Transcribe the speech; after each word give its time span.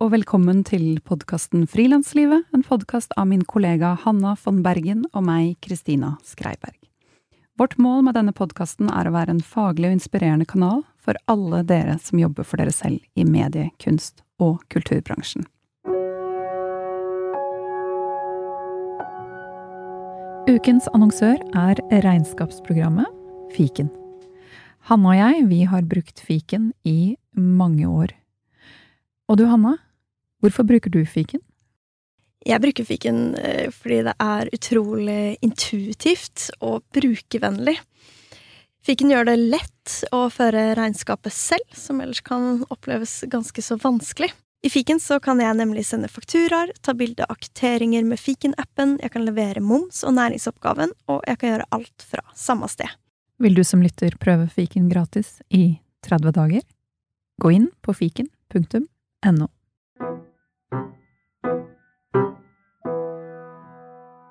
Og 0.00 0.14
velkommen 0.14 0.62
til 0.64 0.94
podkasten 1.04 1.66
Frilanslivet, 1.68 2.46
en 2.56 2.62
podkast 2.64 3.12
av 3.20 3.26
min 3.28 3.42
kollega 3.44 3.90
Hanna 4.00 4.30
von 4.40 4.62
Bergen 4.64 5.02
og 5.10 5.26
meg, 5.26 5.58
Kristina 5.60 6.14
Skreiberg. 6.24 6.78
Vårt 7.60 7.76
mål 7.76 8.06
med 8.06 8.16
denne 8.16 8.32
podkasten 8.32 8.88
er 8.88 9.04
å 9.04 9.12
være 9.12 9.34
en 9.34 9.42
faglig 9.44 9.90
og 9.90 9.98
inspirerende 9.98 10.46
kanal 10.48 10.80
for 10.96 11.20
alle 11.28 11.60
dere 11.68 11.98
som 12.00 12.16
jobber 12.22 12.48
for 12.48 12.62
dere 12.62 12.72
selv 12.72 13.04
i 13.12 13.26
medie-, 13.28 13.74
kunst- 13.76 14.24
og 14.40 14.62
kulturbransjen. 14.72 15.44
Ukens 20.48 20.88
annonsør 20.96 21.36
er 21.52 21.84
regnskapsprogrammet 21.92 23.52
Fiken. 23.52 23.92
Hanna 24.88 25.12
og 25.12 25.20
jeg, 25.20 25.44
vi 25.52 25.60
har 25.68 25.84
brukt 25.84 26.24
fiken 26.24 26.72
i 26.88 27.18
mange 27.36 27.84
år. 27.84 28.16
Og 29.28 29.36
du, 29.36 29.44
Hanna, 29.46 29.76
hvorfor 30.40 30.66
bruker 30.68 30.92
du 30.92 31.02
fiken? 31.06 31.42
Jeg 32.46 32.62
bruker 32.62 32.86
fiken 32.88 33.34
eh, 33.36 33.68
fordi 33.74 34.00
det 34.06 34.14
er 34.24 34.50
utrolig 34.56 35.36
intuitivt 35.44 36.48
og 36.64 36.82
brukervennlig. 36.94 37.76
Fiken 38.80 39.12
gjør 39.12 39.28
det 39.28 39.36
lett 39.36 39.96
å 40.16 40.22
føre 40.32 40.70
regnskapet 40.78 41.34
selv, 41.36 41.66
som 41.76 42.00
ellers 42.00 42.22
kan 42.24 42.62
oppleves 42.72 43.18
ganske 43.28 43.62
så 43.62 43.76
vanskelig. 43.80 44.30
I 44.64 44.70
fiken 44.72 45.00
så 45.00 45.16
kan 45.20 45.40
jeg 45.40 45.56
nemlig 45.56 45.86
sende 45.88 46.08
fakturaer, 46.08 46.72
ta 46.84 46.92
bilde 46.96 47.24
av 47.28 47.38
kvitteringer 47.40 48.04
med 48.08 48.20
fiken-appen, 48.20 48.98
jeg 49.00 49.12
kan 49.12 49.24
levere 49.24 49.62
moms 49.64 50.02
og 50.04 50.16
næringsoppgaven, 50.16 50.92
og 51.12 51.22
jeg 51.28 51.40
kan 51.40 51.54
gjøre 51.54 51.68
alt 51.76 52.08
fra 52.08 52.24
samme 52.36 52.68
sted. 52.72 52.88
Vil 53.40 53.56
du 53.56 53.64
som 53.64 53.84
lytter 53.84 54.16
prøve 54.20 54.50
fiken 54.52 54.90
gratis 54.92 55.38
i 55.48 55.80
30 56.04 56.36
dager? 56.36 56.64
Gå 57.40 57.52
inn 57.56 57.70
på 57.80 57.96
fiken.no. 57.96 59.48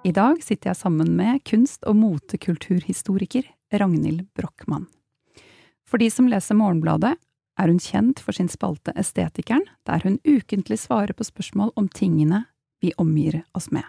I 0.10 0.14
dag 0.16 0.40
sitter 0.44 0.72
jeg 0.72 0.80
sammen 0.80 1.12
med 1.20 1.44
kunst- 1.46 1.84
og 1.86 2.00
motekulturhistoriker 2.00 3.46
Ragnhild 3.78 4.24
Brochmann. 4.34 4.88
For 5.86 6.02
de 6.02 6.08
som 6.10 6.26
leser 6.32 6.58
Morgenbladet, 6.58 7.12
er 7.60 7.70
hun 7.70 7.82
kjent 7.84 8.22
for 8.24 8.34
sin 8.34 8.50
spalte 8.50 8.96
Estetikeren, 8.98 9.68
der 9.86 10.02
hun 10.02 10.18
ukentlig 10.26 10.80
svarer 10.82 11.14
på 11.14 11.28
spørsmål 11.28 11.76
om 11.78 11.92
tingene 11.94 12.46
vi 12.82 12.90
omgir 12.98 13.44
oss 13.54 13.70
med. 13.76 13.86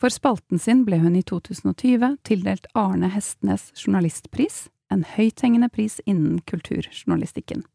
For 0.00 0.08
spalten 0.08 0.62
sin 0.62 0.86
ble 0.88 1.02
hun 1.02 1.18
i 1.20 1.24
2020 1.26 2.16
tildelt 2.24 2.70
Arne 2.72 3.12
Hestnes 3.12 3.74
journalistpris, 3.76 4.70
en 4.88 5.04
høythengende 5.04 5.68
pris 5.68 6.00
innen 6.06 6.40
kulturjournalistikken. 6.48 7.66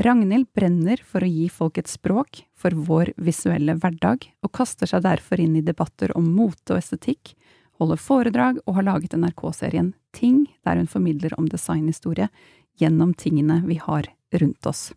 Ragnhild 0.00 0.48
brenner 0.56 1.02
for 1.04 1.22
å 1.22 1.28
gi 1.28 1.48
folk 1.52 1.78
et 1.78 1.90
språk 1.90 2.42
for 2.56 2.72
vår 2.72 3.12
visuelle 3.20 3.74
hverdag, 3.76 4.24
og 4.42 4.54
kaster 4.56 4.88
seg 4.88 5.04
derfor 5.04 5.40
inn 5.42 5.58
i 5.58 5.64
debatter 5.64 6.14
om 6.16 6.30
mote 6.32 6.72
og 6.72 6.80
estetikk, 6.80 7.34
holder 7.78 8.00
foredrag 8.00 8.58
og 8.64 8.78
har 8.78 8.88
laget 8.88 9.18
NRK-serien 9.18 9.92
Ting, 10.12 10.46
der 10.64 10.80
hun 10.80 10.88
formidler 10.90 11.32
om 11.38 11.46
designhistorie 11.48 12.28
gjennom 12.80 13.14
tingene 13.14 13.62
vi 13.66 13.78
har 13.80 14.08
rundt 14.40 14.66
oss. 14.66 14.90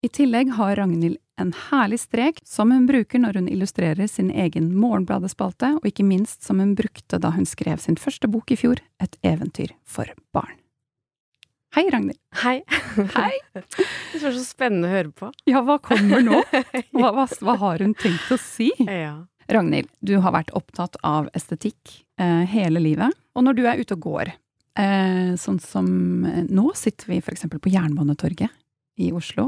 I 0.00 0.08
tillegg 0.08 0.54
har 0.56 0.78
Ragnhild 0.80 1.18
en 1.40 1.52
herlig 1.70 2.00
strek 2.00 2.40
som 2.44 2.72
hun 2.72 2.86
bruker 2.88 3.20
når 3.20 3.40
hun 3.40 3.48
illustrerer 3.48 4.08
sin 4.08 4.30
egen 4.30 4.70
Morgenbladet-spalte, 4.76 5.74
og 5.80 5.88
ikke 5.88 6.06
minst 6.08 6.44
som 6.44 6.60
hun 6.60 6.74
brukte 6.76 7.20
da 7.20 7.32
hun 7.36 7.48
skrev 7.48 7.80
sin 7.80 8.00
første 8.00 8.28
bok 8.28 8.52
i 8.52 8.60
fjor, 8.60 8.80
Et 9.00 9.16
eventyr 9.24 9.72
for 9.84 10.08
barn. 10.32 10.59
Hei, 11.74 11.84
Ragnhild. 11.90 12.18
Hei. 12.42 12.62
Hei. 13.14 13.32
Det 14.12 14.18
var 14.24 14.32
så 14.34 14.42
spennende 14.42 14.88
å 14.88 14.90
høre 14.90 15.12
på. 15.14 15.28
Ja, 15.46 15.60
hva 15.62 15.76
kommer 15.78 16.18
nå? 16.24 16.40
Hva, 16.96 17.12
hva, 17.14 17.26
hva 17.46 17.54
har 17.60 17.84
hun 17.84 17.92
tenkt 17.94 18.26
å 18.34 18.38
si? 18.42 18.72
Ja. 18.82 19.20
Ragnhild, 19.50 19.86
du 20.02 20.16
har 20.22 20.34
vært 20.34 20.50
opptatt 20.58 20.98
av 21.06 21.28
estetikk 21.34 21.92
eh, 22.18 22.42
hele 22.50 22.82
livet. 22.82 23.14
Og 23.38 23.46
når 23.46 23.58
du 23.58 23.62
er 23.70 23.78
ute 23.78 23.94
og 23.94 24.02
går, 24.02 24.32
eh, 24.82 25.30
sånn 25.38 25.62
som 25.62 25.86
eh, 26.26 26.42
nå 26.50 26.72
sitter 26.78 27.12
vi 27.12 27.20
eksempel 27.22 27.62
på 27.62 27.70
Jernbanetorget 27.70 28.50
i 28.98 29.12
Oslo. 29.14 29.46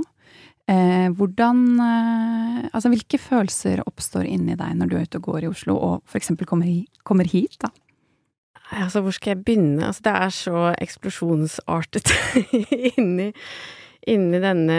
Eh, 0.71 1.11
hvordan 1.19 1.65
eh, 1.83 2.71
Altså, 2.71 2.89
hvilke 2.93 3.19
følelser 3.19 3.83
oppstår 3.83 4.31
inni 4.31 4.55
deg 4.57 4.77
når 4.79 4.91
du 4.91 4.95
er 4.97 5.09
ute 5.11 5.19
og 5.19 5.27
går 5.27 5.47
i 5.49 5.51
Oslo, 5.51 5.75
og 5.75 6.15
eksempel 6.19 6.47
kommer, 6.47 6.71
kommer 7.03 7.27
hit, 7.27 7.59
da? 7.63 7.73
Altså, 8.73 9.03
hvor 9.05 9.15
skal 9.15 9.35
jeg 9.35 9.45
begynne? 9.45 9.85
Altså, 9.87 10.07
det 10.07 10.17
er 10.17 10.33
så 10.35 10.65
eksplosjonsartet 10.81 12.13
inni, 12.97 13.29
inni 14.09 14.41
denne 14.43 14.79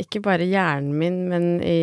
Ikke 0.00 0.22
bare 0.22 0.46
hjernen 0.46 0.94
min, 1.00 1.18
men 1.32 1.48
i 1.66 1.74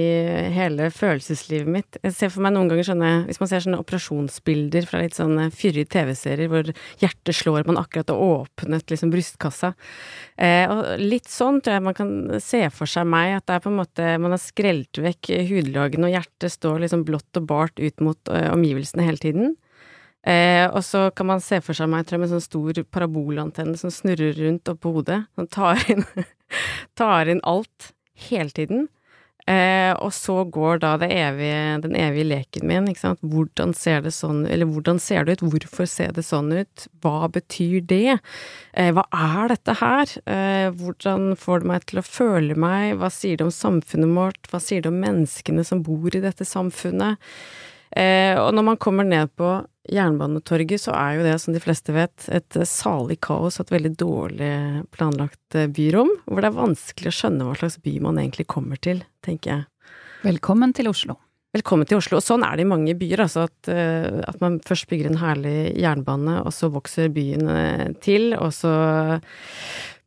hele 0.55 0.87
følelseslivet 0.95 1.69
mitt. 1.69 1.99
Jeg 2.05 2.15
ser 2.15 2.31
for 2.31 2.45
meg 2.45 2.55
noen 2.55 2.71
ganger 2.71 2.87
sånne 2.87 3.11
Hvis 3.27 3.41
man 3.43 3.51
ser 3.51 3.65
sånne 3.65 3.81
operasjonsbilder 3.83 4.87
fra 4.89 5.03
litt 5.03 5.19
sånne 5.19 5.49
fyrige 5.51 5.91
TV-serier 5.97 6.51
hvor 6.51 6.71
hjertet 7.03 7.35
slår, 7.35 7.67
man 7.67 7.81
akkurat 7.81 8.13
har 8.13 8.23
åpnet 8.23 8.95
liksom 8.95 9.11
brystkassa. 9.13 9.73
Eh, 10.39 10.65
og 10.71 10.95
litt 11.03 11.27
sånn 11.29 11.59
tror 11.59 11.75
jeg 11.77 11.87
man 11.91 11.99
kan 11.99 12.17
se 12.43 12.63
for 12.71 12.89
seg 12.89 13.09
meg, 13.11 13.35
at 13.41 13.49
det 13.49 13.59
er 13.59 13.65
på 13.67 13.73
en 13.73 13.81
måte 13.83 14.11
Man 14.23 14.35
har 14.35 14.41
skrelt 14.41 15.03
vekk 15.03 15.33
hudlagene, 15.51 16.07
og 16.07 16.15
hjertet 16.15 16.55
står 16.55 16.85
liksom 16.85 17.03
blått 17.07 17.41
og 17.41 17.49
bart 17.51 17.83
ut 17.83 18.05
mot 18.05 18.31
ø, 18.31 18.45
omgivelsene 18.55 19.03
hele 19.05 19.21
tiden. 19.21 19.57
Eh, 20.27 20.67
og 20.67 20.83
så 20.83 21.07
kan 21.15 21.29
man 21.29 21.43
se 21.43 21.61
for 21.63 21.77
seg 21.77 21.89
meg, 21.91 22.05
tror 22.05 22.17
jeg, 22.17 22.25
med 22.25 22.33
sånn 22.33 22.43
stor 22.43 22.83
parabolantenne 22.91 23.79
som 23.79 23.93
snurrer 23.93 24.35
rundt 24.39 24.71
oppå 24.71 24.91
hodet. 24.97 25.23
Som 25.39 25.47
tar 25.51 25.83
inn, 25.91 26.05
tar 26.99 27.31
inn 27.31 27.43
alt 27.47 27.93
hele 28.29 28.51
tiden. 28.55 28.87
Eh, 29.49 29.95
og 29.97 30.11
så 30.13 30.43
går 30.45 30.81
da 30.83 30.91
evige, 31.01 31.79
den 31.81 31.95
evige 31.97 32.27
leken 32.27 32.67
min, 32.69 32.89
ikke 32.91 33.01
sant. 33.01 33.23
Hvordan 33.25 33.71
ser 33.73 34.03
det 34.05 34.11
sånn 34.13 34.43
Eller 34.45 34.69
hvordan 34.69 34.99
ser 35.01 35.25
det 35.25 35.39
ut? 35.39 35.45
Hvorfor 35.55 35.87
ser 35.89 36.11
det 36.13 36.25
sånn 36.27 36.51
ut? 36.53 36.85
Hva 37.01 37.29
betyr 37.33 37.81
det? 37.89 38.19
Eh, 38.77 38.91
hva 38.93 39.07
er 39.09 39.49
dette 39.55 39.77
her? 39.79 40.13
Eh, 40.29 40.67
hvordan 40.77 41.33
får 41.39 41.63
det 41.63 41.71
meg 41.71 41.87
til 41.89 42.01
å 42.01 42.05
føle 42.05 42.59
meg? 42.59 42.99
Hva 42.99 43.09
sier 43.13 43.39
det 43.39 43.47
om 43.47 43.55
samfunnet 43.55 44.13
vårt? 44.19 44.51
Hva 44.51 44.61
sier 44.61 44.85
det 44.85 44.91
om 44.91 45.01
menneskene 45.01 45.65
som 45.65 45.81
bor 45.87 46.13
i 46.13 46.21
dette 46.21 46.45
samfunnet? 46.45 47.17
Eh, 47.97 48.35
og 48.37 48.53
når 48.53 48.65
man 48.67 48.79
kommer 48.81 49.07
ned 49.07 49.31
på 49.39 49.59
Jernbanetorget, 49.89 50.83
så 50.83 50.93
er 50.93 51.17
jo 51.17 51.25
det, 51.25 51.37
som 51.41 51.55
de 51.55 51.61
fleste 51.63 51.95
vet, 51.95 52.27
et 52.29 52.59
salig 52.69 53.17
kaos 53.25 53.57
og 53.57 53.65
et 53.65 53.73
veldig 53.77 53.93
dårlig 53.97 54.51
planlagt 54.93 55.57
byrom, 55.73 56.11
hvor 56.27 56.43
det 56.43 56.51
er 56.51 56.59
vanskelig 56.59 57.09
å 57.09 57.17
skjønne 57.21 57.47
hva 57.47 57.57
slags 57.57 57.79
by 57.81 57.95
man 58.05 58.21
egentlig 58.21 58.45
kommer 58.51 58.77
til, 58.77 59.01
tenker 59.25 59.55
jeg. 59.55 59.91
Velkommen 60.27 60.75
til 60.77 60.91
Oslo. 60.91 61.17
Velkommen 61.55 61.89
til 61.89 61.97
Oslo. 61.97 62.19
Og 62.19 62.25
sånn 62.27 62.45
er 62.45 62.59
det 62.59 62.67
i 62.67 62.69
mange 62.69 62.93
byer, 62.99 63.23
altså 63.25 63.47
at, 63.47 63.69
at 63.71 64.37
man 64.43 64.59
først 64.61 64.85
bygger 64.91 65.09
en 65.09 65.21
herlig 65.23 65.55
jernbane, 65.81 66.43
og 66.43 66.53
så 66.53 66.69
vokser 66.69 67.09
byen 67.15 67.95
til, 68.05 68.35
og 68.37 68.53
så 68.53 68.75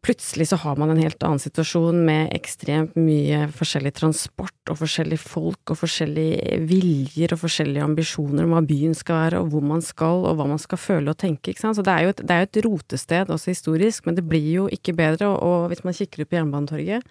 plutselig 0.02 0.48
så 0.50 0.56
har 0.56 0.76
man 0.76 0.90
en 0.90 1.00
helt 1.00 1.22
annen 1.22 1.38
situasjon 1.38 2.00
med 2.06 2.32
ekstremt 2.34 2.96
mye 2.98 3.44
forskjellig 3.54 3.92
transport 4.00 4.72
og 4.72 4.80
forskjellige 4.80 5.22
folk 5.22 5.72
og 5.72 5.78
forskjellige 5.78 6.58
viljer 6.66 7.34
og 7.36 7.42
forskjellige 7.44 7.86
ambisjoner 7.86 8.48
om 8.48 8.56
hva 8.56 8.64
byen 8.66 8.96
skal 8.98 9.20
være 9.20 9.42
og 9.42 9.52
hvor 9.52 9.68
man 9.72 9.84
skal 9.86 10.26
og 10.26 10.40
hva 10.40 10.48
man 10.50 10.62
skal 10.62 10.80
føle 10.82 11.14
og 11.14 11.20
tenke, 11.22 11.52
ikke 11.52 11.62
sant. 11.62 11.78
Så 11.78 11.86
det 11.86 11.94
er 11.94 12.08
jo 12.08 12.14
et, 12.16 12.24
er 12.26 12.48
et 12.48 12.60
rotested 12.66 13.30
også 13.30 13.54
historisk, 13.54 14.08
men 14.08 14.18
det 14.18 14.26
blir 14.26 14.48
jo 14.50 14.66
ikke 14.74 14.96
bedre, 14.98 15.30
og, 15.30 15.38
og 15.38 15.70
hvis 15.70 15.84
man 15.86 15.96
kikker 15.96 16.24
ut 16.24 16.32
på 16.32 16.40
Jernbanetorget 16.40 17.06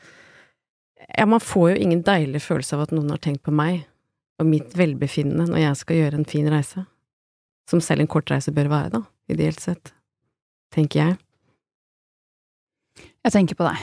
Ja, 1.17 1.25
man 1.25 1.41
får 1.41 1.71
jo 1.71 1.79
ingen 1.81 2.03
deilig 2.05 2.43
følelse 2.43 2.75
av 2.75 2.85
at 2.85 2.91
noen 2.93 3.09
har 3.09 3.23
tenkt 3.23 3.45
på 3.47 3.55
meg 3.55 3.85
og 4.41 4.47
mitt 4.49 4.75
velbefinnende 4.77 5.47
når 5.47 5.63
jeg 5.63 5.79
skal 5.79 5.99
gjøre 6.01 6.19
en 6.19 6.29
fin 6.29 6.47
reise. 6.49 6.85
Som 7.69 7.81
selv 7.81 8.03
en 8.03 8.09
kort 8.11 8.31
reise 8.33 8.51
bør 8.51 8.71
være, 8.71 8.97
da, 8.97 9.05
ideelt 9.31 9.61
sett. 9.63 9.93
Tenker 10.73 11.05
jeg. 11.05 11.19
Jeg 13.21 13.35
tenker 13.35 13.57
på 13.59 13.67
deg. 13.67 13.77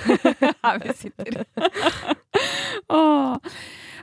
Her 0.64 0.80
vi 0.82 0.94
sitter. 0.98 1.42
Åh. 3.00 3.54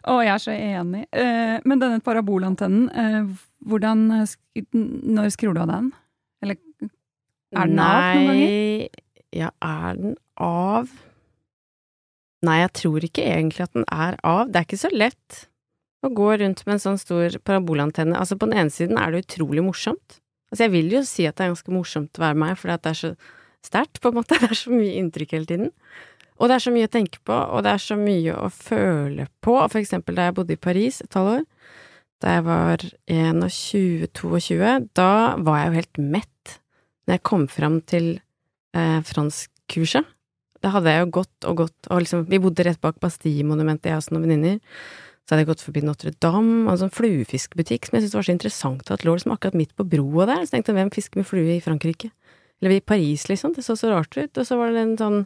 Åh, 0.08 0.22
jeg 0.24 0.32
er 0.34 0.44
så 0.44 0.54
enig. 0.56 1.04
Eh, 1.12 1.58
men 1.68 1.82
denne 1.82 2.04
parabolantennen, 2.04 2.88
eh, 2.92 3.32
hvordan 3.68 4.06
Når 4.08 5.34
skrur 5.36 5.56
du 5.56 5.62
av 5.64 5.72
den? 5.72 5.92
Eller 6.44 6.60
er 7.56 7.68
den 7.68 7.76
Nei, 7.80 7.90
av 7.90 8.16
noen 8.16 8.32
ganger? 8.32 9.04
Ja, 9.36 9.52
er 9.64 10.00
den 10.00 10.16
av 10.38 10.96
Nei, 12.46 12.60
jeg 12.62 12.74
tror 12.78 13.04
ikke 13.04 13.26
egentlig 13.26 13.66
at 13.66 13.74
den 13.74 13.88
er 13.90 14.20
av. 14.24 14.52
Det 14.52 14.60
er 14.60 14.68
ikke 14.68 14.80
så 14.80 14.92
lett. 14.94 15.48
Å 16.06 16.12
gå 16.14 16.28
rundt 16.38 16.62
med 16.68 16.76
en 16.76 16.84
sånn 16.84 17.00
stor 17.02 17.40
parabolantenne. 17.42 18.16
Altså, 18.20 18.38
på 18.38 18.46
den 18.48 18.60
ene 18.62 18.74
siden 18.74 19.00
er 19.02 19.12
det 19.12 19.24
utrolig 19.26 19.64
morsomt. 19.66 20.20
Altså, 20.52 20.68
jeg 20.68 20.74
vil 20.76 20.94
jo 20.94 21.02
si 21.08 21.26
at 21.28 21.40
det 21.40 21.48
er 21.48 21.56
ganske 21.56 21.74
morsomt 21.74 22.20
å 22.20 22.24
være 22.28 22.38
meg, 22.38 22.62
at 22.62 22.86
det 22.86 22.94
er 22.94 23.00
så 23.02 23.12
sterkt, 23.68 24.02
på 24.02 24.12
en 24.12 24.20
måte. 24.22 24.38
Det 24.42 24.52
er 24.52 24.62
så 24.62 24.74
mye 24.74 24.96
inntrykk 25.02 25.36
hele 25.38 25.50
tiden. 25.50 25.74
Og 26.38 26.50
det 26.50 26.58
er 26.58 26.62
så 26.62 26.72
mye 26.74 26.86
å 26.86 26.94
tenke 26.94 27.18
på, 27.26 27.34
og 27.34 27.64
det 27.66 27.72
er 27.74 27.82
så 27.82 27.96
mye 27.98 28.34
å 28.38 28.50
føle 28.54 29.26
på. 29.42 29.56
For 29.58 29.80
eksempel 29.82 30.18
da 30.18 30.28
jeg 30.28 30.36
bodde 30.38 30.54
i 30.54 30.60
Paris 30.62 31.00
et 31.02 31.18
halvår, 31.18 31.42
da 32.22 32.36
jeg 32.36 32.44
var 32.46 32.84
21-22, 33.10 34.60
da 34.98 35.10
var 35.42 35.60
jeg 35.60 35.72
jo 35.72 35.78
helt 35.80 36.00
mett 36.18 36.54
når 37.08 37.18
jeg 37.18 37.26
kom 37.30 37.48
fram 37.50 37.80
til 37.90 38.08
eh, 38.78 39.02
franskkurset. 39.08 40.14
Da 40.62 40.72
hadde 40.74 40.94
jeg 40.94 41.04
jo 41.06 41.12
gått 41.20 41.50
og 41.50 41.60
gått, 41.64 41.90
og 41.90 42.02
liksom 42.02 42.26
Vi 42.30 42.40
bodde 42.42 42.66
rett 42.66 42.82
bak 42.82 42.98
Bastille-monumentet, 43.02 43.92
jeg 43.92 44.02
og 44.02 44.16
noen 44.16 44.26
venninner. 44.26 44.62
Så 45.28 45.34
hadde 45.34 45.44
jeg 45.44 45.52
gått 45.52 45.66
forbi 45.66 45.84
Notre-Dame, 45.86 46.66
og 46.66 46.74
en 46.74 46.82
sånn 46.86 46.94
fluefiskbutikk 46.96 47.88
som 47.88 47.98
jeg 47.98 48.06
syntes 48.06 48.18
var 48.18 48.28
så 48.28 48.34
interessant 48.34 48.92
at 48.94 49.04
lå 49.06 49.18
liksom 49.18 49.34
akkurat 49.36 49.58
midt 49.60 49.74
på 49.78 49.86
broa 49.90 50.26
der. 50.30 50.46
Så 50.46 50.56
tenkte 50.56 50.74
jeg 50.74 50.80
hvem 50.80 50.94
fisker 50.94 51.22
med 51.22 51.30
flue 51.30 51.58
i 51.58 51.64
Frankrike? 51.64 52.10
Eller 52.62 52.78
i 52.78 52.82
Paris, 52.82 53.28
liksom. 53.30 53.54
Det 53.54 53.66
så 53.66 53.78
så 53.78 53.92
rart 53.94 54.18
ut. 54.18 54.38
Og 54.38 54.48
så 54.48 54.58
var 54.58 54.74
det 54.74 54.84
en 54.84 54.98
sånn 55.00 55.20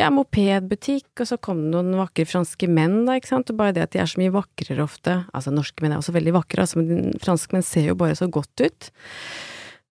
ja, 0.00 0.10
mopedbutikk, 0.10 1.10
og 1.20 1.28
så 1.28 1.38
kom 1.42 1.62
det 1.66 1.72
noen 1.74 1.94
vakre 2.00 2.26
franske 2.28 2.68
menn, 2.70 3.02
da, 3.06 3.18
ikke 3.18 3.32
sant, 3.34 3.52
og 3.52 3.58
bare 3.60 3.76
det 3.76 3.86
at 3.86 3.94
de 3.94 4.02
er 4.02 4.10
så 4.10 4.20
mye 4.22 4.34
vakrere 4.34 4.84
ofte, 4.84 5.18
altså 5.36 5.52
norske 5.54 5.84
menn 5.84 5.94
er 5.94 6.02
også 6.02 6.14
veldig 6.16 6.36
vakre, 6.38 6.64
altså, 6.64 6.80
men 6.80 7.18
franske 7.22 7.54
menn 7.54 7.66
ser 7.66 7.90
jo 7.90 7.98
bare 8.00 8.16
så 8.18 8.30
godt 8.32 8.64
ut. 8.64 8.92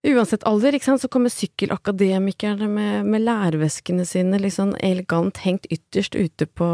Uansett 0.02 0.42
alder, 0.50 0.74
ikke 0.74 0.88
sant, 0.88 1.04
så 1.04 1.08
kommer 1.12 1.30
sykkelakademikerne 1.30 2.66
med, 2.66 3.06
med 3.06 3.22
lærveskene 3.22 4.02
sine 4.08 4.40
liksom 4.42 4.72
elegant 4.82 5.38
hengt 5.44 5.68
ytterst 5.70 6.16
ute 6.18 6.48
på, 6.50 6.70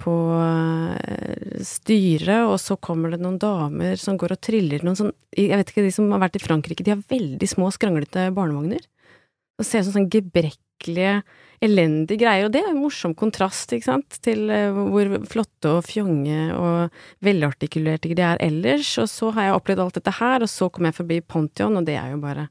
på 0.00 0.14
eh, 0.40 1.60
styret, 1.60 2.46
og 2.48 2.56
så 2.62 2.78
kommer 2.80 3.12
det 3.12 3.20
noen 3.20 3.36
damer 3.42 4.00
som 4.00 4.16
går 4.16 4.38
og 4.38 4.40
triller 4.48 4.88
noen 4.88 4.96
sånn 4.96 5.12
Jeg 5.36 5.52
vet 5.52 5.74
ikke, 5.74 5.84
de 5.84 5.92
som 5.92 6.08
har 6.14 6.24
vært 6.24 6.40
i 6.40 6.44
Frankrike, 6.46 6.86
de 6.86 6.94
har 6.94 7.04
veldig 7.12 7.50
små, 7.52 7.68
skranglete 7.76 8.30
barnevogner. 8.32 8.88
Og 9.56 9.64
ser 9.64 9.82
ut 9.82 9.88
som 9.88 9.96
sånn 9.96 10.10
gebrekkelige 10.12 11.20
elendige 11.64 12.20
greier, 12.20 12.46
og 12.46 12.52
det 12.54 12.62
er 12.62 12.70
en 12.72 12.82
morsom 12.82 13.14
kontrast, 13.16 13.72
ikke 13.72 13.88
sant, 13.88 14.18
til 14.24 14.50
uh, 14.52 14.76
hvor 14.92 15.14
flotte 15.28 15.72
og 15.78 15.86
fjonge 15.88 16.50
og 16.52 16.98
velartikulerte 17.24 18.12
de 18.12 18.24
er 18.24 18.42
ellers, 18.44 18.90
og 19.00 19.08
så 19.10 19.32
har 19.36 19.48
jeg 19.48 19.56
opplevd 19.56 19.84
alt 19.86 19.98
dette 19.98 20.16
her, 20.18 20.44
og 20.44 20.52
så 20.52 20.68
kom 20.72 20.88
jeg 20.88 20.98
forbi 20.98 21.20
Pontion, 21.24 21.78
og 21.80 21.88
det 21.88 21.96
er 21.96 22.12
jo 22.12 22.22
bare 22.22 22.48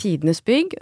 tidenes 0.00 0.42
bygg, 0.42 0.74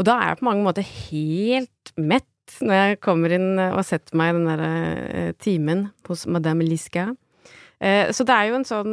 og 0.00 0.08
da 0.08 0.18
er 0.18 0.32
jeg 0.32 0.40
på 0.40 0.48
mange 0.48 0.66
måter 0.66 0.86
helt 0.88 1.94
mett 2.00 2.30
når 2.60 2.74
jeg 2.76 3.02
kommer 3.04 3.32
inn 3.32 3.60
og 3.70 3.82
setter 3.86 4.16
meg 4.20 4.32
i 4.32 4.38
den 4.38 4.48
derre 4.50 4.72
uh, 4.74 5.34
timen 5.40 5.88
hos 6.08 6.26
Madame 6.26 6.66
Liska. 6.66 7.12
Uh, 7.78 8.10
så 8.14 8.26
det 8.26 8.34
er 8.34 8.48
jo 8.48 8.58
en 8.58 8.66
sånn 8.68 8.92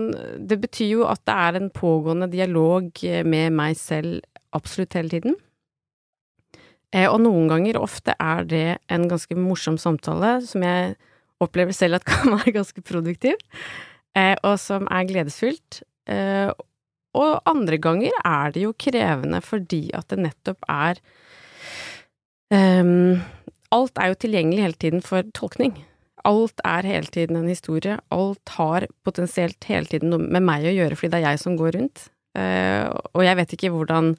Det 0.49 0.57
betyr 0.57 0.87
jo 0.89 1.03
at 1.05 1.21
det 1.29 1.33
er 1.37 1.57
en 1.59 1.67
pågående 1.73 2.27
dialog 2.31 2.89
med 3.29 3.53
meg 3.55 3.77
selv 3.79 4.21
absolutt 4.57 4.97
hele 4.97 5.13
tiden. 5.13 5.35
Eh, 6.91 7.07
og 7.07 7.21
noen 7.23 7.47
ganger, 7.51 7.79
ofte, 7.79 8.15
er 8.19 8.47
det 8.47 8.65
en 8.91 9.07
ganske 9.11 9.37
morsom 9.39 9.77
samtale 9.79 10.39
som 10.47 10.63
jeg 10.65 10.97
opplever 11.41 11.75
selv 11.75 11.99
at 11.99 12.07
kan 12.09 12.35
være 12.35 12.55
ganske 12.59 12.83
produktiv, 12.85 13.39
eh, 14.17 14.35
og 14.43 14.57
som 14.61 14.89
er 14.91 15.07
gledesfylt. 15.09 15.81
Eh, 16.11 16.51
og 17.17 17.31
andre 17.47 17.77
ganger 17.81 18.15
er 18.23 18.53
det 18.55 18.65
jo 18.65 18.75
krevende 18.79 19.41
fordi 19.43 19.89
at 19.95 20.07
det 20.13 20.21
nettopp 20.23 20.63
er 20.71 21.01
um, 22.55 23.19
Alt 23.75 23.99
er 23.99 24.13
jo 24.13 24.17
tilgjengelig 24.23 24.63
hele 24.63 24.79
tiden 24.79 25.03
for 25.03 25.27
tolkning. 25.35 25.73
Alt 26.27 26.63
er 26.67 26.87
hele 26.87 27.11
tiden 27.11 27.35
en 27.39 27.51
historie. 27.51 27.97
Alt 28.15 28.53
har 28.55 28.87
potensielt 29.03 29.67
hele 29.67 29.87
tiden 29.91 30.11
noe 30.11 30.23
med 30.23 30.43
meg 30.43 30.67
å 30.67 30.73
gjøre 30.75 30.97
fordi 30.99 31.11
det 31.13 31.19
er 31.19 31.27
jeg 31.29 31.41
som 31.43 31.55
går 31.59 31.77
rundt. 31.77 32.03
Og 33.15 33.23
jeg 33.23 33.39
vet 33.39 33.55
ikke 33.55 33.71
hvordan 33.71 34.11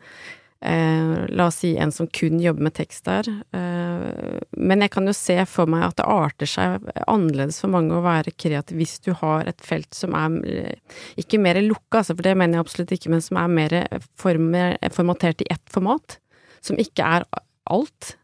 Eh, 0.62 1.26
la 1.28 1.46
oss 1.46 1.56
si 1.58 1.72
en 1.76 1.90
som 1.92 2.06
kun 2.06 2.38
jobber 2.40 2.68
med 2.68 2.74
tekst 2.76 3.08
der. 3.08 3.26
Eh, 3.50 4.38
men 4.54 4.84
jeg 4.84 4.92
kan 4.94 5.08
jo 5.08 5.14
se 5.16 5.34
for 5.50 5.70
meg 5.70 5.88
at 5.88 5.96
det 5.98 6.06
arter 6.06 6.50
seg 6.50 6.86
annerledes 7.10 7.58
for 7.64 7.72
mange 7.72 7.96
å 7.96 8.04
være 8.04 8.34
kreativ 8.38 8.78
hvis 8.78 9.00
du 9.02 9.10
har 9.18 9.50
et 9.50 9.64
felt 9.66 9.90
som 9.96 10.14
er 10.14 10.36
eh, 10.46 10.98
ikke 11.18 11.40
mer 11.42 11.58
lukka, 11.64 12.04
altså, 12.04 12.14
for 12.14 12.22
det 12.28 12.36
mener 12.38 12.60
jeg 12.60 12.66
absolutt 12.66 12.94
ikke, 12.94 13.10
men 13.10 13.24
som 13.24 13.40
er 13.42 13.56
mer 13.58 13.78
former, 14.22 14.78
formatert 14.94 15.42
i 15.42 15.50
ett 15.50 15.64
format. 15.74 16.18
Som 16.62 16.78
ikke 16.78 17.10
er 17.18 17.26
alt. 17.66 18.14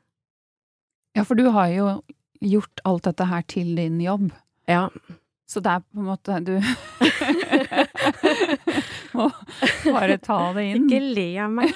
Ja, 1.19 1.25
for 1.27 1.35
du 1.35 1.49
har 1.51 1.73
jo 1.75 1.89
gjort 2.39 2.87
alt 2.87 3.09
dette 3.09 3.27
her 3.27 3.43
til 3.51 3.75
din 3.75 3.99
jobb. 3.99 4.31
Ja. 4.71 4.87
Så 5.49 5.65
det 5.65 5.73
er 5.73 5.81
på 5.81 5.97
en 6.03 6.11
måte 6.11 6.37
Du 6.45 6.61
må 9.17 9.33
bare 9.89 10.21
ta 10.21 10.53
det 10.57 10.65
inn. 10.69 10.85
Ikke 10.85 11.01
le 11.17 11.29
av 11.41 11.51
meg. 11.57 11.69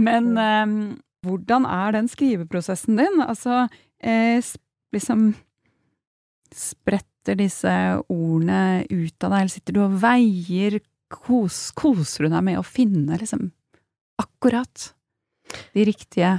Men 0.06 0.24
um, 0.36 1.00
hvordan 1.24 1.64
er 1.68 1.92
den 1.96 2.08
skriveprosessen 2.10 2.98
din? 3.00 3.16
Altså, 3.24 3.68
eh, 4.02 4.38
liksom 4.94 5.20
Spretter 6.50 7.36
disse 7.38 7.72
ordene 8.10 8.82
ut 8.90 9.22
av 9.22 9.30
deg, 9.30 9.38
eller 9.38 9.52
sitter 9.52 9.72
du 9.76 9.80
og 9.84 9.98
veier? 10.02 10.80
Kos, 11.10 11.70
koser 11.78 12.26
du 12.26 12.30
deg 12.32 12.42
med 12.46 12.58
å 12.58 12.66
finne 12.66 13.18
liksom 13.18 13.52
akkurat 14.20 14.92
de 15.74 15.84
riktige 15.86 16.32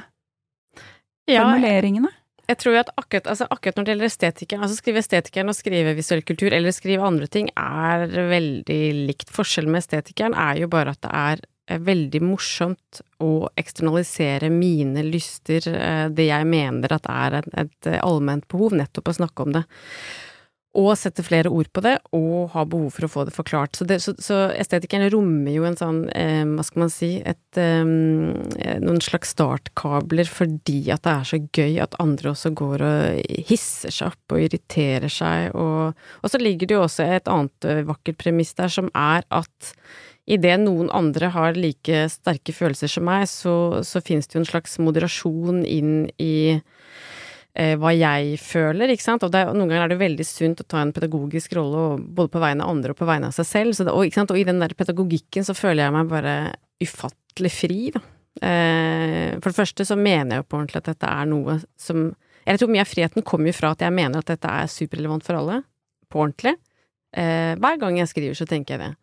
ja, 1.28 1.42
formuleringene? 1.42 2.12
Jeg 2.52 2.60
tror 2.60 2.82
at 2.82 2.92
akkurat, 3.00 3.30
altså 3.32 3.48
akkurat, 3.48 3.78
når 3.78 3.86
det 3.86 3.94
gjelder 3.94 4.10
estetikeren, 4.10 4.66
altså 4.66 4.80
skrive 4.82 5.00
estetikeren 5.00 5.52
og 5.52 5.56
skrive 5.56 5.96
visuell 5.96 6.24
kultur, 6.28 6.52
eller 6.52 6.76
skrive 6.76 7.08
andre 7.08 7.30
ting, 7.32 7.48
er 7.56 8.04
veldig 8.12 8.82
likt. 9.08 9.32
Forskjellen 9.32 9.72
med 9.72 9.86
estetikeren 9.86 10.36
er 10.36 10.60
jo 10.60 10.68
bare 10.72 10.92
at 10.92 11.02
det 11.06 11.12
er 11.22 11.44
eh, 11.72 11.80
veldig 11.88 12.22
morsomt 12.26 13.02
å 13.24 13.32
eksternalisere 13.62 14.52
mine 14.52 15.06
lyster, 15.08 15.70
eh, 15.72 16.10
det 16.12 16.28
jeg 16.28 16.50
mener 16.52 16.98
at 16.98 17.08
er 17.14 17.40
et, 17.40 17.50
et 17.64 17.94
allment 18.02 18.44
behov, 18.52 18.76
nettopp 18.82 19.14
å 19.14 19.18
snakke 19.22 19.48
om 19.48 19.56
det 19.56 19.64
og 20.72 20.94
sette 20.96 21.24
flere 21.26 21.52
ord 21.52 21.68
på 21.76 21.82
det, 21.84 21.98
og 22.16 22.54
ha 22.54 22.64
behov 22.64 22.94
for 22.96 23.06
å 23.06 23.12
få 23.12 23.26
det 23.28 23.34
forklart. 23.36 23.76
Så, 23.76 23.88
det, 23.88 23.98
så, 24.04 24.14
så 24.24 24.38
estetikeren 24.56 25.10
rommer 25.12 25.52
jo 25.52 25.66
en 25.68 25.76
sånn, 25.76 26.06
eh, 26.16 26.46
hva 26.48 26.64
skal 26.64 26.86
man 26.86 26.94
si, 26.94 27.10
et, 27.28 27.42
eh, 27.60 27.84
noen 27.84 29.02
slags 29.04 29.34
startkabler 29.36 30.30
fordi 30.32 30.86
at 30.96 31.04
det 31.04 31.16
er 31.18 31.28
så 31.28 31.42
gøy 31.44 31.76
at 31.84 31.98
andre 32.04 32.32
også 32.32 32.54
går 32.56 32.86
og 32.88 33.42
hisser 33.50 33.92
seg 33.92 34.14
opp 34.14 34.38
og 34.38 34.46
irriterer 34.46 35.12
seg, 35.12 35.52
og, 35.60 36.00
og 36.24 36.32
så 36.32 36.40
ligger 36.40 36.72
det 36.72 36.80
jo 36.80 36.86
også 36.86 37.10
et 37.18 37.28
annet 37.32 37.68
eh, 37.68 37.84
vakkert 37.92 38.22
premiss 38.24 38.56
der, 38.56 38.72
som 38.72 38.88
er 38.96 39.28
at 39.28 39.76
idet 40.32 40.56
noen 40.62 40.88
andre 40.96 41.34
har 41.34 41.60
like 41.60 42.06
sterke 42.14 42.56
følelser 42.56 42.92
som 42.96 43.10
meg, 43.10 43.28
så, 43.28 43.84
så 43.84 44.00
finnes 44.00 44.30
det 44.30 44.38
jo 44.38 44.46
en 44.46 44.52
slags 44.54 44.80
moderasjon 44.80 45.66
inn 45.68 45.96
i 46.22 46.62
eh, 47.58 47.74
hva 47.80 47.92
jeg 47.96 48.38
føler, 48.42 48.94
ikke 48.94 49.06
sant. 49.06 49.26
Og 49.26 49.36
er, 49.36 49.52
noen 49.56 49.70
ganger 49.70 49.86
er 49.86 49.94
det 49.94 50.02
veldig 50.02 50.28
sunt 50.28 50.64
å 50.64 50.68
ta 50.68 50.82
en 50.84 50.94
pedagogisk 50.96 51.56
rolle, 51.58 52.00
både 52.02 52.34
på 52.34 52.42
vegne 52.44 52.66
av 52.66 52.74
andre 52.76 52.96
og 52.96 53.02
på 53.02 53.10
vegne 53.10 53.32
av 53.32 53.36
seg 53.38 53.50
selv. 53.50 53.78
Det, 53.78 53.92
og, 53.92 54.18
og, 54.24 54.40
i 54.40 54.48
den 54.48 54.64
der 54.64 54.76
pedagogikken 54.78 55.48
så 55.48 55.56
føler 55.58 55.86
jeg 55.86 55.96
meg 55.98 56.12
bare 56.12 56.36
ufattelig 56.82 57.54
fri, 57.54 57.80
da. 57.96 58.04
Eh, 58.42 59.38
for 59.42 59.52
det 59.52 59.58
første 59.58 59.86
så 59.86 59.98
mener 60.00 60.38
jeg 60.38 60.44
jo 60.44 60.50
på 60.50 60.60
ordentlig 60.62 60.80
at 60.80 60.92
dette 60.94 61.08
er 61.12 61.26
noe 61.28 61.58
som 61.76 62.14
Jeg 62.48 62.58
tror 62.58 62.70
mye 62.72 62.82
av 62.82 62.88
friheten 62.90 63.26
kommer 63.28 63.52
jo 63.52 63.54
fra 63.54 63.74
at 63.76 63.84
jeg 63.84 63.94
mener 63.94 64.24
at 64.24 64.30
dette 64.32 64.50
er 64.50 64.70
superrelevant 64.72 65.26
for 65.28 65.38
alle. 65.38 65.60
På 66.10 66.24
ordentlig. 66.24 66.56
Eh, 67.14 67.54
hver 67.60 67.78
gang 67.78 68.00
jeg 68.00 68.10
skriver, 68.10 68.38
så 68.40 68.48
tenker 68.50 68.80
jeg 68.80 68.82
det. 68.82 68.96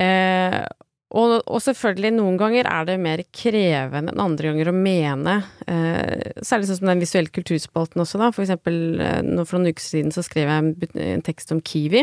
Eh, 0.00 0.62
og, 1.14 1.32
og, 1.46 1.60
selvfølgelig, 1.62 2.10
noen 2.16 2.38
ganger 2.40 2.66
er 2.66 2.88
det 2.88 2.96
mer 3.02 3.22
krevende 3.34 4.10
enn 4.10 4.22
andre 4.24 4.50
ganger 4.50 4.70
å 4.70 4.74
mene, 4.74 5.36
eh, 5.70 6.32
særlig 6.42 6.68
sånn 6.70 6.80
som 6.80 6.90
den 6.90 7.04
visuelle 7.04 7.30
kulturspalten 7.34 8.02
også, 8.02 8.18
da. 8.18 8.32
For 8.34 8.42
eksempel 8.42 8.98
eh, 8.98 9.20
nå 9.22 9.44
for 9.46 9.60
noen 9.60 9.74
uker 9.74 9.84
siden 9.84 10.14
så 10.14 10.24
skrev 10.26 10.50
jeg 10.50 10.64
en, 10.64 10.72
en, 11.04 11.24
tekst 11.24 11.54
om 11.54 11.62
kiwi, 11.62 12.02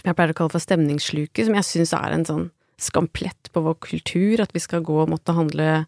som 0.00 0.08
jeg 0.08 0.16
pleier 0.16 0.32
å 0.32 0.38
kalle 0.38 0.54
for 0.54 0.64
stemningssluket, 0.64 1.44
som 1.46 1.58
jeg 1.58 1.68
syns 1.68 1.94
er 1.98 2.16
en 2.16 2.26
sånn 2.28 2.48
skamplett 2.80 3.50
på 3.52 3.60
vår 3.66 3.76
kultur, 3.84 4.40
at 4.40 4.54
vi 4.56 4.62
skal 4.64 4.84
gå 4.86 4.96
og 5.02 5.10
måtte 5.12 5.36
handle 5.36 5.82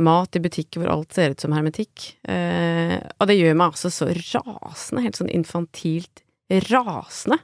mat 0.00 0.36
i 0.36 0.42
butikker 0.44 0.82
hvor 0.82 0.92
alt 0.92 1.16
ser 1.16 1.32
ut 1.32 1.40
som 1.40 1.54
hermetikk. 1.56 2.10
Eh, 2.28 2.98
og 3.16 3.30
det 3.30 3.38
gjør 3.38 3.56
meg 3.56 3.72
altså 3.72 3.92
så 3.92 4.10
rasende, 4.12 5.04
helt 5.06 5.20
sånn 5.20 5.32
infantilt 5.32 6.24
rasende. 6.68 7.40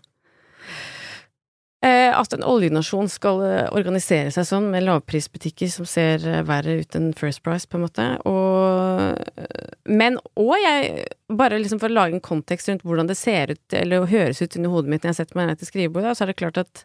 Eh, 1.87 2.11
at 2.19 2.33
en 2.35 2.43
oljenasjon 2.43 3.07
skal 3.13 3.43
eh, 3.47 3.67
organisere 3.77 4.33
seg 4.35 4.47
sånn, 4.49 4.71
med 4.73 4.87
lavprisbutikker 4.87 5.69
som 5.71 5.87
ser 5.87 6.25
eh, 6.27 6.41
verre 6.47 6.81
ut 6.81 6.97
enn 6.99 7.13
First 7.15 7.45
Price, 7.47 7.69
på 7.69 7.79
en 7.79 7.85
måte. 7.85 8.07
Og, 8.27 9.45
men 9.87 10.19
òg 10.41 10.57
jeg 10.63 11.05
Bare 11.37 11.59
liksom 11.59 11.81
for 11.83 11.91
å 11.91 11.97
lage 11.97 12.15
en 12.15 12.23
kontekst 12.23 12.71
rundt 12.71 12.85
hvordan 12.87 13.09
det 13.11 13.17
ser 13.19 13.51
ut, 13.51 13.65
eller 13.75 14.07
høres 14.07 14.39
ut 14.39 14.55
inni 14.55 14.71
hodet 14.71 14.93
mitt 14.93 15.03
når 15.03 15.11
jeg 15.11 15.19
setter 15.19 15.39
meg 15.41 15.49
ned 15.49 15.59
til 15.59 15.69
skrivebordet, 15.69 16.13
så 16.15 16.23
er 16.23 16.31
det 16.31 16.37
klart 16.39 16.61
at 16.61 16.83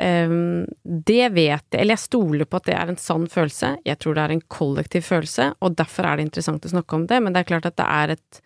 um, 0.00 0.64
det 0.82 1.26
vet 1.36 1.66
jeg, 1.68 1.82
eller 1.82 1.92
jeg 1.92 2.04
stoler 2.06 2.48
på 2.48 2.56
at 2.56 2.70
det 2.70 2.78
er 2.78 2.88
en 2.88 2.96
sann 2.96 3.26
følelse. 3.28 3.74
Jeg 3.84 4.00
tror 4.00 4.16
det 4.16 4.24
er 4.24 4.32
en 4.32 4.42
kollektiv 4.56 5.04
følelse, 5.04 5.50
og 5.60 5.76
derfor 5.76 6.08
er 6.08 6.16
det 6.16 6.30
interessant 6.30 6.64
å 6.64 6.72
snakke 6.72 6.96
om 6.96 7.04
det, 7.12 7.20
men 7.20 7.36
det 7.36 7.42
er 7.42 7.50
klart 7.52 7.68
at 7.68 7.76
det 7.76 7.90
er 7.92 8.14
et 8.16 8.40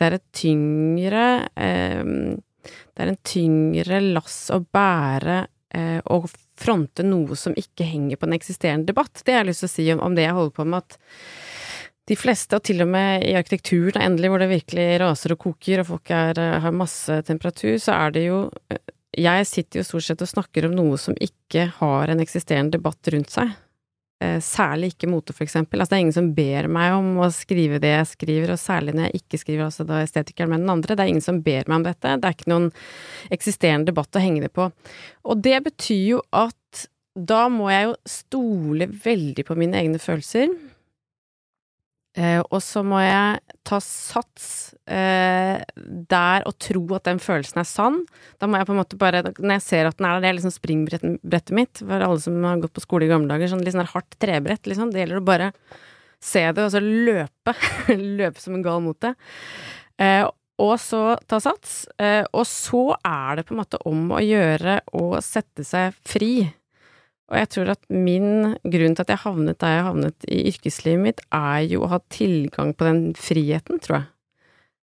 det 0.00 0.08
er 0.08 0.16
et 0.16 0.28
tyngre 0.34 1.24
eh, 1.60 2.10
Det 2.64 3.04
er 3.04 3.12
en 3.12 3.22
tyngre 3.26 4.00
lass 4.04 4.38
å 4.54 4.60
bære 4.62 5.38
eh, 5.74 6.00
og 6.12 6.28
fronte 6.60 7.04
noe 7.06 7.36
som 7.38 7.56
ikke 7.56 7.86
henger 7.88 8.20
på 8.20 8.28
en 8.28 8.36
eksisterende 8.36 8.90
debatt. 8.90 9.22
Det 9.24 9.34
har 9.34 9.44
jeg 9.44 9.52
lyst 9.52 9.64
til 9.64 9.70
å 9.70 9.74
si 9.76 9.86
om, 9.94 10.02
om 10.04 10.18
det 10.18 10.26
jeg 10.26 10.36
holder 10.36 10.56
på 10.58 10.66
med, 10.68 10.84
at 10.84 10.98
de 12.10 12.16
fleste, 12.18 12.58
og 12.58 12.66
til 12.66 12.82
og 12.82 12.90
med 12.90 13.24
i 13.28 13.36
arkitekturen 13.38 14.02
endelig, 14.02 14.32
hvor 14.32 14.42
det 14.42 14.50
virkelig 14.50 14.86
raser 15.02 15.34
og 15.36 15.42
koker, 15.44 15.82
og 15.82 15.92
folk 15.92 16.10
er, 16.14 16.40
har 16.64 16.74
masse 16.74 17.20
temperatur, 17.28 17.76
så 17.78 17.94
er 18.00 18.16
det 18.16 18.24
jo 18.26 18.40
Jeg 19.20 19.46
sitter 19.46 19.80
jo 19.80 19.86
stort 19.86 20.06
sett 20.06 20.22
og 20.22 20.30
snakker 20.30 20.66
om 20.66 20.74
noe 20.74 20.98
som 20.98 21.16
ikke 21.18 21.68
har 21.80 22.10
en 22.10 22.22
eksisterende 22.22 22.78
debatt 22.78 23.10
rundt 23.14 23.30
seg. 23.30 23.54
Eh, 24.20 24.36
særlig 24.44 24.90
ikke 24.92 25.08
mote, 25.08 25.32
for 25.32 25.46
eksempel. 25.46 25.80
Altså, 25.80 25.94
det 25.94 25.96
er 25.96 26.02
ingen 26.04 26.16
som 26.18 26.26
ber 26.36 26.66
meg 26.68 26.92
om 26.92 27.22
å 27.24 27.30
skrive 27.32 27.78
det 27.80 27.94
jeg 27.94 28.08
skriver, 28.10 28.52
og 28.52 28.60
særlig 28.60 28.92
når 28.92 29.06
jeg 29.06 29.22
ikke 29.22 29.40
skriver 29.40 29.64
altså 29.64 29.86
da 29.88 30.02
estetikeren, 30.04 30.52
men 30.52 30.66
den 30.66 30.72
andre. 30.74 30.92
Det 30.92 31.06
er 31.06 31.12
ingen 31.14 31.24
som 31.24 31.38
ber 31.46 31.64
meg 31.64 31.78
om 31.78 31.86
dette. 31.86 32.12
Det 32.20 32.28
er 32.28 32.36
ikke 32.36 32.52
noen 32.52 32.68
eksisterende 33.32 33.88
debatt 33.88 34.18
å 34.20 34.20
henge 34.20 34.44
det 34.44 34.52
på. 34.52 34.68
Og 35.24 35.40
det 35.40 35.56
betyr 35.64 36.04
jo 36.10 36.20
at 36.36 36.84
da 37.16 37.46
må 37.52 37.70
jeg 37.72 37.88
jo 37.88 37.96
stole 38.12 38.90
veldig 39.06 39.46
på 39.48 39.56
mine 39.58 39.80
egne 39.80 40.00
følelser. 40.02 40.52
Eh, 42.18 42.40
og 42.42 42.58
så 42.64 42.82
må 42.82 42.98
jeg 43.04 43.38
ta 43.66 43.78
sats 43.84 44.72
eh, 44.90 45.60
der 46.10 46.46
og 46.48 46.56
tro 46.58 46.82
at 46.96 47.06
den 47.06 47.20
følelsen 47.22 47.62
er 47.62 47.68
sann. 47.68 48.00
Da 48.42 48.48
må 48.50 48.58
jeg 48.58 48.66
på 48.66 48.74
en 48.74 48.80
måte 48.80 48.98
bare, 48.98 49.22
når 49.30 49.54
jeg 49.58 49.66
ser 49.66 49.90
at 49.90 50.00
den 50.00 50.08
er 50.08 50.16
der, 50.16 50.24
det 50.24 50.32
er 50.32 50.38
liksom 50.40 50.56
springbrettet 50.56 51.54
mitt 51.54 51.84
for 51.84 52.06
alle 52.08 52.18
som 52.24 52.40
har 52.46 52.64
gått 52.64 52.74
på 52.74 52.82
skole 52.82 53.06
i 53.06 53.12
gamle 53.12 53.30
dager, 53.30 53.52
sånn 53.52 53.62
litt 53.62 53.76
sånn 53.76 53.92
hardt 53.92 54.18
trebrett, 54.22 54.66
liksom. 54.66 54.90
Det 54.90 55.04
gjelder 55.04 55.22
å 55.22 55.28
bare 55.30 55.52
se 56.20 56.44
det, 56.50 56.66
og 56.66 56.74
så 56.74 56.82
løpe. 56.82 57.56
løpe 58.20 58.42
som 58.42 58.58
en 58.58 58.66
gal 58.66 58.82
mot 58.84 58.98
det. 59.06 59.14
Eh, 60.02 60.26
og 60.60 60.74
så 60.82 61.14
ta 61.30 61.38
sats. 61.40 61.84
Eh, 62.00 62.24
og 62.36 62.44
så 62.48 62.90
er 62.98 63.38
det 63.38 63.46
på 63.48 63.54
en 63.54 63.62
måte 63.62 63.80
om 63.88 64.10
å 64.12 64.20
gjøre 64.24 64.80
å 64.98 65.12
sette 65.24 65.64
seg 65.64 65.94
fri. 66.04 66.34
Og 67.30 67.38
jeg 67.38 67.50
tror 67.54 67.70
at 67.76 67.84
min 67.92 68.56
grunn 68.66 68.96
til 68.96 69.04
at 69.04 69.12
jeg 69.12 69.22
havnet 69.22 69.60
der 69.62 69.76
jeg 69.76 69.86
havnet 69.86 70.26
i 70.26 70.40
yrkeslivet 70.50 71.04
mitt, 71.04 71.22
er 71.30 71.62
jo 71.70 71.84
å 71.86 71.92
ha 71.92 72.00
tilgang 72.10 72.74
på 72.74 72.88
den 72.88 73.02
friheten, 73.18 73.78
tror 73.82 74.00
jeg. 74.00 74.08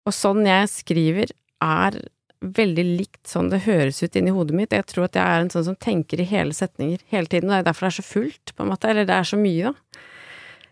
Og 0.08 0.16
sånn 0.16 0.48
jeg 0.48 0.70
skriver, 0.72 1.34
er 1.62 2.00
veldig 2.42 2.86
likt 2.98 3.30
sånn 3.30 3.52
det 3.52 3.66
høres 3.68 4.00
ut 4.02 4.16
inni 4.18 4.34
hodet 4.34 4.56
mitt. 4.58 4.72
Jeg 4.74 4.88
tror 4.90 5.06
at 5.06 5.18
jeg 5.20 5.26
er 5.26 5.44
en 5.44 5.52
sånn 5.54 5.68
som 5.68 5.78
tenker 5.78 6.24
i 6.24 6.30
hele 6.30 6.56
setninger 6.58 7.04
hele 7.12 7.30
tiden, 7.30 7.52
og 7.52 7.58
det 7.58 7.60
er 7.60 7.68
derfor 7.70 7.86
det 7.86 7.92
er 7.92 8.00
så 8.00 8.08
fullt, 8.08 8.56
på 8.56 8.66
en 8.66 8.72
måte, 8.72 8.90
eller 8.90 9.06
det 9.10 9.18
er 9.18 9.30
så 9.30 9.40
mye, 9.40 9.74
da. 9.74 10.08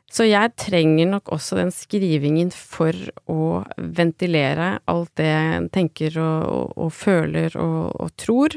Så 0.10 0.26
jeg 0.26 0.56
trenger 0.58 1.06
nok 1.06 1.30
også 1.36 1.60
den 1.60 1.70
skrivingen 1.70 2.50
for 2.56 2.98
å 3.30 3.60
ventilere 3.78 4.80
alt 4.90 5.12
det 5.20 5.28
jeg 5.28 5.68
tenker 5.76 6.18
og, 6.18 6.48
og, 6.50 6.72
og 6.86 6.96
føler 6.98 7.54
og, 7.62 7.92
og 7.94 8.16
tror. 8.18 8.56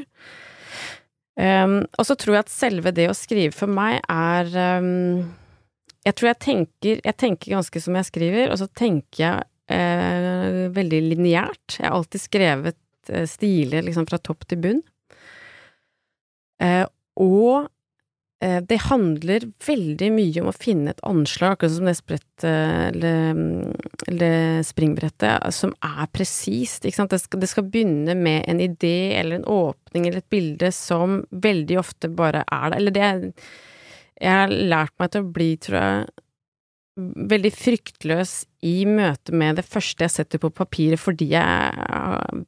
Um, 1.33 1.79
og 1.97 2.05
så 2.05 2.15
tror 2.19 2.37
jeg 2.37 2.45
at 2.45 2.53
selve 2.53 2.91
det 2.93 3.07
å 3.09 3.17
skrive 3.17 3.55
for 3.57 3.71
meg 3.71 4.03
er 4.05 4.51
um, 4.77 5.23
Jeg 6.05 6.13
tror 6.13 6.29
jeg 6.29 6.39
tenker, 6.45 6.99
jeg 7.01 7.17
tenker 7.17 7.55
ganske 7.55 7.81
som 7.81 7.97
jeg 7.97 8.09
skriver, 8.11 8.51
og 8.53 8.59
så 8.61 8.67
tenker 8.69 9.23
jeg 9.23 9.47
uh, 9.73 10.69
veldig 10.75 11.01
lineært. 11.09 11.79
Jeg 11.79 11.87
har 11.87 11.97
alltid 11.97 12.21
skrevet 12.21 12.79
uh, 13.09 13.23
stiler 13.29 13.87
liksom 13.87 14.05
fra 14.09 14.19
topp 14.21 14.45
til 14.45 14.61
bunn. 14.65 14.83
Uh, 16.61 16.85
og 17.19 17.71
det 18.43 18.79
handler 18.89 19.45
veldig 19.63 20.09
mye 20.11 20.41
om 20.41 20.49
å 20.49 20.55
finne 20.55 20.91
et 20.91 21.03
anslag, 21.07 21.55
akkurat 21.55 21.75
som 21.75 21.87
det 21.87 21.93
sprettet 21.95 22.47
eller, 22.47 23.37
eller 24.11 24.65
springbrettet, 24.67 25.47
som 25.55 25.71
er 25.85 26.09
presist, 26.11 26.83
ikke 26.83 26.97
sant. 26.97 27.13
Det 27.13 27.21
skal, 27.23 27.41
det 27.43 27.51
skal, 27.51 27.69
begynne 27.71 28.17
med 28.19 28.43
en 28.51 28.59
idé 28.63 29.13
eller 29.19 29.39
en 29.39 29.47
åpning 29.53 30.09
eller 30.09 30.23
et 30.23 30.33
bilde 30.33 30.73
som 30.75 31.21
veldig 31.31 31.79
ofte 31.79 32.11
bare 32.11 32.43
er 32.43 32.73
det. 32.73 32.81
Eller 32.81 32.97
det 32.97 33.07
Jeg 34.23 34.35
har 34.39 34.51
lært 34.51 34.93
meg 34.99 35.13
til 35.13 35.23
å 35.23 35.33
bli, 35.35 35.49
tror 35.57 35.79
jeg, 35.79 36.23
veldig 37.33 37.51
fryktløs 37.57 38.33
i 38.69 38.83
møte 38.85 39.33
med 39.35 39.57
det 39.57 39.65
første 39.65 40.05
jeg 40.05 40.13
setter 40.13 40.41
på 40.41 40.51
papiret, 40.53 41.01
fordi 41.01 41.31
jeg 41.33 42.43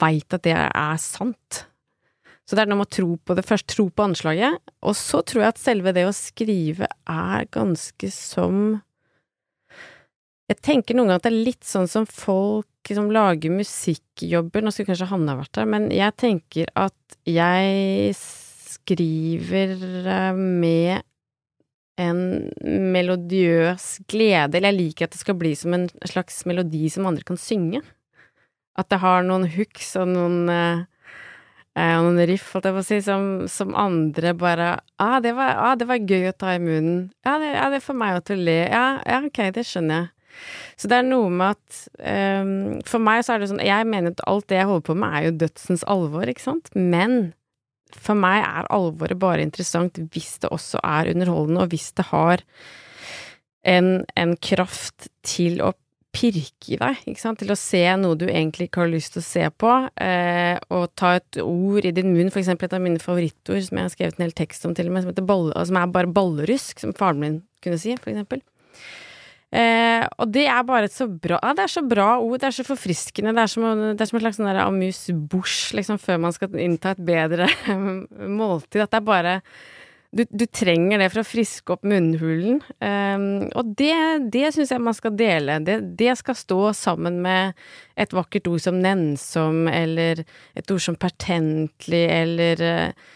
veit 0.00 0.34
at 0.34 0.44
det 0.44 0.56
er 0.56 0.98
sant. 1.00 1.66
Så 2.52 2.56
det 2.58 2.66
er 2.66 2.68
noe 2.68 2.82
med 2.82 2.90
å 2.90 2.92
tro 2.92 3.14
på 3.16 3.32
det 3.32 3.46
først, 3.48 3.64
tro 3.72 3.86
på 3.88 4.04
anslaget, 4.04 4.58
og 4.84 4.92
så 4.92 5.22
tror 5.24 5.40
jeg 5.40 5.52
at 5.54 5.60
selve 5.62 5.94
det 5.96 6.02
å 6.04 6.10
skrive 6.12 6.84
er 7.08 7.46
ganske 7.48 8.10
som 8.12 8.82
Jeg 10.52 10.58
tenker 10.60 10.98
noen 10.98 11.08
ganger 11.08 11.22
at 11.22 11.24
det 11.24 11.30
er 11.30 11.46
litt 11.46 11.64
sånn 11.64 11.88
som 11.88 12.04
folk 12.04 12.92
som 12.92 13.08
lager 13.08 13.54
musikkjobber, 13.56 14.60
nå 14.60 14.74
skulle 14.74 14.90
kanskje 14.90 15.08
Hanne 15.14 15.38
vært 15.38 15.54
der, 15.56 15.70
men 15.78 15.88
jeg 15.96 16.12
tenker 16.20 16.68
at 16.76 17.16
jeg 17.24 18.12
skriver 18.20 19.72
eh, 20.04 20.36
med 20.36 21.08
en 22.04 22.22
melodiøs 22.92 23.88
glede, 24.12 24.60
eller 24.60 24.74
jeg 24.74 24.82
liker 24.82 25.08
at 25.08 25.16
det 25.16 25.24
skal 25.24 25.40
bli 25.40 25.56
som 25.56 25.72
en 25.72 25.88
slags 26.04 26.44
melodi 26.44 26.84
som 26.92 27.08
andre 27.08 27.24
kan 27.32 27.40
synge. 27.40 27.80
At 28.76 28.92
det 28.92 29.00
har 29.00 29.24
noen 29.24 29.48
hooks 29.56 29.94
og 30.04 30.12
noen 30.12 30.52
eh, 30.52 30.88
og 31.72 32.04
noen 32.04 32.26
riff, 32.28 32.50
holdt 32.52 32.66
jeg 32.68 32.76
på 32.76 32.80
å 32.82 32.84
si, 32.84 32.98
som, 33.04 33.28
som 33.48 33.76
andre 33.78 34.34
bare 34.36 34.72
ah 35.00 35.18
det, 35.24 35.32
var, 35.38 35.54
ah, 35.56 35.76
det 35.78 35.86
var 35.88 36.02
gøy 36.04 36.28
å 36.28 36.34
ta 36.36 36.52
i 36.52 36.60
munnen. 36.60 37.06
Ja, 37.24 37.38
det, 37.40 37.54
ja, 37.54 37.68
det 37.72 37.80
får 37.84 37.96
meg 37.96 38.16
jo 38.16 38.24
til 38.28 38.42
å 38.42 38.46
le. 38.48 38.58
Ja, 38.68 38.86
ja, 39.08 39.20
ok, 39.24 39.40
det 39.56 39.64
skjønner 39.68 40.02
jeg. 40.02 40.10
Så 40.80 40.88
det 40.88 40.98
er 40.98 41.04
noe 41.04 41.28
med 41.28 41.58
at 41.58 41.80
um, 42.40 42.52
For 42.88 43.02
meg 43.04 43.20
så 43.20 43.34
er 43.34 43.42
det 43.42 43.50
sånn 43.50 43.60
Jeg 43.60 43.84
mener 43.84 44.14
at 44.14 44.22
alt 44.24 44.46
det 44.48 44.56
jeg 44.56 44.68
holder 44.70 44.86
på 44.86 44.94
med, 44.96 45.12
er 45.12 45.26
jo 45.26 45.34
dødsens 45.42 45.84
alvor, 45.92 46.24
ikke 46.32 46.44
sant? 46.44 46.70
Men 46.72 47.34
for 47.92 48.16
meg 48.16 48.40
er 48.40 48.70
alvoret 48.72 49.20
bare 49.20 49.44
interessant 49.44 50.00
hvis 50.14 50.38
det 50.40 50.48
også 50.52 50.80
er 50.80 51.12
underholdende, 51.12 51.66
og 51.66 51.74
hvis 51.74 51.90
det 51.98 52.08
har 52.08 52.44
en, 53.68 53.90
en 54.16 54.32
kraft 54.40 55.10
til 55.28 55.60
å 55.60 55.74
pirke 56.12 56.74
i 56.74 56.78
deg, 56.80 57.02
til 57.40 57.52
å 57.52 57.58
se 57.58 57.82
noe 57.96 58.18
du 58.20 58.26
egentlig 58.28 58.68
ikke 58.68 58.84
har 58.84 58.92
lyst 58.92 59.14
til 59.16 59.22
å 59.22 59.26
se 59.26 59.46
på, 59.62 59.72
eh, 60.04 60.56
og 60.68 60.90
ta 60.98 61.14
et 61.18 61.38
ord 61.42 61.88
i 61.88 61.94
din 61.96 62.12
munn, 62.12 62.30
for 62.30 62.42
eksempel 62.42 62.68
et 62.68 62.76
av 62.76 62.84
mine 62.84 63.00
favorittord 63.02 63.64
som 63.64 63.78
jeg 63.78 63.88
har 63.88 63.94
skrevet 63.94 64.18
en 64.18 64.26
hel 64.26 64.36
tekst 64.36 64.66
om 64.68 64.74
til 64.76 64.90
og 64.90 64.96
med, 64.96 65.06
som, 65.06 65.26
balle, 65.28 65.66
som 65.68 65.80
er 65.80 65.94
bare 65.94 66.12
ballerusk, 66.12 66.84
som 66.84 66.92
faren 66.96 67.22
min 67.22 67.38
kunne 67.64 67.80
si, 67.80 67.96
for 67.96 68.12
eksempel. 68.12 68.44
Eh, 69.52 70.04
og 70.16 70.30
det 70.32 70.46
er 70.48 70.62
bare 70.64 70.88
et 70.88 70.94
så 70.96 71.04
bra 71.04 71.36
ja, 71.36 71.50
Det 71.52 71.66
er 71.66 71.72
så 71.74 71.82
bra 71.84 72.06
ord, 72.16 72.38
det 72.40 72.46
er 72.48 72.54
så 72.56 72.64
forfriskende, 72.64 73.34
det 73.36 73.42
er 73.42 73.50
som, 73.52 73.66
det 73.92 74.00
er 74.00 74.08
som 74.08 74.16
et 74.16 74.24
slags 74.24 74.38
sånn 74.40 74.48
amuse 74.62 75.12
bouche, 75.12 75.76
liksom, 75.76 76.00
før 76.00 76.22
man 76.24 76.32
skal 76.32 76.56
innta 76.56 76.94
et 76.94 77.02
bedre 77.04 77.48
måltid, 78.40 78.84
at 78.84 78.92
det 78.92 79.00
er 79.00 79.08
bare 79.08 79.38
du, 80.12 80.24
du, 80.28 80.44
trenger 80.46 81.00
det 81.00 81.08
for 81.12 81.22
å 81.22 81.26
friske 81.26 81.72
opp 81.72 81.86
munnhulen. 81.88 82.60
Um, 82.84 83.48
og 83.56 83.72
det, 83.78 83.94
det 84.34 84.50
syns 84.52 84.72
jeg 84.74 84.84
man 84.84 84.96
skal 84.96 85.14
dele. 85.16 85.56
Det, 85.64 85.78
det, 85.98 86.12
skal 86.20 86.36
stå 86.36 86.60
sammen 86.76 87.22
med 87.24 87.56
et 87.96 88.12
vakkert 88.12 88.50
ord 88.52 88.62
som 88.64 88.80
nennsom, 88.82 89.64
eller 89.72 90.24
et 90.58 90.74
ord 90.74 90.84
som 90.84 90.98
pertentlig, 91.00 92.04
eller 92.12 92.64
uh, 92.66 93.10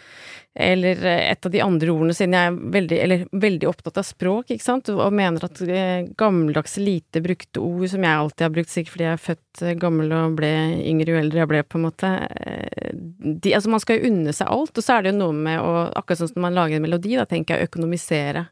eller 0.56 1.02
et 1.04 1.46
av 1.46 1.52
de 1.52 1.60
andre 1.60 1.90
ordene, 1.92 2.14
siden 2.16 2.32
jeg 2.32 2.48
er 2.48 2.54
veldig, 2.72 2.98
eller, 3.04 3.24
veldig 3.44 3.68
opptatt 3.68 3.98
av 4.00 4.06
språk, 4.08 4.54
ikke 4.54 4.64
sant, 4.64 4.88
og 4.88 5.12
mener 5.12 5.44
at 5.44 5.60
eh, 5.68 6.06
gammeldagse, 6.16 6.80
lite 6.80 7.20
brukte 7.24 7.60
ord, 7.60 7.84
som 7.92 8.06
jeg 8.06 8.20
alltid 8.22 8.44
har 8.46 8.54
brukt, 8.54 8.72
sikkert 8.72 8.94
fordi 8.94 9.04
jeg 9.04 9.18
er 9.18 9.24
født 9.26 9.62
eh, 9.66 9.74
gammel 9.82 10.14
og 10.16 10.38
ble 10.38 10.52
yngre 10.80 11.12
jo 11.12 11.18
eldre 11.20 11.42
jeg 11.42 11.50
ble, 11.50 11.60
på 11.68 11.76
en 11.76 11.84
måte 11.84 12.12
eh, 12.24 12.94
de, 12.96 13.52
Altså, 13.52 13.72
man 13.72 13.82
skal 13.84 14.00
jo 14.00 14.08
unne 14.08 14.32
seg 14.36 14.48
alt, 14.54 14.72
og 14.72 14.86
så 14.86 14.96
er 14.96 15.04
det 15.04 15.12
jo 15.12 15.18
noe 15.18 15.36
med 15.36 15.60
å, 15.60 15.72
akkurat 16.00 16.22
sånn 16.22 16.32
som 16.32 16.46
man 16.46 16.56
lager 16.56 16.78
en 16.78 16.86
melodi, 16.86 17.18
da 17.20 17.26
tenker 17.28 17.60
jeg 17.60 17.68
økonomisere. 17.68 18.46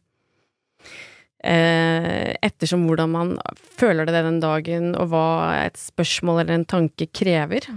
Eh, 1.44 2.34
ettersom 2.44 2.84
hvordan 2.88 3.14
man 3.14 3.32
føler 3.80 4.08
det 4.08 4.26
den 4.28 4.42
dagen, 4.44 4.92
og 5.00 5.08
hva 5.14 5.28
et 5.62 5.80
spørsmål 5.80 6.42
eller 6.42 6.58
en 6.58 6.68
tanke 6.68 7.08
krever 7.16 7.70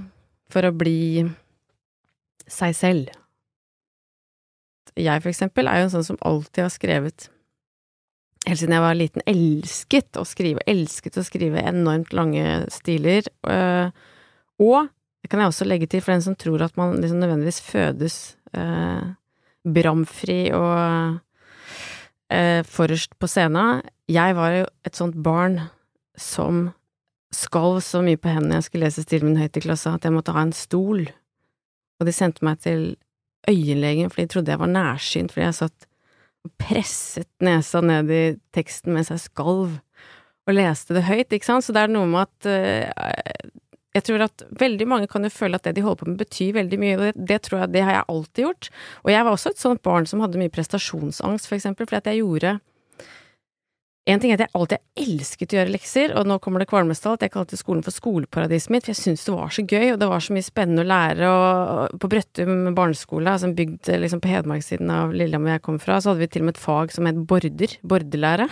for 0.52 0.68
å 0.68 0.76
bli 0.76 1.24
seg 2.48 2.76
selv 2.76 3.16
jeg 4.98 5.24
for 5.24 5.32
eksempel 5.32 5.70
er 5.70 5.82
jo 5.82 5.88
en 5.88 5.96
sånn 5.98 6.08
som 6.12 6.22
alltid 6.26 6.68
har 6.68 6.74
skrevet 6.74 7.32
Helt 8.48 8.62
siden 8.62 8.78
jeg 8.78 8.84
var 8.84 8.96
liten, 8.96 9.24
elsket 9.28 10.16
å 10.16 10.22
skrive, 10.24 10.62
elsket 10.72 11.18
å 11.20 11.24
skrive 11.26 11.60
enormt 11.68 12.14
lange 12.16 12.62
stiler. 12.72 13.26
Øh, 13.44 13.90
og 14.64 14.88
det 15.20 15.28
kan 15.28 15.42
jeg 15.44 15.52
også 15.52 15.68
legge 15.68 15.90
til 15.92 16.00
for 16.00 16.14
den 16.14 16.24
som 16.24 16.38
tror 16.40 16.64
at 16.64 16.78
man 16.80 16.96
liksom 17.02 17.20
nødvendigvis 17.20 17.60
fødes 17.66 18.16
eh, 18.56 19.04
bramfri 19.68 20.38
og 20.56 21.20
eh, 22.32 22.64
forrest 22.64 23.18
på 23.20 23.28
scenen. 23.28 23.82
Jeg 24.08 24.38
var 24.38 24.54
jo 24.54 24.66
et 24.88 24.96
sånt 24.96 25.18
barn 25.26 25.60
som 26.16 26.70
skalv 27.36 27.82
så 27.84 28.00
mye 28.06 28.20
på 28.22 28.32
hendene 28.32 28.62
jeg 28.62 28.70
skulle 28.70 28.88
lese 28.88 29.04
stilen 29.04 29.34
min 29.34 29.42
høyt 29.42 29.60
i 29.60 29.66
klassa, 29.66 29.98
at 29.98 30.08
jeg 30.08 30.16
måtte 30.16 30.32
ha 30.38 30.46
en 30.46 30.56
stol. 30.56 31.04
Og 32.00 32.08
de 32.08 32.16
sendte 32.16 32.46
meg 32.48 32.62
til 32.64 32.94
øyenlegen 33.50 34.12
fordi 34.12 34.28
de 34.28 34.34
trodde 34.34 34.54
jeg 34.54 34.62
var 34.62 34.72
nærsynt 34.72 35.34
fordi 35.34 35.46
jeg 35.46 35.60
satt 35.62 35.88
og 36.48 36.54
presset 36.62 37.30
nesa 37.44 37.82
ned 37.84 38.12
i 38.14 38.24
teksten 38.56 38.96
mens 38.96 39.12
jeg 39.12 39.24
skalv. 39.24 39.80
og 40.48 40.56
leste 40.56 40.96
det 40.96 41.04
høyt, 41.04 41.34
ikke 41.36 41.44
sant. 41.44 41.66
Så 41.66 41.74
det 41.76 41.82
er 41.82 41.92
noe 41.92 42.08
med 42.08 42.24
at 42.24 42.48
uh, 42.48 43.50
jeg 43.98 44.06
tror 44.08 44.24
at 44.28 44.44
veldig 44.62 44.86
mange 44.88 45.10
kan 45.12 45.26
jo 45.26 45.32
føle 45.34 45.58
at 45.58 45.66
det 45.68 45.74
de 45.76 45.84
holder 45.84 46.00
på 46.00 46.08
med 46.08 46.22
betyr 46.22 46.54
veldig 46.56 46.80
mye, 46.80 46.94
og 46.96 47.04
det, 47.04 47.26
det, 47.32 47.40
tror 47.44 47.60
jeg, 47.60 47.74
det 47.74 47.84
har 47.84 47.98
jeg 47.98 48.08
alltid 48.14 48.44
gjort. 48.46 48.70
Og 49.04 49.12
jeg 49.12 49.26
var 49.26 49.36
også 49.36 49.52
et 49.52 49.64
sånt 49.64 49.84
barn 49.84 50.08
som 50.08 50.24
hadde 50.24 50.40
mye 50.40 50.54
prestasjonsangst, 50.54 51.50
for 51.50 51.58
eksempel, 51.58 51.90
fordi 51.90 52.00
at 52.00 52.10
jeg 52.12 52.22
gjorde 52.22 52.54
en 54.08 54.22
ting 54.24 54.32
er 54.32 54.38
at 54.38 54.46
jeg 54.46 54.56
alltid 54.56 54.78
har 54.80 55.04
elsket 55.04 55.54
å 55.54 55.58
gjøre 55.58 55.72
lekser, 55.74 56.14
og 56.16 56.28
nå 56.30 56.38
kommer 56.44 56.64
det 56.64 56.70
kvalmestall 56.72 57.18
at 57.18 57.26
Jeg 57.26 57.34
kalte 57.34 57.60
skolen 57.60 57.84
for 57.84 57.96
skoleparadiset 57.96 58.72
mitt, 58.72 58.86
for 58.86 58.94
jeg 58.94 59.02
syntes 59.02 59.26
det 59.28 59.34
var 59.36 59.52
så 59.52 59.66
gøy, 59.68 59.92
og 59.94 60.00
det 60.00 60.08
var 60.08 60.24
så 60.24 60.36
mye 60.36 60.46
spennende 60.46 60.86
å 60.86 60.88
lære. 60.88 61.32
Og 61.32 61.98
på 62.00 62.10
Brøttum 62.14 62.54
barneskole, 62.78 63.34
altså 63.34 63.52
bygd 63.58 63.92
liksom 64.06 64.22
på 64.24 64.32
Hedmarkssiden 64.32 64.94
av 64.94 65.12
Lillehammer 65.12 65.58
jeg 65.58 65.66
kom 65.66 65.82
fra, 65.84 66.00
så 66.00 66.14
hadde 66.14 66.24
vi 66.24 66.30
til 66.32 66.46
og 66.46 66.50
med 66.50 66.56
et 66.56 66.64
fag 66.64 66.96
som 66.96 67.10
het 67.10 67.20
border. 67.30 67.76
Borderlære. 67.94 68.48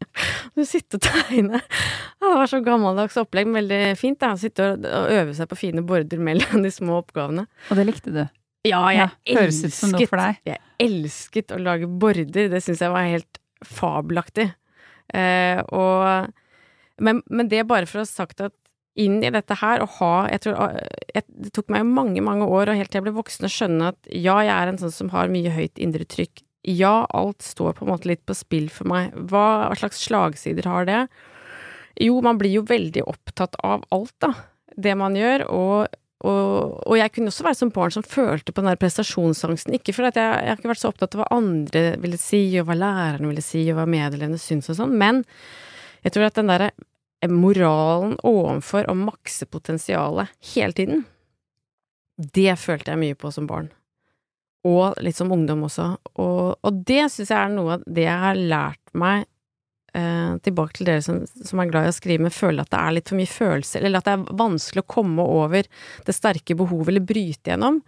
du 0.56 0.64
sitter 0.64 1.00
og 1.00 1.04
tegner. 1.04 1.68
Ja, 1.68 2.30
det 2.30 2.34
var 2.40 2.52
så 2.54 2.62
gammeldags 2.64 3.20
opplegg, 3.20 3.50
men 3.50 3.60
veldig 3.60 3.82
fint. 4.00 4.22
da, 4.24 4.32
Sitte 4.40 4.72
og, 4.72 4.88
og 4.88 5.12
øve 5.12 5.36
seg 5.36 5.52
på 5.52 5.60
fine 5.66 5.84
border 5.84 6.24
mellom 6.32 6.62
de 6.66 6.72
små 6.72 7.02
oppgavene. 7.02 7.44
Og 7.68 7.80
det 7.80 7.88
likte 7.90 8.14
du? 8.14 8.24
Ja, 8.64 8.80
jeg 8.88 9.02
ja, 9.02 9.08
elsket, 9.44 10.08
jeg 10.48 10.60
elsket 10.80 11.52
å 11.52 11.60
lage 11.60 11.88
border. 11.88 12.48
Det 12.48 12.64
syns 12.64 12.80
jeg 12.80 12.92
var 12.94 13.04
helt 13.04 13.42
fabelaktig. 13.68 14.54
Eh, 15.12 15.60
og 15.74 16.30
men, 17.02 17.22
men, 17.26 17.50
det 17.50 17.66
bare 17.66 17.88
for 17.90 18.00
å 18.00 18.04
ha 18.04 18.08
sagt 18.08 18.42
at 18.44 18.54
inn 18.94 19.18
i 19.26 19.32
dette 19.34 19.56
her, 19.58 19.82
og 19.82 19.96
ha 19.98 20.12
jeg 20.30 20.44
tror, 20.44 20.76
jeg, 21.10 21.24
Det 21.26 21.50
tok 21.56 21.72
meg 21.74 21.86
mange, 21.88 22.22
mange 22.22 22.46
år, 22.46 22.70
og 22.70 22.78
helt 22.78 22.92
til 22.92 23.00
jeg 23.00 23.06
ble 23.08 23.16
voksen, 23.16 23.46
å 23.48 23.50
skjønne 23.50 23.90
at 23.90 24.10
ja, 24.10 24.38
jeg 24.46 24.54
er 24.54 24.70
en 24.70 24.78
sånn 24.80 24.94
som 24.94 25.10
har 25.14 25.32
mye 25.32 25.50
høyt 25.50 25.80
indre 25.82 26.06
trykk. 26.06 26.44
Ja, 26.64 27.04
alt 27.12 27.42
står 27.44 27.74
på 27.76 27.84
en 27.84 27.90
måte 27.90 28.08
litt 28.08 28.22
på 28.24 28.36
spill 28.38 28.70
for 28.72 28.88
meg. 28.88 29.12
Hva 29.28 29.74
slags 29.76 30.00
slagsider 30.06 30.68
har 30.70 30.86
det? 30.88 31.02
Jo, 32.00 32.20
man 32.24 32.38
blir 32.40 32.54
jo 32.54 32.64
veldig 32.66 33.04
opptatt 33.10 33.58
av 33.66 33.84
alt, 33.94 34.14
da. 34.22 34.32
Det 34.74 34.94
man 34.98 35.18
gjør, 35.18 35.44
og 35.50 35.98
og, 36.24 36.80
og, 36.86 36.94
jeg 36.96 37.12
kunne 37.12 37.28
også 37.28 37.44
være 37.44 37.58
som 37.58 37.70
barn 37.74 37.92
som 37.92 38.06
følte 38.06 38.52
på 38.52 38.62
den 38.62 38.70
der 38.70 38.80
prestasjonsangsten. 38.80 39.76
Ikke 39.76 39.92
fordi 39.92 40.14
jeg, 40.16 40.40
jeg 40.40 40.50
har 40.50 40.58
ikke 40.58 40.70
vært 40.72 40.80
så 40.80 40.90
opptatt 40.92 41.16
av 41.16 41.22
hva 41.22 41.28
andre 41.36 41.84
ville 42.00 42.20
si, 42.20 42.42
og 42.60 42.70
hva 42.70 42.78
lærerne 42.80 43.28
ville 43.28 43.44
si, 43.44 43.66
og 43.68 43.78
hva 43.78 43.86
medelevene 43.90 44.40
syntes 44.40 44.72
og 44.72 44.80
sånn, 44.80 44.96
men 45.00 45.22
jeg 46.04 46.14
tror 46.14 46.28
at 46.28 46.38
den 46.40 46.52
derre 46.52 46.72
moralen 47.30 48.16
ovenfor 48.24 48.88
å 48.88 48.96
makse 48.98 49.48
potensialet 49.48 50.32
hele 50.54 50.76
tiden, 50.76 51.04
det 52.16 52.52
følte 52.60 52.92
jeg 52.92 53.00
mye 53.00 53.18
på 53.18 53.32
som 53.34 53.48
barn. 53.50 53.70
Og 54.64 54.96
litt 55.04 55.16
som 55.18 55.32
ungdom 55.34 55.66
også. 55.66 55.90
Og, 56.20 56.56
og 56.56 56.82
det 56.88 57.08
syns 57.12 57.32
jeg 57.32 57.36
er 57.36 57.52
noe 57.52 57.76
av 57.76 57.84
det 57.84 58.06
jeg 58.06 58.20
har 58.22 58.38
lært 58.38 58.94
meg 58.96 59.26
eh, 59.96 60.34
tilbake 60.44 60.78
til 60.78 60.90
dere 60.90 61.04
som, 61.04 61.22
som, 61.26 61.62
er 61.62 61.70
glad 61.70 61.88
i 61.88 61.92
å 61.92 61.96
skrive, 61.96 62.26
men 62.26 62.34
føler 62.34 62.64
at 62.64 62.72
det 62.74 62.82
er 62.82 62.96
litt 62.98 63.10
for 63.12 63.20
mye 63.20 63.30
følelser, 63.30 63.86
eller 63.86 64.02
at 64.02 64.08
det 64.08 64.16
er 64.16 64.38
vanskelig 64.44 64.84
å 64.84 64.92
komme 64.96 65.26
over 65.40 65.68
det 66.06 66.16
sterke 66.16 66.56
behovet, 66.58 66.92
eller 66.92 67.08
bryte 67.08 67.52
gjennom, 67.52 67.80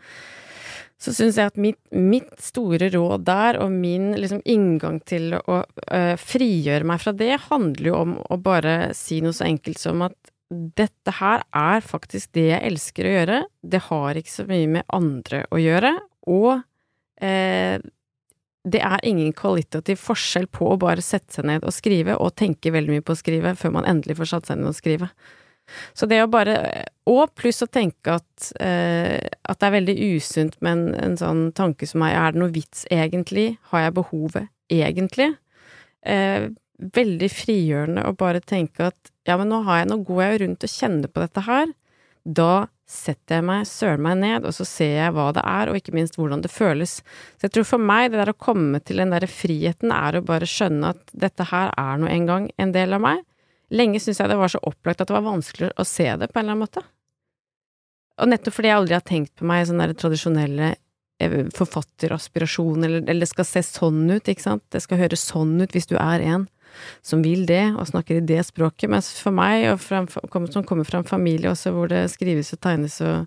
så 0.96 1.12
syns 1.12 1.36
jeg 1.36 1.50
at 1.50 1.58
mitt, 1.60 1.78
mitt, 1.92 2.30
store 2.40 2.88
råd 2.94 3.26
der, 3.26 3.58
og 3.60 3.74
min 3.74 4.14
liksom 4.16 4.40
inngang 4.48 5.02
til 5.04 5.34
å 5.36 5.58
øh, 5.60 6.14
frigjøre 6.16 6.88
meg 6.88 7.02
fra 7.02 7.12
det, 7.16 7.34
handler 7.50 7.90
jo 7.90 7.98
om 7.98 8.14
å 8.32 8.38
bare 8.40 8.94
si 8.96 9.20
noe 9.24 9.36
så 9.36 9.44
enkelt 9.48 9.82
som 9.82 10.06
at 10.06 10.16
dette 10.48 11.12
her 11.18 11.42
er 11.58 11.82
faktisk 11.84 12.32
det 12.38 12.46
jeg 12.52 12.70
elsker 12.70 13.06
å 13.06 13.12
gjøre, 13.16 13.42
det 13.66 13.82
har 13.88 14.18
ikke 14.18 14.32
så 14.32 14.46
mye 14.48 14.70
med 14.78 14.86
andre 14.94 15.42
å 15.50 15.60
gjøre, 15.60 15.92
og 16.32 16.52
eh, 17.20 17.82
det 18.66 18.82
er 18.82 19.02
ingen 19.06 19.30
kvalitativ 19.36 20.00
forskjell 20.02 20.48
på 20.50 20.72
å 20.72 20.78
bare 20.80 21.04
sette 21.04 21.38
seg 21.38 21.46
ned 21.46 21.66
og 21.66 21.74
skrive, 21.74 22.16
og 22.18 22.34
tenke 22.38 22.72
veldig 22.74 22.96
mye 22.96 23.04
på 23.06 23.14
å 23.14 23.18
skrive, 23.20 23.54
før 23.58 23.76
man 23.78 23.86
endelig 23.86 24.18
får 24.18 24.32
satt 24.32 24.50
seg 24.50 24.58
ned 24.58 24.72
og 24.72 24.78
skrive. 24.78 25.10
Så 25.98 26.06
det 26.06 26.20
å 26.22 26.28
bare 26.30 26.84
Og 27.10 27.32
pluss 27.34 27.58
å 27.62 27.66
tenke 27.66 28.16
at, 28.20 28.52
eh, 28.62 29.18
at 29.18 29.58
det 29.58 29.66
er 29.66 29.74
veldig 29.74 29.96
usunt 30.14 30.54
med 30.62 30.72
en, 30.72 30.94
en, 30.94 31.16
sånn 31.18 31.42
tanke 31.54 31.86
som 31.86 32.02
meg, 32.02 32.14
er 32.18 32.34
det 32.34 32.40
noe 32.42 32.54
vits 32.54 32.84
egentlig? 32.90 33.58
Har 33.70 33.84
jeg 33.84 33.94
behovet 33.94 34.48
egentlig? 34.70 35.28
Eh, 36.02 36.48
veldig 36.98 37.28
frigjørende 37.30 38.06
å 38.06 38.16
bare 38.18 38.42
tenke 38.42 38.90
at 38.90 39.12
ja, 39.26 39.36
men 39.38 39.50
nå 39.50 39.62
har 39.66 39.82
jeg, 39.82 39.90
nå 39.90 40.00
går 40.06 40.22
jeg 40.24 40.40
rundt 40.42 40.66
og 40.66 40.74
kjenner 40.74 41.10
på 41.10 41.22
dette 41.22 41.46
her. 41.46 41.70
Da 42.26 42.66
setter 42.86 43.40
jeg 43.40 43.44
meg 43.48 43.66
søren 43.66 44.02
meg 44.04 44.18
ned, 44.20 44.44
og 44.46 44.54
så 44.54 44.64
ser 44.68 44.92
jeg 44.94 45.14
hva 45.16 45.26
det 45.34 45.42
er, 45.42 45.70
og 45.70 45.78
ikke 45.78 45.94
minst 45.96 46.18
hvordan 46.18 46.44
det 46.44 46.52
føles. 46.54 47.00
Så 47.34 47.48
jeg 47.48 47.56
tror 47.56 47.66
for 47.72 47.82
meg, 47.82 48.12
det 48.12 48.20
der 48.20 48.30
å 48.30 48.38
komme 48.38 48.78
til 48.78 49.02
den 49.02 49.14
derre 49.14 49.30
friheten, 49.30 49.90
er 49.94 50.18
å 50.18 50.26
bare 50.26 50.46
skjønne 50.46 50.92
at 50.94 51.16
dette 51.26 51.48
her 51.50 51.74
er 51.74 51.98
nå 51.98 52.10
en 52.10 52.28
gang 52.30 52.48
en 52.62 52.74
del 52.76 52.94
av 52.94 53.02
meg. 53.02 53.24
Lenge 53.74 53.98
syntes 53.98 54.22
jeg 54.22 54.30
det 54.30 54.38
var 54.38 54.52
så 54.52 54.62
opplagt 54.62 55.02
at 55.02 55.10
det 55.10 55.16
var 55.16 55.26
vanskelig 55.26 55.72
å 55.74 55.86
se 55.86 56.06
det 56.06 56.30
på 56.30 56.38
en 56.38 56.44
eller 56.44 56.54
annen 56.54 56.66
måte. 56.68 56.84
Og 58.22 58.30
nettopp 58.30 58.54
fordi 58.56 58.70
jeg 58.70 58.80
aldri 58.80 58.96
har 58.96 59.06
tenkt 59.06 59.34
på 59.36 59.48
meg 59.50 59.66
sånne 59.68 59.88
der 59.90 59.98
tradisjonelle 59.98 60.68
eh, 61.20 61.40
forfatteraspirasjon, 61.58 62.86
eller, 62.86 63.02
eller 63.02 63.26
det 63.26 63.32
skal 63.32 63.48
se 63.48 63.64
sånn 63.66 64.04
ut, 64.14 64.30
ikke 64.30 64.46
sant, 64.46 64.64
det 64.72 64.84
skal 64.84 65.02
høres 65.02 65.26
sånn 65.26 65.58
ut 65.58 65.74
hvis 65.74 65.90
du 65.90 65.98
er 65.98 66.22
en 66.22 66.46
som 67.04 67.22
vil 67.24 67.46
det, 67.48 67.64
og 67.76 67.88
snakker 67.90 68.18
i 68.18 68.26
det 68.26 68.42
språket. 68.48 68.90
Mens 68.92 69.12
for 69.22 69.34
meg, 69.36 69.68
og 69.72 69.80
fra, 69.82 70.04
som 70.52 70.66
kommer 70.66 70.88
fra 70.88 71.02
en 71.02 71.08
familie 71.08 71.52
også 71.52 71.74
hvor 71.74 71.90
det 71.92 72.06
skrives 72.12 72.54
og 72.56 72.62
tegnes 72.66 73.00
og 73.04 73.26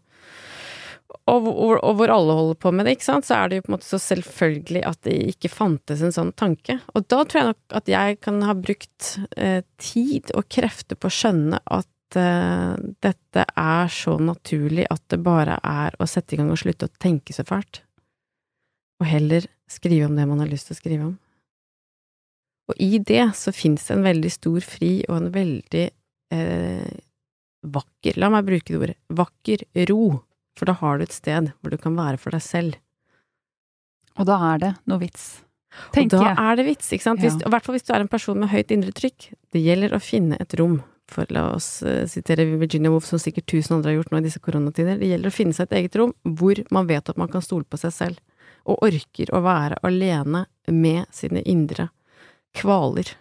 og, 1.30 1.46
og, 1.48 1.76
og, 1.84 1.94
hvor 1.98 2.12
alle 2.14 2.36
holder 2.38 2.58
på 2.62 2.72
med 2.74 2.86
det, 2.86 2.96
ikke 2.98 3.08
sant, 3.08 3.28
så 3.28 3.38
er 3.38 3.50
det 3.50 3.60
jo 3.60 3.66
på 3.66 3.72
en 3.72 3.76
måte 3.76 3.88
så 3.90 4.00
selvfølgelig 4.02 4.82
at 4.90 5.00
det 5.06 5.16
ikke 5.34 5.52
fantes 5.52 6.02
en 6.06 6.14
sånn 6.16 6.32
tanke. 6.38 6.80
Og 6.94 7.06
da 7.10 7.22
tror 7.22 7.40
jeg 7.40 7.50
nok 7.52 7.78
at 7.80 7.92
jeg 7.92 8.20
kan 8.26 8.42
ha 8.46 8.56
brukt 8.58 9.12
eh, 9.38 9.62
tid 9.82 10.34
og 10.38 10.50
krefter 10.52 11.00
på 11.00 11.10
å 11.10 11.16
skjønne 11.20 11.62
at 11.66 12.20
eh, 12.20 12.74
dette 13.06 13.46
er 13.46 13.94
så 13.94 14.18
naturlig 14.22 14.88
at 14.90 15.06
det 15.14 15.22
bare 15.26 15.60
er 15.62 15.98
å 15.98 16.10
sette 16.10 16.36
i 16.36 16.42
gang 16.42 16.52
og 16.54 16.62
slutte 16.62 16.90
å 16.90 16.98
tenke 17.02 17.36
så 17.36 17.46
fælt. 17.48 17.84
Og 19.00 19.10
heller 19.10 19.46
skrive 19.70 20.10
om 20.10 20.18
det 20.18 20.28
man 20.30 20.42
har 20.42 20.50
lyst 20.50 20.70
til 20.70 20.78
å 20.78 20.82
skrive 20.82 21.10
om. 21.12 21.18
Og 22.70 22.78
i 22.78 23.00
det 23.02 23.32
så 23.38 23.54
fins 23.56 23.88
det 23.88 23.96
en 23.96 24.06
veldig 24.06 24.32
stor 24.32 24.66
fri 24.66 24.92
og 25.10 25.16
en 25.18 25.30
veldig 25.34 25.86
eh, 26.36 26.98
vakker, 27.66 28.20
la 28.22 28.30
meg 28.32 28.46
bruke 28.48 28.70
det 28.70 28.80
ordet, 28.80 28.98
vakker 29.10 29.66
ro, 29.90 30.04
for 30.58 30.70
da 30.70 30.76
har 30.82 31.00
du 31.00 31.08
et 31.08 31.16
sted 31.16 31.50
hvor 31.60 31.74
du 31.74 31.80
kan 31.82 31.98
være 31.98 32.20
for 32.22 32.36
deg 32.36 32.46
selv. 32.46 32.78
Og 34.20 34.28
da 34.30 34.38
er 34.52 34.62
det 34.62 34.72
noe 34.92 35.02
vits, 35.02 35.26
tenker 35.96 36.20
jeg. 36.20 36.22
Og 36.22 36.38
da 36.38 36.46
er 36.52 36.60
det 36.60 36.68
vits, 36.68 36.94
ikke 36.94 37.08
sant. 37.08 37.24
Hvis, 37.24 37.40
I 37.42 37.52
hvert 37.52 37.66
fall 37.66 37.78
hvis 37.78 37.88
du 37.88 37.92
er 37.96 38.06
en 38.06 38.12
person 38.12 38.40
med 38.40 38.52
høyt 38.52 38.74
indre 38.76 38.94
trykk. 38.96 39.30
Det 39.56 39.62
gjelder 39.64 39.96
å 39.96 40.02
finne 40.04 40.40
et 40.44 40.56
rom, 40.60 40.80
for 41.10 41.30
la 41.34 41.48
oss 41.56 41.80
uh, 41.82 42.04
sitere 42.10 42.46
Virginia 42.60 42.92
Woolf, 42.94 43.08
som 43.10 43.22
sikkert 43.22 43.50
tusen 43.50 43.80
andre 43.80 43.96
har 43.96 44.02
gjort 44.02 44.14
nå 44.14 44.22
i 44.22 44.28
disse 44.28 44.42
koronatider. 44.44 45.00
Det 45.02 45.10
gjelder 45.10 45.32
å 45.32 45.38
finne 45.40 45.58
seg 45.58 45.70
et 45.70 45.80
eget 45.82 45.98
rom 45.98 46.14
hvor 46.38 46.60
man 46.76 46.90
vet 46.90 47.10
at 47.10 47.18
man 47.18 47.32
kan 47.32 47.42
stole 47.42 47.66
på 47.66 47.80
seg 47.82 47.96
selv, 47.96 48.26
og 48.70 48.84
orker 48.86 49.32
å 49.34 49.42
være 49.42 49.80
alene 49.88 50.44
med 50.70 51.08
sine 51.16 51.42
indre 51.50 51.88
kvaler. 52.58 53.12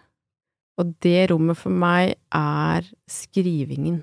Og 0.79 0.93
det 1.03 1.29
rommet 1.31 1.59
for 1.59 1.75
meg 1.75 2.15
er 2.35 2.87
skrivingen. 3.09 4.01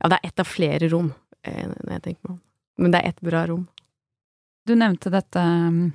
Ja, 0.00 0.10
det 0.12 0.18
er 0.18 0.28
ett 0.28 0.42
av 0.42 0.48
flere 0.48 0.90
rom, 0.92 1.10
eh, 1.42 1.64
når 1.66 1.96
jeg 1.96 2.04
tenker 2.04 2.28
meg 2.28 2.34
om. 2.36 2.42
Men 2.76 2.92
det 2.92 3.00
er 3.00 3.14
ett 3.14 3.24
bra 3.24 3.46
rom. 3.48 3.64
Du 4.66 4.74
nevnte 4.76 5.10
dette 5.10 5.40
um, 5.40 5.92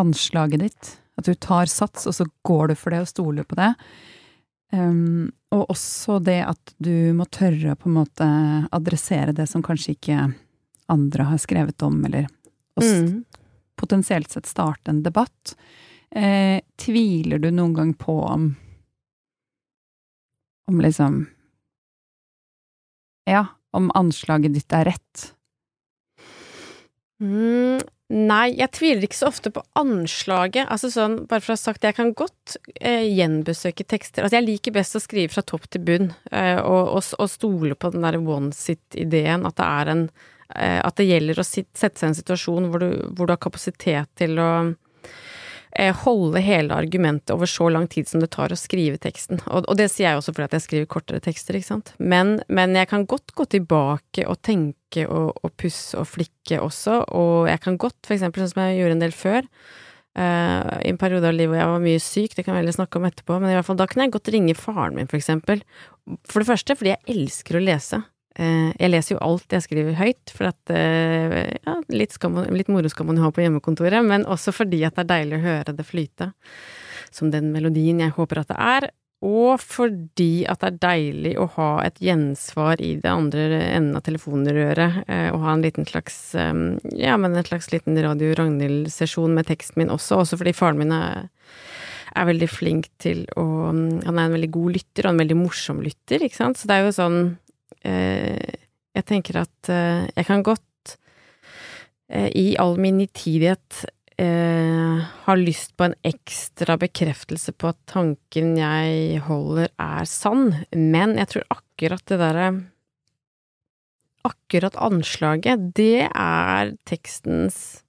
anslaget 0.00 0.64
ditt, 0.64 0.90
at 1.18 1.28
du 1.28 1.34
tar 1.34 1.70
sats, 1.70 2.06
og 2.08 2.16
så 2.16 2.26
går 2.46 2.72
du 2.72 2.76
for 2.78 2.94
det 2.94 3.04
og 3.04 3.10
stoler 3.10 3.46
på 3.46 3.58
det. 3.58 3.72
Um, 4.74 5.30
og 5.54 5.68
også 5.70 6.18
det 6.24 6.40
at 6.46 6.74
du 6.82 7.12
må 7.14 7.28
tørre 7.30 7.74
å 7.74 7.78
på 7.78 7.90
en 7.90 7.98
måte 8.00 8.28
adressere 8.74 9.34
det 9.36 9.46
som 9.50 9.62
kanskje 9.62 9.94
ikke 9.94 10.24
andre 10.90 11.28
har 11.28 11.40
skrevet 11.42 11.84
om, 11.86 12.00
eller 12.08 12.26
mm. 12.80 13.22
potensielt 13.78 14.32
sett 14.32 14.50
starte 14.50 14.90
en 14.90 15.04
debatt. 15.04 15.54
Eh, 16.10 16.60
tviler 16.76 17.38
du 17.42 17.50
noen 17.50 17.74
gang 17.74 17.94
på 17.94 18.20
om 18.22 18.52
Om 20.70 20.80
liksom 20.80 21.26
Ja, 23.28 23.46
om 23.72 23.90
anslaget 23.94 24.54
ditt 24.54 24.72
er 24.72 24.84
rett? 24.92 25.34
Mm, 27.24 27.80
nei, 28.12 28.48
jeg 28.58 28.70
tviler 28.76 29.06
ikke 29.06 29.16
så 29.16 29.30
ofte 29.30 29.52
på 29.54 29.62
anslaget. 29.80 30.68
Altså 30.68 30.90
sånn, 30.92 31.16
bare 31.30 31.42
for 31.42 31.54
å 31.54 31.56
ha 31.56 31.62
sagt 31.62 31.82
det, 31.82 31.92
jeg 31.92 31.98
kan 31.98 32.12
godt 32.18 32.56
eh, 32.76 33.06
gjenbesøke 33.08 33.86
tekster. 33.88 34.24
Altså, 34.24 34.38
jeg 34.38 34.48
liker 34.48 34.76
best 34.76 34.98
å 34.98 35.02
skrive 35.02 35.32
fra 35.32 35.44
topp 35.46 35.66
til 35.72 35.84
bunn, 35.88 36.12
eh, 36.30 36.60
og, 36.60 36.92
og, 36.98 37.10
og, 37.18 37.32
stole 37.32 37.78
på 37.78 37.94
den 37.94 38.06
der 38.06 38.20
one 38.20 38.52
sit-ideen, 38.54 39.48
at 39.48 39.58
det 39.60 39.70
er 39.70 39.92
en 39.94 40.06
eh, 40.54 40.80
At 40.84 41.00
det 41.00 41.08
gjelder 41.08 41.40
å 41.40 41.48
sit, 41.48 41.70
sette 41.72 41.98
seg 41.98 42.10
i 42.10 42.12
en 42.12 42.18
situasjon 42.20 42.70
hvor 42.70 42.84
du, 42.84 42.90
hvor 43.16 43.26
du 43.26 43.34
har 43.34 43.42
kapasitet 43.42 44.12
til 44.20 44.38
å 44.38 44.50
holde 46.04 46.40
hele 46.44 46.76
argumentet 46.76 47.32
over 47.34 47.50
så 47.50 47.68
lang 47.72 47.88
tid 47.90 48.06
som 48.08 48.22
det 48.22 48.30
tar 48.34 48.52
å 48.54 48.58
skrive 48.58 49.00
teksten. 49.02 49.40
Og, 49.48 49.66
og 49.66 49.78
det 49.80 49.88
sier 49.92 50.12
jeg 50.12 50.20
også 50.20 50.34
fordi 50.34 50.46
at 50.46 50.58
jeg 50.58 50.66
skriver 50.66 50.90
kortere 50.90 51.22
tekster, 51.24 51.58
ikke 51.58 51.70
sant. 51.72 51.94
Men, 51.98 52.36
men 52.46 52.76
jeg 52.78 52.90
kan 52.92 53.06
godt 53.10 53.34
gå 53.34 53.48
tilbake 53.56 54.26
og 54.30 54.38
tenke 54.46 55.06
og, 55.08 55.32
og, 55.40 55.54
pusse 55.58 55.98
og 55.98 56.06
flikke 56.06 56.60
også, 56.62 57.00
og 57.16 57.48
jeg 57.50 57.64
kan 57.64 57.80
godt, 57.82 57.98
for 58.06 58.16
eksempel 58.16 58.44
sånn 58.44 58.54
som 58.54 58.62
jeg 58.66 58.78
gjorde 58.82 58.98
en 58.98 59.04
del 59.08 59.18
før, 59.24 59.50
Uh, 60.14 60.78
I 60.86 60.92
en 60.92 60.98
periode 61.00 61.26
av 61.26 61.34
livet 61.34 61.50
hvor 61.50 61.58
jeg 61.58 61.70
var 61.72 61.80
mye 61.82 61.98
syk, 62.02 62.36
det 62.36 62.44
kan 62.46 62.54
vi 62.54 62.60
heller 62.60 62.76
snakke 62.76 63.00
om 63.00 63.06
etterpå, 63.08 63.34
men 63.42 63.50
i 63.50 63.56
hvert 63.56 63.66
fall 63.66 63.80
da 63.80 63.88
kunne 63.90 64.04
jeg 64.06 64.12
godt 64.14 64.30
ringe 64.30 64.54
faren 64.54 64.94
min, 64.94 65.08
for 65.10 65.18
eksempel. 65.18 65.64
For 66.30 66.38
det 66.38 66.46
første 66.52 66.76
fordi 66.78 66.92
jeg 66.92 67.16
elsker 67.16 67.58
å 67.58 67.62
lese. 67.64 67.98
Uh, 68.34 68.72
jeg 68.80 68.90
leser 68.90 69.14
jo 69.14 69.22
alt 69.22 69.54
jeg 69.54 69.66
skriver 69.66 69.98
høyt, 69.98 70.32
for 70.34 70.50
at 70.50 70.74
uh, 70.74 71.38
ja, 71.54 71.76
litt, 71.94 72.16
man, 72.26 72.50
litt, 72.54 72.72
moro 72.72 72.90
skal 72.90 73.06
man 73.10 73.22
ha 73.22 73.30
på 73.30 73.44
hjemmekontoret, 73.44 74.02
men 74.06 74.26
også 74.26 74.54
fordi 74.54 74.82
at 74.86 74.98
det 74.98 75.04
er 75.04 75.12
deilig 75.12 75.38
å 75.38 75.46
høre 75.46 75.76
det 75.78 75.86
flyte, 75.86 76.32
som 77.14 77.30
den 77.30 77.52
melodien 77.54 78.02
jeg 78.02 78.16
håper 78.16 78.42
at 78.42 78.50
det 78.50 78.60
er. 78.60 78.90
Og 79.24 79.60
fordi 79.62 80.44
at 80.50 80.60
det 80.60 80.68
er 80.68 80.80
deilig 80.82 81.32
å 81.40 81.46
ha 81.56 81.68
et 81.86 82.00
gjensvar 82.02 82.80
i 82.84 82.92
det 83.00 83.08
andre 83.08 83.60
enden 83.70 83.96
av 83.96 84.04
telefonrøret, 84.04 85.04
eh, 85.08 85.28
og 85.32 85.40
ha 85.46 85.54
en 85.54 85.64
liten 85.64 85.88
slags 85.88 86.18
eh, 86.36 86.52
ja, 87.00 87.16
men 87.20 87.32
en 87.32 87.46
slags 87.46 87.70
liten 87.72 87.96
Radio 88.04 88.34
Ragnhild-sesjon 88.36 89.32
med 89.36 89.48
teksten 89.48 89.80
min 89.80 89.94
også, 89.94 90.20
også 90.20 90.40
fordi 90.42 90.52
faren 90.56 90.82
min 90.82 90.92
er, 90.92 91.30
er 92.12 92.28
veldig 92.28 92.50
flink 92.52 92.90
til 93.02 93.24
å 93.40 93.46
Han 93.72 94.18
er 94.18 94.26
en 94.26 94.36
veldig 94.36 94.52
god 94.52 94.76
lytter, 94.76 95.06
og 95.06 95.14
en 95.14 95.22
veldig 95.24 95.40
morsom 95.40 95.80
lytter, 95.84 96.26
ikke 96.26 96.42
sant, 96.42 96.60
så 96.60 96.68
det 96.68 96.76
er 96.76 96.84
jo 96.84 96.94
sånn 96.98 97.18
eh, 97.24 97.43
Jeg 98.94 99.06
tenker 99.08 99.40
at 99.42 99.70
eh, 99.72 100.06
jeg 100.14 100.26
kan 100.28 100.44
godt 100.46 100.94
eh, 102.08 102.30
i 102.30 102.46
all 102.62 102.76
min 102.78 103.00
nitidighet 103.02 103.84
eh, 104.22 105.00
har 105.26 105.40
lyst 105.40 105.74
på 105.76 105.88
en 105.88 105.96
ekstra 106.06 106.76
bekreftelse 106.78 107.56
på 107.58 107.72
at 107.72 107.80
tanken 107.90 108.54
jeg 108.60 109.18
holder, 109.26 109.72
er 109.82 110.06
sann, 110.06 110.52
men 110.70 111.16
jeg 111.18 111.32
tror 111.32 111.50
akkurat 111.58 112.06
det 112.10 112.22
derre 112.22 112.52
Akkurat 114.24 114.72
anslaget, 114.80 115.66
det 115.76 116.06
er 116.08 116.70
tekstens 116.88 117.82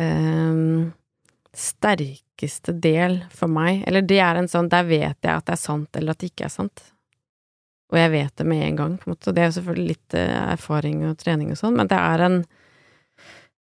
eh, 0.00 0.86
sterkeste 1.52 2.72
del 2.80 3.18
for 3.28 3.52
meg. 3.52 3.82
Eller 3.84 4.06
det 4.08 4.22
er 4.24 4.40
en 4.40 4.48
sånn 4.48 4.70
Der 4.72 4.88
vet 4.88 5.20
jeg 5.20 5.28
at 5.34 5.44
det 5.44 5.52
er 5.52 5.60
sant, 5.60 5.90
eller 5.92 6.16
at 6.16 6.24
det 6.24 6.30
ikke 6.32 6.46
er 6.48 6.54
sant. 6.54 6.86
Og 7.92 7.98
jeg 8.00 8.12
vet 8.12 8.38
det 8.38 8.46
med 8.50 8.62
en 8.66 8.78
gang, 8.80 8.94
på 8.98 9.06
en 9.08 9.14
måte. 9.14 9.32
Det 9.34 9.42
er 9.42 9.50
jo 9.50 9.56
selvfølgelig 9.60 9.92
litt 9.92 10.16
eh, 10.18 10.38
erfaring 10.56 11.04
og 11.06 11.18
trening 11.20 11.52
og 11.54 11.60
sånn, 11.60 11.76
men 11.78 11.90
det 11.90 11.98
er 12.02 12.28
en 12.28 12.40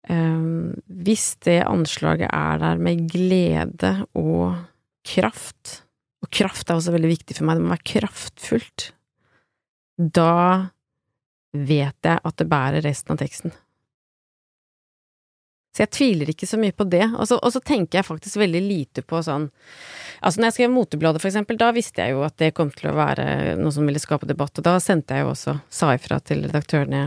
Um, 0.05 0.75
hvis 0.85 1.31
det 1.47 1.63
anslaget 1.65 2.29
er 2.29 2.59
der 2.61 2.77
med 2.77 3.07
glede 3.09 3.93
og 4.13 4.59
kraft, 5.09 5.79
og 6.21 6.29
kraft 6.29 6.69
er 6.69 6.77
også 6.77 6.93
veldig 6.93 7.09
viktig 7.09 7.39
for 7.39 7.49
meg, 7.49 7.57
det 7.57 7.65
må 7.65 7.73
være 7.73 7.89
kraftfullt, 7.89 8.91
da 9.97 10.69
vet 11.55 11.97
jeg 12.05 12.21
at 12.21 12.37
det 12.37 12.49
bærer 12.51 12.85
resten 12.85 13.15
av 13.15 13.23
teksten. 13.23 13.55
Så 15.75 15.83
jeg 15.83 15.91
tviler 15.91 16.31
ikke 16.31 16.47
så 16.47 16.59
mye 16.61 16.75
på 16.77 16.87
det. 16.87 17.03
Og 17.19 17.27
så, 17.27 17.39
og 17.43 17.51
så, 17.51 17.61
tenker 17.65 17.99
jeg 17.99 18.07
faktisk 18.07 18.39
veldig 18.39 18.63
lite 18.63 19.03
på 19.03 19.23
sånn 19.27 19.49
Altså, 20.25 20.39
når 20.39 20.47
jeg 20.47 20.55
skrev 20.57 20.71
Motebladet, 20.73 21.21
for 21.21 21.29
eksempel, 21.29 21.59
da 21.61 21.67
visste 21.75 22.01
jeg 22.01 22.15
jo 22.15 22.23
at 22.25 22.39
det 22.41 22.55
kom 22.57 22.71
til 22.73 22.89
å 22.89 22.95
være 22.97 23.27
noe 23.59 23.75
som 23.75 23.85
ville 23.85 24.01
skape 24.01 24.25
debatt, 24.25 24.57
og 24.57 24.65
da 24.65 24.79
sendte 24.81 25.19
jeg 25.19 25.27
jo 25.27 25.33
også, 25.35 25.53
sa 25.69 25.91
ifra 25.93 26.17
til 26.25 26.47
redaktørene 26.47 27.03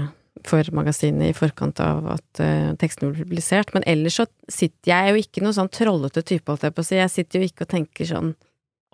for 0.45 0.67
magasinet 0.75 1.32
i 1.32 1.36
forkant 1.38 1.80
av 1.82 2.06
at 2.13 2.41
uh, 2.43 2.75
teksten 2.77 3.10
ble 3.10 3.23
publisert. 3.23 3.71
Men 3.73 3.88
ellers 3.89 4.19
så 4.19 4.27
sitter 4.51 4.91
jeg 4.91 5.13
jo 5.13 5.23
ikke 5.23 5.45
noe 5.45 5.56
sånn 5.58 5.71
trollete 5.73 6.21
type, 6.21 6.45
holdt 6.51 6.67
jeg 6.67 6.75
på 6.75 6.84
å 6.84 6.89
si. 6.89 6.99
Jeg 6.99 7.13
sitter 7.15 7.41
jo 7.41 7.49
ikke 7.49 7.65
og 7.65 7.71
tenker 7.73 8.12
sånn 8.12 8.36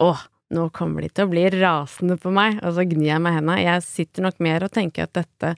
åh, 0.03 0.23
nå 0.53 0.69
kommer 0.75 1.03
de 1.03 1.11
til 1.11 1.27
å 1.27 1.33
bli 1.33 1.43
rasende 1.57 2.17
på 2.21 2.31
meg, 2.33 2.61
og 2.63 2.77
så 2.77 2.85
gnir 2.87 3.11
jeg 3.11 3.25
meg 3.25 3.37
hendene. 3.39 3.59
Jeg 3.65 3.85
sitter 3.85 4.27
nok 4.27 4.39
mer 4.43 4.65
og 4.65 4.73
tenker 4.73 5.07
at 5.07 5.17
dette 5.19 5.55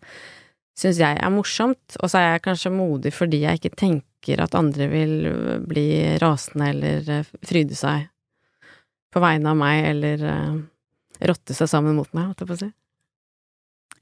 syns 0.75 0.99
jeg 0.99 1.19
er 1.19 1.31
morsomt, 1.33 1.97
og 2.01 2.11
så 2.11 2.19
er 2.19 2.29
jeg 2.33 2.45
kanskje 2.49 2.73
modig 2.75 3.13
fordi 3.15 3.43
jeg 3.45 3.61
ikke 3.61 3.77
tenker 3.79 4.41
at 4.43 4.57
andre 4.57 4.88
vil 4.91 5.13
bli 5.67 5.88
rasende 6.21 6.71
eller 6.73 7.11
uh, 7.21 7.35
fryde 7.45 7.77
seg 7.77 8.09
på 9.15 9.21
vegne 9.23 9.53
av 9.53 9.59
meg, 9.59 9.85
eller 9.93 10.25
uh, 10.27 10.57
rotte 11.29 11.55
seg 11.55 11.71
sammen 11.71 11.95
mot 11.95 12.09
meg, 12.11 12.31
holdt 12.31 12.43
jeg 12.43 12.49
på 12.49 12.57
å 12.57 12.63
si. 12.65 12.73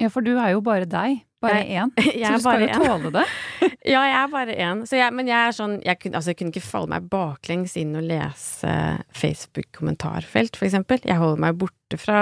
Ja, 0.01 0.09
for 0.09 0.25
du 0.25 0.33
er 0.33 0.55
jo 0.55 0.63
bare 0.65 0.88
deg. 0.89 1.21
Bare 1.43 1.62
én? 1.67 1.91
Så 1.99 2.39
du 2.39 2.45
skal 2.45 2.63
jo 2.63 2.79
tåle 2.81 3.12
det? 3.13 3.25
ja, 3.93 4.01
jeg 4.07 4.17
er 4.17 4.31
bare 4.31 4.55
én. 4.55 4.83
Men 5.13 5.29
jeg 5.29 5.38
er 5.38 5.55
sånn 5.55 5.75
jeg 5.83 5.99
kunne, 5.99 6.17
altså, 6.17 6.31
jeg 6.31 6.39
kunne 6.39 6.53
ikke 6.55 6.65
falle 6.65 6.91
meg 6.95 7.09
baklengs 7.12 7.75
inn 7.79 7.93
og 7.99 8.07
lese 8.07 8.73
Facebook-kommentarfelt, 9.19 10.57
for 10.57 10.69
eksempel. 10.69 11.03
Jeg 11.05 11.19
holder 11.21 11.43
meg 11.45 11.59
borte 11.62 11.99
fra 12.01 12.21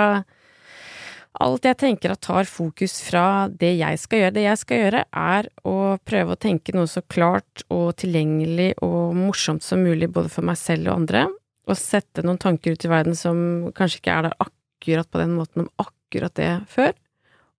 alt 1.39 1.65
jeg 1.65 1.77
tenker 1.79 2.11
at 2.11 2.21
tar 2.25 2.47
fokus 2.49 2.97
fra 3.05 3.47
det 3.47 3.71
jeg 3.79 3.99
skal 4.01 4.23
gjøre. 4.23 4.35
Det 4.35 4.43
jeg 4.43 4.59
skal 4.59 4.81
gjøre, 4.81 5.03
er 5.07 5.47
å 5.67 5.75
prøve 6.07 6.35
å 6.35 6.39
tenke 6.39 6.75
noe 6.75 6.89
så 6.91 7.03
klart 7.07 7.63
og 7.71 7.93
tilgjengelig 8.01 8.73
og 8.83 9.15
morsomt 9.15 9.63
som 9.63 9.83
mulig, 9.85 10.11
både 10.11 10.31
for 10.33 10.47
meg 10.47 10.59
selv 10.59 10.89
og 10.89 11.03
andre, 11.03 11.27
og 11.69 11.79
sette 11.79 12.25
noen 12.25 12.41
tanker 12.41 12.75
ut 12.75 12.85
i 12.85 12.91
verden 12.91 13.15
som 13.15 13.71
kanskje 13.77 14.01
ikke 14.01 14.17
er 14.17 14.27
der 14.27 14.37
akkurat 14.43 15.11
på 15.11 15.21
den 15.21 15.37
måten 15.37 15.63
om 15.63 15.71
akkurat 15.85 16.35
det 16.35 16.51
før. 16.71 16.93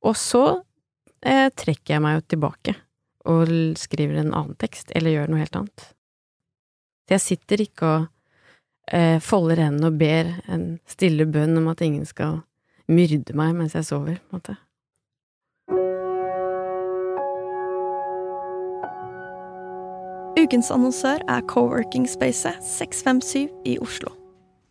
Og 0.05 0.19
så 0.19 0.45
eh, 1.25 1.49
trekker 1.49 1.97
jeg 1.97 2.05
meg 2.05 2.19
jo 2.19 2.29
tilbake 2.35 2.77
og 3.31 3.51
skriver 3.79 4.19
en 4.19 4.35
annen 4.35 4.57
tekst, 4.59 4.91
eller 4.93 5.15
gjør 5.15 5.31
noe 5.31 5.45
helt 5.45 5.59
annet. 5.61 5.85
Jeg 7.13 7.23
sitter 7.23 7.63
ikke 7.63 7.89
og 7.89 8.09
eh, 8.93 9.19
folder 9.23 9.63
hendene 9.63 9.93
og 9.93 10.01
ber 10.01 10.33
en 10.51 10.67
stille 10.91 11.27
bønn 11.31 11.57
om 11.61 11.71
at 11.73 11.85
ingen 11.87 12.07
skal 12.09 12.43
myrde 12.91 13.37
meg 13.39 13.57
mens 13.59 13.77
jeg 13.79 13.89
sover, 13.89 14.19
på 14.19 14.37
en 14.37 14.41
måte. 14.41 14.59
Ukens 20.43 20.73
annonsør 20.75 21.23
er 21.31 21.45
coworking 21.47 22.09
spacet 22.11 22.65
657 22.67 23.47
i 23.69 23.77
Oslo. 23.85 24.11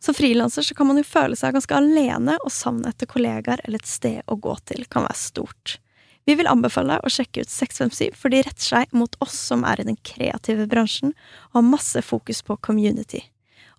Som 0.01 0.17
frilanser 0.17 0.65
kan 0.75 0.89
man 0.89 0.97
jo 0.97 1.05
føle 1.05 1.37
seg 1.37 1.53
ganske 1.55 1.77
alene, 1.77 2.35
og 2.41 2.51
savnet 2.51 2.89
etter 2.89 3.07
kollegaer 3.07 3.61
eller 3.63 3.79
et 3.79 3.87
sted 3.87 4.19
å 4.25 4.39
gå 4.41 4.55
til 4.67 4.83
kan 4.89 5.05
være 5.05 5.19
stort. 5.21 5.77
Vi 6.25 6.35
vil 6.37 6.49
anbefale 6.49 6.97
deg 6.97 7.05
å 7.05 7.13
sjekke 7.13 7.45
ut 7.45 7.53
657, 7.53 8.17
for 8.17 8.33
de 8.33 8.41
retter 8.43 8.67
seg 8.67 8.91
mot 8.97 9.15
oss 9.23 9.37
som 9.37 9.63
er 9.65 9.81
i 9.81 9.87
den 9.87 9.99
kreative 10.05 10.67
bransjen 10.69 11.15
og 11.51 11.61
har 11.61 11.69
masse 11.69 12.03
fokus 12.05 12.43
på 12.45 12.59
community. 12.65 13.23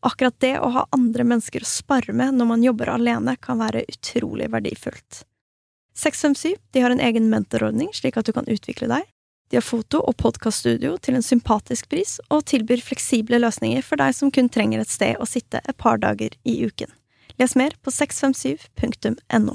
Akkurat 0.02 0.34
det 0.42 0.56
å 0.58 0.68
ha 0.74 0.86
andre 0.90 1.24
mennesker 1.24 1.62
å 1.62 1.68
spare 1.68 2.14
med 2.16 2.34
når 2.34 2.48
man 2.48 2.62
jobber 2.66 2.90
alene, 2.90 3.36
kan 3.38 3.60
være 3.62 3.84
utrolig 3.86 4.48
verdifullt. 4.50 5.22
657 5.94 6.56
de 6.74 6.82
har 6.82 6.90
en 6.90 7.02
egen 7.02 7.28
mentorordning, 7.30 7.92
slik 7.94 8.16
at 8.18 8.26
du 8.26 8.32
kan 8.34 8.48
utvikle 8.50 8.88
deg. 8.90 9.06
De 9.52 9.58
har 9.60 9.62
foto- 9.62 10.00
og 10.00 10.16
podkaststudio 10.18 10.96
til 11.04 11.18
en 11.18 11.22
sympatisk 11.22 11.90
pris, 11.92 12.16
og 12.32 12.46
tilbyr 12.50 12.80
fleksible 12.82 13.38
løsninger 13.38 13.84
for 13.86 14.00
deg 14.00 14.16
som 14.16 14.32
kun 14.32 14.48
trenger 14.50 14.82
et 14.82 14.90
sted 14.90 15.20
å 15.20 15.28
sitte 15.28 15.60
et 15.60 15.76
par 15.78 16.00
dager 16.02 16.34
i 16.42 16.56
uken. 16.64 16.90
Les 17.38 17.54
mer 17.54 17.76
på 17.84 17.92
657.no. 17.94 19.54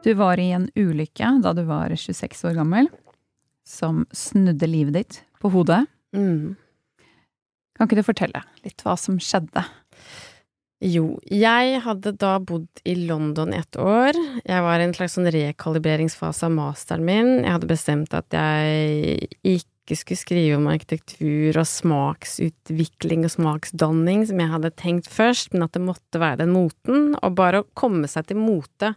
Du 0.00 0.14
var 0.16 0.40
i 0.40 0.48
en 0.56 0.66
ulykke 0.74 1.28
da 1.44 1.52
du 1.54 1.62
var 1.68 1.92
26 1.92 2.42
år 2.48 2.56
gammel, 2.56 2.90
som 3.68 4.06
snudde 4.16 4.66
livet 4.66 4.96
ditt 4.96 5.20
på 5.38 5.52
hodet. 5.52 5.84
Mm. 6.16 6.56
Kan 7.80 7.88
ikke 7.88 8.02
du 8.02 8.04
fortelle 8.04 8.42
litt 8.60 8.82
hva 8.84 8.92
som 9.00 9.14
skjedde? 9.16 9.62
Jo, 10.84 11.14
jeg 11.24 11.78
hadde 11.80 12.10
da 12.20 12.34
bodd 12.44 12.82
i 12.84 12.92
London 13.08 13.54
et 13.56 13.78
år. 13.80 14.16
Jeg 14.44 14.64
var 14.66 14.80
i 14.80 14.84
en 14.84 14.92
slags 14.96 15.16
sånn 15.16 15.30
rekalibreringsfase 15.32 16.44
av 16.44 16.52
masteren 16.58 17.08
min. 17.08 17.30
Jeg 17.40 17.54
hadde 17.54 17.70
bestemt 17.72 18.12
at 18.16 18.36
jeg 18.36 19.30
ikke 19.48 19.96
skulle 19.96 20.20
skrive 20.20 20.60
om 20.60 20.68
arkitektur 20.68 21.56
og 21.56 21.68
smaksutvikling 21.72 23.24
og 23.24 23.32
smaksdanning, 23.38 24.28
som 24.28 24.44
jeg 24.44 24.52
hadde 24.52 24.72
tenkt 24.76 25.08
først, 25.08 25.54
men 25.56 25.64
at 25.64 25.72
det 25.72 25.84
måtte 25.88 26.20
være 26.20 26.42
den 26.44 26.52
moten. 26.52 27.14
Og 27.16 27.36
bare 27.40 27.64
å 27.64 27.68
komme 27.72 28.08
seg 28.12 28.28
til 28.28 28.44
mote 28.44 28.92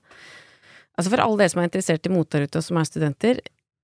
Altså 0.94 1.10
for 1.10 1.24
alle 1.24 1.40
dere 1.40 1.50
som 1.50 1.64
er 1.64 1.66
interessert 1.66 2.06
i 2.06 2.12
mote 2.14 2.44
og 2.46 2.60
som 2.62 2.78
er 2.78 2.86
studenter, 2.86 3.40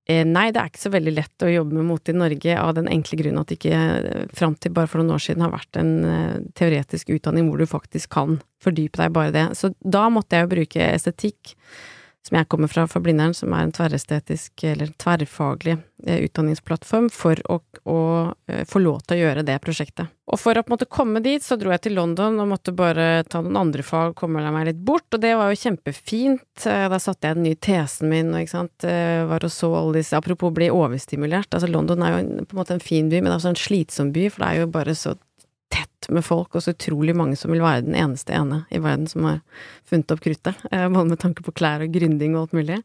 nei, 0.10 0.48
det 0.50 0.62
er 0.62 0.72
ikke 0.72 0.82
så 0.82 0.92
veldig 0.94 1.12
lett 1.14 1.46
å 1.46 1.52
jobbe 1.52 1.78
med 1.78 1.86
mote 1.86 2.14
i 2.14 2.18
Norge 2.18 2.56
av 2.58 2.74
den 2.78 2.90
enkle 2.90 3.20
grunn 3.20 3.38
at 3.38 3.52
det 3.52 3.60
ikke 3.60 3.78
eh, 3.78 4.24
fram 4.34 4.56
til 4.58 4.74
bare 4.74 4.90
for 4.90 5.02
noen 5.02 5.14
år 5.14 5.22
siden 5.22 5.46
har 5.46 5.54
vært 5.54 5.80
en 5.82 5.92
eh, 6.08 6.40
teoretisk 6.58 7.12
utdanning 7.14 7.50
hvor 7.50 7.62
du 7.62 7.70
faktisk 7.70 8.10
kan 8.16 8.40
fordype 8.64 9.02
deg 9.02 9.14
bare 9.14 9.36
det. 9.36 9.46
Så 9.60 9.74
da 9.80 10.08
måtte 10.14 10.38
jeg 10.38 10.48
jo 10.48 10.54
bruke 10.56 10.90
estetikk 10.90 11.54
som 12.30 12.38
jeg 12.38 12.48
kommer 12.50 12.70
fra, 12.70 12.86
for 12.88 13.02
Blindern, 13.04 13.34
som 13.34 13.54
er 13.54 13.66
en 13.66 13.74
tverrestetisk, 13.74 14.64
eller 14.70 14.92
tverrfaglig 15.02 15.76
eh, 16.06 16.22
utdanningsplattform, 16.28 17.10
for 17.14 17.42
å, 17.50 17.60
å 17.90 18.00
eh, 18.48 18.62
få 18.70 18.82
lov 18.84 19.02
til 19.08 19.18
å 19.18 19.24
gjøre 19.24 19.46
det 19.48 19.58
prosjektet. 19.64 20.12
Og 20.30 20.38
for 20.38 20.54
å 20.54 20.62
på 20.62 20.70
en 20.70 20.76
måte 20.76 20.90
komme 20.90 21.24
dit, 21.26 21.42
så 21.42 21.58
dro 21.58 21.74
jeg 21.74 21.88
til 21.88 21.98
London 21.98 22.38
og 22.38 22.52
måtte 22.52 22.74
bare 22.76 23.24
ta 23.26 23.42
noen 23.42 23.58
andre 23.58 23.86
fag, 23.86 24.14
komme 24.20 24.44
meg 24.54 24.68
litt 24.70 24.84
bort, 24.86 25.08
og 25.16 25.24
det 25.24 25.34
var 25.40 25.50
jo 25.50 25.62
kjempefint. 25.64 26.68
Eh, 26.70 26.86
da 26.92 27.02
satte 27.02 27.32
jeg 27.32 27.40
den 27.40 27.48
nye 27.50 27.58
tesen 27.58 28.14
min, 28.14 28.30
og 28.34 28.44
ikke 28.44 28.58
sant, 28.58 28.90
var 29.30 29.46
og 29.46 29.54
så 29.54 29.72
alle 29.74 30.00
disse 30.00 30.18
Apropos 30.20 30.52
bli 30.54 30.68
overstimulert, 30.74 31.50
altså 31.56 31.70
London 31.72 32.04
er 32.04 32.14
jo 32.14 32.22
på 32.44 32.54
en 32.54 32.60
måte 32.60 32.76
en 32.76 32.84
fin 32.84 33.10
by, 33.10 33.24
men 33.24 33.34
også 33.34 33.54
en 33.54 33.60
slitsom 33.60 34.14
by, 34.14 34.28
for 34.30 34.44
det 34.44 34.50
er 34.50 34.62
jo 34.62 34.72
bare 34.74 34.96
så 34.98 35.16
med 36.16 36.26
folk, 36.26 36.54
og 36.54 36.64
så 36.66 36.76
utrolig 36.76 37.16
mange 37.18 37.40
som 37.40 37.54
vil 37.54 37.64
være 37.64 37.88
den 37.88 37.98
eneste 38.00 38.36
ene 38.36 38.64
i 38.74 38.82
verden 38.84 39.10
som 39.10 39.28
har 39.28 39.42
funnet 39.90 40.14
opp 40.16 40.24
kruttet, 40.26 40.64
eh, 40.72 40.88
både 40.88 41.10
med 41.14 41.22
tanke 41.22 41.46
på 41.46 41.56
klær 41.56 41.86
og 41.86 41.94
gründing 41.96 42.36
og 42.36 42.48
alt 42.48 42.58
mulig. 42.60 42.80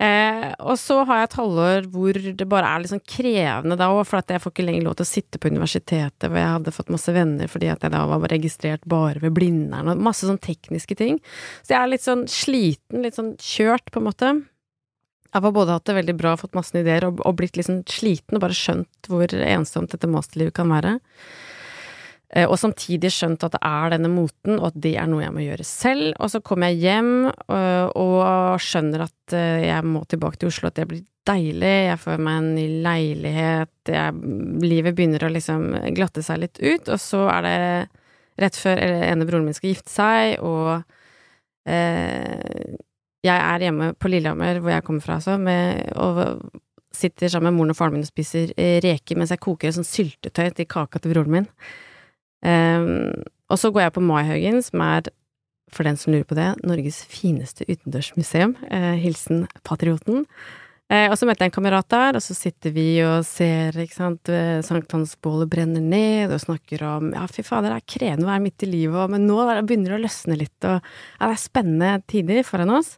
Eh, 0.00 0.46
og 0.64 0.78
så 0.80 1.02
har 1.04 1.18
jeg 1.18 1.26
et 1.28 1.34
halvår 1.36 1.86
hvor 1.92 2.16
det 2.16 2.46
bare 2.48 2.68
er 2.70 2.80
litt 2.80 2.92
sånn 2.94 3.02
krevende 3.04 3.76
da 3.76 3.90
òg, 3.92 4.06
for 4.08 4.22
at 4.22 4.32
jeg 4.32 4.40
får 4.40 4.54
ikke 4.54 4.64
lenger 4.64 4.86
lov 4.86 4.94
til 4.96 5.04
å 5.04 5.10
sitte 5.10 5.40
på 5.40 5.50
universitetet 5.52 6.24
hvor 6.24 6.40
jeg 6.40 6.54
hadde 6.54 6.72
fått 6.72 6.92
masse 6.94 7.12
venner 7.12 7.50
fordi 7.52 7.68
at 7.68 7.84
jeg 7.84 7.92
da 7.92 8.06
var 8.08 8.24
registrert 8.32 8.86
bare 8.88 9.20
ved 9.20 9.34
Blindern 9.36 9.92
og 9.92 10.00
masse 10.00 10.24
sånn 10.24 10.40
tekniske 10.40 10.96
ting. 10.96 11.20
Så 11.60 11.74
jeg 11.74 11.80
er 11.82 11.92
litt 11.92 12.06
sånn 12.06 12.24
sliten, 12.32 13.04
litt 13.04 13.20
sånn 13.20 13.34
kjørt, 13.44 13.92
på 13.92 14.00
en 14.00 14.08
måte. 14.08 14.32
Jeg 15.30 15.44
har 15.44 15.52
både 15.54 15.76
hatt 15.76 15.86
det 15.86 15.98
veldig 16.00 16.16
bra, 16.16 16.32
fått 16.40 16.56
masse 16.56 16.80
ideer, 16.80 17.04
og, 17.10 17.20
og 17.20 17.36
blitt 17.38 17.60
liksom 17.60 17.84
sliten 17.90 18.40
og 18.40 18.46
bare 18.46 18.56
skjønt 18.56 19.10
hvor 19.10 19.36
ensomt 19.36 19.92
dette 19.92 20.08
masterlivet 20.10 20.56
kan 20.56 20.72
være. 20.72 20.96
Eh, 22.30 22.46
og 22.46 22.58
samtidig 22.62 23.10
skjønt 23.10 23.42
at 23.46 23.56
det 23.56 23.62
er 23.66 23.94
denne 23.94 24.10
moten, 24.12 24.58
og 24.60 24.70
at 24.70 24.80
det 24.84 24.94
er 25.02 25.08
noe 25.10 25.24
jeg 25.24 25.34
må 25.34 25.44
gjøre 25.44 25.66
selv. 25.66 26.12
Og 26.22 26.30
så 26.30 26.42
kommer 26.46 26.70
jeg 26.70 26.84
hjem 26.84 27.14
og, 27.30 27.96
og 27.98 28.62
skjønner 28.62 29.06
at 29.08 29.36
eh, 29.36 29.66
jeg 29.66 29.86
må 29.88 30.04
tilbake 30.10 30.40
til 30.40 30.52
Oslo, 30.52 30.70
at 30.70 30.78
det 30.78 30.88
blir 30.90 31.06
deilig, 31.28 31.74
jeg 31.90 32.00
får 32.00 32.22
meg 32.24 32.38
en 32.40 32.52
ny 32.56 32.66
leilighet, 32.84 33.74
jeg, 33.92 34.36
livet 34.64 34.96
begynner 34.96 35.26
å 35.26 35.32
liksom 35.34 35.66
glatte 35.94 36.22
seg 36.24 36.40
litt 36.42 36.60
ut, 36.62 36.88
og 36.88 36.96
så 37.02 37.26
er 37.34 37.44
det 37.44 37.58
rett 38.40 38.56
før 38.56 38.80
ene 38.80 39.26
broren 39.28 39.44
min 39.44 39.54
skal 39.54 39.74
gifte 39.74 39.92
seg, 39.92 40.38
og 40.40 40.80
eh, 41.68 42.72
jeg 43.20 43.36
er 43.36 43.66
hjemme 43.66 43.90
på 44.00 44.08
Lillehammer, 44.08 44.62
hvor 44.64 44.72
jeg 44.72 44.86
kommer 44.86 45.04
fra, 45.04 45.18
altså, 45.20 45.36
med, 45.36 45.92
og 46.00 46.56
sitter 46.96 47.30
sammen 47.30 47.50
med 47.50 47.58
moren 47.58 47.74
og 47.74 47.78
faren 47.78 47.98
min 47.98 48.06
og 48.06 48.10
spiser 48.10 48.54
eh, 48.56 48.80
reker 48.82 49.20
mens 49.20 49.34
jeg 49.34 49.42
koker 49.44 49.70
et 49.70 49.76
sånt 49.76 49.90
syltetøy 49.90 50.48
til 50.56 50.68
kaka 50.70 50.98
til 50.98 51.12
broren 51.12 51.36
min. 51.36 51.48
Um, 52.40 53.26
og 53.50 53.58
så 53.60 53.72
går 53.72 53.86
jeg 53.86 53.96
på 53.96 54.04
Maihaugen, 54.04 54.62
som 54.64 54.82
er, 54.84 55.10
for 55.74 55.86
den 55.86 55.98
som 56.00 56.14
lurer 56.14 56.26
på 56.28 56.38
det, 56.38 56.48
Norges 56.66 57.02
fineste 57.10 57.66
utendørsmuseum. 57.68 58.56
Uh, 58.70 58.96
hilsen 59.00 59.46
Patrioten. 59.66 60.26
Uh, 60.90 61.06
og 61.06 61.14
så 61.14 61.26
møter 61.28 61.44
jeg 61.44 61.52
en 61.52 61.54
kamerat 61.54 61.86
der, 61.92 62.16
og 62.18 62.22
så 62.24 62.34
sitter 62.34 62.72
vi 62.74 62.86
og 63.06 63.22
ser, 63.22 63.76
ikke 63.78 63.94
sant, 63.94 64.26
eh, 64.32 64.58
sankthansbålet 64.66 65.46
brenner 65.52 65.84
ned, 65.84 66.32
og 66.34 66.42
snakker 66.42 66.82
om 66.82 67.12
ja, 67.14 67.28
fy 67.30 67.44
fader, 67.46 67.70
det 67.70 67.78
er 67.78 67.92
krevende 67.94 68.26
å 68.26 68.30
være 68.32 68.42
midt 68.42 68.64
i 68.66 68.70
livet, 68.72 69.12
men 69.12 69.28
nå 69.28 69.36
begynner 69.68 69.94
det 69.94 70.00
å 70.00 70.02
løsne 70.02 70.38
litt, 70.40 70.56
og 70.66 70.80
ja, 70.80 71.28
det 71.28 71.30
er 71.30 71.44
spennende 71.44 71.92
tider 72.10 72.42
foran 72.48 72.74
oss. 72.74 72.96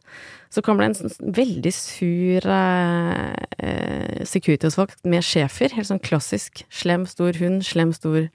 Så 0.49 0.65
kommer 0.65 0.87
det 0.87 0.89
en 0.89 1.11
sånn 1.11 1.37
veldig 1.37 1.73
sur 1.77 2.49
eh, 2.55 4.25
Securitas-folk 4.25 4.97
med 5.05 5.25
schæfer, 5.29 5.77
helt 5.77 5.91
sånn 5.91 6.01
klassisk 6.01 6.65
slem, 6.73 7.05
stor 7.09 7.37
hund, 7.41 7.61
slem, 7.65 7.93
stor 7.93 8.25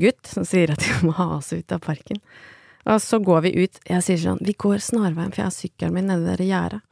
gutt, 0.00 0.22
som 0.28 0.46
sier 0.48 0.72
at 0.74 0.82
vi 0.84 1.08
må 1.08 1.14
ha 1.18 1.28
oss 1.38 1.52
ut 1.52 1.74
av 1.74 1.82
parken. 1.84 2.20
Og 2.88 2.98
så 3.02 3.20
går 3.22 3.44
vi 3.44 3.52
ut, 3.62 3.78
jeg 3.86 4.04
sier 4.04 4.22
sånn, 4.22 4.42
vi 4.42 4.56
går 4.58 4.82
snarveien, 4.82 5.30
for 5.30 5.42
jeg 5.42 5.48
har 5.48 5.54
sykkelen 5.54 5.94
min 5.96 6.10
nede 6.10 6.32
der 6.32 6.42
i 6.42 6.50
gjerdet. 6.50 6.82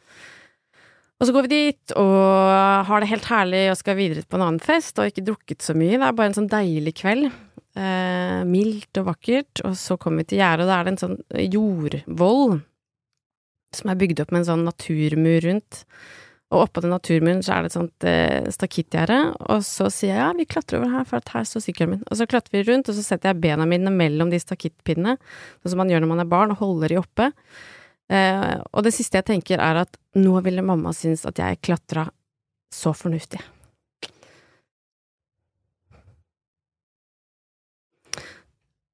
Og 1.21 1.29
så 1.29 1.35
går 1.37 1.45
vi 1.45 1.53
dit 1.53 1.93
og 2.01 2.87
har 2.89 3.03
det 3.03 3.11
helt 3.11 3.27
herlig 3.29 3.67
og 3.69 3.77
skal 3.77 3.99
videre 3.99 4.25
på 4.25 4.39
en 4.39 4.47
annen 4.47 4.63
fest, 4.65 4.97
og 4.97 5.11
ikke 5.11 5.27
drukket 5.27 5.67
så 5.67 5.75
mye. 5.77 5.99
Det 5.99 6.07
er 6.07 6.17
bare 6.17 6.31
en 6.31 6.39
sånn 6.39 6.49
deilig 6.49 6.95
kveld. 7.03 7.29
Eh, 7.79 8.41
mildt 8.49 8.99
og 9.03 9.11
vakkert. 9.11 9.61
Og 9.69 9.77
så 9.79 9.99
kommer 10.01 10.25
vi 10.25 10.33
til 10.33 10.41
gjerdet, 10.41 10.65
og 10.65 10.73
da 10.73 10.79
er 10.79 10.87
det 10.87 10.95
en 10.95 11.03
sånn 11.05 11.19
jordvoll 11.53 12.61
som 13.77 13.93
er 13.93 14.01
bygd 14.01 14.25
opp 14.25 14.33
med 14.33 14.43
en 14.43 14.49
sånn 14.49 14.65
naturmur 14.67 15.45
rundt. 15.45 15.85
Og 16.51 16.65
oppå 16.65 16.83
den 16.83 16.91
naturmuren 16.91 17.45
så 17.47 17.55
er 17.55 17.63
det 17.63 17.71
et 17.71 17.77
sånt 17.77 18.07
eh, 18.11 18.49
stakittgjerde, 18.51 19.19
og 19.55 19.61
så 19.63 19.87
sier 19.95 20.17
jeg 20.17 20.19
ja, 20.19 20.31
vi 20.35 20.49
klatrer 20.51 20.81
over 20.81 20.97
her, 20.97 21.05
for 21.07 21.21
at 21.21 21.31
her 21.31 21.45
står 21.47 21.63
sykkelen 21.63 21.93
min. 21.93 22.01
Og 22.11 22.19
så 22.19 22.27
klatrer 22.31 22.57
vi 22.57 22.65
rundt, 22.67 22.91
og 22.91 22.97
så 22.97 23.05
setter 23.07 23.31
jeg 23.31 23.43
bena 23.45 23.69
mine 23.71 23.93
mellom 23.95 24.33
de 24.33 24.41
stakittpinnene, 24.43 25.15
sånn 25.63 25.75
som 25.75 25.83
man 25.83 25.93
gjør 25.93 26.03
når 26.03 26.11
man 26.11 26.25
er 26.25 26.33
barn, 26.33 26.55
og 26.55 26.65
holder 26.65 26.91
de 26.91 26.99
oppe. 26.99 27.31
Eh, 28.11 28.57
og 28.67 28.83
det 28.83 28.95
siste 28.97 29.21
jeg 29.21 29.29
tenker, 29.31 29.63
er 29.63 29.85
at 29.85 29.95
nå 30.19 30.35
ville 30.43 30.67
mamma 30.67 30.91
synes 30.97 31.23
at 31.31 31.39
jeg 31.39 31.63
klatra 31.63 32.09
så 32.75 32.91
fornuftig. 32.99 33.39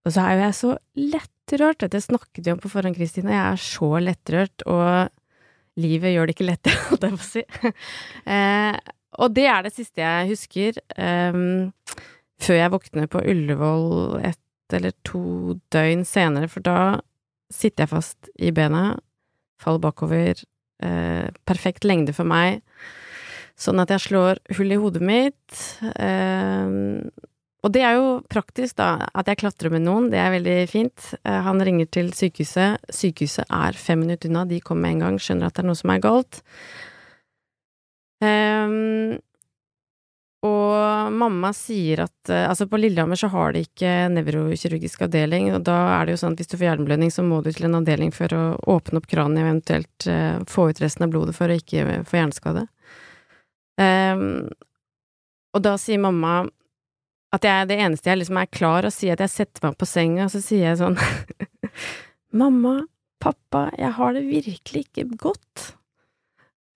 Og 0.07 0.13
så 0.15 0.23
er 0.23 0.37
jo 0.37 0.45
jeg 0.45 0.55
så 0.61 0.77
lettrørt, 1.01 1.81
dette 1.83 2.05
snakket 2.05 2.45
vi 2.45 2.53
om 2.53 2.61
på 2.63 2.71
forhånd, 2.71 3.01
Kristin, 3.01 3.27
og 3.27 3.35
jeg 3.35 3.47
er 3.47 3.63
så 3.65 3.89
lettrørt, 4.05 4.67
og 4.69 5.09
livet 5.81 6.15
gjør 6.15 6.29
det 6.29 6.37
ikke 6.37 6.49
lettere, 6.49 6.83
holdt 6.91 7.07
jeg 7.07 7.17
på 7.17 7.25
å 7.25 7.31
si. 7.31 7.45
eh, 8.37 8.79
og 9.17 9.33
det 9.37 9.47
er 9.49 9.65
det 9.65 9.73
siste 9.73 10.03
jeg 10.03 10.31
husker, 10.33 10.81
um, 11.01 11.73
før 12.43 12.59
jeg 12.59 12.73
våkner 12.75 13.09
på 13.09 13.23
Ullevål 13.33 14.19
ett 14.29 14.77
eller 14.77 14.93
to 15.07 15.57
døgn 15.73 16.03
senere, 16.05 16.51
for 16.53 16.65
da 16.67 16.99
sitter 17.53 17.85
jeg 17.87 17.93
fast 17.93 18.31
i 18.43 18.51
bena 18.53 18.97
faller 19.63 19.81
bakover, 19.81 20.43
eh, 20.83 21.29
perfekt 21.49 21.87
lengde 21.87 22.13
for 22.13 22.29
meg, 22.29 22.61
sånn 23.57 23.81
at 23.81 23.93
jeg 23.95 24.05
slår 24.09 24.41
hull 24.59 24.75
i 24.75 24.81
hodet 24.81 25.05
mitt. 25.07 25.63
Eh, 25.95 26.77
og 27.67 27.73
det 27.75 27.83
er 27.83 27.97
jo 27.99 28.11
praktisk, 28.31 28.77
da, 28.79 29.09
at 29.11 29.27
jeg 29.27 29.41
klatrer 29.41 29.73
med 29.75 29.83
noen, 29.83 30.05
det 30.13 30.21
er 30.23 30.31
veldig 30.37 30.59
fint. 30.71 31.09
Eh, 31.27 31.39
han 31.43 31.63
ringer 31.67 31.89
til 31.91 32.13
sykehuset, 32.15 32.85
sykehuset 32.95 33.51
er 33.51 33.79
fem 33.81 34.05
minutter 34.05 34.31
unna, 34.31 34.45
de 34.47 34.61
kommer 34.63 34.87
med 34.87 34.95
en 34.95 35.07
gang, 35.07 35.17
skjønner 35.19 35.51
at 35.51 35.57
det 35.57 35.65
er 35.65 35.67
noe 35.73 35.79
som 35.81 35.91
er 35.91 36.05
galt. 36.05 36.39
Um, 38.23 39.17
og 40.47 41.13
mamma 41.13 41.51
sier 41.53 42.01
at 42.07 42.31
eh, 42.33 42.47
Altså, 42.49 42.65
på 42.71 42.79
Lillehammer 42.81 43.19
så 43.21 43.29
har 43.29 43.53
de 43.53 43.65
ikke 43.67 43.91
nevrokirurgisk 44.15 45.03
avdeling, 45.09 45.51
og 45.57 45.67
da 45.67 45.77
er 45.97 46.07
det 46.07 46.15
jo 46.15 46.21
sånn 46.23 46.37
at 46.37 46.41
hvis 46.41 46.53
du 46.53 46.57
får 46.57 46.69
hjerneblødning, 46.69 47.11
så 47.13 47.25
må 47.27 47.43
du 47.43 47.51
til 47.51 47.67
en 47.67 47.81
avdeling 47.81 48.15
for 48.15 48.33
å 48.37 48.45
åpne 48.77 49.03
opp 49.03 49.11
kranen, 49.11 49.43
eventuelt 49.43 50.07
uh, 50.07 50.39
få 50.49 50.71
ut 50.71 50.85
resten 50.85 51.09
av 51.09 51.13
blodet 51.17 51.35
for 51.35 51.51
å 51.51 51.59
ikke 51.59 52.05
få 52.07 52.21
hjerneskade. 52.21 52.69
Um, 53.77 54.47
og 55.57 55.67
da 55.67 55.75
sier 55.81 56.01
mamma 56.01 56.45
at 57.35 57.47
jeg, 57.47 57.69
det 57.71 57.79
eneste 57.83 58.11
jeg 58.11 58.21
liksom 58.21 58.39
er 58.41 58.53
klar 58.53 58.87
å 58.87 58.93
si, 58.95 59.11
at 59.13 59.23
jeg 59.25 59.33
setter 59.33 59.67
meg 59.67 59.79
på 59.81 59.89
senga, 59.89 60.27
og 60.27 60.35
så 60.35 60.43
sier 60.45 60.71
jeg 60.71 60.81
sånn 60.81 60.99
Mamma, 62.41 62.79
pappa, 63.23 63.71
jeg 63.79 63.93
har 63.97 64.15
det 64.15 64.27
virkelig 64.29 64.87
ikke 64.87 65.07
godt. 65.19 65.71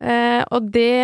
Eh, 0.01 0.41
og 0.49 0.71
det, 0.73 1.03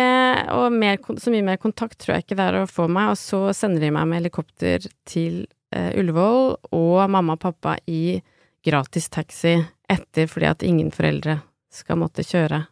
og 0.55 0.73
mer, 0.73 0.97
så 1.21 1.33
mye 1.33 1.45
mer 1.45 1.59
kontakt 1.61 1.99
tror 2.01 2.15
jeg 2.15 2.25
ikke 2.25 2.37
det 2.39 2.47
er 2.49 2.59
å 2.63 2.69
få 2.69 2.87
meg, 2.89 3.13
og 3.13 3.19
så 3.21 3.41
sender 3.55 3.83
de 3.85 3.91
meg 3.93 4.09
med 4.09 4.23
helikopter 4.23 4.87
til 5.07 5.43
eh, 5.75 5.91
Ullevål 5.99 6.55
og 6.73 7.03
mamma 7.13 7.37
og 7.37 7.43
pappa 7.43 7.77
i 7.85 8.17
gratis 8.65 9.11
taxi 9.13 9.59
etter 9.87 10.27
fordi 10.27 10.49
at 10.49 10.65
ingen 10.65 10.89
foreldre 10.91 11.37
skal 11.71 12.01
måtte 12.01 12.25
kjøre 12.25 12.63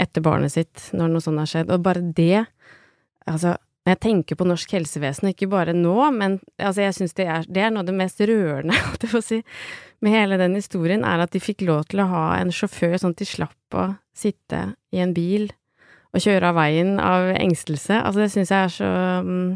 etter 0.00 0.24
barnet 0.24 0.52
sitt 0.56 0.90
når 0.96 1.12
noe 1.12 1.24
sånt 1.24 1.40
har 1.40 1.50
skjedd. 1.50 1.70
Og 1.70 1.84
bare 1.84 2.02
det, 2.16 2.44
altså 3.28 3.54
når 3.80 3.94
jeg 3.94 4.00
tenker 4.04 4.36
på 4.36 4.44
norsk 4.44 4.74
helsevesen, 4.76 5.30
ikke 5.32 5.48
bare 5.50 5.72
nå, 5.76 5.94
men 6.12 6.36
altså 6.60 6.84
jeg 6.84 6.96
syns 6.98 7.16
det, 7.16 7.26
det, 7.48 7.62
er 7.64 7.72
noe 7.72 7.80
av 7.84 7.88
det 7.88 7.96
mest 7.96 8.20
rørende, 8.28 8.76
si, 9.24 9.40
med 10.04 10.14
hele 10.14 10.36
den 10.40 10.58
historien, 10.58 11.04
er 11.06 11.24
at 11.24 11.32
de 11.32 11.40
fikk 11.40 11.64
lov 11.68 11.86
til 11.88 12.04
å 12.04 12.10
ha 12.10 12.26
en 12.36 12.52
sjåfør 12.52 12.98
sånn 13.00 13.16
at 13.16 13.22
de 13.22 13.28
slapp 13.28 13.76
å 13.80 13.86
sitte 14.16 14.62
i 14.92 15.00
en 15.00 15.16
bil 15.16 15.48
og 16.10 16.22
kjøre 16.24 16.50
av 16.50 16.58
veien 16.58 16.96
av 17.00 17.30
engstelse. 17.36 17.96
Altså 18.02 18.24
det 18.24 18.30
syns 18.34 18.52
jeg 18.52 18.68
er 18.68 18.72
så 18.74 18.92
mm, 19.24 19.50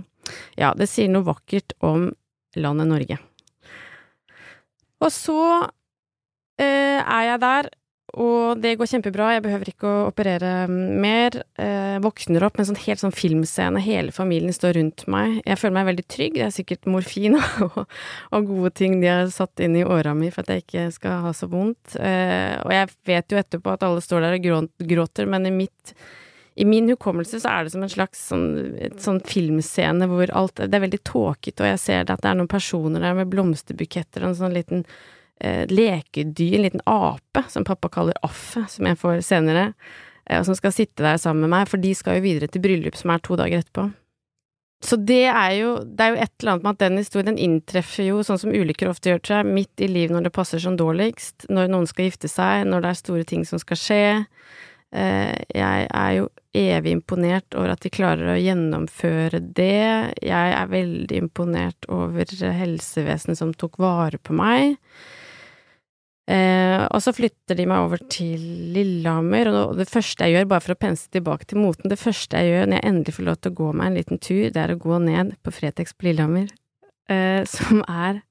Ja, 0.56 0.72
det 0.78 0.88
sier 0.88 1.10
noe 1.12 1.26
vakkert 1.26 1.74
om 1.84 2.08
landet 2.56 2.88
Norge. 2.88 3.18
Og 5.04 5.10
så 5.12 5.40
eh, 6.56 7.00
er 7.02 7.24
jeg 7.28 7.40
der 7.42 7.68
og 8.20 8.60
det 8.62 8.76
går 8.78 8.88
kjempebra, 8.90 9.32
jeg 9.34 9.42
behøver 9.44 9.70
ikke 9.70 9.88
å 9.90 10.06
operere 10.08 10.52
mer. 10.70 11.40
Eh, 11.60 11.96
våkner 12.04 12.46
opp 12.46 12.56
med 12.56 12.64
en 12.64 12.70
sånn 12.70 12.82
helt 12.84 13.02
sånn 13.02 13.14
filmscene, 13.14 13.82
hele 13.82 14.14
familien 14.14 14.54
står 14.54 14.76
rundt 14.78 15.06
meg. 15.10 15.40
Jeg 15.42 15.60
føler 15.60 15.76
meg 15.78 15.88
veldig 15.90 16.06
trygg, 16.14 16.36
det 16.38 16.46
er 16.46 16.54
sikkert 16.54 16.90
morfin 16.90 17.38
og, 17.66 17.80
og 17.84 18.50
gode 18.50 18.74
ting 18.78 19.00
de 19.02 19.10
har 19.10 19.30
satt 19.34 19.62
inn 19.64 19.78
i 19.80 19.86
åra 19.86 20.14
mi 20.18 20.30
for 20.34 20.44
at 20.44 20.54
jeg 20.54 20.66
ikke 20.66 20.88
skal 20.94 21.24
ha 21.26 21.32
så 21.36 21.50
vondt. 21.50 21.96
Eh, 21.98 22.54
og 22.62 22.74
jeg 22.76 22.92
vet 23.10 23.34
jo 23.34 23.40
etterpå 23.40 23.74
at 23.74 23.86
alle 23.86 24.04
står 24.04 24.28
der 24.28 24.38
og 24.38 24.84
gråter, 24.94 25.30
men 25.30 25.50
i 25.50 25.54
mitt 25.62 25.96
i 26.54 26.64
min 26.64 26.86
hukommelse 26.86 27.40
så 27.42 27.50
er 27.50 27.64
det 27.66 27.72
som 27.74 27.82
en 27.82 27.90
slags 27.90 28.20
sånn, 28.28 28.44
sånn 29.02 29.18
filmscene 29.26 30.06
hvor 30.06 30.30
alt 30.38 30.60
Det 30.62 30.70
er 30.70 30.84
veldig 30.84 31.00
tåkete, 31.02 31.64
og 31.64 31.72
jeg 31.72 31.80
ser 31.82 32.04
det 32.06 32.14
at 32.14 32.22
det 32.22 32.30
er 32.30 32.38
noen 32.38 32.50
personer 32.50 33.02
der 33.02 33.16
med 33.18 33.32
blomsterbuketter 33.32 34.22
og 34.22 34.30
en 34.30 34.38
sånn 34.38 34.54
liten 34.54 34.84
eh, 35.40 35.64
lekedyr, 35.70 36.58
en 36.58 36.66
liten 36.66 36.84
ape, 36.86 37.44
som 37.48 37.66
pappa 37.66 37.90
kaller 37.92 38.18
Affe, 38.26 38.66
som 38.68 38.86
jeg 38.88 39.00
får 39.00 39.20
senere, 39.26 39.72
eh, 40.26 40.38
og 40.38 40.46
som 40.48 40.58
skal 40.58 40.74
sitte 40.74 41.04
der 41.04 41.20
sammen 41.20 41.46
med 41.46 41.54
meg, 41.56 41.68
for 41.70 41.82
de 41.82 41.94
skal 41.96 42.18
jo 42.18 42.26
videre 42.28 42.50
til 42.50 42.64
bryllup 42.64 42.98
som 42.98 43.14
er 43.14 43.22
to 43.24 43.38
dager 43.40 43.64
etterpå. 43.64 43.90
Så 44.84 44.98
det 45.00 45.24
er 45.30 45.52
jo, 45.56 45.70
det 45.80 46.04
er 46.04 46.12
jo 46.12 46.20
et 46.20 46.32
eller 46.42 46.52
annet 46.52 46.64
med 46.66 46.74
at 46.74 46.82
den 46.82 47.00
historien 47.00 47.38
inntreffer 47.40 48.04
jo, 48.04 48.20
sånn 48.26 48.40
som 48.42 48.52
ulykker 48.52 48.90
ofte 48.90 49.14
gjør 49.14 49.22
seg, 49.30 49.48
midt 49.48 49.80
i 49.80 49.88
livet 49.88 50.12
når 50.12 50.26
det 50.26 50.34
passer 50.36 50.60
som 50.60 50.76
dårligst, 50.76 51.46
når 51.48 51.72
noen 51.72 51.88
skal 51.88 52.10
gifte 52.10 52.28
seg, 52.28 52.66
når 52.68 52.84
det 52.84 52.90
er 52.90 53.00
store 53.00 53.28
ting 53.30 53.46
som 53.48 53.62
skal 53.62 53.80
skje. 53.80 54.04
Eh, 54.94 55.32
jeg 55.56 55.88
er 55.88 56.10
jo 56.18 56.28
evig 56.54 56.92
imponert 56.98 57.56
over 57.56 57.72
at 57.72 57.82
de 57.82 57.90
klarer 57.94 58.34
å 58.34 58.38
gjennomføre 58.38 59.40
det. 59.56 60.14
Jeg 60.20 60.54
er 60.54 60.70
veldig 60.70 61.22
imponert 61.22 61.88
over 61.88 62.28
helsevesenet 62.60 63.40
som 63.40 63.56
tok 63.56 63.80
vare 63.82 64.20
på 64.20 64.36
meg. 64.36 64.76
Eh, 66.24 66.82
og 66.88 67.02
så 67.04 67.12
flytter 67.12 67.58
de 67.58 67.66
meg 67.68 67.84
over 67.84 68.00
til 68.08 68.40
Lillehammer, 68.72 69.50
og 69.52 69.74
det 69.76 69.90
første 69.90 70.24
jeg 70.24 70.38
gjør, 70.38 70.46
bare 70.54 70.64
for 70.64 70.72
å 70.72 70.80
pense 70.80 71.10
tilbake 71.12 71.44
til 71.50 71.60
moten, 71.60 71.90
det 71.92 72.00
første 72.00 72.40
jeg 72.40 72.54
gjør 72.54 72.70
når 72.70 72.80
jeg 72.80 72.88
endelig 72.90 73.16
får 73.18 73.26
lov 73.26 73.40
til 73.40 73.52
å 73.52 73.58
gå 73.58 73.72
meg 73.76 73.90
en 73.90 73.98
liten 73.98 74.22
tur, 74.24 74.44
det 74.54 74.62
er 74.62 74.72
å 74.72 74.80
gå 74.80 75.00
ned 75.04 75.34
på 75.44 75.52
Fretex 75.52 75.92
på 75.92 76.08
Lillehammer, 76.08 76.48
eh, 77.12 77.42
som 77.56 77.84
er 77.84 78.22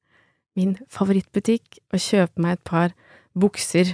min 0.57 0.73
favorittbutikk, 0.93 1.83
og 1.93 2.01
kjøpe 2.01 2.41
meg 2.41 2.57
et 2.57 2.65
par 2.65 2.97
bukser 3.37 3.93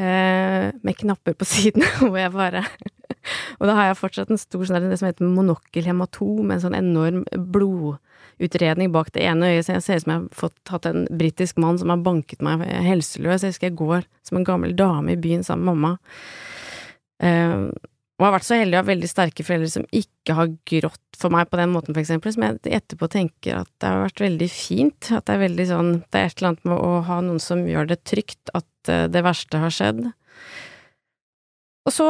eh, 0.00 0.72
med 0.72 0.98
knapper 1.04 1.36
på 1.36 1.48
siden, 1.54 1.84
hvor 2.00 2.16
jeg 2.20 2.32
bare 2.32 2.64
Og 3.60 3.68
da 3.68 3.74
har 3.76 3.90
jeg 3.90 3.98
fortsatt 4.00 4.30
en 4.32 4.40
stor 4.40 4.64
sånn 4.66 4.88
det 4.90 4.96
som 4.98 5.06
heter 5.06 5.28
monokkelhematom, 5.30 6.48
en 6.50 6.62
sånn 6.64 6.74
enorm 6.74 7.20
blodutredning 8.38 8.92
bak 8.92 9.12
det 9.12 9.24
ene 9.26 9.52
øyet, 9.52 9.66
så 9.66 9.76
jeg 9.76 9.84
ser 9.84 10.00
ut 10.00 10.04
som 10.04 10.12
jeg 10.12 10.20
har 10.20 10.40
fått 10.42 10.72
hatt 10.72 10.88
en 10.90 11.06
britisk 11.10 11.60
mann 11.62 11.78
som 11.78 11.92
har 11.92 12.02
banket 12.04 12.42
meg 12.42 12.64
helseløs. 12.86 13.42
Jeg 13.42 13.54
husker 13.54 13.70
jeg 13.70 13.78
går 13.78 14.04
som 14.26 14.38
en 14.38 14.46
gammel 14.46 14.76
dame 14.76 15.14
i 15.14 15.20
byen 15.20 15.44
sammen 15.46 15.68
med 15.68 15.74
mamma. 15.74 15.96
Uh, 17.22 17.70
og 18.22 18.28
har 18.28 18.34
vært 18.36 18.46
så 18.46 18.56
heldig 18.60 18.76
å 18.76 18.82
ha 18.82 18.86
veldig 18.86 19.08
sterke 19.10 19.42
foreldre 19.42 19.68
som 19.72 19.84
ikke 19.90 20.34
har 20.38 20.50
grått 20.68 21.18
for 21.18 21.34
meg 21.34 21.48
på 21.50 21.58
den 21.58 21.72
måten, 21.72 21.90
for 21.90 22.02
eksempel, 22.04 22.30
som 22.34 22.44
jeg 22.46 22.60
etterpå 22.78 23.08
tenker 23.10 23.56
at 23.64 23.70
det 23.82 23.88
har 23.90 24.04
vært 24.04 24.22
veldig 24.22 24.48
fint. 24.52 25.08
At 25.10 25.26
det 25.26 25.34
er 25.34 25.42
veldig 25.42 25.66
sånn 25.66 25.90
Det 26.04 26.20
er 26.20 26.28
et 26.28 26.36
eller 26.36 26.52
annet 26.52 26.68
med 26.70 26.76
å 26.76 26.92
ha 27.08 27.16
noen 27.24 27.42
som 27.42 27.64
gjør 27.66 27.90
det 27.90 27.98
trygt 28.06 28.52
at 28.54 28.92
eh, 28.92 29.08
det 29.10 29.24
verste 29.26 29.62
har 29.64 29.74
skjedd. 29.74 30.04
Og 31.82 31.94
så, 31.96 32.08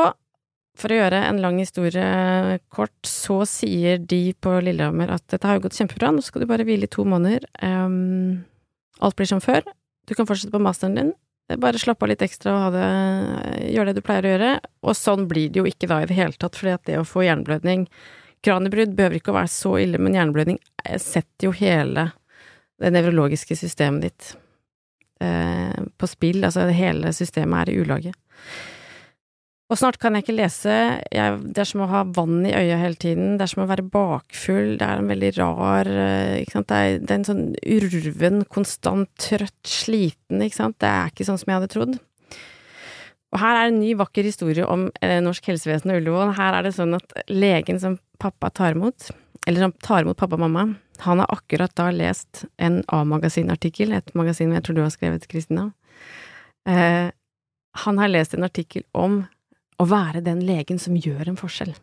for 0.78 0.92
å 0.92 0.96
gjøre 0.96 1.18
en 1.28 1.40
lang 1.42 1.58
historie 1.60 2.58
kort, 2.72 2.94
så 3.06 3.42
sier 3.48 4.00
de 4.00 4.32
på 4.40 4.54
Lillehammer 4.64 5.12
at 5.14 5.24
dette 5.30 5.48
har 5.48 5.58
jo 5.58 5.66
gått 5.66 5.76
kjempebra, 5.78 6.12
nå 6.14 6.24
skal 6.24 6.42
du 6.42 6.48
bare 6.50 6.66
hvile 6.68 6.88
i 6.88 6.92
to 6.92 7.04
måneder. 7.08 7.44
Um, 7.60 8.44
alt 9.04 9.18
blir 9.18 9.28
som 9.28 9.42
før. 9.44 9.66
Du 10.08 10.16
kan 10.16 10.28
fortsette 10.28 10.54
på 10.54 10.62
masteren 10.62 10.96
din. 10.96 11.12
Bare 11.60 11.80
slapp 11.80 12.02
av 12.02 12.08
litt 12.08 12.22
ekstra 12.24 12.54
og 12.68 12.76
det, 12.76 12.88
gjør 13.74 13.90
det 13.90 13.96
du 13.98 14.02
pleier 14.06 14.26
å 14.26 14.32
gjøre. 14.32 14.50
Og 14.88 14.96
sånn 14.96 15.28
blir 15.28 15.52
det 15.52 15.60
jo 15.60 15.68
ikke 15.68 15.90
da 15.90 16.00
i 16.02 16.08
det 16.08 16.16
hele 16.16 16.38
tatt, 16.40 16.56
fordi 16.58 16.74
at 16.78 16.84
det 16.88 16.98
å 17.00 17.06
få 17.08 17.26
hjerneblødning 17.26 17.86
Kraniebrudd 18.42 18.96
behøver 18.98 19.20
ikke 19.20 19.30
å 19.30 19.36
være 19.36 19.50
så 19.52 19.76
ille, 19.78 20.00
men 20.02 20.16
hjerneblødning 20.16 20.56
setter 20.98 21.46
jo 21.46 21.52
hele 21.54 22.08
det 22.82 22.90
nevrologiske 22.90 23.54
systemet 23.54 24.08
ditt 24.08 24.30
eh, 25.22 25.78
på 25.94 26.08
spill. 26.10 26.42
Altså 26.48 26.66
hele 26.74 27.12
systemet 27.14 27.68
er 27.68 27.70
i 27.70 27.76
ulage. 27.84 28.14
Og 29.72 29.78
snart 29.80 29.96
kan 29.96 30.12
jeg 30.12 30.26
ikke 30.26 30.34
lese, 30.36 30.72
jeg, 31.08 31.36
det 31.56 31.62
er 31.62 31.68
som 31.70 31.80
å 31.86 31.88
ha 31.88 32.02
vann 32.04 32.42
i 32.44 32.52
øya 32.52 32.76
hele 32.76 32.98
tiden, 33.00 33.38
det 33.40 33.46
er 33.46 33.52
som 33.54 33.62
å 33.64 33.68
være 33.70 33.86
bakfull, 33.88 34.74
det 34.76 34.84
er 34.84 35.00
en 35.00 35.08
veldig 35.08 35.30
rar 35.38 35.88
eh, 35.88 36.42
ikke 36.42 36.58
sant, 36.58 36.68
det 36.68 36.80
er, 36.80 36.96
det 37.00 37.14
er 37.14 37.20
en 37.20 37.28
sånn 37.30 37.46
urven, 37.78 38.42
konstant 38.52 39.08
trøtt, 39.16 39.56
sliten, 39.64 40.44
ikke 40.44 40.58
sant, 40.58 40.76
det 40.84 40.90
er 40.90 41.08
ikke 41.08 41.24
sånn 41.24 41.40
som 41.40 41.48
jeg 41.48 41.56
hadde 41.56 41.72
trodd. 41.72 41.96
Og 43.32 43.40
her 43.40 43.62
er 43.62 43.70
en 43.70 43.80
ny, 43.80 43.94
vakker 43.96 44.28
historie 44.28 44.68
om 44.68 44.90
eh, 45.00 45.16
norsk 45.24 45.48
helsevesen 45.48 45.94
og 45.94 46.02
Ullevål. 46.02 46.34
Her 46.36 46.58
er 46.58 46.68
det 46.68 46.76
sånn 46.76 46.92
at 46.98 47.16
legen 47.32 47.80
som 47.80 47.96
pappa 48.20 48.52
tar 48.52 48.76
imot, 48.76 49.08
eller 49.48 49.70
som 49.70 49.76
tar 49.80 50.04
imot 50.04 50.20
pappa 50.20 50.36
og 50.36 50.44
mamma, 50.44 50.68
han 51.02 51.24
har 51.24 51.32
akkurat 51.32 51.72
da 51.80 51.88
lest 51.96 52.44
en 52.60 52.82
A-magasinartikkel, 52.92 53.96
et 53.96 54.12
magasin 54.18 54.52
jeg 54.52 54.68
tror 54.68 54.76
du 54.76 54.84
har 54.84 54.92
skrevet, 54.92 55.24
Kristina. 55.32 55.70
Eh, 56.68 57.08
han 57.86 57.98
har 58.04 58.12
lest 58.12 58.36
en 58.36 58.44
artikkel 58.44 58.84
om 58.92 59.22
å 59.82 59.88
være 59.88 60.22
den 60.24 60.44
legen 60.46 60.80
som 60.80 60.96
gjør 60.98 61.32
en 61.32 61.40
forskjell, 61.40 61.74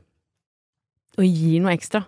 og 1.20 1.26
gir 1.26 1.60
noe 1.64 1.76
ekstra. 1.76 2.06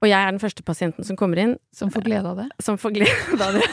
Og 0.00 0.08
jeg 0.08 0.16
er 0.16 0.32
den 0.32 0.40
første 0.40 0.64
pasienten 0.64 1.04
som 1.04 1.18
kommer 1.18 1.40
inn. 1.42 1.56
Som 1.76 1.90
får 1.92 2.06
glede 2.06 2.30
av 2.30 2.38
det? 2.40 2.48
Som 2.64 2.78
får 2.80 2.94
glede 2.96 3.36
av 3.44 3.56
det. 3.58 3.66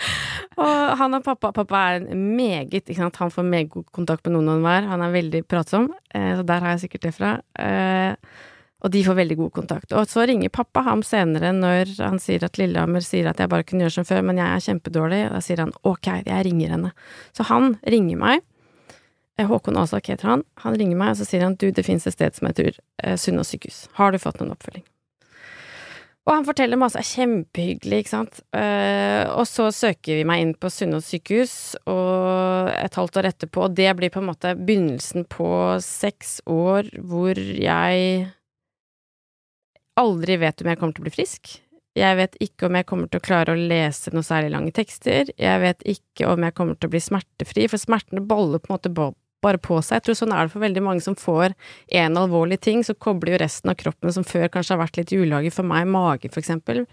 og 0.64 0.78
han 0.98 1.16
og 1.16 1.24
pappa 1.24 1.52
Pappa 1.54 1.82
er 1.94 2.08
meget 2.18 2.80
ikke 2.80 2.98
sant? 2.98 3.20
Han 3.22 3.30
får 3.30 3.46
meget 3.46 3.70
god 3.70 3.86
kontakt 3.94 4.26
med 4.26 4.34
noen 4.34 4.50
og 4.50 4.58
enhver. 4.58 4.88
Han 4.90 5.04
er 5.06 5.14
veldig 5.14 5.44
pratsom, 5.46 5.90
eh, 6.10 6.32
så 6.38 6.46
der 6.46 6.64
har 6.64 6.74
jeg 6.74 6.88
sikkert 6.88 7.06
det 7.06 7.14
fra. 7.14 7.36
Eh, 7.62 8.34
og 8.80 8.90
de 8.90 9.04
får 9.06 9.18
veldig 9.20 9.36
god 9.38 9.54
kontakt. 9.60 9.94
Og 9.94 10.10
så 10.10 10.26
ringer 10.26 10.50
pappa 10.50 10.82
ham 10.88 11.04
senere 11.06 11.52
når 11.54 11.94
han 12.00 12.18
sier 12.18 12.42
at 12.48 12.58
Lillehammer 12.58 13.04
sier 13.04 13.28
at 13.30 13.38
jeg 13.38 13.52
bare 13.52 13.66
kunne 13.68 13.84
gjøre 13.84 14.00
som 14.00 14.08
før, 14.08 14.24
men 14.26 14.40
jeg 14.40 14.50
er 14.50 14.66
kjempedårlig. 14.66 15.24
Og 15.28 15.36
da 15.36 15.42
sier 15.44 15.62
han 15.62 15.74
ok, 15.86 16.14
jeg 16.26 16.46
ringer 16.48 16.74
henne. 16.74 16.94
Så 17.36 17.46
han 17.52 17.76
ringer 17.86 18.18
meg 18.18 18.40
Eh, 18.40 18.49
Håkon 19.48 19.78
Asak 19.80 20.10
heter 20.12 20.28
han. 20.28 20.46
Han 20.64 20.76
ringer 20.78 20.98
meg, 20.98 21.14
og 21.14 21.20
så 21.20 21.28
sier 21.28 21.44
han 21.46 21.58
du, 21.60 21.70
det 21.72 21.86
fins 21.86 22.06
et 22.08 22.16
sted 22.16 22.36
som 22.36 22.48
heter 22.50 22.72
eh, 23.02 23.16
Sunnaas 23.20 23.52
sykehus. 23.52 23.84
Har 23.98 24.12
du 24.12 24.20
fått 24.22 24.40
noen 24.40 24.54
oppfølging? 24.56 24.84
Og 26.28 26.34
han 26.36 26.44
forteller 26.46 26.78
masse, 26.78 27.00
er 27.00 27.08
kjempehyggelig, 27.08 28.02
ikke 28.02 28.12
sant. 28.12 28.42
Eh, 28.54 29.24
og 29.32 29.46
så 29.48 29.70
søker 29.74 30.20
vi 30.20 30.26
meg 30.28 30.44
inn 30.44 30.52
på 30.60 30.70
Sunnaas 30.70 31.08
sykehus, 31.10 31.54
og 31.90 32.68
et 32.74 32.98
halvt 33.00 33.22
år 33.22 33.30
etterpå, 33.32 33.64
og 33.66 33.78
det 33.78 33.88
blir 33.98 34.12
på 34.12 34.20
en 34.22 34.28
måte 34.28 34.52
begynnelsen 34.58 35.26
på 35.32 35.48
seks 35.84 36.38
år 36.50 36.92
hvor 37.00 37.40
jeg 37.40 38.28
aldri 40.00 40.38
vet 40.40 40.62
om 40.62 40.70
jeg 40.70 40.80
kommer 40.80 40.96
til 40.96 41.02
å 41.02 41.08
bli 41.08 41.16
frisk. 41.16 41.56
Jeg 41.98 42.16
vet 42.20 42.36
ikke 42.38 42.68
om 42.68 42.76
jeg 42.78 42.86
kommer 42.86 43.10
til 43.10 43.18
å 43.18 43.24
klare 43.24 43.54
å 43.54 43.58
lese 43.58 44.12
noe 44.14 44.24
særlig 44.24 44.52
lange 44.54 44.72
tekster. 44.74 45.32
Jeg 45.34 45.62
vet 45.64 45.82
ikke 45.88 46.28
om 46.30 46.46
jeg 46.46 46.54
kommer 46.56 46.78
til 46.78 46.86
å 46.86 46.94
bli 46.94 47.02
smertefri, 47.02 47.66
for 47.70 47.82
smertene 47.82 48.22
boller 48.22 48.62
på 48.62 48.70
en 48.70 48.76
måte 48.76 48.92
bare 49.44 49.60
på 49.62 49.80
seg. 49.80 49.98
Jeg 49.98 50.08
tror 50.08 50.18
sånn 50.20 50.34
er 50.36 50.46
det 50.46 50.54
for 50.54 50.64
veldig 50.64 50.84
mange 50.84 51.04
som 51.04 51.16
får 51.18 51.54
en 52.02 52.20
alvorlig 52.20 52.60
ting, 52.64 52.84
så 52.86 52.96
kobler 52.98 53.34
jo 53.34 53.42
resten 53.42 53.72
av 53.72 53.78
kroppen 53.80 54.14
som 54.14 54.26
før 54.26 54.48
kanskje 54.52 54.76
har 54.76 54.82
vært 54.84 55.00
litt 55.00 55.14
i 55.14 55.20
ulage, 55.20 55.52
for 55.54 55.66
meg 55.66 55.88
mage 55.90 56.30
for 56.30 56.42
eksempel, 56.42 56.84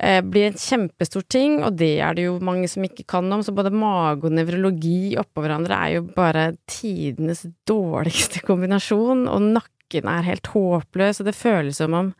eh, 0.00 0.20
blir 0.20 0.50
en 0.50 0.60
kjempestor 0.60 1.26
ting, 1.28 1.60
og 1.64 1.78
det 1.80 1.94
er 2.00 2.16
det 2.18 2.26
jo 2.28 2.38
mange 2.44 2.68
som 2.70 2.84
ikke 2.86 3.06
kan 3.08 3.30
om, 3.32 3.44
så 3.44 3.54
både 3.56 3.72
mage 3.74 4.28
og 4.28 4.36
nevrologi 4.36 5.16
oppå 5.20 5.44
hverandre 5.44 5.78
er 5.78 5.96
jo 5.98 6.04
bare 6.16 6.50
tidenes 6.70 7.46
dårligste 7.68 8.44
kombinasjon, 8.48 9.26
og 9.28 9.48
nakken 9.56 10.10
er 10.10 10.28
helt 10.28 10.52
håpløs, 10.52 11.20
og 11.20 11.30
det 11.30 11.38
føles 11.38 11.80
som 11.80 11.96
om 11.96 12.12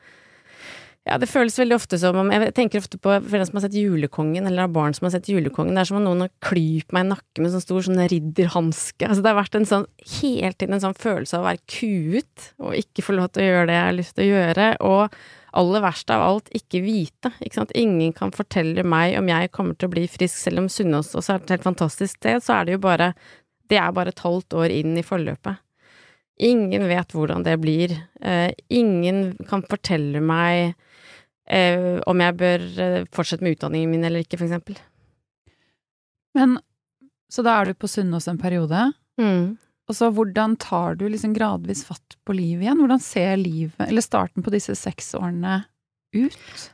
ja, 1.09 1.17
det 1.17 1.31
føles 1.31 1.57
veldig 1.57 1.79
ofte 1.79 1.97
som 1.99 2.19
om 2.21 2.29
Jeg 2.35 2.53
tenker 2.55 2.83
ofte 2.83 2.99
på 3.01 3.09
foreldre 3.09 3.47
som 3.49 3.57
har 3.57 3.65
sett 3.65 3.79
Julekongen, 3.81 4.45
eller 4.47 4.67
har 4.67 4.73
barn 4.73 4.93
som 4.95 5.07
har 5.09 5.15
sett 5.15 5.31
Julekongen. 5.33 5.73
Det 5.75 5.83
er 5.83 5.89
som 5.89 5.97
om 5.97 6.05
noen 6.05 6.27
har 6.27 6.33
klypt 6.45 6.93
meg 6.93 7.07
i 7.07 7.11
nakken 7.15 7.45
med 7.45 7.55
sånn 7.55 7.65
stor 7.65 7.87
sånn 7.87 8.03
ridderhanske. 8.13 9.09
Altså, 9.09 9.25
det 9.25 9.33
har 9.33 9.39
vært 9.39 9.57
en 9.57 9.69
sånn 9.71 9.87
hele 10.21 10.53
tiden 10.53 10.77
en 10.77 10.85
sånn 10.85 10.99
følelse 11.01 11.39
av 11.39 11.47
å 11.47 11.49
være 11.49 11.65
kuet, 11.73 12.51
og 12.61 12.77
ikke 12.77 13.05
få 13.07 13.17
lov 13.17 13.31
til 13.33 13.47
å 13.47 13.49
gjøre 13.49 13.71
det 13.71 13.79
jeg 13.79 13.87
har 13.87 13.97
lyst 13.97 14.17
til 14.19 14.27
å 14.27 14.35
gjøre. 14.35 14.67
Og 14.91 15.17
aller 15.63 15.85
verst 15.87 16.13
av 16.15 16.27
alt, 16.27 16.53
ikke 16.61 16.83
vite. 16.85 17.33
Ikke 17.41 17.63
sant? 17.63 17.73
Ingen 17.81 18.13
kan 18.21 18.35
fortelle 18.37 18.85
meg 18.85 19.17
om 19.19 19.33
jeg 19.33 19.55
kommer 19.57 19.81
til 19.81 19.89
å 19.89 19.95
bli 19.97 20.05
frisk, 20.11 20.37
selv 20.37 20.63
om 20.63 20.69
Sunnaas 20.71 21.15
også 21.17 21.35
er 21.35 21.41
et 21.41 21.57
helt 21.57 21.67
fantastisk 21.67 22.21
sted, 22.21 22.45
så 22.45 22.61
er 22.61 22.69
det 22.69 22.77
jo 22.77 22.85
bare 22.85 23.15
Det 23.71 23.79
er 23.79 23.93
bare 23.95 24.11
et 24.11 24.19
halvt 24.19 24.55
år 24.59 24.73
inn 24.75 24.97
i 24.99 25.07
forløpet. 25.07 25.63
Ingen 26.43 26.89
vet 26.91 27.13
hvordan 27.15 27.45
det 27.47 27.55
blir. 27.63 27.93
Eh, 28.21 28.51
ingen 28.69 29.37
kan 29.47 29.63
fortelle 29.63 30.19
meg 30.19 30.75
eh, 31.51 31.99
om 32.09 32.23
jeg 32.23 32.37
bør 32.41 32.67
eh, 32.85 33.01
fortsette 33.15 33.45
med 33.47 33.57
utdanningen 33.57 33.91
min 33.93 34.07
eller 34.07 34.25
ikke, 34.25 34.39
for 34.39 34.47
eksempel. 34.49 34.79
Men 36.39 36.59
så 37.31 37.45
da 37.47 37.59
er 37.59 37.71
du 37.71 37.79
på 37.79 37.91
Sunnaas 37.91 38.29
en 38.31 38.41
periode. 38.41 38.91
Mm. 39.21 39.59
Og 39.91 39.97
så 39.99 40.11
hvordan 40.15 40.55
tar 40.63 40.99
du 40.99 41.09
liksom 41.11 41.35
gradvis 41.35 41.83
fatt 41.87 42.17
på 42.27 42.35
livet 42.39 42.67
igjen? 42.67 42.79
Hvordan 42.79 43.03
ser 43.03 43.35
livet, 43.41 43.81
eller 43.89 44.05
starten 44.05 44.47
på 44.47 44.53
disse 44.55 44.77
seks 44.79 45.13
årene, 45.19 45.65
ut? 46.15 46.67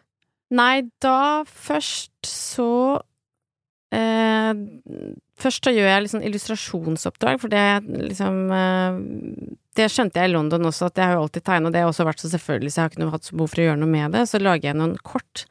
Nei, 0.56 0.86
da 1.02 1.42
først 1.48 2.28
så 2.28 2.70
eh, 3.94 4.52
Først 5.36 5.66
så 5.66 5.72
gjør 5.74 5.90
jeg 5.90 6.04
liksom 6.06 6.22
illustrasjonsoppdrag, 6.24 7.40
for 7.42 7.52
det 7.52 7.64
liksom 8.08 8.38
eh, 8.56 9.00
Det 9.76 9.88
skjønte 9.92 10.22
jeg 10.22 10.30
i 10.30 10.32
London 10.32 10.70
også, 10.70 10.88
at 10.88 11.00
jeg 11.00 11.10
har 11.10 11.18
jo 11.18 11.26
alltid 11.26 11.44
tegna, 11.44 11.72
det 11.72 11.82
har 11.84 11.90
også 11.90 12.06
vært 12.08 12.22
så 12.22 12.30
selvfølgelig, 12.32 12.72
så 12.72 12.80
jeg 12.80 12.86
har 12.86 12.94
ikke 12.94 13.02
noe, 13.04 13.12
hatt 13.12 13.28
behov 13.34 13.52
for 13.52 13.60
å 13.60 13.66
gjøre 13.66 13.82
noe 13.82 13.92
med 13.92 14.16
det. 14.16 14.24
Så 14.30 14.40
lager 14.40 14.70
jeg 14.70 14.78
noen 14.80 14.96
kort, 15.04 15.44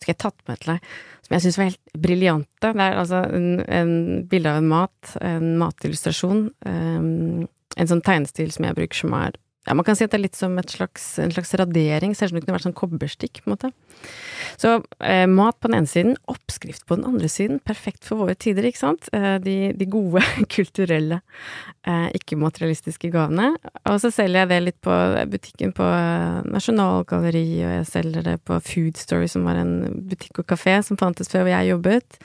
skal 0.00 0.14
jeg 0.14 0.22
tatt 0.24 0.40
med 0.48 0.62
til 0.62 0.72
deg, 0.72 0.94
som 1.26 1.36
jeg 1.36 1.44
syns 1.44 1.58
var 1.60 1.68
helt 1.68 2.00
briljante. 2.06 2.70
Det 2.70 2.86
er 2.86 3.00
altså 3.02 3.20
en, 3.36 3.50
en 3.66 3.92
bilde 4.30 4.54
av 4.54 4.62
en 4.62 4.70
mat, 4.72 5.12
en 5.20 5.52
matillustrasjon. 5.60 6.46
Um, 6.64 7.44
en 7.76 7.90
sånn 7.90 8.04
tegnestil 8.04 8.48
som 8.54 8.64
jeg 8.64 8.78
bruker 8.78 9.04
som 9.04 9.16
er 9.18 9.36
ja, 9.66 9.74
man 9.74 9.84
kan 9.86 9.96
si 9.98 10.06
at 10.06 10.12
det 10.12 10.20
er 10.20 10.24
litt 10.28 10.38
som 10.38 10.54
slags, 10.70 11.04
en 11.18 11.32
slags 11.34 11.50
radering, 11.58 12.14
ser 12.14 12.28
ut 12.28 12.32
som 12.32 12.38
det 12.38 12.44
kunne 12.44 12.54
vært 12.54 12.66
sånn 12.68 12.76
kobberstikk, 12.78 13.40
på 13.42 13.50
en 13.50 13.54
måte. 13.56 13.70
Så 14.62 14.76
eh, 15.02 15.24
mat 15.26 15.58
på 15.58 15.70
den 15.70 15.80
ene 15.80 15.90
siden, 15.90 16.14
oppskrift 16.30 16.86
på 16.86 16.98
den 16.98 17.06
andre 17.08 17.30
siden, 17.32 17.58
perfekt 17.66 18.06
for 18.06 18.22
våre 18.22 18.36
tider, 18.38 18.68
ikke 18.68 18.82
sant? 18.84 19.10
Eh, 19.16 19.36
de, 19.42 19.56
de, 19.76 19.88
gode, 19.90 20.22
kulturelle, 20.56 21.18
eh, 21.82 22.08
ikke-materialistiske 22.20 23.10
gavene. 23.14 23.52
Og 23.90 23.98
så 24.04 24.12
selger 24.14 24.44
jeg 24.44 24.52
det 24.52 24.60
litt 24.68 24.78
på 24.86 24.98
butikken 25.32 25.74
på 25.76 25.88
Nasjonalgalleriet, 26.46 27.64
og 27.66 27.74
jeg 27.80 27.88
selger 27.90 28.30
det 28.30 28.36
på 28.46 28.60
Food 28.70 29.02
Story, 29.02 29.26
som 29.32 29.48
var 29.48 29.58
en 29.58 30.06
butikk 30.06 30.44
og 30.44 30.50
kafé 30.54 30.78
som 30.86 31.00
fantes 31.00 31.32
før 31.32 31.46
hvor 31.46 31.54
jeg 31.56 31.74
jobbet 31.74 32.22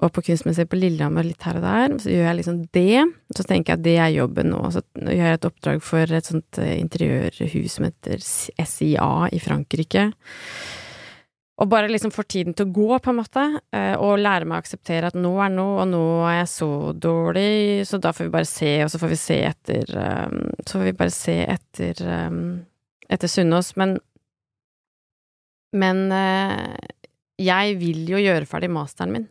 og 0.00 0.08
på 0.16 0.22
Kunstmuseet 0.24 0.68
på 0.70 0.78
Lillehammer 0.80 1.26
litt 1.26 1.44
her 1.44 1.58
og 1.58 1.64
der. 1.66 1.94
Så 2.00 2.12
gjør 2.12 2.26
jeg 2.30 2.36
liksom 2.38 2.58
det. 2.72 3.04
Så 3.36 3.44
tenker 3.44 3.74
jeg 3.74 3.78
at 3.78 3.84
det 3.84 3.96
er 4.00 4.12
jobben 4.14 4.48
nå. 4.52 4.60
Så 4.72 4.82
gjør 4.96 5.26
jeg 5.26 5.38
et 5.38 5.48
oppdrag 5.50 5.82
for 5.84 6.14
et 6.16 6.28
sånt 6.28 6.60
eh, 6.62 6.78
interiørhus 6.80 7.76
som 7.76 7.88
heter 7.88 8.22
SIA 8.24 9.10
i 9.36 9.40
Frankrike. 9.44 10.10
og 11.60 11.68
bare 11.68 11.90
liksom 11.92 12.10
får 12.10 12.24
tiden 12.32 12.54
til 12.56 12.64
å 12.64 12.72
gå, 12.72 12.98
på 13.04 13.12
en 13.12 13.18
måte, 13.18 13.42
eh, 13.76 13.92
og 14.00 14.22
lære 14.24 14.46
meg 14.48 14.56
å 14.56 14.64
akseptere 14.64 15.10
at 15.10 15.18
nå 15.18 15.34
er 15.44 15.50
nå, 15.52 15.66
og 15.82 15.90
nå 15.90 16.04
er 16.24 16.38
jeg 16.38 16.48
så 16.54 16.70
dårlig, 16.96 17.84
så 17.84 18.00
da 18.00 18.14
får 18.16 18.24
vi 18.24 18.32
bare 18.32 18.48
se, 18.48 18.70
og 18.80 18.88
så 18.88 19.00
får 19.02 19.12
vi 19.12 19.18
se 19.20 19.36
etter 19.44 19.92
um, 19.92 20.38
Så 20.64 20.78
får 20.78 20.86
vi 20.86 20.94
bare 21.02 21.12
se 21.12 21.34
etter 21.44 22.00
etter 23.10 23.28
Sunnaas, 23.28 23.74
men 23.76 23.98
Men 25.76 26.00
jeg 27.36 27.76
vil 27.78 28.08
jo 28.08 28.18
gjøre 28.18 28.48
ferdig 28.48 28.72
masteren 28.72 29.12
min. 29.12 29.28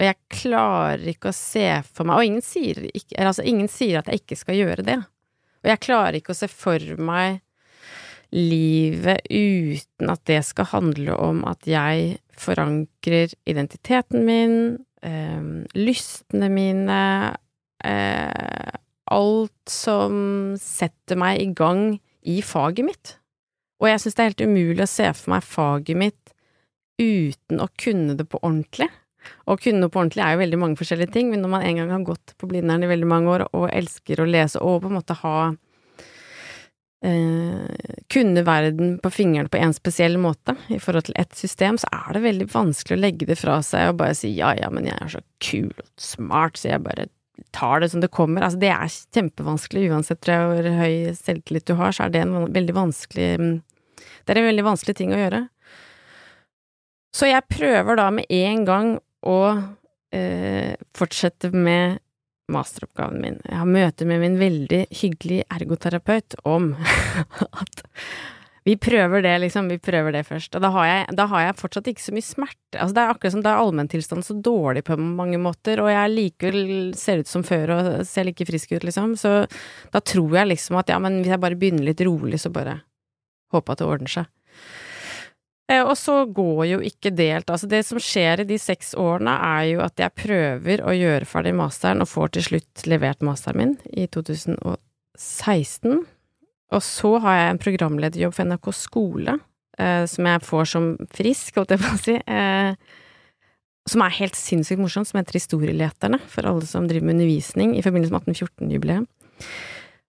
Og 0.00 0.04
jeg 0.06 0.18
klarer 0.32 1.08
ikke 1.12 1.30
å 1.30 1.36
se 1.36 1.66
for 1.84 2.08
meg 2.08 2.16
Og 2.16 2.24
ingen 2.30 2.44
sier, 2.44 2.78
ikke, 2.88 3.16
altså, 3.20 3.44
ingen 3.44 3.68
sier 3.68 4.00
at 4.00 4.08
jeg 4.08 4.22
ikke 4.22 4.38
skal 4.40 4.56
gjøre 4.56 4.86
det. 4.86 4.98
Og 5.62 5.70
jeg 5.70 5.82
klarer 5.84 6.18
ikke 6.18 6.34
å 6.34 6.38
se 6.38 6.48
for 6.50 6.94
meg 6.98 7.42
livet 8.32 9.20
uten 9.28 10.08
at 10.08 10.22
det 10.28 10.40
skal 10.48 10.70
handle 10.70 11.14
om 11.20 11.42
at 11.44 11.68
jeg 11.68 12.16
forankrer 12.40 13.34
identiteten 13.44 14.24
min, 14.24 14.54
øh, 15.04 15.50
lystene 15.76 16.48
mine, 16.48 17.02
øh, 17.84 18.72
alt 19.12 19.68
som 19.68 20.54
setter 20.56 21.20
meg 21.20 21.42
i 21.42 21.50
gang 21.52 22.00
i 22.24 22.40
faget 22.40 22.88
mitt. 22.88 23.16
Og 23.82 23.90
jeg 23.90 24.00
syns 24.00 24.16
det 24.16 24.24
er 24.24 24.30
helt 24.30 24.46
umulig 24.48 24.84
å 24.86 24.90
se 24.90 25.12
for 25.18 25.34
meg 25.34 25.44
faget 25.44 25.98
mitt 25.98 26.34
uten 27.02 27.60
å 27.60 27.68
kunne 27.80 28.16
det 28.16 28.28
på 28.30 28.40
ordentlig. 28.40 28.88
Å 29.46 29.56
kunne 29.58 29.82
noe 29.82 29.92
på 29.92 30.00
ordentlig 30.02 30.22
er 30.24 30.36
jo 30.36 30.42
veldig 30.42 30.60
mange 30.62 30.78
forskjellige 30.80 31.14
ting, 31.14 31.30
men 31.32 31.42
når 31.44 31.52
man 31.54 31.66
en 31.66 31.82
gang 31.82 31.92
har 31.94 32.06
gått 32.06 32.34
på 32.38 32.48
Blindern 32.50 32.84
i 32.86 32.90
veldig 32.90 33.10
mange 33.10 33.32
år 33.34 33.46
og 33.50 33.68
elsker 33.72 34.22
å 34.22 34.28
lese 34.28 34.62
og 34.62 34.82
på 34.84 34.90
en 34.90 34.98
måte 34.98 35.16
ha 35.18 35.36
eh, 37.04 37.88
kunne 38.12 38.44
verden 38.46 38.98
på 39.02 39.12
fingrene 39.12 39.50
på 39.52 39.60
en 39.60 39.74
spesiell 39.76 40.18
måte 40.22 40.56
i 40.72 40.78
forhold 40.82 41.08
til 41.08 41.18
ett 41.20 41.34
system, 41.38 41.78
så 41.80 41.90
er 41.92 42.16
det 42.16 42.26
veldig 42.26 42.48
vanskelig 42.52 42.98
å 42.98 43.02
legge 43.02 43.28
det 43.30 43.38
fra 43.40 43.58
seg 43.66 43.90
og 43.90 43.98
bare 44.02 44.18
si 44.18 44.34
ja, 44.36 44.54
ja, 44.58 44.70
men 44.72 44.86
jeg 44.90 44.98
er 44.98 45.16
så 45.16 45.24
kul 45.42 45.72
og 45.72 45.88
smart, 46.00 46.60
så 46.60 46.74
jeg 46.74 46.86
bare 46.86 47.08
tar 47.52 47.80
det 47.82 47.88
som 47.90 48.02
det 48.02 48.12
kommer. 48.12 48.44
Altså, 48.44 48.60
det 48.62 48.70
er 48.70 48.92
kjempevanskelig, 49.16 49.88
uansett 49.90 50.20
tror 50.22 50.36
jeg 50.36 50.50
hvor 50.50 50.68
høy 50.82 51.16
selvtillit 51.18 51.66
du 51.68 51.74
har, 51.80 51.94
så 51.94 52.06
er 52.06 52.14
det 52.14 52.22
en 52.24 52.36
veldig 52.52 52.76
vanskelig 52.76 53.30
Det 54.22 54.34
er 54.34 54.38
en 54.38 54.50
veldig 54.50 54.64
vanskelig 54.66 54.94
ting 54.98 55.12
å 55.14 55.18
gjøre. 55.18 55.46
Så 57.12 57.28
jeg 57.28 57.44
prøver 57.50 57.98
da 57.98 58.10
med 58.14 58.30
en 58.32 58.62
gang 58.64 58.92
å 59.22 59.38
eh, 60.14 60.74
fortsette 60.96 61.52
med 61.54 62.00
masteroppgaven 62.52 63.22
min. 63.22 63.40
Jeg 63.46 63.60
har 63.60 63.70
møte 63.70 64.06
med 64.08 64.20
min 64.22 64.36
veldig 64.40 64.84
hyggelige 65.02 65.48
ergoterapeut 65.54 66.36
om 66.48 66.72
at 67.62 67.84
vi 68.62 68.76
prøver 68.78 69.24
det, 69.24 69.32
liksom. 69.42 69.66
Vi 69.72 69.78
prøver 69.82 70.14
det 70.14 70.22
først. 70.28 70.54
Og 70.54 70.62
da 70.62 70.70
har 70.76 70.86
jeg, 70.86 71.14
da 71.18 71.26
har 71.32 71.46
jeg 71.48 71.58
fortsatt 71.58 71.88
ikke 71.90 72.04
så 72.04 72.14
mye 72.14 72.26
smerte. 72.26 72.76
Altså, 72.76 72.94
det 72.94 73.02
er 73.02 73.10
akkurat 73.10 73.34
som 73.34 73.42
da 73.42 73.54
er 73.54 73.62
allmenntilstanden 73.62 74.26
så 74.26 74.36
dårlig 74.38 74.84
på 74.86 74.98
mange 75.02 75.40
måter, 75.42 75.82
og 75.82 75.90
jeg 75.90 76.12
likevel 76.12 76.62
ser 76.98 77.24
ut 77.24 77.30
som 77.30 77.42
før 77.46 77.74
og 77.74 77.90
ser 78.06 78.28
like 78.28 78.46
frisk 78.46 78.76
ut, 78.76 78.86
liksom. 78.86 79.16
Så 79.18 79.34
da 79.90 80.04
tror 80.12 80.38
jeg 80.38 80.52
liksom 80.52 80.78
at 80.78 80.94
ja, 80.94 81.00
men 81.02 81.20
hvis 81.20 81.34
jeg 81.34 81.42
bare 81.42 81.58
begynner 81.58 81.88
litt 81.90 82.04
rolig, 82.06 82.38
så 82.42 82.54
bare 82.54 82.78
håper 83.52 83.74
at 83.74 83.82
det 83.82 83.90
ordner 83.90 84.14
seg. 84.14 84.30
Eh, 85.72 85.82
og 85.82 85.94
så 85.98 86.22
går 86.28 86.64
jo 86.68 86.80
ikke 86.84 87.12
delt. 87.16 87.50
Altså, 87.50 87.68
det 87.70 87.82
som 87.88 88.00
skjer 88.02 88.42
i 88.42 88.48
de 88.48 88.58
seks 88.60 88.92
årene, 88.98 89.34
er 89.56 89.68
jo 89.70 89.84
at 89.84 90.00
jeg 90.00 90.16
prøver 90.18 90.82
å 90.84 90.94
gjøre 90.96 91.28
ferdig 91.28 91.54
masteren, 91.56 92.04
og 92.04 92.10
får 92.10 92.34
til 92.36 92.48
slutt 92.50 92.84
levert 92.90 93.24
masteren 93.24 93.62
min 93.62 93.76
i 93.92 94.08
2016. 94.12 96.02
Og 96.72 96.84
så 96.84 97.14
har 97.24 97.38
jeg 97.38 97.52
en 97.52 97.62
programlederjobb 97.62 98.34
for 98.36 98.48
NRK 98.48 98.72
Skole, 98.76 99.38
eh, 99.78 100.04
som 100.08 100.28
jeg 100.28 100.44
får 100.48 100.68
som 100.74 100.90
frisk, 101.14 101.56
holdt 101.60 101.76
jeg 101.76 101.82
på 101.84 101.94
å 101.94 102.02
si. 102.02 102.18
Eh, 102.20 102.98
som 103.90 104.04
er 104.04 104.14
helt 104.20 104.36
sinnssykt 104.38 104.78
morsomt, 104.78 105.08
som 105.08 105.18
heter 105.18 105.40
Historieleterne, 105.40 106.20
for 106.30 106.46
alle 106.46 106.68
som 106.68 106.84
driver 106.86 107.08
med 107.08 107.16
undervisning 107.16 107.74
i 107.74 107.82
forbindelse 107.82 108.14
med 108.14 108.28
1814-jubileet. 108.28 109.08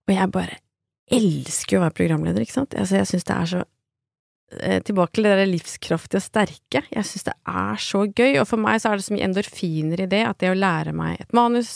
Og 0.03 0.14
jeg 0.14 0.34
bare 0.36 0.59
elsker 1.14 1.80
å 1.80 1.86
være 1.88 1.97
programleder, 1.97 2.43
ikke 2.43 2.59
sant. 2.59 2.76
Altså, 2.78 2.99
jeg 2.99 3.09
syns 3.09 3.26
det 3.28 3.34
er 3.34 3.49
så 3.49 3.64
tilbake 4.88 5.18
til 5.18 5.28
det 5.28 5.34
der 5.39 5.49
livskraftige 5.49 6.22
og 6.22 6.26
sterke. 6.26 6.84
Jeg 6.93 7.08
syns 7.10 7.28
det 7.30 7.36
er 7.49 7.82
så 7.82 8.06
gøy, 8.08 8.38
og 8.41 8.47
for 8.49 8.62
meg 8.62 8.82
så 8.82 8.91
er 8.91 8.99
det 8.99 9.08
så 9.08 9.16
mye 9.16 9.28
endorfiner 9.28 10.04
i 10.06 10.10
det 10.12 10.24
at 10.28 10.39
det 10.43 10.51
å 10.54 10.58
lære 10.58 10.93
meg 10.97 11.22
et 11.22 11.36
manus, 11.36 11.74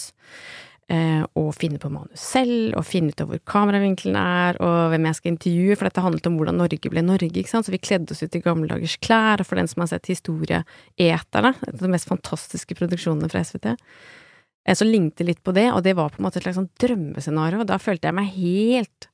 eh, 0.92 1.24
og 1.38 1.50
finne 1.58 1.80
på 1.82 1.92
manus 1.92 2.24
selv, 2.34 2.76
og 2.78 2.86
finne 2.88 3.14
ut 3.14 3.24
av 3.24 3.32
hvor 3.32 3.42
kameravinkelen 3.50 4.18
er, 4.20 4.60
og 4.64 4.94
hvem 4.94 5.08
jeg 5.10 5.20
skal 5.20 5.34
intervjue, 5.34 5.76
for 5.78 5.90
dette 5.90 6.06
handlet 6.06 6.30
om 6.30 6.38
hvordan 6.40 6.60
Norge 6.62 6.94
ble 6.94 7.04
Norge, 7.06 7.34
ikke 7.34 7.52
sant, 7.52 7.68
så 7.68 7.74
vi 7.74 7.82
kledde 7.82 8.16
oss 8.16 8.24
ut 8.24 8.38
i 8.38 8.44
gamle 8.44 8.70
dagers 8.72 8.98
klær, 9.04 9.44
og 9.44 9.50
for 9.50 9.60
den 9.60 9.70
som 9.72 9.84
har 9.84 9.92
sett 9.92 10.12
Historieeterne, 10.12 11.54
de 11.68 11.92
mest 11.92 12.10
fantastiske 12.10 12.80
produksjonene 12.80 13.32
fra 13.32 13.44
SVT, 13.44 13.74
eh, 13.74 14.78
så 14.78 14.88
lignet 14.88 15.18
det 15.20 15.30
litt 15.32 15.44
på 15.44 15.56
det, 15.56 15.70
og 15.74 15.84
det 15.88 15.98
var 16.00 16.14
på 16.14 16.22
en 16.22 16.30
måte 16.30 16.42
et 16.42 16.48
slags 16.48 16.60
sånn 16.62 16.72
drømmescenario, 16.82 17.62
og 17.64 17.70
da 17.70 17.80
følte 17.82 18.10
jeg 18.10 18.20
meg 18.20 18.34
helt 18.38 19.12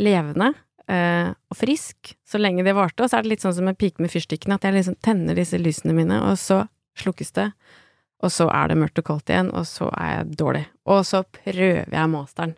levende 0.00 0.54
eh, 0.90 1.30
og 1.30 1.58
frisk 1.58 2.14
så 2.26 2.40
lenge 2.40 2.64
det 2.66 2.74
varte. 2.76 3.04
Og 3.04 3.10
så 3.10 3.18
er 3.18 3.26
det 3.26 3.34
litt 3.34 3.44
sånn 3.44 3.56
som 3.56 3.70
en 3.70 3.78
pike 3.78 4.02
med 4.02 4.12
fyrstikkene, 4.12 4.58
at 4.58 4.66
jeg 4.66 4.76
liksom 4.76 4.98
tenner 5.04 5.38
disse 5.38 5.60
lysene 5.60 5.94
mine, 5.96 6.18
og 6.26 6.38
så 6.40 6.64
slukkes 7.00 7.32
det. 7.38 7.50
Og 8.20 8.32
så 8.34 8.50
er 8.52 8.68
det 8.68 8.80
mørkt 8.80 9.00
og 9.00 9.06
kaldt 9.08 9.32
igjen, 9.32 9.52
og 9.56 9.64
så 9.68 9.88
er 9.96 10.10
jeg 10.18 10.40
dårlig. 10.42 10.66
Og 10.92 11.04
så 11.08 11.22
prøver 11.24 11.88
jeg 11.88 12.12
masteren. 12.12 12.56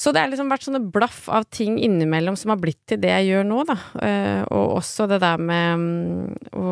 Så 0.00 0.14
det 0.16 0.22
har 0.22 0.30
liksom 0.32 0.48
vært 0.48 0.64
sånne 0.64 0.80
blaff 0.94 1.26
av 1.28 1.44
ting 1.52 1.74
innimellom 1.76 2.36
som 2.40 2.54
har 2.54 2.60
blitt 2.62 2.78
til 2.88 3.02
det 3.02 3.10
jeg 3.12 3.26
gjør 3.28 3.42
nå, 3.44 3.58
da. 3.68 3.74
Eh, 4.00 4.42
og 4.48 4.78
også 4.78 5.04
det 5.10 5.18
der 5.20 5.42
med 5.44 5.82
mm, 5.82 6.54
å 6.56 6.70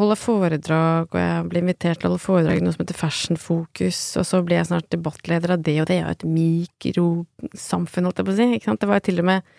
holde 0.00 0.16
foredrag, 0.18 1.06
og 1.12 1.20
jeg 1.20 1.44
blir 1.52 1.62
invitert 1.62 2.02
til 2.02 2.08
å 2.08 2.10
holde 2.10 2.24
foredrag 2.24 2.58
i 2.58 2.64
noe 2.66 2.74
som 2.74 2.82
heter 2.82 2.98
Fashion 2.98 3.38
Focus, 3.38 4.00
og 4.18 4.26
så 4.26 4.42
blir 4.42 4.58
jeg 4.58 4.70
snart 4.72 4.90
debattleder 4.90 5.54
av 5.54 5.62
det, 5.62 5.76
og 5.78 5.86
det 5.86 6.00
er 6.00 6.02
jo 6.08 6.16
et 6.16 6.26
mikrosamfunn, 6.40 8.10
holdt 8.10 8.18
jeg 8.18 8.30
på 8.32 8.34
å 8.34 8.38
si, 8.40 8.48
ikke 8.58 8.72
sant. 8.72 8.82
Det 8.82 8.90
var 8.90 8.98
jo 8.98 9.06
til 9.12 9.22
og 9.22 9.30
med 9.30 9.54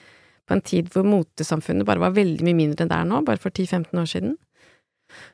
på 0.51 0.57
en 0.57 0.67
tid 0.73 0.91
hvor 0.91 1.07
motesamfunnet 1.07 1.87
bare 1.87 2.03
var 2.03 2.19
veldig 2.19 2.43
mye 2.43 2.59
mindre 2.59 2.83
enn 2.83 2.91
det 2.91 2.99
er 2.99 3.07
nå, 3.07 3.23
bare 3.23 3.39
for 3.39 3.55
10-15 3.55 4.03
år 4.03 4.11
siden. 4.17 4.35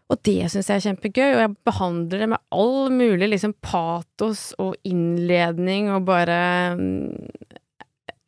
Og 0.08 0.20
det 0.24 0.50
syns 0.52 0.70
jeg 0.72 0.80
er 0.80 0.86
kjempegøy, 0.88 1.30
og 1.34 1.42
jeg 1.44 1.54
behandler 1.68 2.24
det 2.24 2.30
med 2.34 2.44
all 2.56 2.92
mulig 2.94 3.32
liksom 3.34 3.56
patos 3.64 4.50
og 4.62 4.76
innledning, 4.88 5.92
og 5.92 6.08
bare 6.08 6.40
mm, 6.80 7.58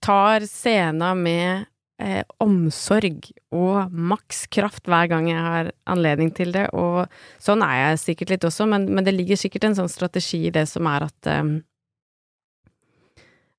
tar 0.03 0.43
scenen 0.49 1.23
med 1.23 1.69
eh, 2.03 2.23
omsorg 2.43 3.31
og 3.55 3.93
maks 3.93 4.45
kraft 4.51 4.89
hver 4.91 5.07
gang 5.11 5.31
jeg 5.31 5.45
har 5.45 5.71
anledning 5.89 6.33
til 6.35 6.53
det, 6.55 6.67
og 6.75 7.07
sånn 7.41 7.63
er 7.65 7.79
jeg 7.83 8.03
sikkert 8.03 8.35
litt 8.35 8.49
også, 8.51 8.67
men, 8.69 8.89
men 8.91 9.07
det 9.07 9.15
ligger 9.15 9.39
sikkert 9.39 9.69
en 9.69 9.79
sånn 9.79 9.91
strategi 9.91 10.45
i 10.47 10.53
det 10.55 10.67
som 10.71 10.87
er 10.91 11.07
at 11.07 11.31
eh, 11.31 11.57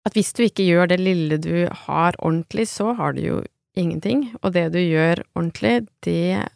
at 0.08 0.16
hvis 0.16 0.32
du 0.36 0.46
ikke 0.46 0.64
gjør 0.64 0.88
det 0.92 1.00
lille 1.00 1.36
du 1.40 1.68
har 1.86 2.16
ordentlig, 2.18 2.66
så 2.70 2.94
har 2.96 3.12
du 3.16 3.20
jo 3.20 3.40
ingenting, 3.78 4.30
og 4.40 4.54
det 4.56 4.70
du 4.74 4.80
gjør 4.80 5.22
ordentlig, 5.34 5.86
det 6.06 6.46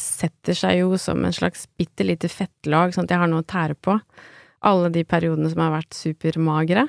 setter 0.00 0.56
seg 0.56 0.80
jo 0.80 0.96
som 1.00 1.24
en 1.24 1.34
slags 1.34 1.66
bitte 1.78 2.06
lite 2.06 2.30
fettlag, 2.32 2.94
sånn 2.94 3.06
at 3.06 3.14
jeg 3.14 3.22
har 3.22 3.30
noe 3.30 3.44
å 3.44 3.48
tære 3.48 3.76
på. 3.78 3.98
Alle 4.66 4.88
de 4.92 5.02
periodene 5.06 5.50
som 5.52 5.62
har 5.66 5.74
vært 5.76 5.96
supermagre. 5.96 6.86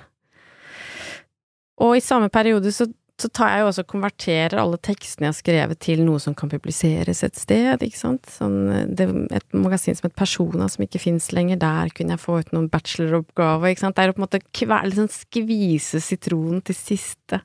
Og 1.84 1.98
i 1.98 2.02
samme 2.02 2.32
periode 2.34 2.72
så, 2.74 2.88
så 3.22 3.30
tar 3.30 3.52
jeg 3.52 3.62
jo 3.62 3.68
også 3.70 3.84
og 3.84 3.92
konverterer 3.92 4.58
alle 4.62 4.80
tekstene 4.82 5.28
jeg 5.28 5.34
har 5.34 5.38
skrevet 5.38 5.82
til 5.84 6.02
noe 6.08 6.22
som 6.24 6.34
kan 6.38 6.50
publiseres 6.50 7.22
et 7.28 7.38
sted, 7.38 7.84
ikke 7.86 8.00
sant. 8.00 8.32
Sånn, 8.34 8.58
det, 8.98 9.10
et 9.36 9.58
magasin 9.58 9.98
som 10.00 10.10
et 10.10 10.18
Persona 10.18 10.70
som 10.72 10.88
ikke 10.88 11.04
fins 11.04 11.30
lenger, 11.36 11.60
der 11.62 11.94
kunne 11.94 12.16
jeg 12.16 12.24
få 12.24 12.40
ut 12.42 12.56
noen 12.56 12.72
bacheloroppgaver, 12.74 13.76
ikke 13.76 13.84
sant. 13.84 14.00
Det 14.00 14.08
er 14.08 14.16
å 14.16 14.18
på 14.18 14.24
en 14.24 14.28
måte 14.30 14.42
kvel, 14.48 14.90
liksom 14.90 15.12
skvise 15.14 16.02
sitronen 16.02 16.64
til 16.66 16.80
siste 16.80 17.44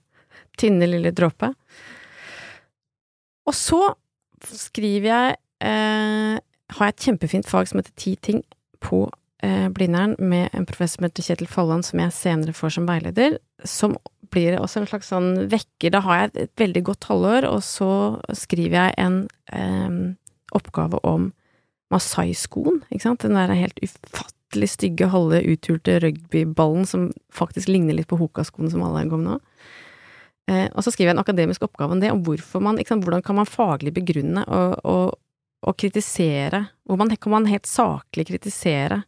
tynne 0.61 0.89
lille 0.89 1.13
dråpe. 1.17 1.51
Og 3.49 3.57
så 3.57 3.81
skriver 4.49 5.09
jeg 5.09 5.37
eh, 5.65 6.39
Har 6.77 6.89
jeg 6.89 6.95
et 6.95 7.07
kjempefint 7.09 7.49
fag 7.49 7.71
som 7.71 7.81
heter 7.81 7.95
Ti 8.01 8.15
ting 8.17 8.43
på 8.83 9.05
eh, 9.45 9.69
Blindern, 9.75 10.17
med 10.19 10.51
en 10.53 10.67
professor 10.67 10.99
som 11.01 11.09
heter 11.09 11.27
Kjetil 11.27 11.51
Folland, 11.51 11.87
som 11.87 12.03
jeg 12.03 12.17
senere 12.17 12.57
får 12.57 12.77
som 12.79 12.89
veileder, 12.89 13.39
som 13.65 13.97
blir 14.33 14.57
også 14.59 14.81
en 14.81 14.89
slags 14.89 15.13
sånn 15.13 15.31
vekker. 15.53 15.93
Da 15.95 16.01
har 16.07 16.23
jeg 16.23 16.47
et 16.47 16.55
veldig 16.61 16.83
godt 16.89 17.09
halvår, 17.11 17.47
og 17.51 17.61
så 17.67 17.93
skriver 18.35 18.79
jeg 18.79 18.99
en 19.05 19.19
eh, 19.53 19.99
oppgave 20.57 21.01
om 21.07 21.31
Masai-skoen, 21.93 22.81
ikke 22.89 23.05
sant, 23.05 23.25
den 23.27 23.37
der 23.37 23.53
helt 23.53 23.81
ufattelig 23.85 24.71
stygge, 24.73 25.11
halve 25.13 25.43
uthulte 25.53 25.99
rugbyballen 26.01 26.89
som 26.89 27.11
faktisk 27.33 27.69
ligner 27.69 27.99
litt 27.99 28.09
på 28.09 28.19
Hoka-skoene 28.21 28.73
som 28.73 28.85
alle 28.87 29.05
er 29.05 29.11
med 29.13 29.27
nå. 29.27 29.39
Eh, 30.51 30.69
og 30.73 30.83
så 30.83 30.91
skriver 30.91 31.13
jeg 31.13 31.17
en 31.17 31.25
akademisk 31.25 31.67
oppgave 31.67 31.95
om 31.95 32.03
det, 32.03 32.11
om 32.15 32.23
hvorfor 32.27 32.65
man, 32.65 32.81
sant, 32.87 33.05
hvordan 33.07 33.25
kan 33.25 33.39
man 33.39 33.49
faglig 33.49 33.95
begrunne 33.95 34.45
og, 34.49 34.79
og, 34.89 35.19
og 35.63 35.79
kritisere, 35.79 36.65
hvordan 36.91 37.15
kan 37.17 37.37
man 37.37 37.51
helt 37.51 37.69
saklig 37.71 38.27
kritisere 38.33 39.03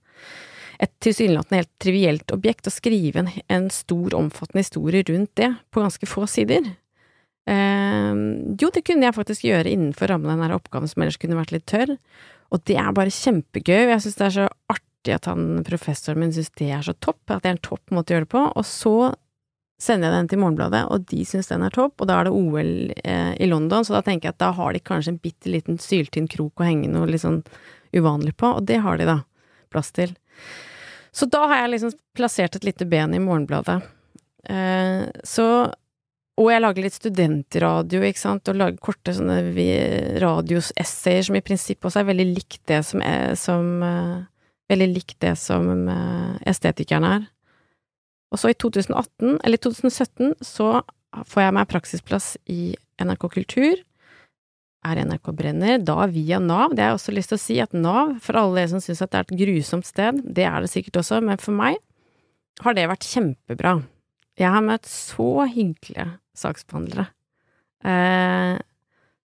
et 0.82 0.92
tilsynelatende 1.04 1.62
helt 1.62 1.72
trivielt 1.82 2.32
objekt, 2.34 2.68
og 2.68 2.74
skrive 2.74 3.22
en, 3.22 3.28
en, 3.52 3.68
stor, 3.72 4.16
omfattende 4.18 4.64
historie 4.64 5.04
rundt 5.08 5.34
det 5.38 5.50
på 5.72 5.82
ganske 5.84 6.08
få 6.08 6.26
sider. 6.30 6.66
Eh, 7.50 8.12
jo, 8.60 8.70
det 8.74 8.84
kunne 8.86 9.08
jeg 9.08 9.16
faktisk 9.16 9.46
gjøre 9.48 9.70
innenfor 9.70 10.10
rammen 10.10 10.32
av 10.32 10.40
denne 10.42 10.58
oppgaven 10.58 10.90
som 10.90 11.04
ellers 11.04 11.20
kunne 11.20 11.38
vært 11.38 11.54
litt 11.54 11.66
tørr. 11.70 11.96
Og 12.54 12.62
det 12.68 12.78
er 12.80 12.94
bare 12.96 13.14
kjempegøy. 13.14 13.90
Jeg 13.92 14.02
syns 14.04 14.18
det 14.18 14.26
er 14.26 14.36
så 14.38 14.48
artig 14.72 15.16
at 15.16 15.28
han 15.28 15.64
professoren 15.66 16.22
min 16.22 16.34
syns 16.34 16.52
det 16.58 16.70
er 16.74 16.84
så 16.86 16.94
topp, 17.02 17.22
at 17.28 17.44
det 17.44 17.50
er 17.50 17.56
en 17.56 17.66
topp 17.70 17.94
måte 17.94 18.12
å 18.12 18.18
gjøre 18.18 18.28
det 18.28 18.34
på. 18.34 18.44
Og 18.54 18.68
så 18.68 18.96
sender 19.80 20.08
jeg 20.08 20.16
den 20.16 20.28
til 20.30 20.40
Morgenbladet, 20.40 20.84
og 20.92 21.06
de 21.10 21.24
syns 21.28 21.50
den 21.50 21.64
er 21.66 21.74
topp, 21.74 22.00
og 22.00 22.08
da 22.08 22.20
er 22.20 22.28
det 22.28 22.34
OL 22.34 22.74
eh, 23.02 23.32
i 23.42 23.48
London, 23.50 23.86
så 23.86 23.96
da 23.96 24.04
tenker 24.06 24.28
jeg 24.28 24.36
at 24.36 24.42
da 24.42 24.50
har 24.56 24.74
de 24.74 24.82
kanskje 24.82 25.14
en 25.14 25.22
bitte 25.22 25.50
liten 25.50 25.80
syltynn 25.82 26.30
krok 26.30 26.62
å 26.62 26.68
henge 26.68 26.90
noe 26.92 27.08
litt 27.10 27.24
sånn 27.24 27.42
uvanlig 27.94 28.36
på, 28.40 28.54
og 28.58 28.68
det 28.68 28.80
har 28.84 29.00
de 29.00 29.08
da 29.08 29.18
plass 29.74 29.90
til. 29.94 30.14
Så 31.14 31.26
da 31.30 31.44
har 31.50 31.64
jeg 31.64 31.74
liksom 31.74 31.94
plassert 32.16 32.56
et 32.58 32.66
lite 32.66 32.86
ben 32.90 33.14
i 33.14 33.22
Morgenbladet. 33.22 33.80
Eh, 34.50 35.06
så 35.26 35.48
og 36.34 36.48
jeg 36.50 36.62
lager 36.64 36.82
litt 36.82 36.96
studentradio, 36.96 38.00
ikke 38.02 38.18
sant, 38.18 38.48
og 38.50 38.56
lager 38.58 38.80
korte 38.82 39.12
sånne 39.14 39.36
radiosessayer 40.18 41.28
som 41.28 41.36
i 41.38 41.42
prinsippet 41.46 41.86
også 41.86 42.00
er 42.02 42.08
veldig 42.08 42.26
likt 42.32 42.64
det 42.66 42.80
som, 42.86 43.02
er, 43.06 43.34
som 43.38 43.74
eh, 43.86 44.22
Veldig 44.64 44.86
likt 44.94 45.18
det 45.20 45.34
som 45.36 45.66
estetikerne 45.68 46.48
estetikeren 46.48 47.04
er. 47.04 47.24
Og 48.34 48.40
så 48.42 48.50
i 48.50 48.58
2018, 48.58 49.38
eller 49.46 49.60
2017, 49.62 50.34
så 50.42 50.80
får 51.30 51.44
jeg 51.44 51.54
meg 51.54 51.70
praksisplass 51.70 52.32
i 52.50 52.74
NRK 52.98 53.28
Kultur. 53.36 53.82
Er 54.84 55.00
NRK 55.06 55.30
Brenner, 55.38 55.78
da 55.78 56.08
via 56.10 56.40
Nav. 56.42 56.74
Det 56.74 56.82
har 56.82 56.92
jeg 56.92 56.98
også 56.98 57.14
lyst 57.14 57.30
til 57.30 57.38
å 57.38 57.44
si, 57.44 57.58
at 57.62 57.76
Nav, 57.78 58.16
for 58.24 58.40
alle 58.40 58.58
dere 58.58 58.72
som 58.74 58.82
syns 58.82 59.04
at 59.04 59.12
det 59.14 59.20
er 59.20 59.28
et 59.28 59.38
grusomt 59.44 59.86
sted, 59.86 60.18
det 60.26 60.48
er 60.50 60.64
det 60.64 60.72
sikkert 60.72 60.98
også, 61.04 61.22
men 61.24 61.40
for 61.40 61.56
meg 61.56 61.78
har 62.64 62.76
det 62.76 62.88
vært 62.90 63.06
kjempebra. 63.06 63.78
Jeg 64.38 64.50
har 64.50 64.66
møtt 64.66 64.90
så 64.90 65.46
hyggelige 65.46 66.08
saksbehandlere. 66.38 67.06
Eh, 67.86 68.58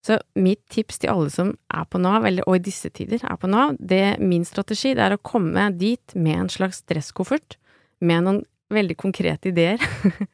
så 0.04 0.20
mitt 0.40 0.62
tips 0.72 1.02
til 1.02 1.12
alle 1.12 1.32
som 1.32 1.56
er 1.74 1.88
på 1.88 2.00
Nav, 2.04 2.28
eller, 2.28 2.44
og 2.48 2.60
i 2.60 2.66
disse 2.68 2.92
tider 2.92 3.24
er 3.24 3.40
på 3.40 3.50
Nav, 3.52 3.80
det 3.80 4.20
min 4.20 4.46
strategi 4.48 4.94
det 4.96 5.08
er 5.08 5.16
å 5.16 5.24
komme 5.24 5.70
dit 5.80 6.16
med 6.16 6.44
en 6.44 6.52
slags 6.52 6.84
stresskoffert, 6.84 7.58
med 8.04 8.28
noen 8.28 8.44
veldig 8.74 8.98
konkrete 9.00 9.52
ideer. 9.52 9.82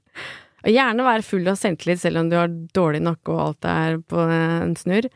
og 0.66 0.72
gjerne 0.72 1.08
være 1.08 1.28
full 1.28 1.48
av 1.52 1.60
selvtillit 1.60 2.02
selv 2.02 2.24
om 2.24 2.32
du 2.32 2.38
har 2.40 2.52
dårlig 2.76 3.04
nakke 3.06 3.34
og 3.34 3.42
alt 3.48 3.70
er 3.70 4.00
på 4.10 4.26
en 4.26 4.76
snurr. 4.80 5.10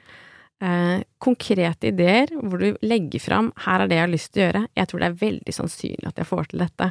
Eh, 0.57 1.03
konkrete 1.21 1.91
ideer 1.91 2.31
hvor 2.33 2.57
du 2.57 2.79
legger 2.81 3.21
fram 3.21 3.51
'her 3.61 3.83
er 3.83 3.87
det 3.87 3.97
jeg 3.97 4.05
har 4.05 4.13
lyst 4.13 4.31
til 4.33 4.41
å 4.41 4.45
gjøre', 4.47 4.67
jeg 4.73 4.87
tror 4.87 4.99
det 4.99 5.07
er 5.07 5.21
veldig 5.21 5.53
sannsynlig 5.53 6.07
at 6.07 6.17
jeg 6.17 6.25
får 6.25 6.47
til 6.49 6.63
dette. 6.65 6.87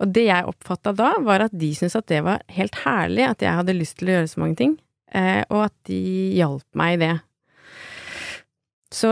Og 0.00 0.12
det 0.12 0.24
jeg 0.24 0.48
oppfatta 0.48 0.92
da, 0.96 1.10
var 1.20 1.44
at 1.44 1.52
de 1.52 1.70
syntes 1.76 1.96
at 1.96 2.08
det 2.08 2.22
var 2.24 2.40
helt 2.48 2.74
herlig 2.84 3.28
at 3.28 3.44
jeg 3.44 3.52
hadde 3.52 3.76
lyst 3.76 3.98
til 3.98 4.08
å 4.08 4.16
gjøre 4.16 4.30
så 4.32 4.40
mange 4.40 4.56
ting, 4.56 4.78
eh, 5.12 5.44
og 5.50 5.66
at 5.68 5.76
de 5.84 6.00
hjalp 6.34 6.66
meg 6.74 6.96
i 6.96 7.02
det. 7.04 7.14
Så 8.90 9.10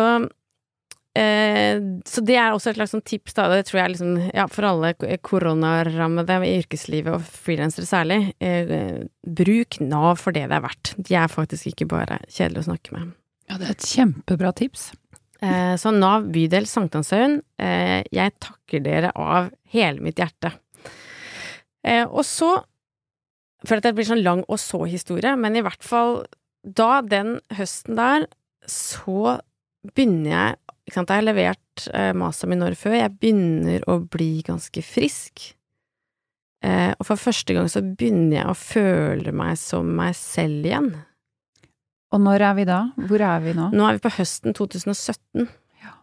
så 1.13 2.23
det 2.25 2.39
er 2.41 2.55
også 2.55 2.71
et 2.71 2.79
slags 2.79 2.95
sånn 2.95 3.05
tips, 3.05 3.35
da. 3.37 3.49
Det 3.53 3.67
tror 3.69 3.83
jeg 3.83 3.93
liksom, 3.95 4.15
ja, 4.33 4.47
for 4.49 4.69
alle 4.71 4.95
koronarammede 5.21 6.39
i 6.47 6.55
yrkeslivet, 6.63 7.19
og 7.19 7.27
frilansere 7.45 7.89
særlig. 7.89 8.21
Eh, 8.41 9.05
bruk 9.23 9.81
Nav 9.85 10.23
for 10.23 10.33
det 10.33 10.47
det 10.49 10.57
er 10.57 10.65
verdt. 10.65 10.95
De 10.97 11.19
er 11.21 11.33
faktisk 11.33 11.69
ikke 11.73 11.91
bare 11.93 12.23
kjedelige 12.29 12.65
å 12.65 12.71
snakke 12.71 12.97
med. 12.97 13.13
Ja, 13.51 13.61
det 13.61 13.69
er 13.69 13.77
et 13.77 13.93
kjempebra 13.93 14.55
tips. 14.57 14.93
så 15.43 15.91
Nav 15.91 16.29
bydel 16.33 16.69
Sankthanshaugen, 16.71 17.41
jeg 17.59 18.35
takker 18.41 18.85
dere 18.85 19.11
av 19.19 19.51
hele 19.75 20.01
mitt 20.01 20.21
hjerte. 20.23 20.53
Eh, 21.83 22.05
og 22.07 22.25
så 22.27 22.53
For 23.63 23.79
at 23.79 23.85
det 23.87 23.93
blir 23.95 24.07
sånn 24.09 24.25
lang 24.25 24.41
og 24.51 24.59
så-historie, 24.59 25.37
men 25.39 25.55
i 25.55 25.61
hvert 25.63 25.85
fall 25.87 26.25
da, 26.67 26.99
den 27.07 27.37
høsten 27.55 27.95
der, 27.95 28.25
så 28.67 29.37
begynner 29.87 30.33
jeg 30.33 30.57
ikke 30.93 31.01
sant, 31.01 31.13
Jeg 31.13 31.23
har 31.23 31.25
levert 31.25 31.85
eh, 31.97 32.13
masteren 32.13 32.53
min 32.53 32.65
året 32.67 32.77
før, 32.77 32.99
jeg 32.99 33.17
begynner 33.17 33.85
å 33.89 33.97
bli 34.13 34.43
ganske 34.45 34.85
frisk. 34.85 35.47
Eh, 36.63 36.93
og 36.93 37.07
for 37.09 37.17
første 37.17 37.57
gang 37.57 37.71
så 37.73 37.81
begynner 37.81 38.43
jeg 38.43 38.51
å 38.51 38.59
føle 38.59 39.33
meg 39.35 39.57
som 39.57 39.89
meg 39.97 40.13
selv 40.19 40.69
igjen. 40.69 40.91
Og 42.13 42.21
når 42.21 42.45
er 42.45 42.59
vi 42.59 42.67
da? 42.69 42.81
Hvor 43.09 43.25
er 43.25 43.41
vi 43.41 43.57
nå? 43.57 43.71
Nå 43.73 43.87
er 43.89 43.97
vi 43.97 44.05
på 44.05 44.13
høsten 44.19 44.53
2017. 44.53 45.49
Ja. 45.81 45.97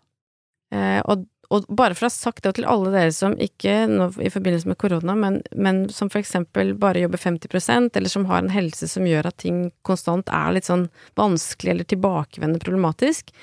Eh, 0.74 1.04
og 1.06 1.30
og 1.50 1.66
bare 1.74 1.96
for 1.98 2.06
å 2.06 2.10
ha 2.12 2.14
sagt 2.14 2.44
det 2.46 2.52
til 2.60 2.68
alle 2.70 2.92
dere 2.94 3.14
som 3.16 3.34
ikke 3.42 3.88
nå 3.90 4.12
i 4.22 4.30
forbindelse 4.30 4.70
med 4.70 4.78
korona, 4.82 5.16
men, 5.18 5.40
men 5.58 5.88
som 5.90 6.12
for 6.14 6.22
eksempel 6.22 6.76
bare 6.78 7.02
jobber 7.02 7.22
50% 7.24 7.98
eller 7.98 8.14
som 8.14 8.28
har 8.30 8.44
en 8.44 8.54
helse 8.54 8.86
som 8.92 9.08
gjør 9.10 9.32
at 9.32 9.40
ting 9.42 9.64
konstant 9.88 10.30
er 10.30 10.54
litt 10.54 10.70
sånn 10.70 10.86
vanskelig 11.18 11.74
eller 11.74 11.90
tilbakevendende 11.90 12.62
problematisk. 12.62 13.34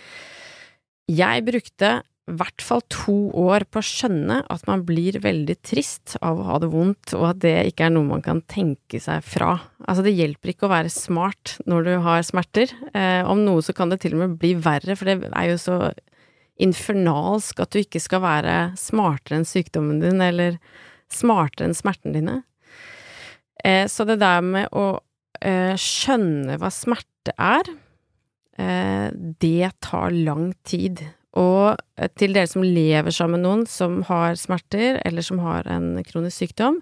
Jeg 1.07 1.44
brukte 1.46 1.90
i 2.26 2.34
hvert 2.34 2.62
fall 2.64 2.80
to 2.90 3.14
år 3.38 3.62
på 3.70 3.78
å 3.78 3.86
skjønne 3.86 4.40
at 4.50 4.64
man 4.66 4.80
blir 4.88 5.20
veldig 5.22 5.54
trist 5.62 6.16
av 6.18 6.40
å 6.40 6.46
ha 6.48 6.57
det 6.59 6.72
vondt, 6.72 7.12
og 7.14 7.28
at 7.28 7.38
det 7.44 7.52
ikke 7.68 7.86
er 7.86 7.92
noe 7.94 8.09
man 8.09 8.24
kan 8.24 8.40
tenke 8.50 8.98
seg 9.02 9.22
fra. 9.22 9.52
Altså, 9.86 10.02
det 10.02 10.16
hjelper 10.16 10.50
ikke 10.50 10.66
å 10.66 10.72
være 10.72 10.90
smart 10.90 11.54
når 11.70 11.86
du 11.86 11.92
har 12.02 12.26
smerter. 12.26 12.74
Eh, 12.90 13.22
om 13.22 13.44
noe 13.46 13.62
så 13.62 13.76
kan 13.78 13.94
det 13.94 14.00
til 14.02 14.16
og 14.16 14.24
med 14.24 14.34
bli 14.42 14.57
verre, 14.59 14.98
for 14.98 15.07
det 15.07 15.30
er 15.30 15.52
jo 15.52 15.62
så 15.62 15.78
infernalsk 16.66 17.62
at 17.62 17.70
du 17.70 17.84
ikke 17.84 18.02
skal 18.02 18.24
være 18.24 18.59
smartere 18.80 19.38
enn 19.38 19.46
sykdommen 19.46 20.02
din, 20.02 20.18
eller 20.24 20.59
smartere 21.12 21.70
enn 21.70 21.78
smertene 21.78 22.18
dine. 22.18 22.38
Eh, 23.62 23.84
så 23.86 24.02
det 24.09 24.18
der 24.24 24.42
med 24.42 24.74
å 24.74 24.96
eh, 25.38 25.78
skjønne 25.78 26.59
hva 26.59 26.74
smerte 26.74 27.38
er, 27.38 27.70
det 28.57 29.68
tar 29.84 30.14
lang 30.16 30.48
tid. 30.64 31.02
Og 31.36 31.76
til 32.16 32.32
dere 32.32 32.48
som 32.48 32.64
lever 32.64 33.12
sammen 33.12 33.42
med 33.42 33.44
noen 33.44 33.64
som 33.68 33.98
har 34.09 34.38
smerter, 34.40 35.00
eller 35.04 35.24
som 35.24 35.42
har 35.44 35.68
en 35.68 35.98
kronisk 36.09 36.46
sykdom, 36.46 36.78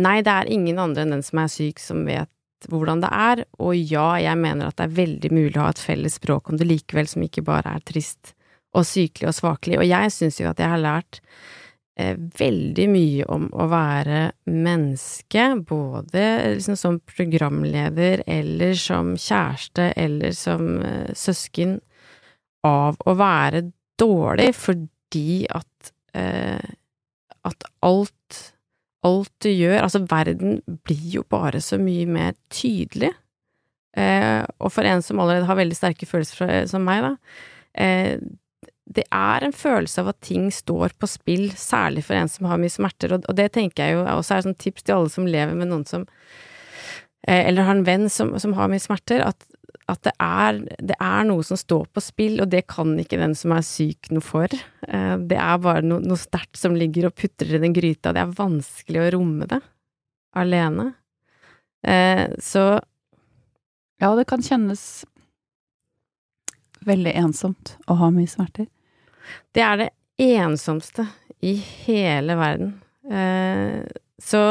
nei, 0.00 0.22
det 0.24 0.32
er 0.32 0.52
ingen 0.52 0.80
andre 0.80 1.04
enn 1.04 1.12
den 1.18 1.26
som 1.26 1.42
er 1.42 1.52
syk, 1.52 1.82
som 1.82 2.06
vet 2.08 2.32
hvordan 2.70 3.02
det 3.04 3.10
er, 3.12 3.44
og 3.60 3.76
ja, 3.76 4.14
jeg 4.22 4.40
mener 4.40 4.70
at 4.70 4.78
det 4.78 4.86
er 4.86 4.96
veldig 4.96 5.30
mulig 5.34 5.58
å 5.58 5.66
ha 5.66 5.74
et 5.74 5.82
felles 5.82 6.16
språk 6.16 6.48
om 6.50 6.56
det 6.56 6.68
likevel, 6.68 7.08
som 7.10 7.24
ikke 7.26 7.44
bare 7.44 7.76
er 7.76 7.84
trist 7.86 8.32
og 8.76 8.86
sykelig 8.88 9.30
og 9.30 9.36
svakelig. 9.36 9.78
Og 9.80 9.88
jeg 9.88 10.12
syns 10.14 10.40
jo 10.40 10.48
at 10.50 10.60
jeg 10.60 10.72
har 10.72 10.82
lært 10.82 11.20
eh, 11.20 11.26
veldig 11.96 12.86
mye 12.92 13.26
om 13.32 13.46
å 13.56 13.66
være 13.72 14.20
menneske, 14.52 15.46
både 15.64 16.24
liksom 16.58 16.76
som 16.76 16.98
programleder 17.08 18.24
eller 18.28 18.74
som 18.76 19.14
kjæreste 19.16 19.90
eller 19.96 20.36
som 20.36 20.76
eh, 20.84 21.12
søsken, 21.16 21.78
av 22.66 22.98
å 23.06 23.14
være 23.16 23.62
dårlig 24.00 24.50
fordi 24.58 25.46
at 25.54 25.92
eh, 26.18 26.74
at 27.46 27.68
alt 27.86 28.40
alt 29.06 29.30
du 29.44 29.52
gjør 29.52 29.84
Altså, 29.84 30.02
verden 30.10 30.60
blir 30.86 31.04
jo 31.18 31.22
bare 31.30 31.60
så 31.62 31.78
mye 31.78 32.08
mer 32.10 32.34
tydelig. 32.50 33.12
Eh, 33.96 34.42
og 34.58 34.72
for 34.74 34.88
en 34.88 35.04
som 35.04 35.20
allerede 35.22 35.46
har 35.48 35.58
veldig 35.60 35.76
sterke 35.78 36.08
følelser 36.08 36.66
som 36.68 36.84
meg, 36.84 37.04
da, 37.06 37.12
eh, 37.78 38.18
det 38.86 39.02
er 39.10 39.42
en 39.42 39.54
følelse 39.54 40.02
av 40.02 40.12
at 40.12 40.20
ting 40.24 40.46
står 40.54 40.94
på 41.00 41.08
spill, 41.10 41.48
særlig 41.58 42.04
for 42.06 42.18
en 42.18 42.30
som 42.30 42.46
har 42.46 42.60
mye 42.62 42.72
smerter, 42.72 43.16
og, 43.16 43.26
det 43.34 43.50
tenker 43.56 43.82
jeg 43.82 43.96
jo 43.96 44.04
også 44.06 44.36
er 44.36 44.46
et 44.46 44.62
tips 44.62 44.86
til 44.86 44.96
alle 44.96 45.12
som 45.12 45.26
lever 45.26 45.58
med 45.58 45.72
noen 45.72 45.84
som 45.88 46.06
eh, 47.26 47.42
Eller 47.48 47.66
har 47.66 47.74
en 47.74 47.86
venn 47.86 48.08
som, 48.12 48.36
som 48.38 48.54
har 48.58 48.70
mye 48.70 48.82
smerter, 48.82 49.24
at, 49.26 49.42
at 49.90 50.02
det, 50.06 50.12
er, 50.22 50.60
det, 50.78 50.94
er, 51.00 51.26
noe 51.26 51.42
som 51.46 51.58
står 51.58 51.88
på 51.90 52.04
spill, 52.04 52.38
og 52.44 52.52
det 52.54 52.68
kan 52.70 52.94
ikke 53.02 53.18
den 53.18 53.34
som 53.38 53.56
er 53.56 53.66
syk 53.66 54.12
noe 54.14 54.24
for. 54.24 54.54
Eh, 54.86 55.16
det 55.18 55.40
er 55.42 55.58
bare 55.66 55.82
no, 55.82 55.98
noe 55.98 56.20
sterkt 56.20 56.60
som 56.60 56.78
ligger 56.78 57.10
og 57.10 57.18
putrer 57.18 57.58
i 57.58 57.62
den 57.66 57.74
gryta, 57.74 58.14
det 58.14 58.22
er 58.22 58.38
vanskelig 58.38 59.02
å 59.02 59.10
romme 59.18 59.50
det 59.50 59.60
alene. 60.36 60.92
Eh, 61.82 62.28
så 62.38 62.68
Ja, 63.96 64.10
det 64.12 64.26
kan 64.28 64.42
kjennes 64.44 65.06
veldig 66.84 67.14
ensomt 67.16 67.78
å 67.88 67.96
ha 67.96 68.10
mye 68.12 68.28
smerter. 68.28 68.66
Det 69.54 69.62
er 69.64 69.80
det 69.80 69.88
ensomste 70.22 71.06
i 71.44 71.54
hele 71.86 72.36
verden. 72.38 72.74
Eh, 73.10 73.82
så 74.18 74.42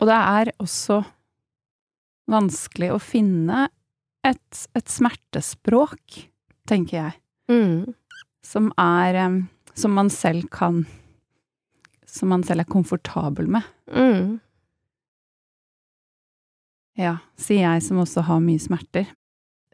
Og 0.00 0.08
det 0.08 0.16
er 0.16 0.52
også 0.62 1.02
vanskelig 2.30 2.92
å 2.94 3.00
finne 3.02 3.66
et, 4.24 4.66
et 4.76 4.88
smertespråk, 4.88 6.20
tenker 6.68 6.96
jeg, 6.96 7.16
mm. 7.50 7.94
som 8.46 8.70
er 8.78 9.48
Som 9.74 9.94
man 9.94 10.10
selv 10.10 10.48
kan 10.50 10.84
Som 12.06 12.28
man 12.28 12.42
selv 12.42 12.60
er 12.60 12.70
komfortabel 12.70 13.48
med. 13.48 13.62
Mm. 13.86 14.40
Ja, 16.98 17.18
sier 17.38 17.62
jeg 17.64 17.82
som 17.86 18.00
også 18.02 18.24
har 18.26 18.42
mye 18.44 18.60
smerter 18.60 19.06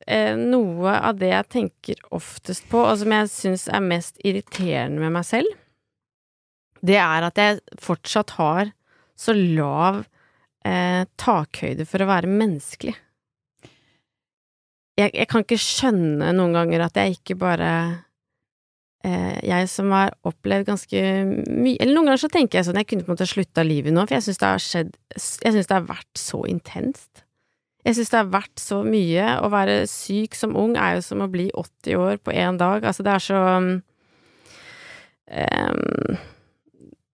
eh, 0.06 0.34
noe 0.36 0.96
av 0.98 1.18
det 1.20 1.32
jeg 1.32 1.52
tenker 1.52 2.02
oftest 2.16 2.66
på, 2.70 2.82
og 2.84 2.98
som 3.00 3.14
jeg 3.14 3.32
syns 3.32 3.66
er 3.68 3.84
mest 3.84 4.20
irriterende 4.24 5.02
med 5.02 5.16
meg 5.16 5.26
selv, 5.28 5.50
det 6.86 6.98
er 7.00 7.26
at 7.26 7.40
jeg 7.40 7.62
fortsatt 7.82 8.36
har 8.36 8.70
så 9.16 9.32
lav 9.36 10.04
eh, 10.66 11.04
takhøyde 11.18 11.86
for 11.88 12.04
å 12.04 12.10
være 12.10 12.30
menneskelig. 12.30 12.94
jeg, 14.96 15.12
jeg, 15.12 15.28
kan 15.30 15.44
ikke 15.44 15.60
skjønne 15.60 16.32
noen 16.36 16.56
ganger 16.56 16.86
at 16.86 16.98
jeg 17.00 17.18
ikke 17.18 17.36
bare 17.40 17.70
eh, 19.04 19.36
Jeg 19.44 19.68
som 19.72 19.92
har 19.92 20.14
opplevd 20.26 20.70
ganske 20.70 21.02
mye 21.26 21.76
Eller 21.76 21.92
noen 21.92 22.10
ganger 22.10 22.22
så 22.24 22.32
tenker 22.32 22.58
jeg 22.58 22.68
sånn 22.68 22.80
Jeg 22.80 22.88
kunne 22.90 23.04
på 23.04 23.12
en 23.12 23.18
måte 23.18 23.28
slutta 23.28 23.64
livet 23.66 23.92
nå, 23.92 24.06
for 24.06 24.16
jeg 24.16 24.28
syns 24.28 24.40
det 24.40 24.52
har 24.52 24.64
skjedd 24.64 24.96
Jeg 25.16 25.56
syns 25.56 25.68
det 25.68 25.76
har 25.76 25.88
vært 25.88 26.20
så 26.20 26.42
intenst. 26.48 27.25
Jeg 27.86 27.94
syns 27.94 28.10
det 28.10 28.18
har 28.18 28.30
vært 28.34 28.58
så 28.58 28.80
mye. 28.82 29.26
Å 29.38 29.50
være 29.52 29.74
syk 29.90 30.34
som 30.34 30.56
ung 30.58 30.74
er 30.74 30.96
jo 30.96 31.04
som 31.06 31.22
å 31.22 31.30
bli 31.30 31.46
80 31.54 32.00
år 32.02 32.18
på 32.18 32.34
én 32.34 32.58
dag. 32.58 32.82
Altså, 32.82 33.06
det 33.06 33.12
er 33.14 33.22
så 33.22 33.42
um, 33.60 33.76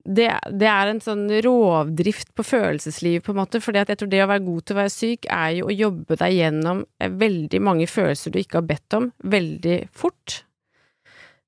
det, 0.03 0.29
det, 0.51 0.69
er 0.69 0.91
en 0.91 1.01
sånn 1.03 1.27
rovdrift 1.45 2.33
på 2.35 2.45
følelseslivet, 2.47 3.23
på 3.25 3.35
en 3.35 3.41
måte, 3.43 3.61
fordi 3.63 3.85
jeg 3.85 4.01
tror 4.01 4.11
det 4.11 4.23
å 4.25 4.31
være 4.31 4.47
god 4.49 4.65
til 4.65 4.75
å 4.75 4.81
være 4.81 4.95
syk, 4.95 5.29
er 5.31 5.51
jo 5.59 5.69
å 5.69 5.77
jobbe 5.77 6.19
deg 6.19 6.39
gjennom 6.41 6.83
eh, 6.99 7.13
veldig 7.23 7.61
mange 7.63 7.87
følelser 7.91 8.35
du 8.35 8.41
ikke 8.41 8.59
har 8.59 8.69
bedt 8.73 8.99
om, 8.99 9.11
veldig 9.23 9.79
fort, 9.95 10.41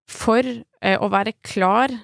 for 0.06 0.46
eh, 0.46 0.98
å 1.00 1.10
være 1.10 1.34
klar 1.42 1.96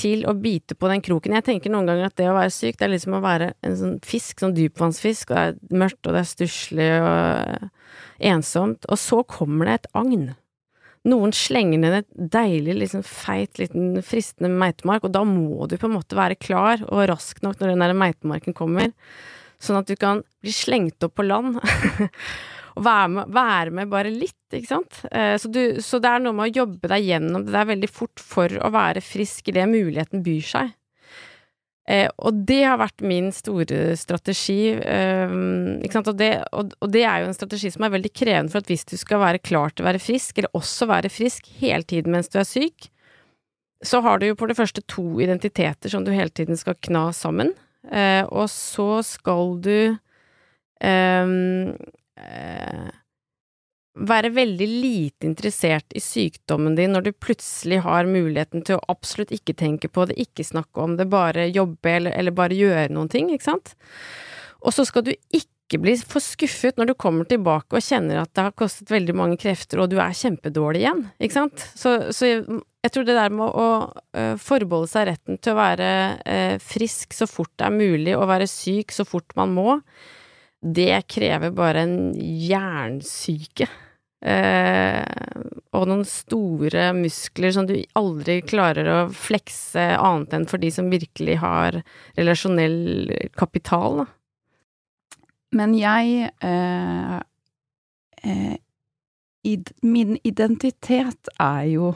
til 0.00 0.26
å 0.28 0.34
bite 0.36 0.76
på 0.78 0.88
den 0.90 1.04
kroken. 1.04 1.36
Jeg 1.36 1.46
tenker 1.46 1.72
noen 1.72 1.88
ganger 1.90 2.08
at 2.08 2.16
det 2.18 2.28
å 2.30 2.36
være 2.36 2.54
syk, 2.54 2.78
det 2.80 2.88
er 2.88 2.94
liksom 2.94 3.18
å 3.18 3.24
være 3.24 3.52
en 3.66 3.78
sånn 3.78 3.96
fisk, 4.06 4.40
sånn 4.40 4.56
dypvannsfisk, 4.56 5.30
og 5.30 5.36
det 5.36 5.46
er 5.46 5.82
mørkt, 5.84 6.02
og 6.06 6.16
det 6.16 6.22
er 6.22 6.30
stusslig 6.30 6.92
og 7.04 8.28
ensomt, 8.30 8.88
og 8.88 9.00
så 9.00 9.22
kommer 9.28 9.68
det 9.68 9.80
et 9.80 9.90
agn 10.00 10.30
noen 11.08 11.32
slenger 11.32 11.80
ned 11.80 11.96
et 12.00 12.08
deilig, 12.34 12.74
liksom 12.82 13.04
feit, 13.06 13.56
liten 13.60 14.00
fristende 14.04 14.50
meitemark, 14.52 15.06
og 15.06 15.14
da 15.14 15.22
må 15.24 15.66
du 15.70 15.78
på 15.80 15.88
en 15.88 15.96
måte 15.96 16.18
være 16.18 16.36
klar 16.40 16.82
og 16.90 17.06
rask 17.08 17.40
nok 17.44 17.60
når 17.60 17.72
den 17.72 17.84
der 17.84 17.96
meitemarken 17.96 18.56
kommer, 18.56 18.92
sånn 19.60 19.80
at 19.80 19.88
du 19.88 19.96
kan 20.00 20.22
bli 20.44 20.52
slengt 20.54 21.04
opp 21.04 21.16
på 21.16 21.26
land. 21.28 21.56
og 22.76 22.84
være 22.86 23.08
med, 23.14 23.32
være 23.34 23.76
med, 23.76 23.90
bare 23.92 24.12
litt, 24.14 24.38
ikke 24.52 24.70
sant. 24.70 25.00
Eh, 25.10 25.36
så, 25.40 25.50
du, 25.50 25.62
så 25.84 26.00
det 26.02 26.10
er 26.10 26.22
noe 26.24 26.36
med 26.36 26.50
å 26.50 26.62
jobbe 26.62 26.90
deg 26.92 27.08
gjennom 27.08 27.46
det 27.46 27.54
der 27.56 27.70
veldig 27.70 27.90
fort 27.90 28.22
for 28.22 28.60
å 28.60 28.70
være 28.74 29.02
frisk 29.04 29.50
i 29.50 29.56
det 29.56 29.66
muligheten 29.70 30.22
byr 30.26 30.46
seg. 30.52 30.76
Eh, 31.90 32.06
og 32.22 32.44
det 32.46 32.60
har 32.62 32.78
vært 32.78 33.02
min 33.02 33.30
store 33.34 33.96
strategi, 33.98 34.76
eh, 34.78 35.32
ikke 35.82 35.96
sant, 35.96 36.10
og 36.12 36.18
det, 36.20 36.30
og, 36.54 36.74
og 36.78 36.92
det, 36.92 37.02
er 37.08 37.24
jo 37.24 37.30
en 37.30 37.36
strategi 37.36 37.72
som 37.74 37.86
er 37.86 37.94
veldig 37.96 38.12
krevende, 38.14 38.52
for 38.52 38.62
at 38.62 38.70
hvis 38.70 38.86
du 38.86 38.94
skal 39.00 39.22
være 39.24 39.42
klar 39.42 39.74
til 39.74 39.84
å 39.84 39.88
være 39.88 40.02
frisk, 40.02 40.38
eller 40.38 40.60
også 40.60 40.86
være 40.90 41.10
frisk 41.12 41.50
hele 41.58 41.86
tiden 41.88 42.14
mens 42.14 42.30
du 42.30 42.38
er 42.38 42.46
syk, 42.46 42.90
så 43.82 44.02
har 44.04 44.20
du 44.20 44.28
jo 44.28 44.36
på 44.36 44.46
det 44.46 44.58
første 44.58 44.84
to 44.92 45.06
identiteter 45.24 45.90
som 45.90 46.04
du 46.04 46.12
hele 46.12 46.30
tiden 46.30 46.58
skal 46.60 46.76
kna 46.84 47.08
sammen, 47.16 47.54
eh, 47.90 48.22
og 48.28 48.46
så 48.52 49.00
skal 49.06 49.56
du 49.64 49.96
eh, 50.84 51.34
eh, 52.20 52.90
være 53.98 54.30
veldig 54.34 54.66
lite 54.68 55.26
interessert 55.28 55.92
i 55.96 56.02
sykdommen 56.02 56.76
din 56.78 56.94
når 56.94 57.08
du 57.08 57.12
plutselig 57.12 57.82
har 57.84 58.08
muligheten 58.08 58.64
til 58.66 58.78
å 58.78 58.84
absolutt 58.92 59.32
ikke 59.34 59.56
tenke 59.58 59.90
på 59.92 60.06
det, 60.08 60.18
ikke 60.20 60.46
snakke 60.46 60.84
om 60.84 60.96
det, 60.98 61.10
bare 61.10 61.50
jobbe 61.50 61.96
eller, 61.96 62.16
eller 62.16 62.36
bare 62.36 62.58
gjøre 62.58 62.90
noen 62.94 63.10
ting, 63.12 63.32
ikke 63.34 63.50
sant? 63.50 63.74
Og 64.60 64.76
så 64.76 64.84
skal 64.88 65.06
du 65.06 65.12
ikke 65.12 65.80
bli 65.80 65.94
for 66.02 66.22
skuffet 66.22 66.78
når 66.78 66.90
du 66.90 66.94
kommer 66.98 67.28
tilbake 67.30 67.78
og 67.78 67.84
kjenner 67.84 68.22
at 68.22 68.32
det 68.34 68.46
har 68.48 68.56
kostet 68.58 68.90
veldig 68.90 69.14
mange 69.16 69.38
krefter, 69.40 69.82
og 69.82 69.90
du 69.92 69.98
er 70.02 70.16
kjempedårlig 70.16 70.84
igjen, 70.84 71.04
ikke 71.22 71.36
sant? 71.36 71.66
Så, 71.78 71.96
så 72.14 72.30
jeg, 72.30 72.92
tror 72.92 73.06
det 73.06 73.18
der 73.18 73.34
med 73.34 73.46
å, 73.48 73.68
uh, 74.16 74.34
forbeholde 74.40 74.90
seg 74.90 75.10
retten 75.10 75.38
til 75.38 75.54
å 75.54 75.60
være 75.60 75.90
uh, 76.24 76.56
frisk 76.62 77.14
så 77.16 77.28
fort 77.30 77.52
det 77.58 77.68
er 77.68 77.76
mulig, 77.76 78.16
og 78.16 78.28
være 78.30 78.50
syk 78.50 78.94
så 78.94 79.06
fort 79.08 79.34
man 79.38 79.54
må, 79.56 79.80
det 80.60 81.06
krever 81.08 81.52
bare 81.56 81.86
en 81.86 81.96
jernsyke. 82.20 83.68
Eh, 84.20 85.04
og 85.72 85.86
noen 85.88 86.02
store 86.04 86.90
muskler 86.92 87.54
som 87.56 87.64
du 87.64 87.78
aldri 87.96 88.42
klarer 88.44 88.90
å 88.92 88.98
flekse 89.16 89.80
annet 89.96 90.34
enn 90.36 90.44
for 90.50 90.60
de 90.60 90.68
som 90.74 90.90
virkelig 90.92 91.38
har 91.40 91.78
relasjonell 92.18 93.14
kapital, 93.40 94.02
da. 94.02 94.10
Men 95.56 95.72
jeg 95.74 96.28
eh, 96.46 97.16
eh, 98.22 98.58
id, 99.42 99.72
Min 99.82 100.12
identitet 100.22 101.30
er 101.42 101.64
jo 101.72 101.88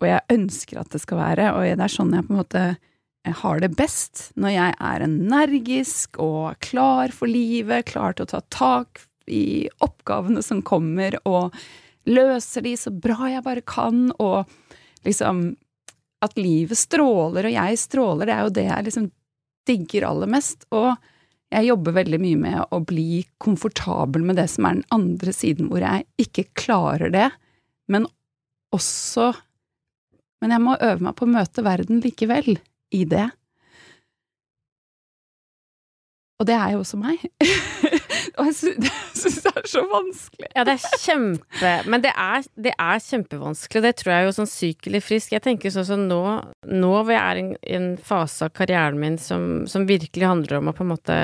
Og 0.00 0.08
jeg 0.08 0.34
ønsker 0.34 0.80
at 0.80 0.90
det 0.90 0.98
skal 1.04 1.20
være, 1.20 1.52
og 1.54 1.62
det 1.62 1.84
er 1.84 1.94
sånn 1.94 2.10
jeg 2.16 2.26
på 2.26 2.34
en 2.34 2.40
måte 2.40 2.64
jeg 3.24 3.36
har 3.40 3.60
det 3.62 3.72
best. 3.78 4.28
Når 4.36 4.52
jeg 4.52 4.76
er 4.90 5.04
energisk 5.06 6.18
og 6.22 6.58
klar 6.64 7.12
for 7.14 7.30
livet, 7.30 7.88
klar 7.88 8.16
til 8.16 8.26
å 8.26 8.32
ta 8.34 8.42
tak 8.52 9.04
i 9.30 9.64
oppgavene 9.84 10.42
som 10.44 10.60
kommer, 10.64 11.16
og 11.24 11.54
løser 12.04 12.66
de 12.66 12.74
så 12.76 12.92
bra 12.92 13.30
jeg 13.32 13.44
bare 13.46 13.64
kan, 13.64 14.10
og 14.20 14.44
liksom 15.04 15.54
At 16.24 16.38
livet 16.40 16.78
stråler, 16.78 17.44
og 17.44 17.52
jeg 17.52 17.76
stråler, 17.76 18.24
det 18.24 18.32
er 18.32 18.44
jo 18.46 18.52
det 18.56 18.62
jeg 18.64 18.84
liksom 18.86 19.08
digger 19.68 20.06
aller 20.08 20.30
mest. 20.32 20.62
Og 20.72 20.94
jeg 21.52 21.66
jobber 21.68 21.98
veldig 21.98 22.20
mye 22.22 22.38
med 22.40 22.62
å 22.72 22.78
bli 22.80 23.26
komfortabel 23.36 24.24
med 24.24 24.38
det 24.40 24.46
som 24.48 24.64
er 24.64 24.78
den 24.78 24.86
andre 24.94 25.34
siden, 25.36 25.68
hvor 25.68 25.84
jeg 25.84 26.06
ikke 26.24 26.46
klarer 26.56 27.12
det, 27.12 27.28
men 27.92 28.08
også 28.72 29.34
Men 30.40 30.50
jeg 30.50 30.60
må 30.60 30.74
øve 30.76 31.00
meg 31.00 31.14
på 31.16 31.24
å 31.24 31.30
møte 31.30 31.62
verden 31.64 32.00
likevel, 32.04 32.58
i 32.94 33.04
det. 33.08 33.28
Og 36.42 36.48
det 36.48 36.54
er 36.58 36.74
jo 36.74 36.82
også 36.82 36.98
meg. 36.98 37.22
Og 38.38 38.48
jeg 38.48 38.54
syns 38.58 39.36
det 39.44 39.52
er 39.52 39.68
så 39.70 39.84
vanskelig. 39.86 40.48
Ja, 40.56 40.64
det 40.66 40.74
er 40.74 40.98
kjempe 41.00 41.70
Men 41.86 42.02
det 42.02 42.10
er, 42.10 42.46
det 42.58 42.72
er 42.74 43.02
kjempevanskelig. 43.04 43.82
Det 43.84 43.94
tror 44.00 44.12
jeg 44.14 44.26
jo 44.26 44.34
sånn 44.40 44.50
syk 44.50 44.88
eller 44.90 45.04
frisk. 45.04 45.34
Jeg 45.36 45.44
tenker 45.44 45.72
sånn 45.74 45.86
som 45.88 46.04
nå, 46.10 46.20
nå 46.66 46.92
hvor 46.96 47.14
jeg 47.14 47.22
er 47.22 47.40
i 47.40 47.44
en, 47.44 47.54
en, 47.78 47.88
fase 48.04 48.48
av 48.48 48.54
karrieren 48.56 48.98
min 49.00 49.18
som, 49.22 49.64
som, 49.70 49.86
virkelig 49.88 50.26
handler 50.26 50.58
om 50.58 50.72
å 50.72 50.76
på 50.76 50.84
en 50.84 50.90
måte 50.90 51.18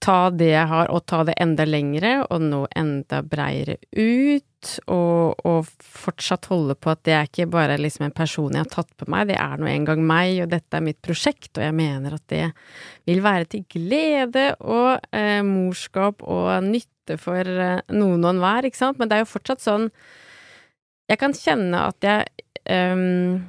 ta 0.00 0.30
det 0.32 0.52
jeg 0.54 0.68
har, 0.70 0.88
og 0.92 1.04
ta 1.08 1.22
det 1.28 1.36
enda 1.40 1.66
lengre, 1.68 2.14
og 2.32 2.42
nå 2.42 2.60
enda 2.78 3.20
breiere 3.26 3.76
ut, 3.92 4.46
og, 4.92 5.40
og, 5.48 5.68
fortsatt 5.80 6.48
holde 6.50 6.76
på 6.76 6.90
at 6.92 7.02
det 7.08 7.14
er 7.16 7.28
ikke 7.28 7.48
bare 7.52 7.78
liksom 7.80 8.06
en 8.06 8.16
person 8.16 8.56
jeg 8.56 8.64
har 8.64 8.72
tatt 8.72 8.90
på 9.00 9.08
meg, 9.12 9.28
det 9.30 9.38
er 9.40 9.60
nå 9.60 9.68
en 9.68 9.86
gang 9.88 10.02
meg, 10.08 10.42
og 10.44 10.50
dette 10.52 10.76
er 10.76 10.84
mitt 10.84 11.00
prosjekt, 11.04 11.52
og 11.54 11.64
jeg 11.64 11.76
mener 11.76 12.16
at 12.16 12.24
det 12.32 12.46
vil 13.08 13.22
være 13.24 13.48
til 13.52 13.64
glede 13.72 14.46
og 14.60 15.04
eh, 15.16 15.40
morskap 15.46 16.24
og 16.24 16.50
nytte 16.66 17.16
for 17.20 17.44
eh, 17.44 17.80
noen 17.92 18.24
og 18.24 18.34
enhver, 18.34 18.68
ikke 18.68 18.82
sant, 18.82 19.00
men 19.00 19.08
det 19.10 19.18
er 19.18 19.24
jo 19.24 19.32
fortsatt 19.32 19.64
sånn 19.64 19.88
Jeg 21.10 21.18
kan 21.18 21.32
kjenne 21.34 21.86
at 21.90 22.06
jeg 22.06 22.28
um, 22.70 23.40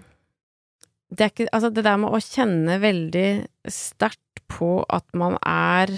det 1.12 1.28
ikke 1.32 1.50
Altså, 1.52 1.70
det 1.70 1.84
der 1.86 2.00
med 2.00 2.16
å 2.16 2.24
kjenne 2.24 2.80
veldig 2.82 3.28
sterkt 3.70 4.44
på 4.52 4.82
at 4.92 5.06
man 5.18 5.38
er 5.48 5.92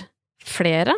flere. 0.48 0.96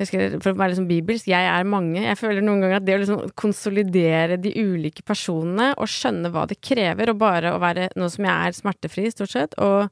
Husker, 0.00 0.38
for 0.40 0.54
å 0.54 0.56
være 0.56 0.72
liksom 0.72 0.88
bibelsk, 0.88 1.28
jeg 1.28 1.48
er 1.50 1.66
mange. 1.68 2.00
Jeg 2.00 2.16
føler 2.16 2.44
noen 2.44 2.62
ganger 2.64 2.78
at 2.78 2.86
det 2.86 2.96
å 2.96 3.02
liksom 3.02 3.34
konsolidere 3.38 4.38
de 4.40 4.54
ulike 4.56 5.04
personene 5.04 5.74
og 5.76 5.90
skjønne 5.92 6.30
hva 6.32 6.46
det 6.48 6.56
krever, 6.64 7.12
og 7.12 7.20
bare 7.20 7.52
å 7.52 7.60
være 7.60 7.90
Nå 8.00 8.08
som 8.12 8.24
jeg 8.24 8.48
er 8.48 8.56
smertefri, 8.56 9.06
stort 9.12 9.34
sett, 9.34 9.56
og 9.60 9.90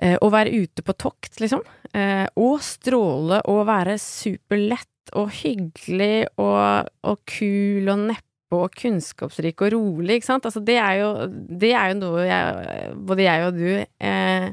eh, 0.00 0.16
å 0.16 0.30
være 0.32 0.64
ute 0.64 0.84
på 0.86 0.96
tokt, 0.96 1.36
liksom. 1.44 1.64
Eh, 1.92 2.24
og 2.40 2.56
stråle 2.64 3.42
og 3.52 3.66
være 3.68 3.98
superlett 4.00 5.12
og 5.20 5.28
hyggelig 5.42 6.24
og, 6.40 6.88
og 7.04 7.20
kul 7.28 7.92
og 7.92 8.06
neppe 8.08 8.30
og 8.54 8.72
kunnskapsrik 8.78 9.60
og 9.66 9.74
rolig, 9.74 10.18
ikke 10.18 10.30
sant. 10.30 10.48
Altså, 10.48 10.62
det 10.64 10.78
er 10.80 11.02
jo, 11.02 11.10
det 11.50 11.74
er 11.76 11.92
jo 11.92 12.00
noe 12.00 12.24
jeg, 12.24 12.94
både 13.10 13.26
jeg 13.26 13.44
og 13.50 13.60
du 13.60 13.68
eh, 13.82 14.48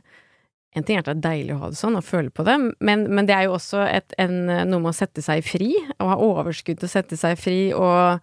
en 0.71 0.85
ting 0.87 0.97
er 0.97 1.03
at 1.03 1.09
det 1.09 1.17
er 1.17 1.25
deilig 1.25 1.55
å 1.55 1.61
ha 1.65 1.69
det 1.73 1.79
sånn 1.79 1.99
og 1.99 2.07
føle 2.07 2.31
på 2.31 2.45
det, 2.47 2.55
men, 2.79 3.05
men 3.11 3.27
det 3.27 3.35
er 3.35 3.49
jo 3.49 3.57
også 3.57 3.83
et, 3.89 4.15
en, 4.21 4.45
noe 4.47 4.79
med 4.79 4.93
å 4.93 4.95
sette 4.95 5.23
seg 5.23 5.43
fri, 5.43 5.73
og 5.97 6.13
ha 6.13 6.17
overskudd 6.23 6.79
til 6.79 6.87
å 6.87 6.93
sette 6.93 7.19
seg 7.19 7.35
fri, 7.39 7.59
og, 7.75 8.21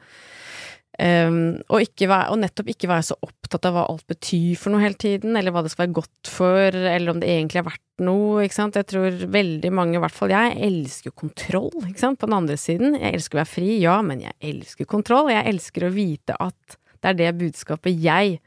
um, 0.97 1.59
og, 1.69 1.93
være, 2.01 2.23
og, 2.33 2.39
nettopp 2.41 2.73
ikke 2.73 2.89
være 2.89 3.05
så 3.11 3.19
opptatt 3.21 3.69
av 3.69 3.77
hva 3.77 3.85
alt 3.93 4.07
betyr 4.09 4.57
for 4.61 4.73
noe 4.73 4.81
hele 4.87 4.97
tiden, 4.97 5.37
eller 5.37 5.53
hva 5.53 5.65
det 5.67 5.75
skal 5.75 5.85
være 5.85 5.99
godt 6.01 6.33
for, 6.33 6.81
eller 6.95 7.13
om 7.13 7.21
det 7.21 7.29
egentlig 7.35 7.61
er 7.61 7.69
verdt 7.69 7.85
noe, 8.09 8.47
ikke 8.47 8.59
sant. 8.63 8.81
Jeg 8.81 8.89
tror 8.95 9.21
veldig 9.37 9.75
mange, 9.77 9.99
i 9.99 10.03
hvert 10.07 10.17
fall 10.17 10.33
jeg, 10.33 10.57
elsker 10.71 11.13
kontroll, 11.13 11.73
ikke 11.85 12.05
sant, 12.07 12.21
på 12.23 12.31
den 12.31 12.39
andre 12.39 12.57
siden. 12.61 12.97
Jeg 12.97 13.19
elsker 13.19 13.37
å 13.37 13.43
være 13.43 13.53
fri, 13.59 13.71
ja, 13.85 13.99
men 14.07 14.25
jeg 14.25 14.39
elsker 14.55 14.89
kontroll, 14.89 15.29
og 15.29 15.37
jeg 15.37 15.53
elsker 15.53 15.85
å 15.85 15.93
vite 15.93 16.41
at 16.49 16.81
det 16.99 17.13
er 17.13 17.21
det 17.21 17.37
budskapet 17.45 18.01
jeg 18.03 18.39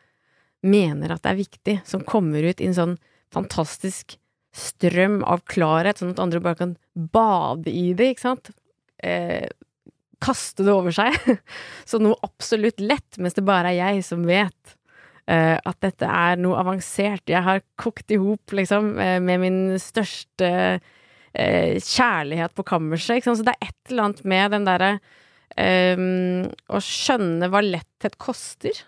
mener 0.66 1.14
at 1.14 1.22
det 1.22 1.32
er 1.32 1.40
viktig, 1.40 1.80
som 1.86 2.02
kommer 2.06 2.50
ut 2.50 2.62
i 2.62 2.68
en 2.70 2.78
sånn 2.78 2.98
fantastisk 3.34 4.18
strøm 4.56 5.22
av 5.24 5.46
klarhet, 5.50 6.02
sånn 6.02 6.14
at 6.14 6.22
andre 6.24 6.42
bare 6.44 6.60
kan 6.60 6.76
bade 6.94 7.72
i 7.72 7.92
det, 7.96 8.12
ikke 8.14 8.26
sant? 8.26 8.52
Eh, 9.04 9.48
kaste 10.22 10.66
det 10.68 10.74
over 10.76 10.94
seg. 10.96 11.16
Så 11.90 12.02
noe 12.02 12.20
absolutt 12.26 12.82
lett, 12.84 13.18
mens 13.18 13.38
det 13.38 13.46
bare 13.48 13.72
er 13.72 13.80
jeg 13.80 14.06
som 14.08 14.26
vet 14.28 14.76
eh, 15.32 15.56
at 15.56 15.80
dette 15.84 16.08
er 16.08 16.42
noe 16.42 16.60
avansert. 16.62 17.24
Jeg 17.32 17.44
har 17.48 17.64
kokt 17.82 18.12
i 18.12 18.20
hop, 18.22 18.54
liksom, 18.58 18.94
eh, 19.00 19.18
med 19.24 19.42
min 19.46 19.62
største 19.82 20.52
eh, 20.52 21.80
kjærlighet 21.80 22.56
på 22.58 22.68
kammerset, 22.68 23.20
ikke 23.20 23.32
sant. 23.32 23.42
Så 23.42 23.48
det 23.48 23.56
er 23.58 23.72
et 23.72 23.92
eller 23.92 24.10
annet 24.10 24.24
med 24.36 24.56
den 24.58 24.68
derre 24.68 24.94
eh, 25.56 26.08
å 26.68 26.84
skjønne 26.86 27.52
hva 27.52 27.64
letthet 27.66 28.20
koster. 28.22 28.84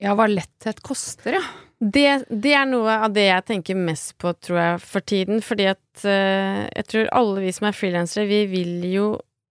Ja, 0.00 0.14
hva 0.16 0.26
letthet 0.30 0.80
koster, 0.84 1.36
ja. 1.36 1.44
Det, 1.80 2.26
det, 2.28 2.52
er 2.52 2.66
noe 2.68 2.92
av 3.06 3.14
det 3.16 3.24
jeg 3.24 3.46
tenker 3.48 3.78
mest 3.78 4.12
på, 4.20 4.34
tror 4.36 4.58
jeg, 4.60 4.80
for 4.84 5.04
tiden. 5.04 5.40
Fordi 5.44 5.70
at 5.70 6.04
uh, 6.04 6.68
jeg 6.68 6.86
tror 6.92 7.10
alle 7.16 7.44
vi 7.46 7.52
som 7.56 7.68
er 7.70 7.76
frilansere, 7.76 8.28
vi 8.28 8.44
vil 8.50 8.84
jo 8.90 9.10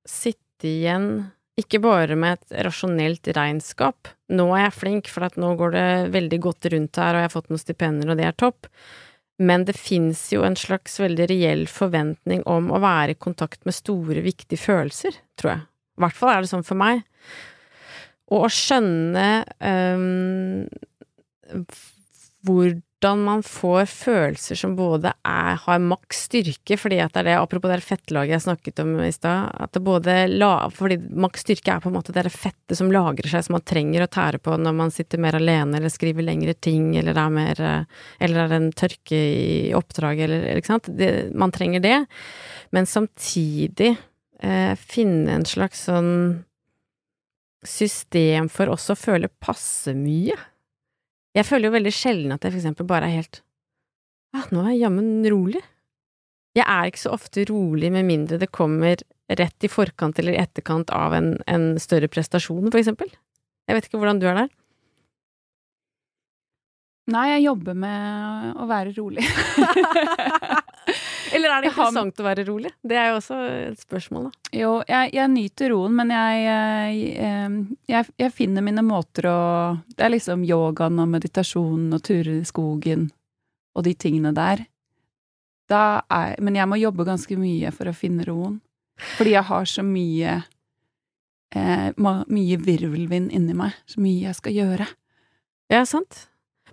sitte 0.09 0.69
igjen 0.69 1.09
ikke 1.59 1.81
bare 1.83 2.15
med 2.15 2.37
et 2.37 2.63
rasjonelt 2.65 3.27
regnskap. 3.35 4.09
Nå 4.31 4.45
er 4.55 4.67
jeg 4.67 4.77
flink, 4.77 5.09
for 5.11 5.25
at 5.27 5.37
nå 5.41 5.51
går 5.59 5.73
det 5.75 5.87
veldig 6.13 6.39
godt 6.45 6.69
rundt 6.73 7.01
her, 7.01 7.15
og 7.15 7.23
jeg 7.23 7.27
har 7.27 7.35
fått 7.35 7.49
noen 7.51 7.61
stipender, 7.61 8.11
og 8.11 8.19
det 8.19 8.27
er 8.29 8.37
topp. 8.39 8.69
Men 9.39 9.65
det 9.67 9.75
fins 9.79 10.25
jo 10.33 10.43
en 10.43 10.57
slags 10.59 10.97
veldig 10.99 11.29
reell 11.31 11.65
forventning 11.71 12.43
om 12.49 12.69
å 12.71 12.81
være 12.83 13.15
i 13.15 13.19
kontakt 13.19 13.63
med 13.67 13.75
store, 13.75 14.23
viktige 14.23 14.59
følelser, 14.59 15.15
tror 15.39 15.53
jeg. 15.53 15.65
I 15.99 16.03
hvert 16.05 16.19
fall 16.19 16.33
er 16.33 16.43
det 16.43 16.51
sånn 16.51 16.67
for 16.67 16.79
meg. 16.79 17.03
Og 18.29 18.45
å 18.45 18.51
skjønne 18.53 19.29
um, 19.57 20.67
hvordan 22.45 23.21
man 23.25 23.41
får 23.43 23.87
følelser 23.89 24.59
som 24.59 24.75
både 24.77 25.11
er, 25.27 25.57
har 25.63 25.81
maks 25.81 26.25
styrke, 26.27 26.77
fordi 26.79 26.99
at 27.03 27.13
det 27.15 27.23
er 27.23 27.27
det, 27.29 27.37
apropos 27.39 27.71
det 27.71 27.79
fettlaget 27.83 28.35
jeg 28.35 28.45
snakket 28.45 28.81
om 28.83 28.91
i 29.03 29.11
stad, 29.15 29.49
at 29.65 29.73
det 29.75 29.81
både 29.83 30.17
fordi 30.75 30.99
maks 31.25 31.43
styrke 31.45 31.73
er 31.73 31.83
på 31.83 31.89
en 31.91 31.97
måte 31.97 32.15
det 32.15 32.25
fettet 32.31 32.77
som 32.77 32.91
lagrer 32.93 33.31
seg, 33.31 33.47
som 33.47 33.57
man 33.57 33.65
trenger 33.67 34.05
å 34.05 34.11
tære 34.11 34.41
på 34.43 34.57
når 34.59 34.77
man 34.77 34.93
sitter 34.93 35.21
mer 35.21 35.39
alene 35.39 35.79
eller 35.79 35.93
skriver 35.93 36.27
lengre 36.27 36.55
ting, 36.55 36.91
eller 36.99 37.17
er 37.17 37.33
mer 37.33 37.63
Eller 38.19 38.43
er 38.45 38.55
en 38.59 38.69
tørke 38.71 39.17
i 39.17 39.73
oppdraget, 39.75 40.29
eller 40.29 40.59
ikke 40.59 40.73
sant. 40.73 40.91
Det, 40.99 41.09
man 41.33 41.51
trenger 41.55 41.81
det, 41.83 41.97
men 42.75 42.85
samtidig 42.85 43.95
eh, 44.43 44.75
finne 44.77 45.39
en 45.39 45.47
slags 45.49 45.87
sånn 45.89 46.13
system 47.65 48.47
for 48.51 48.71
også 48.71 48.95
å 48.95 48.99
føle 48.99 49.31
passe 49.41 49.93
mye. 49.97 50.37
Jeg 51.35 51.47
føler 51.47 51.69
jo 51.69 51.75
veldig 51.75 51.93
sjelden 51.93 52.33
at 52.35 52.45
jeg 52.45 52.53
for 52.53 52.61
eksempel 52.61 52.87
bare 52.89 53.09
er 53.09 53.19
helt 53.19 53.41
ah, 54.35 54.47
nå 54.53 54.63
er 54.63 54.73
jeg 54.73 54.83
jammen 54.85 55.09
rolig. 55.31 55.61
Jeg 56.57 56.65
er 56.65 56.89
ikke 56.89 57.03
så 57.03 57.13
ofte 57.15 57.45
rolig 57.49 57.91
med 57.93 58.07
mindre 58.07 58.39
det 58.41 58.51
kommer 58.53 59.01
rett 59.29 59.65
i 59.65 59.69
forkant 59.69 60.19
eller 60.19 60.33
i 60.33 60.41
etterkant 60.41 60.89
av 60.95 61.13
en, 61.13 61.35
en 61.45 61.75
større 61.81 62.09
prestasjon, 62.09 62.71
for 62.71 62.79
eksempel. 62.81 63.11
Jeg 63.69 63.77
vet 63.77 63.85
ikke 63.85 63.99
hvordan 64.01 64.21
du 64.21 64.25
er 64.29 64.39
der. 64.41 64.49
Nei, 67.13 67.25
jeg 67.35 67.45
jobber 67.45 67.77
med 67.77 68.57
å 68.61 68.65
være 68.69 68.93
rolig. 68.97 69.25
Eller 71.39 71.53
er 71.55 71.63
det 71.63 71.71
interessant 71.71 72.19
å 72.19 72.25
være 72.25 72.43
rolig? 72.49 72.71
Det 72.83 72.97
er 72.99 73.09
jo 73.09 73.19
også 73.21 73.37
et 73.71 73.79
spørsmål, 73.79 74.27
da. 74.27 74.51
Jo, 74.59 74.71
jeg, 74.89 75.13
jeg 75.15 75.31
nyter 75.31 75.71
roen, 75.71 75.95
men 75.95 76.11
jeg, 76.11 76.97
jeg, 77.87 78.09
jeg, 78.19 78.33
finner 78.35 78.65
mine 78.65 78.83
måter 78.83 79.29
å 79.29 79.39
Det 79.87 80.03
er 80.05 80.13
liksom 80.13 80.43
yogaen 80.47 80.99
og 80.99 81.09
meditasjonen 81.15 81.95
og 81.95 82.03
turer 82.03 82.35
i 82.41 82.47
skogen 82.47 83.07
og 83.77 83.85
de 83.87 83.95
tingene 83.95 84.33
der. 84.35 84.65
Er, 85.69 86.33
men 86.41 86.57
jeg 86.57 86.67
må 86.69 86.79
jobbe 86.81 87.05
ganske 87.07 87.35
mye 87.37 87.71
for 87.75 87.89
å 87.89 87.95
finne 87.95 88.25
roen. 88.27 88.57
Fordi 89.15 89.35
jeg 89.35 89.45
har 89.47 89.67
så 89.69 89.83
mye 89.85 90.39
eh, 91.55 91.89
Mye 91.95 92.57
virvelvind 92.59 93.31
inni 93.35 93.55
meg. 93.57 93.77
Så 93.87 94.01
mye 94.03 94.25
jeg 94.25 94.37
skal 94.37 94.57
gjøre. 94.57 94.89
Ja, 95.69 95.85
sant. 95.85 96.25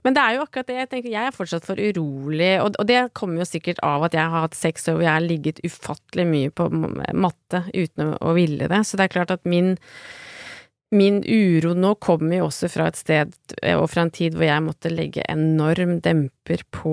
Men 0.06 0.14
det 0.14 0.22
er 0.22 0.36
jo 0.36 0.44
akkurat 0.44 0.68
det 0.70 0.76
jeg 0.76 0.88
tenker, 0.92 1.10
jeg 1.10 1.28
er 1.28 1.34
fortsatt 1.34 1.64
for 1.66 1.80
urolig, 1.82 2.52
og, 2.62 2.76
og 2.78 2.86
det 2.86 3.00
kommer 3.18 3.42
jo 3.42 3.48
sikkert 3.48 3.80
av 3.82 4.06
at 4.06 4.14
jeg 4.14 4.30
har 4.30 4.44
hatt 4.44 4.54
sex 4.54 4.86
og 4.92 5.02
jeg 5.02 5.10
har 5.10 5.24
ligget 5.24 5.58
ufattelig 5.66 6.28
mye 6.30 6.52
på 6.54 6.68
matte 6.70 7.64
uten 7.74 8.12
å, 8.12 8.14
å 8.22 8.36
ville 8.36 8.70
det, 8.70 8.80
så 8.86 9.00
det 9.00 9.08
er 9.08 9.14
klart 9.18 9.34
at 9.34 9.44
min 9.48 9.74
Min 10.94 11.16
uro 11.26 11.72
nå 11.74 11.96
kommer 11.98 12.36
jo 12.36 12.44
også 12.46 12.68
fra 12.70 12.84
et 12.86 12.94
sted 12.94 13.32
eh, 13.58 13.74
og 13.74 13.88
fra 13.90 14.04
en 14.04 14.12
tid 14.14 14.36
hvor 14.38 14.46
jeg 14.46 14.62
måtte 14.62 14.92
legge 14.92 15.24
enorm 15.26 15.96
demper 15.98 16.62
på 16.70 16.92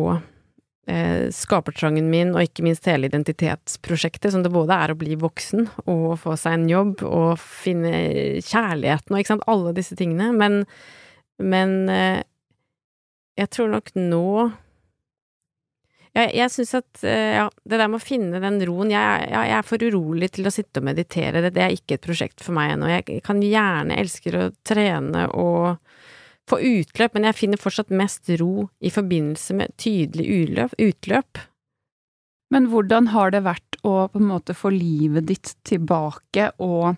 eh, 0.90 1.30
skapertrangen 1.30 2.10
min, 2.10 2.34
og 2.34 2.42
ikke 2.42 2.66
minst 2.66 2.90
hele 2.90 3.06
identitetsprosjektet, 3.12 4.34
som 4.34 4.42
det 4.42 4.50
både 4.50 4.74
er 4.74 4.96
å 4.96 4.98
bli 4.98 5.14
voksen 5.22 5.70
og 5.86 6.18
få 6.24 6.34
seg 6.42 6.58
en 6.58 6.68
jobb 6.72 7.06
og 7.06 7.38
finne 7.38 7.94
kjærligheten 8.42 9.14
og 9.14 9.22
ikke 9.22 9.36
sant, 9.36 9.46
alle 9.54 9.76
disse 9.78 9.98
tingene, 10.00 10.32
men, 10.42 10.64
men 11.38 11.78
eh, 11.94 12.24
jeg 13.40 13.50
tror 13.50 13.72
nok 13.74 13.94
nå 13.98 14.28
Jeg, 16.14 16.30
jeg 16.38 16.54
syns 16.54 16.74
at 16.78 17.04
eh, 17.10 17.40
ja, 17.40 17.48
det 17.66 17.80
der 17.82 17.90
med 17.90 17.98
å 17.98 18.06
finne 18.06 18.42
den 18.44 18.60
roen 18.70 18.92
jeg, 18.94 19.24
jeg, 19.32 19.34
jeg, 19.34 19.56
er 19.58 19.66
for 19.66 19.86
urolig 19.88 20.30
til 20.36 20.46
å 20.46 20.54
sitte 20.54 20.82
og 20.82 20.86
meditere. 20.86 21.42
Det, 21.42 21.50
det 21.56 21.64
er 21.66 21.74
ikke 21.74 21.98
et 21.98 22.06
prosjekt 22.06 22.44
for 22.46 22.54
meg 22.54 22.76
ennå. 22.76 22.92
Jeg 22.92 23.24
kan 23.26 23.42
gjerne 23.42 23.98
elsker 23.98 24.38
å 24.38 24.44
trene 24.62 25.26
og 25.34 25.80
få 26.46 26.60
utløp, 26.60 27.16
men 27.16 27.26
jeg 27.32 27.40
finner 27.40 27.62
fortsatt 27.62 27.90
mest 27.98 28.30
ro 28.38 28.68
i 28.78 28.92
forbindelse 28.94 29.58
med 29.58 29.74
tydelig 29.82 30.28
utløp. 30.38 30.78
utløp. 30.78 31.42
Men 32.54 32.70
hvordan 32.70 33.10
har 33.16 33.34
det 33.34 33.42
vært 33.48 33.80
å 33.82 33.96
på 34.14 34.22
en 34.22 34.30
måte 34.30 34.54
få 34.54 34.70
livet 34.70 35.26
ditt 35.32 35.56
tilbake, 35.66 36.52
og 36.62 36.94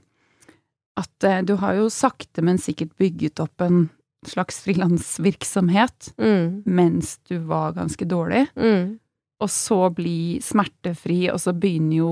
at 1.00 1.28
eh, 1.28 1.44
du 1.48 1.56
har 1.62 1.80
jo 1.80 1.88
sakte, 1.88 2.44
men 2.44 2.60
sikkert 2.60 2.98
bygget 3.00 3.40
opp 3.44 3.64
en 3.64 3.86
slags 4.32 4.61
frilansvirksomhet 4.65 6.13
mm. 6.21 6.63
mens 6.65 7.17
du 7.30 7.38
var 7.49 7.76
ganske 7.78 8.07
dårlig, 8.09 8.45
mm. 8.55 8.95
og 9.43 9.51
så 9.51 9.80
bli 9.95 10.41
smertefri, 10.43 11.26
og 11.34 11.39
så 11.43 11.53
begynner 11.55 11.97
jo, 11.99 12.11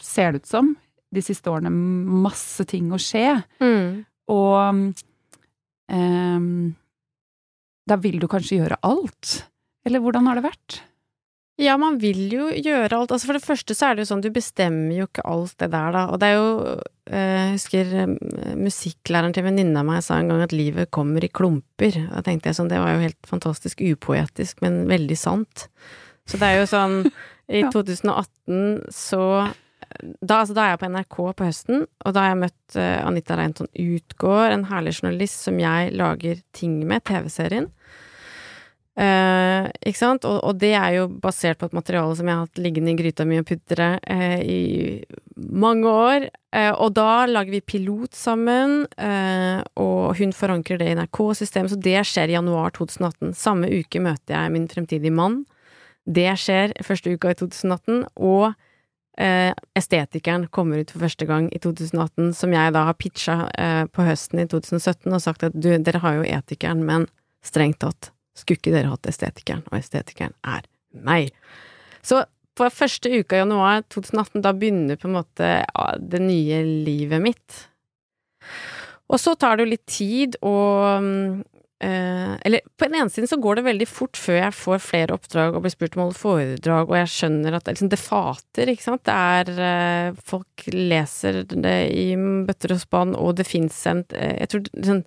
ser 0.00 0.34
det 0.34 0.44
ut 0.44 0.52
som, 0.52 0.74
de 1.14 1.24
siste 1.24 1.48
årene 1.50 1.72
masse 1.72 2.66
ting 2.68 2.90
å 2.92 3.00
skje. 3.00 3.38
Mm. 3.64 4.04
Og 4.28 4.92
um, 5.88 6.50
da 7.88 7.96
vil 8.02 8.18
du 8.20 8.28
kanskje 8.28 8.60
gjøre 8.60 8.80
alt? 8.84 9.38
Eller 9.88 10.02
hvordan 10.04 10.28
har 10.28 10.36
det 10.38 10.44
vært? 10.44 10.82
Ja, 11.58 11.74
man 11.74 11.96
vil 11.98 12.28
jo 12.30 12.52
gjøre 12.54 13.00
alt. 13.00 13.10
Altså 13.10 13.26
for 13.26 13.34
det 13.34 13.42
første 13.42 13.74
så 13.74 13.88
er 13.88 13.96
det 13.96 14.04
jo 14.04 14.12
sånn, 14.12 14.22
du 14.22 14.30
bestemmer 14.30 14.94
jo 14.94 15.08
ikke 15.08 15.24
alt 15.26 15.56
det 15.58 15.72
der, 15.72 15.90
da. 15.96 16.04
Og 16.14 16.20
det 16.22 16.28
er 16.28 16.36
jo 16.36 16.50
eh, 17.10 17.16
Jeg 17.18 17.54
husker 17.56 17.94
eh, 18.04 18.12
musikklæreren 18.60 19.34
til 19.34 19.46
venninna 19.48 19.82
mi 19.86 19.96
sa 20.04 20.20
en 20.20 20.30
gang 20.30 20.44
at 20.44 20.54
livet 20.54 20.92
kommer 20.94 21.26
i 21.26 21.32
klumper. 21.34 21.98
Da 22.12 22.22
tenkte 22.22 22.52
jeg 22.52 22.60
sånn, 22.60 22.70
det 22.70 22.78
var 22.78 22.94
jo 22.94 23.02
helt 23.08 23.26
fantastisk 23.26 23.82
upoetisk, 23.82 24.62
men 24.62 24.84
veldig 24.90 25.18
sant. 25.18 25.66
Så 26.30 26.38
det 26.38 26.46
er 26.46 26.60
jo 26.60 26.68
sånn 26.70 27.00
I 27.58 27.64
2018 27.72 28.92
så 28.94 29.24
da, 30.20 30.42
altså, 30.42 30.52
da, 30.52 30.62
er 30.62 30.74
jeg 30.74 30.80
på 30.82 30.90
NRK 30.92 31.16
på 31.16 31.46
høsten, 31.48 31.86
og 32.04 32.12
da 32.12 32.22
har 32.22 32.34
jeg 32.34 32.40
møtt 32.42 32.76
Anita 32.76 33.38
Reinton 33.38 33.70
Utgård, 33.72 34.52
en 34.52 34.66
herlig 34.68 34.98
journalist 34.98 35.46
som 35.46 35.56
jeg 35.58 35.94
lager 35.96 36.42
ting 36.54 36.82
med, 36.86 37.06
TV-serien. 37.08 37.70
Uh, 38.98 39.68
ikke 39.86 40.00
sant? 40.00 40.24
Og, 40.26 40.40
og, 40.42 40.56
det 40.58 40.72
er 40.74 40.96
jo 40.96 41.04
basert 41.22 41.60
på 41.60 41.68
et 41.68 41.74
materiale 41.76 42.16
som 42.18 42.26
jeg 42.26 42.34
har 42.34 42.48
hatt 42.48 42.58
liggende 42.58 42.90
i 42.90 42.98
gryta 42.98 43.22
mi 43.28 43.36
og 43.38 43.46
puttere 43.46 43.92
uh, 44.02 44.40
i 44.42 44.98
mange 45.38 45.86
år. 45.86 46.26
Uh, 46.50 46.72
og 46.82 46.96
da 46.96 47.28
lager 47.30 47.54
vi 47.54 47.62
pilot 47.62 48.18
sammen, 48.18 48.80
og 49.78 50.18
hun 50.18 50.34
forankrer 50.34 50.80
det 50.80 50.88
i 50.90 50.96
NRK-systemet, 50.98 51.70
så 51.70 51.78
det 51.84 52.00
skjer 52.10 52.32
i 52.32 52.34
januar 52.34 52.74
2018. 52.74 53.36
Samme 53.38 53.70
uke 53.70 54.02
møter 54.02 54.34
jeg 54.34 54.54
min 54.56 54.66
fremtidige 54.70 55.14
mann. 55.14 55.44
Det 56.08 56.32
skjer 56.40 56.74
første 56.82 57.14
uka 57.14 57.34
i 57.34 57.38
2018, 57.38 58.02
og 58.16 58.56
Estetikeren 59.18 60.44
kommer 60.54 60.78
ut 60.78 60.92
for 60.94 61.02
første 61.02 61.26
gang 61.26 61.48
i 61.50 61.58
2018, 61.58 62.32
som 62.38 62.52
jeg 62.54 62.74
da 62.74 62.84
har 62.86 62.94
pitcha 62.94 63.34
på 63.90 64.06
høsten 64.06 64.44
i 64.44 64.46
2017 64.46 65.10
og 65.10 65.24
sagt 65.24 65.42
at 65.48 65.58
du, 65.58 65.72
dere 65.74 66.02
har 66.04 66.20
jo 66.20 66.28
Etikeren, 66.38 66.84
men 66.86 67.08
strengt 67.42 67.82
tatt 67.82 68.12
skulle 68.40 68.60
ikke 68.60 68.74
dere 68.74 68.92
hatt 68.92 69.08
estetikeren, 69.10 69.64
og 69.70 69.78
estetikeren 69.80 70.34
er 70.46 70.66
meg. 71.04 71.32
Så 72.02 72.24
på 72.58 72.70
første 72.74 73.10
uka 73.20 73.36
i 73.38 73.42
januar 73.42 73.84
2018, 73.92 74.42
da 74.42 74.54
begynner 74.56 74.98
på 74.98 75.08
en 75.10 75.18
måte 75.20 75.52
det 75.98 76.22
nye 76.24 76.62
livet 76.86 77.22
mitt. 77.22 77.60
Og 79.08 79.20
så 79.22 79.36
tar 79.38 79.56
det 79.56 79.66
jo 79.66 79.74
litt 79.76 79.86
tid 79.90 80.40
å 80.44 80.56
Uh, 81.78 82.34
eller 82.42 82.64
på 82.74 82.88
den 82.88 82.96
ene 82.98 83.12
siden 83.14 83.28
så 83.30 83.36
går 83.38 83.60
det 83.60 83.62
veldig 83.68 83.86
fort 83.86 84.18
før 84.18 84.34
jeg 84.40 84.54
får 84.58 84.80
flere 84.82 85.14
oppdrag 85.14 85.54
og 85.54 85.62
blir 85.62 85.70
spurt 85.70 85.94
om 85.94 86.00
å 86.02 86.06
holde 86.08 86.18
foredrag, 86.18 86.88
og 86.90 86.96
jeg 86.98 87.10
skjønner 87.12 87.54
at 87.54 87.70
liksom, 87.70 87.90
det 87.92 88.00
fater, 88.02 88.72
ikke 88.72 88.82
sant. 88.82 89.04
Det 89.06 89.14
er 89.14 89.52
uh, 89.62 90.18
Folk 90.26 90.66
leser 90.74 91.44
det 91.46 91.76
i 91.94 92.08
bøtter 92.48 92.74
og 92.74 92.82
spann, 92.82 93.14
og 93.14 93.36
det 93.38 93.46
fins 93.46 93.78
en 93.86 94.02
uh, 94.10 94.34
Jeg 94.40 94.50
tror 94.50 94.66
liksom 94.72 95.04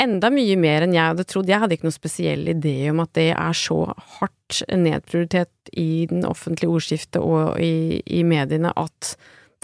enda 0.00 0.30
mye 0.32 0.56
mer 0.60 0.84
enn 0.84 0.94
jeg 0.96 1.12
hadde 1.12 1.26
trodd. 1.28 1.50
Jeg 1.50 1.62
hadde 1.62 1.76
ikke 1.76 1.88
noen 1.88 1.96
spesiell 1.96 2.50
idé 2.52 2.74
om 2.92 3.00
at 3.04 3.12
det 3.16 3.30
er 3.32 3.56
så 3.56 3.78
hardt 4.18 4.60
nedprioritert 4.72 5.72
i 5.76 6.06
den 6.10 6.26
offentlige 6.28 6.72
ordskiftet 6.72 7.22
og 7.22 7.56
i, 7.62 8.02
i, 8.04 8.22
mediene 8.26 8.72
at 8.76 9.14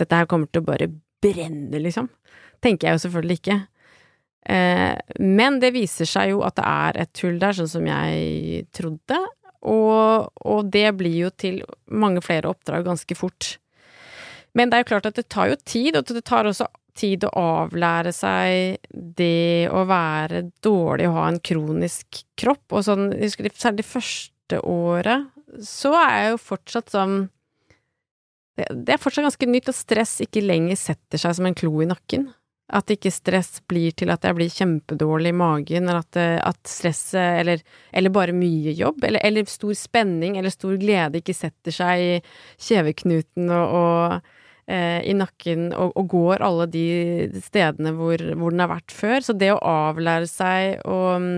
dette 0.01 0.17
her 0.17 0.29
kommer 0.31 0.49
til 0.51 0.65
å 0.65 0.71
bare 0.73 0.89
brenne, 1.23 1.79
liksom. 1.79 2.09
Tenker 2.63 2.89
jeg 2.89 2.97
jo 2.97 3.05
selvfølgelig 3.05 3.39
ikke. 3.41 3.59
Eh, 4.51 4.97
men 5.23 5.61
det 5.63 5.75
viser 5.77 6.09
seg 6.09 6.33
jo 6.33 6.43
at 6.47 6.57
det 6.59 6.67
er 6.67 7.01
et 7.05 7.23
hull 7.23 7.39
der, 7.43 7.59
sånn 7.59 7.71
som 7.71 7.87
jeg 7.87 8.67
trodde. 8.75 9.21
og, 9.63 10.33
og 10.43 10.71
det 10.75 10.89
blir 10.99 11.19
jo 11.27 11.31
til 11.39 11.61
mange 11.87 12.23
flere 12.25 12.51
oppdrag 12.51 12.89
ganske 12.89 13.15
fort. 13.15 13.57
Men 14.59 14.69
det 14.69 14.79
er 14.79 14.83
jo 14.83 14.91
klart 14.91 15.07
at 15.09 15.17
det 15.17 15.29
tar 15.33 15.53
jo 15.53 15.61
tid, 15.65 15.97
og 15.97 16.09
det 16.09 16.25
tar 16.29 16.49
også 16.49 16.67
tid 16.99 17.25
å 17.27 17.33
avlære 17.41 18.13
seg 18.15 18.89
det 18.91 19.69
å 19.73 19.85
være 19.89 20.45
dårlig 20.65 21.09
og 21.09 21.17
ha 21.19 21.29
en 21.31 21.41
kronisk 21.45 22.23
kropp. 22.39 22.67
Og 22.73 22.85
sånn, 22.87 23.09
husker 23.21 23.49
særlig 23.55 23.83
det 23.83 23.89
første 23.89 24.61
året, 24.69 25.31
så 25.65 25.95
er 25.99 26.13
jeg 26.19 26.35
jo 26.35 26.43
fortsatt 26.47 26.93
sånn 26.95 27.17
Det 28.57 28.95
er 28.95 29.01
fortsatt 29.01 29.27
ganske 29.27 29.49
nytt 29.49 29.69
at 29.73 29.77
stress 29.77 30.15
ikke 30.25 30.45
lenger 30.45 30.79
setter 30.81 31.21
seg 31.21 31.37
som 31.37 31.49
en 31.49 31.57
klo 31.57 31.73
i 31.83 31.89
nakken. 31.89 32.29
At 32.73 32.89
ikke 32.93 33.11
stress 33.13 33.59
blir 33.69 33.93
til 33.97 34.13
at 34.13 34.25
jeg 34.25 34.37
blir 34.37 34.53
kjempedårlig 34.53 35.33
i 35.33 35.37
magen, 35.37 35.89
eller 35.89 36.01
at, 36.01 36.19
at 36.41 36.61
stresset, 36.69 37.41
eller, 37.43 37.65
eller, 37.93 38.13
bare 38.13 38.37
mye 38.37 38.73
jobb, 38.77 39.03
eller, 39.09 39.25
eller, 39.25 39.49
stor 39.49 39.75
spenning 39.77 40.39
eller 40.41 40.53
stor 40.53 40.79
glede 40.81 41.21
ikke 41.21 41.37
setter 41.37 41.75
seg 41.75 42.05
i 42.05 42.15
kjeveknuten 42.69 43.51
og, 43.53 43.75
og 43.81 44.17
eh, 44.17 44.42
i 44.71 45.13
nakken 45.19 45.73
og, 45.75 45.91
og, 45.99 46.05
går 46.13 46.43
alle 46.47 46.69
de 46.71 46.85
stedene 47.43 47.91
hvor, 47.97 48.23
hvor, 48.39 48.55
den 48.55 48.63
har 48.63 48.71
vært 48.71 48.95
før. 48.95 49.25
Så 49.27 49.35
det 49.35 49.51
å 49.51 49.59
avlære 49.59 50.29
seg 50.31 50.85
og 50.87 51.09
um, 51.19 51.33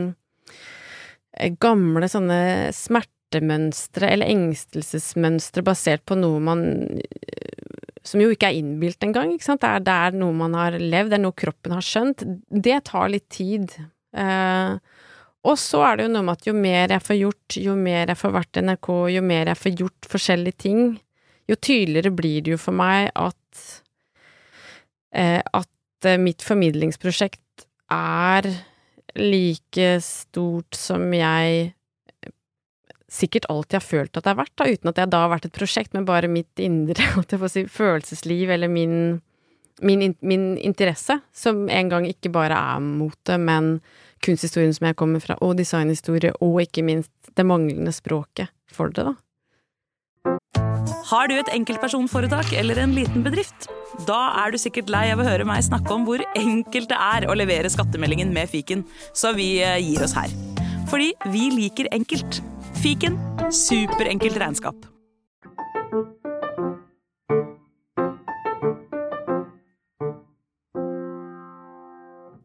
gamle 1.62 2.10
sånne 2.12 2.40
smertemønstre 2.76 4.12
eller 4.12 4.28
engstelsesmønstre 4.34 5.64
basert 5.66 6.04
på 6.06 6.18
noe 6.20 6.42
man 6.44 6.66
som 8.04 8.20
jo 8.20 8.30
ikke 8.32 8.50
er 8.50 8.58
innbilt 8.60 9.02
engang, 9.04 9.32
ikke 9.32 9.46
sant. 9.46 9.62
Det 9.64 9.70
er, 9.70 9.84
det 9.84 9.94
er, 9.94 10.18
noe 10.20 10.36
man 10.36 10.54
har 10.58 10.76
levd, 10.76 11.12
det 11.12 11.18
er 11.18 11.24
noe 11.24 11.36
kroppen 11.36 11.74
har 11.74 11.84
skjønt. 11.84 12.24
Det 12.48 12.76
tar 12.90 13.08
litt 13.12 13.26
tid. 13.32 13.72
Eh, 14.14 14.76
og 15.44 15.56
så 15.60 15.82
er 15.88 15.96
det 15.96 16.06
jo 16.06 16.12
noe 16.12 16.26
med 16.26 16.38
at 16.38 16.48
jo 16.48 16.54
mer 16.56 16.94
jeg 16.94 17.04
får 17.04 17.18
gjort, 17.20 17.56
jo 17.60 17.76
mer 17.76 18.12
jeg 18.12 18.20
får 18.20 18.36
vært 18.36 18.60
i 18.60 18.64
NRK, 18.64 18.90
jo 19.16 19.24
mer 19.24 19.50
jeg 19.52 19.60
får 19.60 19.80
gjort 19.80 20.10
forskjellige 20.12 20.60
ting, 20.66 20.84
jo 21.50 21.56
tydeligere 21.56 22.14
blir 22.14 22.44
det 22.44 22.54
jo 22.54 22.60
for 22.60 22.76
meg 22.76 23.10
at 23.14 23.64
eh, 25.14 25.40
at 25.40 26.08
eh, 26.08 26.20
mitt 26.20 26.44
formidlingsprosjekt 26.44 27.66
er 27.92 28.48
like 29.14 29.88
stort 30.02 30.74
som 30.78 31.12
jeg 31.14 31.72
sikkert 33.14 33.46
alltid 33.52 33.78
har 33.78 33.84
følt 33.84 34.16
at 34.16 34.24
det 34.24 34.32
har 34.32 34.40
vært, 34.40 34.54
da, 34.58 34.66
uten 34.66 34.90
at 34.90 34.98
det 34.98 35.10
da 35.12 35.20
har 35.24 35.32
vært 35.34 35.46
et 35.48 35.54
prosjekt, 35.54 35.92
men 35.94 36.08
bare 36.08 36.30
mitt 36.30 36.62
indre 36.62 37.06
si, 37.52 37.66
følelsesliv 37.70 38.50
eller 38.50 38.72
min, 38.72 39.20
min, 39.82 40.16
min, 40.20 40.48
interesse, 40.58 41.20
som 41.32 41.68
en 41.68 41.92
gang 41.92 42.08
ikke 42.10 42.32
bare 42.34 42.58
er 42.58 42.82
mote, 42.82 43.38
men 43.38 43.76
kunsthistorien 44.24 44.74
som 44.74 44.88
jeg 44.88 44.98
kommer 44.98 45.22
fra, 45.22 45.36
og 45.44 45.58
designhistorie, 45.60 46.32
og 46.42 46.62
ikke 46.64 46.82
minst 46.86 47.12
det 47.36 47.46
manglende 47.46 47.92
språket 47.94 48.50
for 48.72 48.90
det, 48.90 49.06
da. 49.06 49.14
Har 51.14 51.28
du 51.30 51.36
et 51.36 51.50
enkeltpersonforetak 51.54 52.48
eller 52.58 52.80
en 52.82 52.94
liten 52.96 53.22
bedrift? 53.22 53.68
Da 54.08 54.16
er 54.40 54.50
du 54.50 54.58
sikkert 54.58 54.88
lei 54.90 55.04
av 55.12 55.20
å 55.22 55.26
høre 55.28 55.44
meg 55.46 55.62
snakke 55.62 55.92
om 55.94 56.02
hvor 56.08 56.18
enkelt 56.34 56.88
det 56.90 56.96
er 56.98 57.26
å 57.30 57.36
levere 57.38 57.70
skattemeldingen 57.70 58.32
med 58.34 58.50
fiken, 58.50 58.82
så 59.14 59.30
vi 59.36 59.60
eh, 59.62 59.78
gir 59.78 60.02
oss 60.02 60.16
her. 60.18 60.32
Fordi 60.90 61.12
vi 61.30 61.52
liker 61.54 61.86
enkelt. 61.94 62.40
Fiken 62.82 63.20
superenkelt 63.54 64.40
regnskap. 64.42 64.88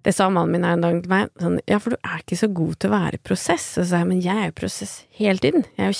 Det 0.06 0.14
sa 0.14 0.30
mannen 0.30 0.54
min 0.54 0.68
en 0.70 0.86
dag 0.86 1.02
til 1.02 1.10
meg, 1.10 1.34
sånn, 1.42 1.58
ja, 1.66 1.82
for 1.82 1.98
du 1.98 2.04
er 2.06 2.22
ikke 2.22 2.38
så 2.38 2.54
god 2.54 2.78
til 2.78 2.94
å 2.94 3.00
være 3.00 3.18
i 3.18 3.26
prosess. 3.32 3.72
Og 3.80 3.82
så 3.82 3.96
sa 3.96 4.04
jeg, 4.04 4.12
men 4.14 4.22
jeg 4.22 4.38
er 4.38 4.54
jo 4.54 4.60
prosess 4.62 4.94
hele 5.18 5.42
tiden, 5.42 5.66
jeg 5.74 5.88
er 5.88 5.90
jo 5.90 5.98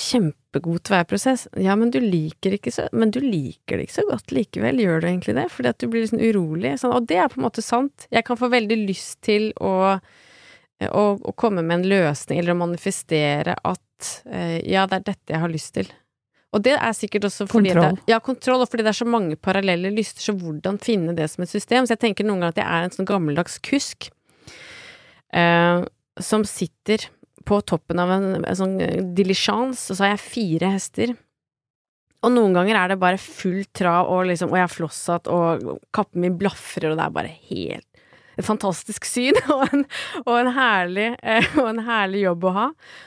kjempegod 0.50 0.82
til 0.82 0.94
å 0.94 0.96
være 0.98 1.08
prosess. 1.08 1.48
Ja, 1.56 1.76
men 1.76 1.90
du 1.90 2.00
liker 2.00 2.54
ikke 2.56 2.72
så, 2.72 2.88
men 2.92 3.10
du 3.10 3.20
liker 3.20 3.78
det 3.78 3.86
ikke 3.86 4.00
så 4.00 4.06
godt 4.08 4.32
likevel, 4.32 4.80
gjør 4.80 5.00
du 5.00 5.06
egentlig 5.08 5.34
det? 5.36 5.48
Fordi 5.50 5.68
at 5.68 5.78
du 5.78 5.88
blir 5.88 6.02
liksom 6.02 6.20
urolig. 6.20 6.78
Sånn, 6.78 6.94
og 6.94 7.06
det 7.06 7.18
er 7.18 7.28
på 7.28 7.40
en 7.40 7.46
måte 7.46 7.62
sant. 7.62 8.06
Jeg 8.10 8.24
kan 8.24 8.36
få 8.36 8.50
veldig 8.50 8.76
lyst 8.88 9.20
til 9.22 9.52
å, 9.60 9.98
å, 10.90 11.04
å 11.22 11.32
komme 11.36 11.62
med 11.62 11.80
en 11.80 11.88
løsning, 11.88 12.40
eller 12.40 12.54
å 12.54 12.62
manifestere 12.64 13.54
at 13.54 14.12
eh, 14.26 14.60
ja, 14.66 14.86
det 14.86 15.00
er 15.00 15.08
dette 15.12 15.34
jeg 15.34 15.40
har 15.40 15.52
lyst 15.52 15.74
til. 15.78 15.90
Og 16.50 16.64
det 16.66 16.74
er 16.74 16.94
sikkert 16.98 17.28
også 17.28 17.46
fordi 17.46 17.70
kontroll. 17.70 18.00
Det, 18.00 18.10
ja, 18.10 18.18
kontroll, 18.18 18.64
og 18.64 18.70
fordi 18.72 18.82
det 18.82 18.90
er 18.90 18.98
så 18.98 19.06
mange 19.06 19.38
parallelle 19.38 19.92
lyster, 19.94 20.24
så 20.24 20.34
hvordan 20.34 20.80
finne 20.82 21.14
det 21.14 21.28
som 21.30 21.44
et 21.44 21.52
system? 21.52 21.86
Så 21.86 21.94
jeg 21.94 22.02
tenker 22.08 22.26
noen 22.26 22.42
ganger 22.42 22.56
at 22.56 22.62
jeg 22.64 22.66
er 22.66 22.86
en 22.88 22.96
sånn 22.96 23.06
gammeldags 23.06 23.60
kusk 23.62 24.10
eh, 25.30 25.84
som 26.18 26.42
sitter 26.48 27.06
på 27.48 27.60
toppen 27.66 28.00
av 28.02 28.12
en, 28.14 28.30
en 28.44 28.58
sånn 28.58 28.76
dilisjans, 29.16 29.88
og 29.90 29.96
så 29.98 30.06
har 30.06 30.14
jeg 30.14 30.24
fire 30.26 30.72
hester. 30.74 31.14
Og 32.20 32.34
noen 32.34 32.52
ganger 32.56 32.76
er 32.76 32.92
det 32.92 33.00
bare 33.00 33.20
full 33.20 33.62
trav, 33.76 34.10
og 34.12 34.26
liksom, 34.28 34.52
og 34.52 34.60
jeg 34.60 34.66
har 34.66 34.74
flosshatt, 34.74 35.30
og 35.32 35.78
kappen 35.96 36.26
min 36.26 36.36
blafrer, 36.40 36.90
og 36.90 37.00
det 37.00 37.06
er 37.06 37.16
bare 37.16 37.32
helt 37.48 37.86
et 38.38 38.46
fantastisk 38.46 39.06
syn 39.08 39.36
og 39.54 39.64
en, 39.70 39.84
og, 40.24 40.32
en 40.36 40.52
herlig, 40.56 41.08
eh, 41.22 41.50
og 41.60 41.70
en, 41.72 41.82
herlig, 41.86 42.24
jobb 42.26 42.46
å 42.46 42.54
ha. 42.56 42.66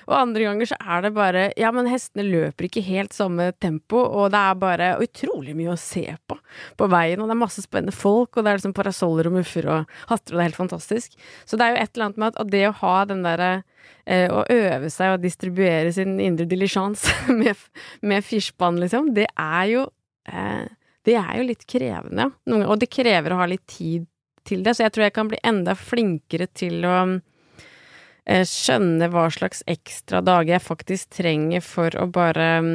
Og 0.10 0.16
andre 0.18 0.48
ganger 0.48 0.72
så 0.74 0.80
er 0.82 1.06
det 1.06 1.14
bare 1.16 1.46
Ja, 1.60 1.72
men 1.76 1.90
hestene 1.92 2.26
løper 2.28 2.68
ikke 2.68 2.84
helt 2.86 3.16
samme 3.16 3.52
tempo, 3.64 4.02
og 4.04 4.32
det 4.34 4.42
er 4.42 4.62
bare 4.62 4.92
utrolig 5.04 5.56
mye 5.58 5.74
å 5.76 5.80
se 5.80 6.06
på 6.28 6.38
på 6.78 6.88
veien, 6.92 7.22
og 7.22 7.30
det 7.30 7.36
er 7.36 7.42
masse 7.42 7.64
spennende 7.64 7.96
folk, 7.96 8.36
og 8.36 8.44
det 8.44 8.52
er 8.52 8.60
liksom 8.60 8.76
parasoller 8.78 9.30
og 9.30 9.38
muffer 9.40 9.68
og 9.70 9.96
hatter, 10.10 10.34
og 10.34 10.38
det 10.38 10.42
er 10.42 10.50
helt 10.52 10.60
fantastisk. 10.60 11.18
Så 11.50 11.58
det 11.58 11.66
er 11.66 11.74
jo 11.74 11.82
et 11.82 11.96
eller 11.96 12.10
annet 12.10 12.22
med 12.22 12.38
at, 12.38 12.52
det 12.54 12.64
å 12.68 12.76
ha 12.84 12.94
den 13.10 13.24
derre 13.26 13.52
eh, 14.06 14.30
å 14.30 14.44
øve 14.54 14.92
seg 14.94 15.16
og 15.16 15.26
distribuere 15.26 15.94
sin 15.96 16.20
indre 16.22 16.48
dilisjans 16.50 17.08
med, 17.42 17.60
med 18.06 18.26
firspann, 18.26 18.80
liksom, 18.84 19.14
det 19.18 19.30
er 19.34 19.68
jo 19.74 19.86
eh, 20.30 20.66
det 21.04 21.18
er 21.20 21.34
jo 21.36 21.48
litt 21.50 21.66
krevende, 21.68 22.30
og 22.64 22.78
det 22.80 22.88
krever 22.88 23.34
å 23.34 23.42
ha 23.42 23.48
litt 23.52 23.66
tid 23.68 24.06
til 24.48 24.64
det, 24.66 24.76
så 24.76 24.88
jeg 24.88 24.96
tror 24.96 25.08
jeg 25.08 25.16
kan 25.16 25.30
bli 25.32 25.40
enda 25.46 25.76
flinkere 25.78 26.48
til 26.56 26.84
å 26.88 26.98
eh, 27.14 28.44
skjønne 28.48 29.10
hva 29.14 29.28
slags 29.34 29.64
ekstra 29.70 30.24
dager 30.26 30.56
jeg 30.56 30.66
faktisk 30.66 31.18
trenger 31.20 31.64
for 31.66 31.96
å 32.00 32.08
bare 32.12 32.50
um, 32.64 32.72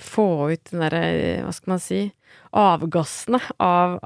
få 0.00 0.28
ut 0.54 0.70
den 0.70 0.84
derre, 0.84 1.04
hva 1.44 1.54
skal 1.54 1.76
man 1.76 1.82
si, 1.82 2.02
avgassene 2.54 3.40
av, 3.62 3.98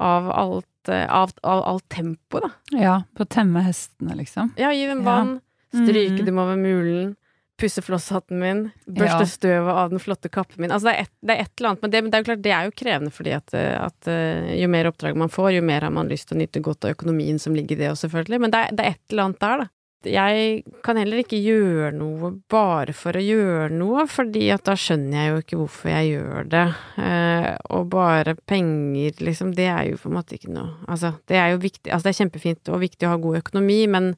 av 0.00 0.32
alt 0.32 0.92
eh, 0.92 1.06
av, 1.06 1.32
av 1.42 1.64
alt 1.74 1.88
tempo, 1.92 2.42
da. 2.44 2.52
Ja, 2.76 2.98
på 3.16 3.26
å 3.26 3.30
temme 3.30 3.64
hestene, 3.66 4.16
liksom. 4.20 4.54
Ja, 4.60 4.72
gi 4.76 4.86
dem 4.90 5.04
vann, 5.06 5.38
stryke 5.72 6.20
mm. 6.20 6.26
dem 6.28 6.42
over 6.42 6.60
mulen, 6.60 7.14
pusse 7.60 7.82
flosshatten 7.84 8.40
min, 8.40 8.62
børste 8.86 9.24
ja. 9.26 9.30
støvet 9.34 9.80
av 9.82 9.92
den 9.92 10.02
flotte 10.02 10.30
kappen 10.32 10.64
min. 10.64 10.72
Altså 10.74 10.90
det 10.90 10.94
er, 10.94 11.08
et, 11.08 11.14
det 11.20 11.34
er 11.34 11.42
et 11.44 11.52
eller 11.58 11.72
annet, 11.72 11.82
men 11.82 11.92
det, 11.92 12.04
det, 12.06 12.14
er 12.14 12.22
jo 12.22 12.28
klart, 12.30 12.44
det 12.44 12.54
er 12.56 12.68
jo 12.68 12.78
krevende 12.82 13.12
fordi 13.14 13.34
at, 13.36 13.56
at, 13.56 14.10
eh, 14.10 14.54
jo 14.60 14.70
mer 14.72 14.88
oppdrag 14.90 15.18
man 15.20 15.32
får, 15.32 15.52
jo 15.58 15.66
mer 15.66 15.86
har 15.86 15.92
man 15.94 16.10
lyst 16.10 16.30
til 16.30 16.38
å 16.38 16.40
nyte 16.40 16.64
godt 16.64 16.88
av 16.88 16.96
økonomien 16.96 17.38
som 17.42 17.56
ligger 17.56 17.76
i 17.76 17.84
det 17.84 17.92
også, 17.92 18.08
selvfølgelig. 18.08 18.40
Men 18.46 18.54
det 18.54 18.64
er, 18.64 18.74
det 18.74 18.86
er 18.86 18.96
et 18.96 19.14
eller 19.14 19.28
annet 19.28 19.44
der, 19.44 19.62
da. 19.64 19.74
Jeg 20.00 20.62
kan 20.80 20.96
heller 20.96 21.20
ikke 21.20 21.36
gjøre 21.36 21.90
noe 21.92 22.30
bare 22.48 22.94
for 22.96 23.18
å 23.18 23.20
gjøre 23.20 23.68
noe, 23.74 24.06
fordi 24.08 24.46
at 24.54 24.64
da 24.64 24.72
skjønner 24.72 25.18
jeg 25.18 25.28
jo 25.28 25.40
ikke 25.42 25.58
hvorfor 25.60 25.92
jeg 25.92 26.12
gjør 26.14 26.46
det. 26.54 26.62
Eh, 27.04 27.48
og 27.76 27.90
bare 27.92 28.34
penger, 28.48 29.20
liksom, 29.20 29.52
det 29.58 29.68
er 29.68 29.90
jo 29.90 29.98
på 30.00 30.08
en 30.08 30.16
måte 30.16 30.38
ikke 30.38 30.54
noe 30.54 30.70
Altså, 30.88 31.12
det 31.28 31.36
er 31.36 31.52
jo 31.52 31.60
viktig 31.60 31.92
Altså, 31.92 32.06
det 32.06 32.14
er 32.14 32.20
kjempefint 32.22 32.72
og 32.72 32.80
viktig 32.80 33.08
å 33.08 33.12
ha 33.12 33.20
god 33.20 33.42
økonomi, 33.42 33.82
men 33.92 34.14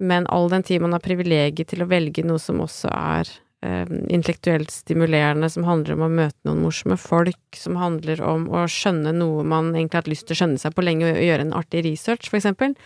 men 0.00 0.26
all 0.32 0.48
den 0.52 0.64
tid 0.66 0.82
man 0.82 0.96
har 0.96 1.04
privilegiet 1.04 1.70
til 1.72 1.84
å 1.84 1.88
velge 1.90 2.24
noe 2.26 2.40
som 2.42 2.62
også 2.64 2.90
er 2.90 3.30
eh, 3.64 3.86
intellektuelt 4.08 4.72
stimulerende, 4.72 5.50
som 5.52 5.66
handler 5.68 5.96
om 5.96 6.06
å 6.06 6.12
møte 6.22 6.48
noen 6.48 6.64
morsomme 6.64 6.96
folk, 7.00 7.40
som 7.56 7.78
handler 7.80 8.22
om 8.24 8.48
å 8.48 8.66
skjønne 8.70 9.12
noe 9.16 9.44
man 9.44 9.72
egentlig 9.74 9.98
har 9.98 10.04
hatt 10.04 10.12
lyst 10.12 10.28
til 10.28 10.38
å 10.38 10.40
skjønne 10.42 10.62
seg 10.62 10.76
på 10.76 10.84
lenge, 10.86 11.12
og 11.12 11.24
gjøre 11.24 11.46
en 11.46 11.56
artig 11.60 11.84
research, 11.86 12.30
for 12.32 12.40
eksempel, 12.40 12.76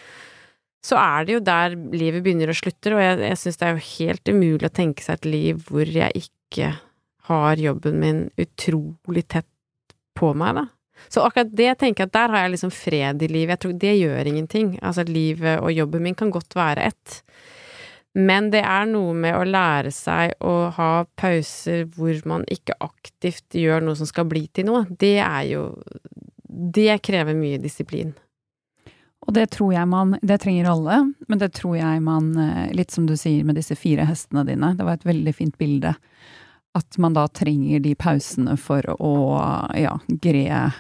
så 0.85 0.99
er 1.01 1.25
det 1.25 1.39
jo 1.39 1.45
der 1.45 1.77
livet 1.95 2.25
begynner 2.27 2.53
og 2.53 2.59
slutter, 2.59 2.97
og 2.97 3.05
jeg, 3.05 3.21
jeg 3.25 3.41
syns 3.41 3.61
det 3.61 3.69
er 3.69 3.77
jo 3.77 3.87
helt 3.89 4.33
umulig 4.35 4.69
å 4.69 4.77
tenke 4.83 5.05
seg 5.05 5.21
et 5.21 5.31
liv 5.31 5.63
hvor 5.71 5.89
jeg 5.89 6.27
ikke 6.27 6.75
har 7.31 7.61
jobben 7.61 8.01
min 8.03 8.25
utrolig 8.37 9.25
tett 9.33 9.49
på 10.19 10.35
meg, 10.37 10.59
da. 10.59 10.67
Så 11.09 11.25
akkurat 11.25 11.53
det 11.53 11.73
tenker 11.81 12.05
jeg 12.05 12.11
at 12.11 12.17
der 12.17 12.35
har 12.35 12.45
jeg 12.45 12.55
liksom 12.55 12.73
fred 12.75 13.23
i 13.23 13.31
livet. 13.31 13.57
Jeg 13.57 13.63
tror 13.65 13.77
det 13.85 13.97
gjør 13.99 14.31
ingenting. 14.31 14.73
Altså 14.83 15.05
livet 15.09 15.61
og 15.61 15.73
jobben 15.73 16.05
min 16.05 16.19
kan 16.19 16.33
godt 16.35 16.57
være 16.57 16.89
ett. 16.91 17.21
Men 18.15 18.51
det 18.55 18.63
er 18.63 18.87
noe 18.87 19.15
med 19.19 19.35
å 19.35 19.47
lære 19.47 19.91
seg 19.91 20.37
å 20.39 20.71
ha 20.77 20.91
pauser 21.19 21.89
hvor 21.97 22.21
man 22.31 22.45
ikke 22.47 22.77
aktivt 22.85 23.57
gjør 23.59 23.83
noe 23.83 23.99
som 23.99 24.07
skal 24.07 24.29
bli 24.31 24.47
til 24.55 24.69
noe. 24.71 24.85
Det 24.89 25.19
er 25.19 25.43
jo 25.51 25.65
Det 26.55 27.03
krever 27.03 27.35
mye 27.35 27.59
disiplin. 27.59 28.15
Og 29.27 29.35
det 29.35 29.49
tror 29.57 29.73
jeg 29.75 29.89
man 29.89 30.15
Det 30.23 30.39
trenger 30.45 30.71
alle, 30.71 31.01
men 31.27 31.41
det 31.41 31.51
tror 31.59 31.77
jeg 31.79 32.03
man 32.05 32.31
eh, 32.39 32.73
Litt 32.77 32.95
som 32.95 33.09
du 33.09 33.17
sier 33.17 33.45
med 33.45 33.59
disse 33.59 33.75
fire 33.75 34.07
hestene 34.07 34.45
dine, 34.47 34.75
det 34.79 34.87
var 34.87 35.01
et 35.01 35.09
veldig 35.09 35.35
fint 35.35 35.59
bilde. 35.59 35.95
At 36.75 36.99
man 36.99 37.15
da 37.15 37.27
trenger 37.29 37.81
de 37.81 37.95
pausene 37.95 38.57
for 38.59 38.87
å 38.95 39.15
ja, 39.79 39.99
gre 40.07 40.71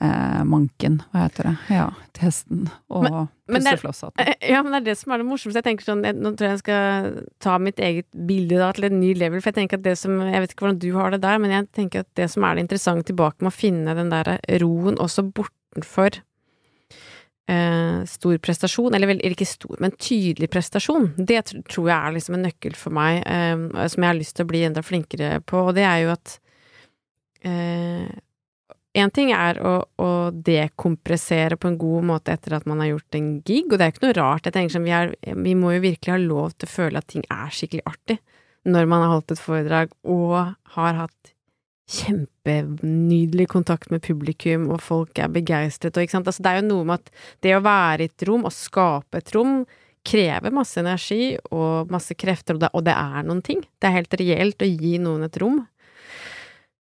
eh, 0.00 0.40
manken, 0.48 1.00
hva 1.12 1.26
heter 1.26 1.50
det, 1.50 1.52
ja, 1.74 1.86
til 2.16 2.26
hesten, 2.28 2.62
og 2.88 3.06
pusseflosshatten. 3.50 4.22
Eh, 4.24 4.48
Ja, 4.50 4.62
men 4.62 4.72
det 4.72 4.80
er 4.80 4.86
det 4.90 4.96
som 5.00 5.12
er 5.12 5.22
det 5.22 5.26
morsomste. 5.28 5.60
Jeg 5.60 5.68
tenker 5.68 5.84
sånn, 5.86 6.04
jeg, 6.06 6.16
Nå 6.16 6.32
tror 6.34 6.48
jeg 6.48 6.56
jeg 6.58 6.62
skal 6.64 7.20
ta 7.44 7.58
mitt 7.62 7.78
eget 7.78 8.08
bilde 8.26 8.58
da 8.60 8.70
til 8.76 8.88
en 8.88 8.98
ny 9.00 9.12
level. 9.14 9.42
For 9.42 9.52
jeg 9.52 9.58
tenker 9.60 9.78
at 9.80 9.84
det 9.84 9.96
som 10.00 10.16
Jeg 10.20 10.40
vet 10.40 10.54
ikke 10.54 10.66
hvordan 10.66 10.80
du 10.82 10.90
har 10.96 11.10
det 11.14 11.22
der, 11.22 11.38
men 11.42 11.50
jeg 11.54 11.68
tenker 11.76 12.04
at 12.06 12.10
det 12.16 12.30
som 12.32 12.44
er 12.44 12.56
det 12.56 12.66
interessante 12.66 13.10
tilbake 13.12 13.44
med 13.44 13.52
å 13.52 13.56
finne 13.60 13.94
den 13.98 14.10
der 14.12 14.36
roen 14.62 14.98
også 15.00 15.26
bortenfor 15.30 16.20
eh, 17.50 18.00
stor 18.06 18.38
prestasjon, 18.38 18.94
eller 18.94 19.10
vel, 19.10 19.20
eller 19.20 19.36
ikke 19.36 19.48
stor, 19.48 19.76
men 19.82 19.94
tydelig 19.98 20.50
prestasjon, 20.52 21.10
det 21.18 21.42
tror 21.70 21.88
jeg 21.90 21.96
er 21.98 22.16
liksom 22.16 22.36
en 22.38 22.44
nøkkel 22.46 22.76
for 22.78 22.94
meg, 22.94 23.22
eh, 23.26 23.86
som 23.90 24.04
jeg 24.04 24.10
har 24.12 24.18
lyst 24.18 24.36
til 24.38 24.46
å 24.46 24.50
bli 24.52 24.64
enda 24.68 24.84
flinkere 24.86 25.40
på, 25.42 25.64
og 25.70 25.74
det 25.78 25.86
er 25.88 26.04
jo 26.04 26.12
at 26.14 26.36
eh, 27.42 28.06
en 28.98 29.12
ting 29.14 29.30
er 29.30 29.60
å, 29.62 29.74
å 30.02 30.10
dekompressere 30.34 31.58
på 31.60 31.70
en 31.70 31.78
god 31.78 32.06
måte 32.08 32.34
etter 32.34 32.56
at 32.56 32.66
man 32.66 32.82
har 32.82 32.92
gjort 32.92 33.18
en 33.18 33.28
gig, 33.46 33.68
og 33.70 33.78
det 33.78 33.86
er 33.86 33.92
ikke 33.94 34.06
noe 34.08 34.16
rart. 34.18 34.48
Jeg 34.48 34.56
tenker 34.56 34.74
sånn, 34.74 34.86
vi, 34.88 34.94
er, 34.96 35.12
vi 35.38 35.54
må 35.58 35.74
jo 35.76 35.84
virkelig 35.84 36.14
ha 36.14 36.20
lov 36.22 36.56
til 36.56 36.66
å 36.66 36.72
føle 36.72 37.02
at 37.02 37.10
ting 37.12 37.26
er 37.30 37.54
skikkelig 37.54 37.86
artig 37.86 38.18
når 38.68 38.88
man 38.90 39.04
har 39.04 39.14
holdt 39.14 39.32
et 39.32 39.40
foredrag 39.40 39.92
og 40.04 40.34
har 40.74 40.98
hatt 40.98 41.30
kjempenydelig 41.90 43.46
kontakt 43.50 43.90
med 43.90 44.02
publikum, 44.04 44.68
og 44.70 44.82
folk 44.84 45.18
er 45.18 45.30
begeistret 45.32 45.96
og 45.96 46.04
ikke 46.04 46.18
sant. 46.18 46.28
Altså, 46.30 46.44
det 46.44 46.50
er 46.50 46.60
jo 46.60 46.68
noe 46.68 46.86
med 46.86 47.00
at 47.00 47.24
det 47.46 47.54
å 47.56 47.62
være 47.64 48.04
i 48.04 48.10
et 48.10 48.26
rom 48.28 48.44
og 48.46 48.54
skape 48.54 49.22
et 49.22 49.32
rom 49.34 49.62
krever 50.06 50.54
masse 50.54 50.80
energi 50.80 51.34
og 51.52 51.90
masse 51.92 52.14
krefter, 52.16 52.56
og 52.56 52.62
det, 52.62 52.70
og 52.76 52.86
det 52.86 52.94
er 52.94 53.26
noen 53.26 53.42
ting. 53.44 53.64
Det 53.78 53.88
er 53.88 53.98
helt 53.98 54.16
reelt 54.20 54.62
å 54.62 54.70
gi 54.70 54.94
noen 55.02 55.26
et 55.26 55.40
rom 55.42 55.58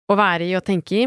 å 0.07 0.19
være 0.19 0.47
i 0.47 0.57
og 0.59 0.67
tenke 0.67 0.99
i, 0.99 1.07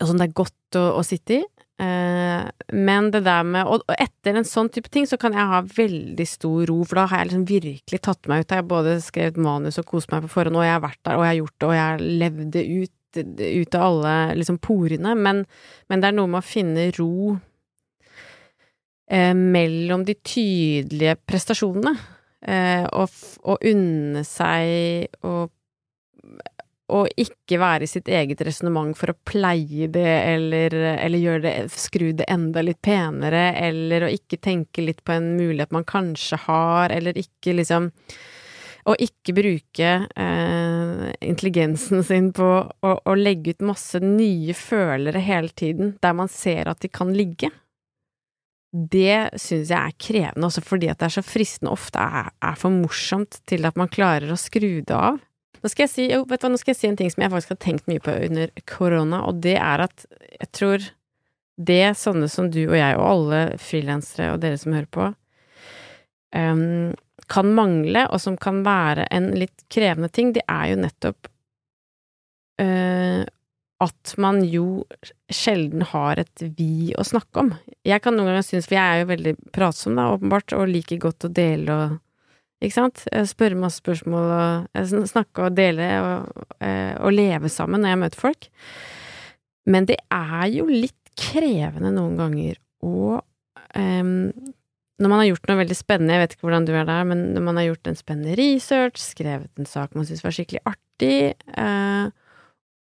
og 0.00 0.10
som 0.10 0.18
det 0.20 0.28
er 0.28 0.36
godt 0.40 0.78
å, 0.78 0.84
å 0.98 1.06
sitte 1.06 1.40
i. 1.40 1.44
Eh, 1.78 2.42
men 2.74 3.10
det 3.14 3.20
der 3.22 3.44
med 3.46 3.68
og, 3.70 3.84
og 3.86 4.00
etter 4.02 4.34
en 4.34 4.46
sånn 4.46 4.70
type 4.74 4.90
ting, 4.90 5.06
så 5.06 5.18
kan 5.20 5.36
jeg 5.36 5.46
ha 5.46 5.60
veldig 5.62 6.26
stor 6.26 6.66
ro, 6.70 6.80
for 6.82 6.98
da 6.98 7.06
har 7.10 7.22
jeg 7.22 7.30
liksom 7.30 7.48
virkelig 7.50 8.00
tatt 8.02 8.30
meg 8.30 8.42
ut. 8.42 8.50
Jeg 8.50 8.64
har 8.64 8.70
både 8.70 8.96
skrevet 9.04 9.38
manus 9.42 9.78
og 9.78 9.86
kost 9.90 10.10
meg 10.12 10.24
på 10.26 10.32
forhånd, 10.32 10.58
og 10.58 10.66
jeg 10.66 10.74
har 10.74 10.84
vært 10.84 11.02
der, 11.04 11.18
og 11.18 11.26
jeg 11.26 11.32
har 11.32 11.40
gjort 11.42 11.56
det, 11.56 11.68
og 11.68 11.76
jeg 11.76 11.84
har 11.84 12.06
levd 12.22 12.48
det 12.56 12.64
ut, 12.66 13.20
ut 13.44 13.78
av 13.78 13.86
alle 13.88 14.14
liksom 14.40 14.58
porene. 14.62 15.14
Men, 15.28 15.44
men 15.88 16.02
det 16.02 16.10
er 16.10 16.18
noe 16.18 16.32
med 16.32 16.42
å 16.42 16.48
finne 16.48 16.88
ro 16.98 17.12
eh, 19.06 19.34
mellom 19.38 20.06
de 20.08 20.18
tydelige 20.18 21.14
prestasjonene, 21.30 21.94
eh, 22.42 22.84
og, 22.90 23.22
og 23.46 23.70
unne 23.70 24.26
seg 24.26 25.14
å 25.22 25.46
og 26.88 27.10
ikke 27.20 27.58
være 27.60 27.84
i 27.84 27.90
sitt 27.90 28.08
eget 28.08 28.40
resonnement 28.46 28.96
for 28.96 29.12
å 29.12 29.18
pleie 29.28 29.90
det, 29.92 30.08
eller, 30.32 30.74
eller 30.94 31.20
gjøre 31.20 31.44
det, 31.44 31.54
skru 31.74 32.10
det 32.16 32.28
enda 32.32 32.64
litt 32.64 32.80
penere, 32.84 33.50
eller 33.60 34.06
å 34.06 34.12
ikke 34.12 34.40
tenke 34.40 34.84
litt 34.84 35.02
på 35.04 35.18
en 35.18 35.34
mulighet 35.36 35.74
man 35.74 35.84
kanskje 35.88 36.40
har, 36.48 36.94
eller 36.94 37.18
ikke 37.20 37.58
liksom 37.60 37.92
Å 38.88 38.94
ikke 39.04 39.34
bruke 39.36 39.88
eh, 40.16 41.00
intelligensen 41.20 42.00
sin 42.06 42.30
på 42.32 42.46
å, 42.48 42.92
å 43.04 43.16
legge 43.18 43.52
ut 43.52 43.66
masse 43.68 44.00
nye 44.00 44.54
følere 44.56 45.20
hele 45.20 45.52
tiden, 45.52 45.90
der 46.00 46.14
man 46.16 46.30
ser 46.32 46.70
at 46.70 46.80
de 46.80 46.88
kan 46.88 47.10
ligge. 47.12 47.50
Det 48.72 49.36
syns 49.36 49.74
jeg 49.74 49.76
er 49.76 49.98
krevende, 50.00 50.48
også 50.48 50.64
fordi 50.64 50.88
at 50.88 51.02
det 51.02 51.10
er 51.10 51.16
så 51.18 51.26
fristende 51.26 51.74
ofte 51.74 52.00
er, 52.00 52.32
er 52.40 52.56
for 52.56 52.72
morsomt 52.72 53.42
til 53.50 53.68
at 53.68 53.76
man 53.76 53.92
klarer 53.92 54.32
å 54.32 54.40
skru 54.40 54.80
det 54.80 54.96
av. 54.96 55.20
Nå 55.62 55.70
skal 55.72 55.88
si, 55.90 56.06
jo, 56.12 56.22
hva, 56.28 56.38
nå 56.48 56.60
skal 56.60 56.74
jeg 56.74 56.80
si 56.80 56.90
en 56.90 56.98
ting 56.98 57.10
som 57.12 57.24
jeg 57.24 57.32
faktisk 57.32 57.54
har 57.54 57.60
tenkt 57.64 57.88
mye 57.90 58.02
på 58.02 58.14
under 58.28 58.52
korona, 58.68 59.24
og 59.26 59.40
det 59.44 59.56
er 59.58 59.84
at 59.88 60.06
jeg 60.38 60.50
tror 60.54 60.88
det 61.58 61.84
sånne 61.98 62.28
som 62.30 62.50
du 62.54 62.60
og 62.68 62.76
jeg 62.78 62.98
og 62.98 63.06
alle 63.08 63.40
frilansere 63.62 64.34
og 64.34 64.42
dere 64.44 64.60
som 64.60 64.76
hører 64.76 64.90
på, 64.94 65.08
um, 66.36 66.94
kan 67.28 67.50
mangle, 67.56 68.06
og 68.08 68.22
som 68.22 68.38
kan 68.40 68.62
være 68.64 69.08
en 69.12 69.32
litt 69.36 69.66
krevende 69.72 70.08
ting, 70.14 70.30
det 70.36 70.46
er 70.48 70.70
jo 70.70 70.78
nettopp 70.84 71.28
uh, 72.62 73.26
at 73.78 74.14
man 74.18 74.40
jo 74.46 74.84
sjelden 75.30 75.84
har 75.92 76.18
et 76.18 76.42
vi 76.58 76.90
å 76.98 77.04
snakke 77.06 77.44
om. 77.44 77.52
Jeg 77.86 78.02
kan 78.02 78.16
noen 78.16 78.32
ganger 78.32 78.46
synes, 78.46 78.66
for 78.66 78.78
jeg 78.78 78.94
er 78.94 79.02
jo 79.02 79.10
veldig 79.12 79.34
pratsom 79.54 79.98
da, 79.98 80.08
åpenbart, 80.14 80.54
og 80.56 80.70
liker 80.72 81.02
godt 81.02 81.28
å 81.28 81.32
dele 81.34 81.76
og 81.76 81.98
ikke 82.58 82.74
sant? 82.74 83.04
Spørre 83.30 83.58
masse 83.58 83.78
spørsmål 83.82 84.32
og 84.34 84.92
snakke 85.06 85.46
og 85.46 85.56
dele 85.56 85.88
og, 86.02 86.46
eh, 86.64 86.94
og 86.98 87.14
leve 87.14 87.50
sammen 87.52 87.84
når 87.84 87.94
jeg 87.94 88.00
møter 88.02 88.22
folk. 88.22 88.48
Men 89.68 89.86
det 89.88 89.98
er 90.10 90.46
jo 90.50 90.66
litt 90.66 90.96
krevende 91.18 91.92
noen 91.94 92.16
ganger 92.18 92.58
å 92.84 93.18
um, 93.18 94.30
Når 94.98 95.10
man 95.10 95.20
har 95.20 95.28
gjort 95.28 95.50
noe 95.50 95.60
veldig 95.60 95.76
spennende, 95.78 96.14
jeg 96.14 96.22
vet 96.22 96.32
ikke 96.34 96.46
hvordan 96.48 96.66
du 96.66 96.72
er 96.74 96.86
der, 96.88 97.04
men 97.06 97.20
når 97.34 97.44
man 97.46 97.60
har 97.60 97.68
gjort 97.68 97.90
en 97.90 97.98
spennende 97.98 98.34
research, 98.38 98.98
skrevet 98.98 99.60
en 99.60 99.68
sak 99.68 99.94
man 99.94 100.08
syns 100.08 100.24
var 100.24 100.34
skikkelig 100.34 100.62
artig, 100.66 101.36
uh, 101.54 102.10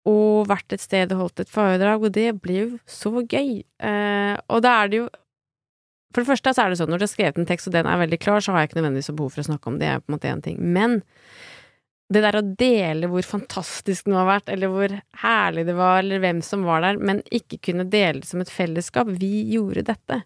og 0.10 0.48
vært 0.50 0.74
et 0.74 0.82
sted 0.82 1.14
og 1.14 1.22
holdt 1.22 1.44
et 1.44 1.52
foredrag, 1.54 2.08
og 2.08 2.16
det 2.16 2.32
blir 2.42 2.64
jo 2.64 2.80
så 2.90 3.12
gøy. 3.22 3.60
Uh, 3.78 4.34
og 4.50 4.64
da 4.66 4.74
er 4.80 4.90
det 4.90 5.02
jo 5.04 5.08
For 6.16 6.24
det 6.24 6.32
første 6.32 6.54
så 6.56 6.64
er 6.64 6.72
det 6.72 6.80
sånn, 6.80 6.90
når 6.94 7.02
du 7.02 7.06
har 7.08 7.12
skrevet 7.12 7.42
en 7.42 7.50
tekst 7.50 7.70
og 7.70 7.76
den 7.76 7.90
er 7.90 8.00
veldig 8.00 8.20
klar, 8.24 8.42
så 8.44 8.54
har 8.54 8.64
jeg 8.64 8.72
ikke 8.72 8.80
nødvendigvis 8.80 9.14
behov 9.18 9.36
for 9.36 9.44
å 9.44 9.50
snakke 9.50 9.72
om 9.72 9.78
det, 9.82 9.92
er 9.92 10.02
på 10.04 10.12
en 10.12 10.18
måte 10.18 10.32
én 10.32 10.44
ting. 10.46 10.60
Men 10.62 11.02
det 12.14 12.22
der 12.24 12.38
å 12.40 12.46
dele 12.60 13.10
hvor 13.12 13.26
fantastisk 13.28 14.08
den 14.08 14.16
har 14.16 14.30
vært, 14.30 14.52
eller 14.54 14.72
hvor 14.72 14.94
herlig 15.24 15.66
det 15.68 15.76
var, 15.76 16.00
eller 16.00 16.22
hvem 16.24 16.40
som 16.46 16.64
var 16.68 16.86
der, 16.86 17.02
men 17.04 17.20
ikke 17.36 17.60
kunne 17.68 17.88
dele 17.92 18.24
det 18.24 18.30
som 18.30 18.44
et 18.44 18.54
fellesskap. 18.54 19.12
Vi 19.20 19.42
gjorde 19.52 19.84
dette. 19.90 20.22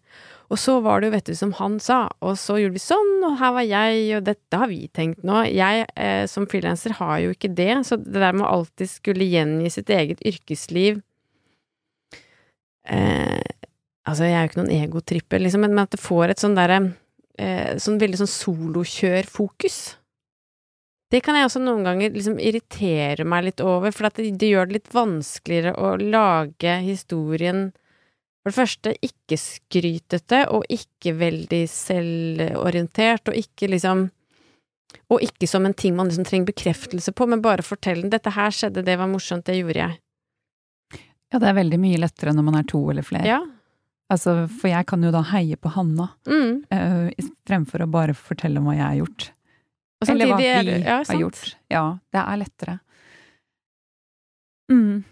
Og 0.52 0.60
så 0.62 0.76
var 0.84 1.02
det 1.02 1.10
jo, 1.10 1.16
vet 1.16 1.32
du, 1.32 1.36
som 1.40 1.54
han 1.58 1.80
sa, 1.82 2.04
og 2.22 2.36
så 2.38 2.60
gjorde 2.60 2.76
vi 2.76 2.84
sånn, 2.84 3.12
og 3.26 3.40
her 3.40 3.56
var 3.56 3.66
jeg, 3.66 4.04
og 4.18 4.26
dette 4.28 4.60
har 4.62 4.70
vi 4.70 4.82
tenkt 4.94 5.24
nå. 5.26 5.42
Jeg 5.50 5.88
eh, 5.96 6.26
som 6.30 6.46
frilanser 6.52 6.98
har 7.00 7.16
jo 7.24 7.34
ikke 7.34 7.54
det, 7.58 7.72
så 7.88 7.98
det 7.98 8.20
der 8.20 8.36
med 8.36 8.50
alltid 8.50 8.92
skulle 8.92 9.30
gjengi 9.32 9.72
sitt 9.74 9.90
eget 9.96 10.22
yrkesliv 10.28 11.02
eh, 12.86 13.51
Altså, 14.10 14.26
jeg 14.26 14.34
er 14.34 14.46
jo 14.46 14.50
ikke 14.50 14.62
noen 14.64 14.76
egotripper, 14.80 15.42
liksom, 15.44 15.66
men 15.68 15.84
at 15.84 15.94
det 15.94 16.02
får 16.02 16.34
et 16.34 16.42
sånn 16.42 16.58
derre 16.58 16.80
eh, 17.38 17.78
Sånn 17.82 18.00
veldig 18.02 18.24
sånn 18.24 18.32
solokjørfokus. 18.32 19.82
Det 21.12 21.20
kan 21.26 21.36
jeg 21.36 21.50
også 21.50 21.60
noen 21.62 21.84
ganger 21.86 22.14
liksom 22.16 22.40
irritere 22.40 23.26
meg 23.28 23.50
litt 23.50 23.62
over, 23.62 23.92
for 23.94 24.08
at 24.08 24.18
det, 24.18 24.32
det 24.40 24.50
gjør 24.54 24.70
det 24.70 24.78
litt 24.80 24.92
vanskeligere 24.96 25.76
å 25.76 25.94
lage 26.00 26.78
historien 26.86 27.70
for 28.42 28.50
det 28.50 28.58
første 28.58 28.92
ikke 29.06 29.38
skrytete, 29.38 30.46
og 30.50 30.66
ikke 30.74 31.14
veldig 31.20 31.62
selvorientert, 31.70 33.30
og 33.30 33.38
ikke 33.38 33.70
liksom 33.76 34.10
Og 35.12 35.22
ikke 35.24 35.48
som 35.48 35.64
en 35.64 35.74
ting 35.76 35.96
man 35.96 36.10
liksom 36.10 36.26
trenger 36.28 36.50
bekreftelse 36.50 37.14
på, 37.16 37.26
men 37.28 37.42
bare 37.42 37.64
fortelle 37.64 38.10
'dette 38.10 38.32
her 38.36 38.52
skjedde, 38.52 38.84
det 38.84 38.98
var 39.00 39.08
morsomt, 39.08 39.46
det 39.46 39.56
gjorde 39.56 39.80
jeg'. 39.80 39.98
Ja, 41.32 41.40
det 41.40 41.48
er 41.48 41.56
veldig 41.56 41.80
mye 41.80 42.00
lettere 42.00 42.34
når 42.36 42.44
man 42.44 42.56
er 42.56 42.68
to 42.68 42.82
eller 42.92 43.04
flere. 43.04 43.28
Ja. 43.28 43.40
Altså, 44.12 44.34
for 44.60 44.68
jeg 44.72 44.88
kan 44.90 45.04
jo 45.06 45.12
da 45.14 45.22
heie 45.32 45.56
på 45.56 45.72
Hanna, 45.72 46.10
Mm. 46.28 46.64
uh, 46.68 47.30
fremfor 47.48 47.86
å 47.86 47.92
bare 47.92 48.16
fortelle 48.18 48.60
om 48.60 48.68
hva 48.68 48.76
jeg 48.76 48.88
har 48.88 48.98
gjort. 49.00 49.28
Eller 50.08 50.32
hva 50.32 50.40
vi 50.42 50.50
er 50.50 50.70
ja, 50.82 50.98
har 51.08 51.20
gjort. 51.22 51.44
Ja, 51.72 51.86
det 52.12 52.24
er 52.26 52.40
lettere. 52.42 52.76
Mm. 54.72 55.04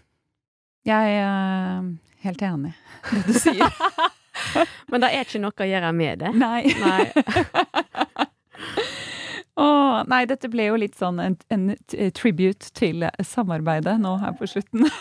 Jeg 0.88 1.16
er 1.20 1.84
helt 2.24 2.42
enig 2.42 2.72
i 2.74 3.20
det 3.20 3.26
du 3.28 3.38
sier. 3.38 3.78
Men 4.90 5.02
det 5.02 5.10
er 5.14 5.26
ikke 5.26 5.40
noe 5.42 5.64
å 5.64 5.68
gjøre 5.68 5.92
med 5.96 6.22
det. 6.24 6.32
Nei. 6.36 6.62
Nei. 6.80 7.04
Åh, 9.60 10.00
nei, 10.08 10.22
dette 10.28 10.48
ble 10.48 10.70
jo 10.70 10.78
litt 10.80 10.96
sånn 10.96 11.18
en, 11.20 11.34
en 11.52 11.64
tribute 12.16 12.70
til 12.78 13.04
samarbeidet 13.26 13.98
nå 14.00 14.14
her 14.22 14.36
på 14.38 14.48
slutten. 14.48 14.86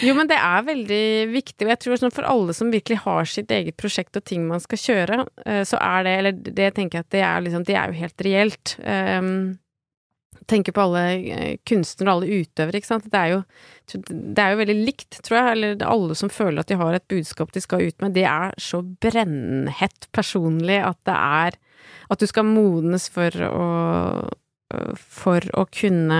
Jo, 0.00 0.14
men 0.16 0.30
det 0.30 0.38
er 0.40 0.62
veldig 0.64 1.04
viktig, 1.28 1.66
og 1.66 1.70
jeg 1.74 1.80
tror 1.82 1.98
sånn 2.00 2.14
for 2.14 2.24
alle 2.24 2.54
som 2.56 2.70
virkelig 2.72 3.02
har 3.04 3.26
sitt 3.28 3.50
eget 3.52 3.76
prosjekt 3.76 4.16
og 4.16 4.24
ting 4.24 4.46
man 4.48 4.62
skal 4.64 4.80
kjøre, 4.80 5.18
eh, 5.44 5.60
så 5.68 5.76
er 5.76 6.06
det, 6.06 6.14
eller 6.20 6.38
det 6.40 6.70
tenker 6.78 6.98
jeg 6.98 7.04
at 7.04 7.16
det 7.16 7.24
er 7.26 7.42
liksom, 7.44 7.66
det 7.68 7.76
er 7.76 7.90
jo 7.90 7.98
helt 8.00 8.24
reelt. 8.24 8.72
Um, 8.80 9.34
tenker 10.50 10.74
på 10.74 10.86
alle 10.86 11.02
eh, 11.18 11.56
kunstnere 11.68 12.14
og 12.14 12.20
alle 12.22 12.40
utøvere, 12.40 12.80
ikke 12.80 12.90
sant. 12.90 13.08
Det 13.12 13.20
er 13.20 13.34
jo, 13.34 13.40
det 14.08 14.44
er 14.44 14.54
jo 14.54 14.60
veldig 14.62 14.78
likt, 14.88 15.20
tror 15.26 15.40
jeg, 15.40 15.56
eller 15.56 15.84
alle 15.86 16.16
som 16.18 16.32
føler 16.32 16.62
at 16.62 16.72
de 16.72 16.78
har 16.80 16.96
et 16.96 17.08
budskap 17.12 17.52
de 17.54 17.62
skal 17.64 17.90
ut 17.90 18.00
med, 18.00 18.16
det 18.16 18.26
er 18.30 18.56
så 18.60 18.82
brennhett 19.04 20.08
personlig 20.16 20.80
at 20.80 21.00
det 21.08 21.18
er 21.18 21.60
At 22.10 22.20
du 22.20 22.28
skal 22.30 22.48
modnes 22.48 23.08
for 23.12 23.34
å 23.46 23.66
For 25.18 25.46
å 25.58 25.64
kunne 25.66 26.18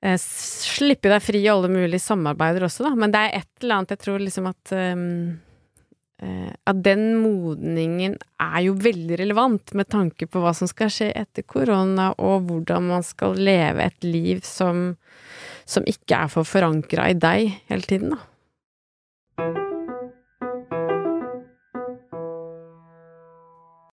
eh, 0.00 0.18
slippe 0.18 1.10
deg 1.12 1.20
fri 1.20 1.42
i 1.44 1.50
alle 1.52 1.68
mulige 1.68 2.00
samarbeider 2.00 2.64
også, 2.64 2.86
da. 2.86 2.92
Men 2.96 3.12
det 3.12 3.20
er 3.20 3.42
et 3.42 3.50
eller 3.60 3.80
annet 3.80 3.92
jeg 3.92 4.00
tror 4.06 4.22
liksom 4.22 4.48
at 4.48 4.72
um, 4.72 5.34
At 6.64 6.80
den 6.86 7.18
modningen 7.20 8.16
er 8.40 8.60
jo 8.64 8.78
veldig 8.80 9.18
relevant 9.20 9.74
med 9.76 9.90
tanke 9.92 10.28
på 10.30 10.40
hva 10.40 10.54
som 10.56 10.70
skal 10.70 10.88
skje 10.94 11.10
etter 11.18 11.44
korona, 11.44 12.12
og 12.16 12.48
hvordan 12.48 12.88
man 12.94 13.04
skal 13.04 13.36
leve 13.36 13.90
et 13.90 14.06
liv 14.06 14.40
som, 14.46 14.94
som 15.66 15.84
ikke 15.84 16.24
er 16.24 16.32
for 16.32 16.48
forankra 16.48 17.10
i 17.10 17.18
deg 17.18 17.50
hele 17.68 17.90
tiden, 17.90 18.14
da. 18.14 18.22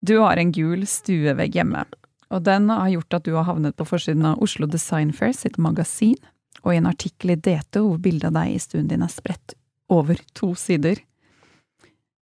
Du 0.04 0.16
har 0.18 0.36
en 0.40 0.52
gul 0.52 0.82
stuevegg 0.88 1.54
hjemme, 1.54 1.84
og 2.32 2.42
den 2.46 2.68
har 2.72 2.88
gjort 2.90 3.14
at 3.20 3.24
du 3.28 3.34
har 3.36 3.44
havnet 3.46 3.76
på 3.78 3.86
forsiden 3.86 4.24
av 4.26 4.40
Oslo 4.42 4.66
Design 4.66 5.12
Fair 5.14 5.32
sitt 5.36 5.58
magasin, 5.62 6.16
og 6.64 6.74
i 6.74 6.78
en 6.80 6.86
artikkel 6.90 7.34
i 7.34 7.38
DT 7.38 7.78
hvor 7.82 7.98
bildet 8.02 8.30
av 8.30 8.36
deg 8.40 8.54
i 8.56 8.58
stuen 8.62 8.88
din 8.90 9.02
er 9.02 9.12
spredt 9.12 9.54
over 9.92 10.18
to 10.38 10.52
sider. 10.58 10.98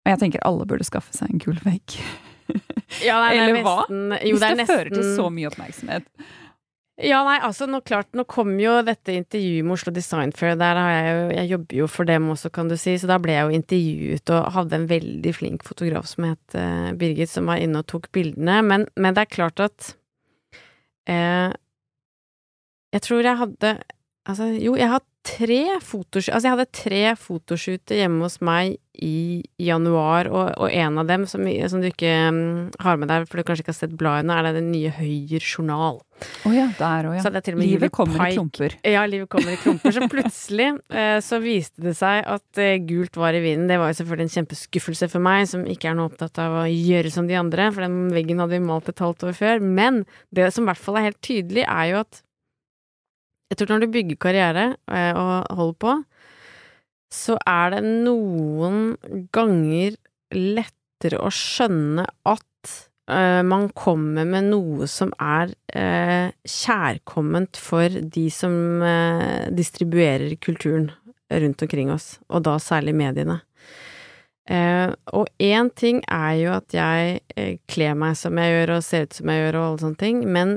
Og 0.06 0.14
jeg 0.14 0.20
tenker 0.24 0.44
alle 0.48 0.66
burde 0.70 0.86
skaffe 0.88 1.14
seg 1.14 1.30
en 1.34 1.42
gul 1.44 1.58
vegg. 1.66 1.98
Ja, 3.06 3.20
nei, 3.22 3.36
er 3.38 3.44
Eller 3.52 3.62
hva? 3.62 3.84
nesten- 3.86 4.16
Jo, 4.26 4.34
Hvis 4.36 4.40
det 4.42 4.48
det, 4.50 4.58
nesten, 4.58 4.76
fører 4.76 4.90
til 4.96 5.04
så 5.16 5.28
mye 5.30 5.50
oppmerksomhet. 5.52 6.08
Ja, 7.00 7.22
nei, 7.24 7.38
altså 7.40 7.64
nå 7.70 7.80
klart, 7.88 8.10
nå 8.18 8.26
kom 8.28 8.58
jo 8.60 8.74
dette 8.84 9.14
intervjuet 9.16 9.64
med 9.64 9.78
Oslo 9.78 9.94
Design 9.96 10.34
Fair, 10.36 10.58
der 10.60 10.76
har 10.76 10.90
jeg 10.92 11.12
jo, 11.14 11.22
jeg 11.38 11.52
jobber 11.54 11.78
jo 11.78 11.86
for 11.88 12.10
dem 12.10 12.26
også, 12.34 12.52
kan 12.52 12.68
du 12.68 12.76
si, 12.80 12.98
så 13.00 13.08
da 13.08 13.16
ble 13.24 13.38
jeg 13.38 13.46
jo 13.46 13.56
intervjuet 13.56 14.34
og 14.36 14.50
hadde 14.58 14.76
en 14.76 14.88
veldig 14.90 15.34
flink 15.38 15.64
fotograf 15.68 16.10
som 16.12 16.28
het 16.28 16.58
uh, 16.60 16.90
Birgit, 17.00 17.32
som 17.32 17.48
var 17.48 17.64
inne 17.64 17.80
og 17.80 17.88
tok 17.88 18.10
bildene, 18.16 18.58
men, 18.68 18.84
men 19.00 19.16
det 19.16 19.24
er 19.24 19.32
klart 19.32 19.64
at 19.64 19.94
uh, 21.08 21.56
Jeg 22.92 23.06
tror 23.06 23.24
jeg 23.24 23.42
hadde 23.46 23.74
Altså, 24.30 24.52
jo, 24.60 24.76
jeg 24.78 24.92
har 24.92 25.02
tre 25.26 25.80
fotoshoot 25.84 26.34
Altså, 26.34 26.48
jeg 26.48 26.56
hadde 26.56 26.70
tre 26.76 27.02
fotoshooter 27.20 28.00
hjemme 28.04 28.24
hos 28.26 28.40
meg 28.46 28.78
i 29.00 29.40
januar, 29.64 30.28
og, 30.28 30.50
og 30.60 30.74
en 30.76 31.00
av 31.00 31.08
dem 31.08 31.24
som, 31.30 31.46
som 31.72 31.80
du 31.80 31.88
ikke 31.88 32.10
mm, 32.36 32.82
har 32.84 32.98
med 33.00 33.08
deg, 33.08 33.28
for 33.30 33.40
du 33.40 33.48
kanskje 33.48 33.64
ikke 33.64 33.72
har 33.72 33.78
sett 33.78 33.96
bladene, 34.00 34.36
er 34.36 34.50
det 34.50 34.58
den 34.58 34.72
nye 34.74 34.92
Høyer 34.92 35.46
journal. 35.46 36.02
Oh 36.44 36.52
ja, 36.52 36.66
der 36.76 37.08
òg, 37.08 37.16
ja. 37.16 37.24
med 37.32 37.48
Julie 37.48 37.78
Livet 37.78 37.94
kommer 37.96 38.26
i 38.26 38.36
klumper. 38.36 38.76
Ja, 38.84 39.06
livet 39.08 39.30
kommer 39.32 39.56
i 39.56 39.60
klumper. 39.62 39.96
Så 39.96 40.10
plutselig 40.12 40.68
eh, 41.02 41.16
så 41.24 41.40
viste 41.44 41.86
det 41.86 41.96
seg 42.00 42.28
at 42.28 42.60
eh, 42.60 42.76
gult 42.90 43.16
var 43.20 43.38
i 43.38 43.44
vinden. 43.44 43.70
Det 43.72 43.80
var 43.80 43.94
jo 43.94 44.02
selvfølgelig 44.02 44.28
en 44.28 44.36
kjempeskuffelse 44.36 45.12
for 45.16 45.24
meg, 45.24 45.48
som 45.52 45.64
ikke 45.64 45.94
er 45.94 46.00
noe 46.00 46.12
opptatt 46.12 46.44
av 46.44 46.62
å 46.66 46.68
gjøre 46.68 47.14
som 47.16 47.30
de 47.30 47.40
andre, 47.40 47.72
for 47.72 47.88
den 47.88 48.10
veggen 48.16 48.44
hadde 48.44 48.58
vi 48.58 48.66
malt 48.68 48.92
et 48.92 49.06
halvt 49.06 49.30
år 49.30 49.40
før. 49.40 49.64
Men 49.64 50.04
det 50.36 50.52
som 50.56 50.68
i 50.68 50.74
hvert 50.74 50.84
fall 50.84 51.00
er 51.00 51.08
helt 51.08 51.24
tydelig, 51.24 51.64
er 51.64 51.94
jo 51.94 52.04
at 52.04 52.26
jeg 53.50 53.58
tror 53.58 53.74
når 53.74 53.86
du 53.86 53.94
bygger 53.94 54.22
karriere 54.22 54.66
eh, 54.94 55.12
og 55.18 55.58
holder 55.58 55.80
på, 55.82 55.96
så 57.10 57.40
er 57.50 57.74
det 57.74 57.82
noen 58.06 58.94
ganger 59.34 59.98
lettere 60.36 61.22
å 61.26 61.32
skjønne 61.34 62.06
at 62.30 62.74
eh, 63.10 63.42
man 63.46 63.68
kommer 63.74 64.28
med 64.30 64.52
noe 64.52 64.88
som 64.90 65.12
er 65.18 65.54
eh, 65.74 66.30
kjærkomment 66.46 67.58
for 67.60 67.90
de 67.90 68.28
som 68.34 68.54
eh, 68.86 69.50
distribuerer 69.56 70.38
kulturen 70.42 70.92
rundt 71.30 71.62
omkring 71.66 71.92
oss, 71.94 72.18
og 72.30 72.46
da 72.48 72.58
særlig 72.62 72.96
mediene. 72.98 73.44
Og 74.50 75.28
én 75.38 75.68
ting 75.78 76.00
er 76.10 76.32
jo 76.40 76.56
at 76.56 76.74
jeg 76.74 77.60
kler 77.70 77.94
meg 78.02 78.16
som 78.18 78.40
jeg 78.42 78.50
gjør 78.50 78.72
og 78.80 78.86
ser 78.88 79.06
ut 79.06 79.20
som 79.20 79.30
jeg 79.30 79.44
gjør 79.44 79.58
og 79.60 79.66
alle 79.68 79.82
sånne 79.84 80.00
ting, 80.02 80.24
men 80.26 80.56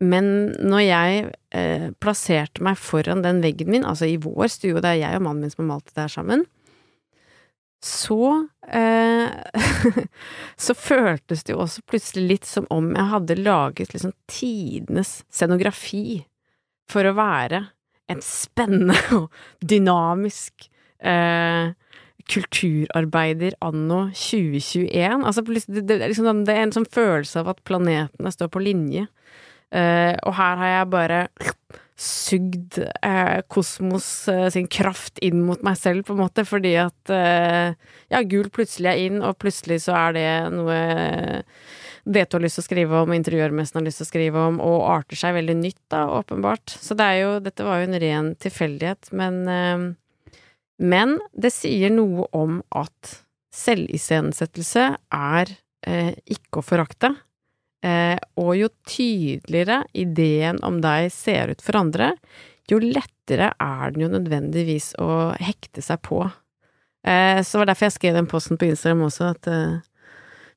men 0.00 0.28
når 0.62 0.82
jeg 0.84 1.24
eh, 1.58 1.88
plasserte 1.98 2.62
meg 2.62 2.78
foran 2.78 3.24
den 3.24 3.40
veggen 3.42 3.70
min, 3.72 3.86
altså 3.88 4.06
i 4.06 4.18
vår 4.22 4.46
stue, 4.52 4.76
og 4.76 4.84
det 4.84 4.92
er 4.94 5.00
jeg 5.02 5.18
og 5.18 5.24
mannen 5.26 5.42
min 5.46 5.50
som 5.54 5.64
har 5.64 5.72
malt 5.72 5.90
det 5.90 6.04
her 6.04 6.12
sammen, 6.12 6.44
så 7.84 8.48
eh, 8.66 9.28
Så 10.58 10.74
føltes 10.74 11.44
det 11.46 11.54
jo 11.54 11.60
også 11.62 11.84
plutselig 11.86 12.24
litt 12.26 12.48
som 12.48 12.66
om 12.74 12.88
jeg 12.96 13.10
hadde 13.12 13.36
laget 13.38 13.92
liksom 13.94 14.14
tidenes 14.30 15.20
scenografi 15.30 16.24
for 16.90 17.06
å 17.06 17.14
være 17.14 17.60
en 18.10 18.22
spennende 18.24 18.96
og 19.20 19.28
dynamisk 19.62 20.66
eh, 20.98 21.70
kulturarbeider 22.28 23.54
anno 23.64 24.08
2021. 24.10 25.22
Altså, 25.24 25.44
det, 25.46 25.86
er 26.00 26.08
liksom, 26.08 26.26
sånn- 26.28 26.42
det 26.48 26.56
er 26.56 26.66
en 26.66 26.74
sånn 26.74 26.88
følelse 26.92 27.44
av 27.44 27.52
at 27.54 27.62
planetene 27.68 28.32
står 28.34 28.50
på 28.52 28.64
linje. 28.64 29.06
Eh, 29.74 30.14
og 30.24 30.34
her 30.38 30.60
har 30.60 30.70
jeg 30.72 30.90
bare 30.92 31.20
sugd 31.98 32.78
eh, 32.78 33.40
kosmos 33.50 34.06
eh, 34.30 34.46
sin 34.54 34.68
kraft 34.70 35.18
inn 35.24 35.42
mot 35.44 35.64
meg 35.66 35.76
selv, 35.80 36.06
på 36.06 36.14
en 36.14 36.22
måte, 36.22 36.44
fordi 36.48 36.76
at 36.80 37.12
ja, 37.12 38.22
gul 38.30 38.48
plutselig 38.54 38.92
er 38.92 39.02
inn, 39.08 39.20
og 39.24 39.38
plutselig 39.42 39.82
så 39.84 39.96
er 39.98 40.16
det 40.16 40.28
noe 40.54 40.78
DT 42.08 42.38
har 42.38 42.44
lyst 42.44 42.60
til 42.60 42.64
å 42.64 42.68
skrive 42.68 43.00
om, 43.02 43.12
interiørmessen 43.12 43.80
har 43.80 43.84
lyst 43.84 44.00
til 44.00 44.06
å 44.06 44.12
skrive 44.12 44.44
om, 44.52 44.60
og 44.64 44.86
arter 44.88 45.20
seg 45.20 45.36
veldig 45.36 45.58
nytt, 45.58 45.80
da, 45.92 46.06
åpenbart. 46.20 46.78
Så 46.80 46.96
det 46.96 47.08
er 47.08 47.22
jo, 47.24 47.32
dette 47.44 47.66
var 47.66 47.82
jo 47.82 47.90
en 47.90 48.02
ren 48.04 48.34
tilfeldighet, 48.40 49.12
men 49.12 49.96
Men 50.78 51.16
det 51.34 51.50
sier 51.50 51.90
noe 51.90 52.28
om 52.30 52.60
at 52.70 53.16
selviscenesettelse 53.54 54.84
er 55.14 55.50
eh, 55.86 56.12
ikke 56.30 56.60
å 56.60 56.66
forakte. 56.66 57.12
Eh, 57.84 58.18
og 58.40 58.56
jo 58.58 58.68
tydeligere 58.88 59.84
ideen 59.94 60.58
om 60.66 60.80
deg 60.82 61.12
ser 61.14 61.52
ut 61.52 61.62
for 61.62 61.78
andre, 61.78 62.12
jo 62.68 62.80
lettere 62.82 63.52
er 63.54 63.94
den 63.94 64.04
jo 64.04 64.10
nødvendigvis 64.12 64.92
å 65.00 65.30
hekte 65.38 65.84
seg 65.84 66.02
på. 66.06 66.24
Eh, 67.06 67.40
så 67.42 67.56
det 67.56 67.62
var 67.62 67.70
derfor 67.70 67.88
jeg 67.88 67.96
skrev 67.98 68.18
den 68.18 68.30
posten 68.30 68.58
på 68.60 68.68
Instagram 68.68 69.06
også, 69.06 69.30
at 69.36 69.48
eh, 69.52 69.78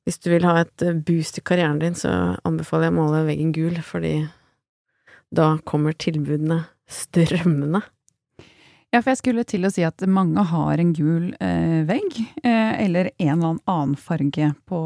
hvis 0.08 0.20
du 0.24 0.32
vil 0.34 0.48
ha 0.50 0.58
et 0.64 0.86
eh, 0.86 0.98
boost 0.98 1.38
i 1.38 1.46
karrieren 1.46 1.80
din, 1.82 1.98
så 1.98 2.36
anbefaler 2.48 2.90
jeg 2.90 2.96
å 2.96 3.00
male 3.00 3.26
veggen 3.30 3.56
gul, 3.56 3.78
fordi 3.86 4.16
da 5.32 5.54
kommer 5.68 5.96
tilbudene 5.96 6.64
strømmende. 6.92 7.84
Ja, 8.92 9.00
for 9.00 9.14
jeg 9.14 9.22
skulle 9.22 9.46
til 9.48 9.64
å 9.64 9.72
si 9.72 9.86
at 9.88 10.04
mange 10.04 10.44
har 10.50 10.82
en 10.82 10.92
gul 10.92 11.30
eh, 11.40 11.84
vegg, 11.88 12.18
eh, 12.44 12.74
eller 12.84 13.14
en 13.14 13.38
eller 13.38 13.62
annen 13.72 13.96
farge 13.96 14.50
på 14.68 14.82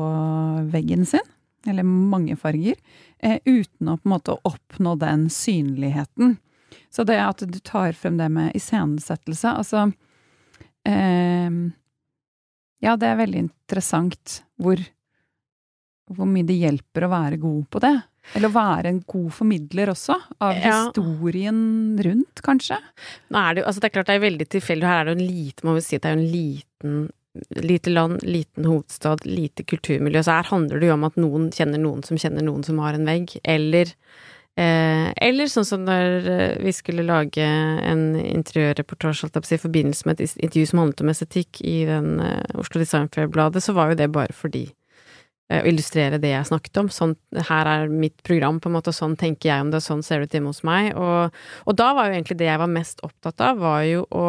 veggen 0.70 1.08
sin, 1.10 1.26
eller 1.72 1.84
mange 1.88 2.36
farger, 2.39 2.76
eh, 3.20 3.39
uten 3.45 3.89
å 3.91 3.97
på 3.99 4.05
en 4.09 4.13
måte 4.16 4.36
oppnå 4.47 4.95
den 5.01 5.28
synligheten. 5.34 6.38
Så 6.91 7.03
det 7.07 7.18
at 7.22 7.43
du 7.45 7.59
tar 7.59 7.93
frem 7.97 8.18
det 8.18 8.30
med 8.32 8.55
iscenesettelse, 8.55 9.51
altså 9.59 9.86
eh, 10.86 11.49
Ja, 12.84 12.95
det 12.99 13.07
er 13.09 13.18
veldig 13.22 13.39
interessant 13.47 14.41
hvor, 14.61 14.78
hvor 16.11 16.28
mye 16.30 16.45
det 16.45 16.57
hjelper 16.59 17.07
å 17.07 17.13
være 17.13 17.39
god 17.41 17.63
på 17.74 17.82
det. 17.82 17.95
Eller 18.36 18.49
å 18.49 18.55
være 18.55 18.89
en 18.89 18.99
god 19.05 19.30
formidler 19.38 19.91
også, 19.93 20.16
av 20.41 20.55
Ja. 20.57 20.86
historien 20.88 21.97
rundt, 22.01 22.41
kanskje. 22.41 22.80
Nå 23.30 23.38
er 23.38 23.53
det 23.53 23.61
jo, 23.61 23.68
altså 23.70 23.82
det 23.84 23.89
er 23.89 23.93
klart 23.99 24.07
det 24.09 24.16
er 24.18 24.24
veldig 24.26 24.47
tilfeldig, 24.49 24.88
her 24.89 24.99
er 25.01 25.05
det 25.05 25.13
jo 25.13 25.20
en 25.22 25.36
liten, 25.36 25.68
må 25.70 25.76
vi 25.78 25.84
si 25.86 25.95
at 25.95 26.01
det 26.01 26.09
er 26.11 26.16
jo 26.16 26.24
en 26.24 26.32
liten 26.34 26.95
Lite 27.50 27.90
land, 27.90 28.24
liten 28.24 28.66
hovedstad, 28.66 29.26
lite 29.26 29.64
kulturmiljø. 29.64 30.24
Så 30.24 30.38
her 30.38 30.48
handler 30.50 30.80
det 30.80 30.88
jo 30.90 30.96
om 30.96 31.04
at 31.08 31.18
noen 31.20 31.50
kjenner 31.54 31.82
noen 31.82 32.06
som 32.08 32.20
kjenner 32.20 32.46
noen 32.46 32.64
som 32.64 32.80
har 32.84 32.96
en 32.96 33.08
vegg, 33.08 33.36
eller 33.44 33.92
eh, 34.56 35.12
Eller 35.28 35.52
sånn 35.52 35.68
som 35.68 35.84
når 35.88 36.30
eh, 36.32 36.56
vi 36.64 36.72
skulle 36.76 37.06
lage 37.08 37.44
en 37.44 38.16
interiørreportasje, 38.16 39.30
i 39.36 39.62
forbindelse 39.62 40.08
med 40.08 40.22
et 40.22 40.40
intervju 40.40 40.72
som 40.72 40.84
handlet 40.84 41.04
om 41.04 41.12
estetikk 41.12 41.62
i 41.62 41.78
den 41.90 42.20
eh, 42.24 42.56
Oslo 42.56 42.80
Design 42.80 43.12
Fair-bladet, 43.12 43.64
så 43.64 43.76
var 43.76 43.92
jo 43.92 44.00
det 44.00 44.12
bare 44.16 44.34
fordi 44.34 44.66
eh, 45.52 45.62
å 45.62 45.68
illustrere 45.68 46.22
det 46.24 46.32
jeg 46.32 46.52
snakket 46.54 46.84
om. 46.84 46.90
Sånn, 46.90 47.18
her 47.52 47.72
er 47.76 47.92
mitt 47.92 48.24
program, 48.24 48.62
på 48.64 48.72
en 48.72 48.80
måte, 48.80 48.96
sånn 48.96 49.20
tenker 49.20 49.52
jeg 49.52 49.68
om 49.68 49.76
det, 49.76 49.84
sånn 49.84 50.04
ser 50.08 50.24
det 50.24 50.32
ut 50.32 50.40
hjemme 50.40 50.56
hos 50.56 50.64
meg. 50.64 50.94
Og, 50.96 51.36
og 51.68 51.82
da 51.84 51.91
var 51.98 52.07
jo 52.07 52.16
egentlig 52.16 52.40
det 52.40 52.53
jeg 52.53 52.64
var 52.64 52.72
mest 52.72 53.03
opptatt 53.03 53.44
av, 53.44 53.60
var 53.60 53.84
jo 53.90 54.07
å 54.07 54.28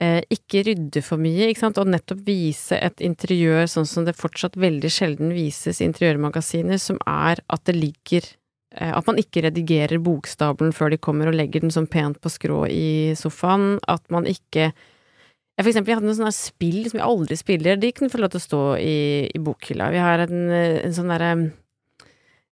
ikke 0.00 0.62
rydde 0.64 1.02
for 1.04 1.20
mye, 1.20 1.50
ikke 1.50 1.60
sant, 1.66 1.78
og 1.80 1.90
nettopp 1.92 2.22
vise 2.24 2.78
et 2.80 3.02
interiør 3.04 3.66
sånn 3.68 3.88
som 3.88 4.06
det 4.06 4.16
fortsatt 4.16 4.56
veldig 4.60 4.90
sjelden 4.92 5.34
vises 5.36 5.80
i 5.80 5.88
interiørmagasiner, 5.88 6.80
som 6.80 6.96
er 7.04 7.42
at 7.52 7.66
det 7.68 7.76
ligger 7.76 8.24
eh, 8.24 8.94
at 8.96 9.10
man 9.10 9.20
ikke 9.20 9.44
redigerer 9.44 10.00
bokstabelen 10.00 10.72
før 10.76 10.94
de 10.94 11.00
kommer 11.04 11.28
og 11.28 11.36
legger 11.36 11.66
den 11.66 11.74
sånn 11.74 11.90
pent 11.90 12.16
på 12.24 12.32
skrå 12.32 12.62
i 12.72 13.12
sofaen, 13.18 13.76
at 13.92 14.06
man 14.08 14.28
ikke 14.30 14.70
ja, 14.70 15.64
for 15.66 15.68
eksempel, 15.74 15.92
jeg 15.92 15.98
hadde 15.98 16.08
noen 16.08 16.16
sånne 16.22 16.32
spill 16.32 16.86
som 16.88 17.02
jeg 17.02 17.04
aldri 17.04 17.36
spiller, 17.36 17.76
de 17.76 17.92
kunne 17.92 18.08
få 18.08 18.22
lov 18.22 18.32
til 18.32 18.40
å 18.40 18.46
stå 18.46 18.62
i, 18.80 19.00
i 19.28 19.40
bokhylla. 19.44 19.90
Vi 19.92 20.00
har 20.00 20.22
en, 20.24 20.46
en 20.56 20.94
sånn 20.96 21.12
derre 21.12 21.34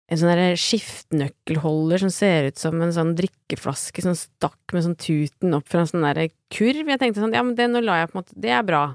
en 0.08 0.20
sånn 0.22 0.40
skiftenøkkelholder 0.56 2.06
som 2.06 2.12
ser 2.14 2.48
ut 2.52 2.62
som 2.62 2.80
en 2.80 2.94
sånn 2.96 3.12
drikkeflaske 3.18 4.06
som 4.06 4.16
stakk 4.16 4.76
med 4.76 4.86
sånn 4.86 4.96
tuten 5.04 5.58
opp 5.58 5.68
fra 5.68 5.84
en 5.84 5.90
sånn 5.90 6.06
derre 6.08 6.30
kurv. 6.54 6.88
Jeg 6.88 7.02
tenkte 7.02 7.24
sånn, 7.24 7.36
ja, 7.36 7.44
men 7.44 7.58
det 7.58 7.68
nå 7.72 7.84
la 7.84 8.02
jeg 8.02 8.12
på 8.12 8.16
en 8.16 8.22
måte 8.22 8.40
Det 8.40 8.54
er 8.56 8.64
bra. 8.68 8.86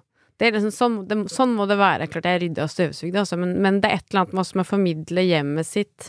Det 0.41 0.49
er 0.49 0.57
liksom, 0.57 0.73
sånn, 0.75 0.97
det, 1.11 1.19
sånn 1.31 1.53
må 1.59 1.69
det 1.69 1.77
være. 1.79 2.09
Klart 2.11 2.31
jeg 2.31 2.41
rydda 2.47 2.65
og 2.65 2.73
støvsugde, 2.73 3.21
altså, 3.21 3.37
men, 3.39 3.59
men 3.63 3.83
det 3.83 3.91
er 3.91 4.01
et 4.01 4.09
eller 4.09 4.25
annet 4.25 4.33
med 4.33 4.45
oss 4.47 4.55
med 4.57 4.65
å 4.65 4.71
formidle 4.73 5.27
hjemmet 5.29 5.69
sitt 5.69 6.09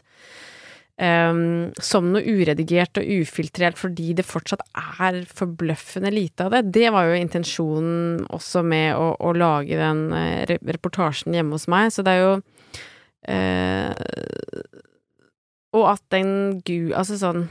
um, 0.98 1.42
som 1.84 2.08
noe 2.14 2.24
uredigert 2.24 3.02
og 3.02 3.12
ufiltrert 3.20 3.80
fordi 3.80 4.14
det 4.18 4.26
fortsatt 4.28 4.64
er 5.04 5.20
forbløffende 5.28 6.14
lite 6.14 6.48
av 6.48 6.56
det. 6.56 6.64
Det 6.80 6.88
var 6.96 7.10
jo 7.10 7.20
intensjonen 7.20 8.24
også 8.34 8.64
med 8.66 8.96
å, 8.96 9.12
å 9.20 9.36
lage 9.36 9.80
den 9.80 10.08
eh, 10.16 10.58
reportasjen 10.64 11.36
hjemme 11.36 11.60
hos 11.60 11.68
meg, 11.72 11.92
så 11.94 12.08
det 12.08 12.16
er 12.16 12.24
jo 12.24 12.34
eh, 13.36 13.92
Og 15.74 15.88
at 15.96 16.04
den 16.14 16.62
gul 16.68 16.94
Altså 16.94 17.18
sånn 17.20 17.48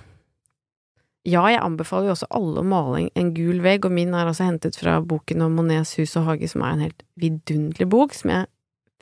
Ja, 1.28 1.44
jeg 1.51 1.62
anbefaler 1.62 2.11
jo 2.11 2.15
også 2.16 2.31
alle 2.35 2.62
å 2.62 2.66
male 2.66 3.05
en, 3.15 3.35
gul 3.36 3.61
vegg, 3.62 3.85
og 3.86 3.94
min 3.94 4.15
er 4.15 4.27
altså 4.27 4.49
hentet 4.49 4.78
fra 4.78 4.97
boken 5.07 5.44
om 5.44 5.55
Monets 5.55 5.94
hus 6.01 6.16
og 6.19 6.27
hage, 6.27 6.49
som 6.51 6.65
er 6.66 6.74
en 6.74 6.82
helt 6.89 7.05
vidunderlig 7.15 7.86
bok, 7.93 8.16
som 8.19 8.32
jeg 8.32 8.49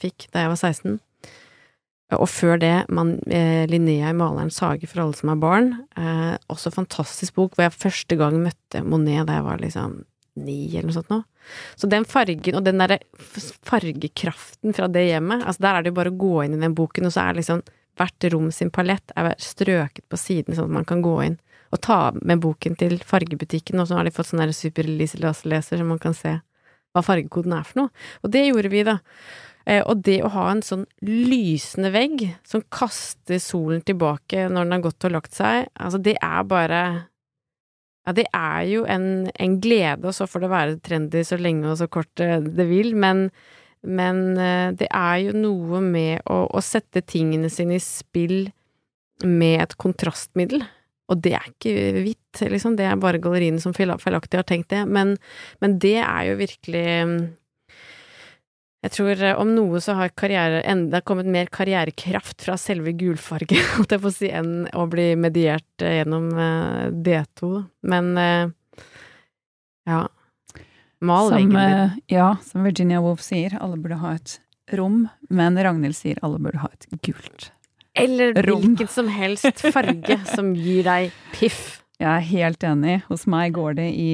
fikk 0.00 0.26
da 0.34 0.44
jeg 0.44 0.52
var 0.52 0.60
16. 0.60 0.98
Og 2.18 2.26
før 2.28 2.58
det 2.60 2.74
man, 2.92 3.14
eh, 3.30 3.64
Linnea 3.70 4.10
i 4.10 4.18
Malerens 4.18 4.58
hage 4.60 4.88
for 4.90 5.04
alle 5.04 5.16
som 5.16 5.30
er 5.32 5.40
barn. 5.40 5.72
Eh, 5.96 6.36
også 6.52 6.74
fantastisk 6.74 7.38
bok, 7.38 7.54
hvor 7.54 7.64
jeg 7.64 7.78
første 7.86 8.20
gang 8.20 8.36
møtte 8.42 8.84
Monet 8.84 9.28
da 9.28 9.38
jeg 9.38 9.46
var 9.46 9.64
liksom 9.64 10.00
ni 10.40 10.68
eller 10.70 10.90
noe 10.90 10.96
sånt 10.98 11.12
nå. 11.12 11.22
Så 11.78 11.88
den 11.90 12.04
fargen, 12.04 12.58
og 12.58 12.64
den 12.66 12.82
derre 12.82 13.00
fargekraften 13.66 14.74
fra 14.76 14.88
det 14.92 15.08
hjemmet, 15.08 15.44
altså 15.44 15.64
der 15.64 15.76
er 15.78 15.82
det 15.82 15.92
jo 15.92 15.98
bare 16.00 16.12
å 16.12 16.20
gå 16.20 16.34
inn 16.44 16.56
i 16.58 16.62
den 16.62 16.76
boken, 16.76 17.08
og 17.08 17.14
så 17.14 17.24
er 17.24 17.32
det 17.32 17.42
liksom 17.42 17.62
hvert 18.00 18.28
rom 18.32 18.48
sin 18.54 18.72
palett 18.72 19.12
er 19.20 19.34
strøket 19.40 20.06
på 20.08 20.18
siden, 20.18 20.56
sånn 20.56 20.70
at 20.70 20.78
man 20.80 20.88
kan 20.88 21.04
gå 21.04 21.16
inn 21.28 21.38
og 21.70 21.82
ta 21.84 21.98
med 22.18 22.40
boken 22.42 22.74
til 22.80 22.96
fargebutikken, 23.06 23.78
og 23.78 23.86
så 23.86 24.00
har 24.00 24.08
de 24.08 24.14
fått 24.14 24.32
sånn 24.32 24.42
super-leser 24.54 25.78
så 25.78 25.86
man 25.86 26.02
kan 26.02 26.16
se 26.16 26.40
hva 26.90 27.02
fargekoden 27.06 27.54
er 27.54 27.66
for 27.66 27.84
noe. 27.84 27.92
Og 28.24 28.32
det 28.34 28.48
gjorde 28.48 28.72
vi, 28.72 28.82
da. 28.86 28.96
Eh, 29.68 29.82
og 29.84 30.02
det 30.06 30.18
å 30.24 30.32
ha 30.34 30.48
en 30.50 30.64
sånn 30.66 30.86
lysende 31.06 31.92
vegg 31.94 32.24
som 32.48 32.64
kaster 32.72 33.38
solen 33.42 33.84
tilbake 33.86 34.48
når 34.48 34.66
den 34.66 34.74
har 34.74 34.84
gått 34.88 35.06
og 35.06 35.14
lagt 35.14 35.36
seg, 35.36 35.70
altså 35.74 36.00
det 36.02 36.16
er 36.18 36.42
bare 36.48 36.82
Ja, 38.08 38.14
det 38.16 38.24
er 38.32 38.62
jo 38.64 38.86
en, 38.88 39.28
en 39.36 39.58
glede, 39.60 40.08
og 40.08 40.14
så 40.16 40.26
får 40.26 40.42
det 40.42 40.48
være 40.50 40.78
trendy 40.82 41.20
så 41.28 41.36
lenge 41.36 41.68
og 41.68 41.76
så 41.78 41.86
kort 41.92 42.08
det 42.16 42.64
vil, 42.66 42.94
men, 42.96 43.26
men 43.86 44.22
eh, 44.38 44.68
det 44.76 44.90
er 44.92 45.16
jo 45.24 45.36
noe 45.36 45.80
med 45.84 46.26
å, 46.28 46.44
å 46.50 46.62
sette 46.64 47.02
tingene 47.06 47.50
sine 47.52 47.78
i 47.78 47.82
spill 47.84 48.50
med 49.24 49.64
et 49.64 49.76
kontrastmiddel. 49.80 50.64
Og 51.10 51.18
det 51.24 51.34
er 51.36 51.48
ikke 51.48 51.74
hvitt, 51.98 52.42
liksom, 52.52 52.76
det 52.78 52.86
er 52.86 53.00
bare 53.00 53.20
galleriene 53.22 53.60
som 53.62 53.74
feilaktig 53.74 54.38
har 54.38 54.46
tenkt 54.46 54.70
det, 54.72 54.84
men, 54.86 55.16
men 55.62 55.78
det 55.82 55.98
er 56.04 56.30
jo 56.30 56.38
virkelig 56.38 56.86
jeg 58.80 58.94
tror 58.94 59.22
eh, 59.22 59.36
om 59.36 59.50
noe 59.52 59.80
så 59.84 59.94
har 59.98 60.14
karriere 60.16 60.62
enda 60.68 61.02
kommet 61.04 61.28
mer 61.28 61.50
karrierekraft 61.52 62.46
fra 62.46 62.56
selve 62.60 62.94
gulfarge, 62.96 63.58
holdt 63.74 63.92
jeg 63.92 64.04
å 64.04 64.12
si, 64.14 64.30
enn 64.32 64.54
å 64.72 64.86
bli 64.90 65.12
mediert 65.20 65.84
eh, 65.84 65.98
gjennom 66.00 66.30
eh, 66.32 66.86
D2. 67.04 67.50
Men 67.92 68.14
ja. 69.88 70.00
Mal 71.00 71.30
veggen 71.32 71.56
din. 71.56 72.02
Ja, 72.12 72.34
som 72.44 72.64
Virginia 72.66 73.00
Woolf 73.00 73.22
sier, 73.24 73.56
alle 73.60 73.78
burde 73.80 74.00
ha 74.02 74.14
et 74.18 74.36
rom, 74.76 75.06
men 75.32 75.56
Ragnhild 75.58 75.96
sier 75.96 76.20
alle 76.22 76.38
burde 76.42 76.60
ha 76.62 76.68
et 76.72 76.86
gult. 77.06 77.50
Eller 77.98 78.36
hvilken 78.36 78.88
som 78.88 79.08
helst 79.10 79.64
farge 79.74 80.20
som 80.30 80.52
gir 80.54 80.84
deg 80.86 81.14
piff. 81.34 81.80
Jeg 82.00 82.08
er 82.10 82.28
helt 82.30 82.64
enig. 82.64 83.00
Hos 83.08 83.26
meg 83.28 83.56
går 83.56 83.76
det 83.80 83.88
i 83.96 84.10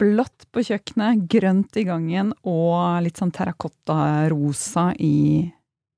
blått 0.00 0.46
på 0.50 0.64
kjøkkenet, 0.66 1.26
grønt 1.30 1.76
i 1.78 1.84
gangen 1.86 2.32
og 2.42 3.04
litt 3.04 3.20
sånn 3.20 3.32
terrakotta-rosa 3.34 4.90
i 4.98 5.44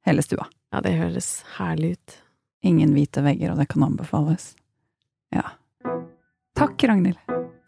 hele 0.06 0.24
stua. 0.24 0.48
Ja, 0.74 0.82
det 0.84 0.96
høres 0.98 1.30
herlig 1.56 1.94
ut. 1.96 2.16
Ingen 2.66 2.92
hvite 2.96 3.22
vegger, 3.24 3.54
og 3.54 3.62
det 3.62 3.68
kan 3.72 3.86
anbefales. 3.86 4.54
Ja. 5.32 5.54
Takk, 6.56 6.82
Ragnhild. 6.88 7.20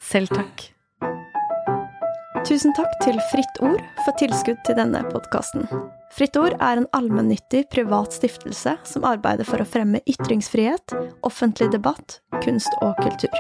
Selv 0.03 0.33
takk. 0.35 0.69
Tusen 2.47 2.73
takk 2.77 2.93
til 3.03 3.17
Fritt 3.33 3.59
Ord 3.65 3.81
for 4.05 4.15
tilskudd 4.21 4.61
til 4.67 4.77
denne 4.79 5.01
podkasten. 5.11 5.67
Fritt 6.15 6.39
Ord 6.39 6.55
er 6.59 6.81
en 6.81 6.89
allmennyttig 6.97 7.65
privat 7.73 8.15
stiftelse 8.15 8.77
som 8.89 9.07
arbeider 9.09 9.49
for 9.49 9.63
å 9.63 9.69
fremme 9.69 10.01
ytringsfrihet, 10.09 10.95
offentlig 11.27 11.71
debatt, 11.75 12.21
kunst 12.45 12.73
og 12.83 12.95
kultur. 13.03 13.35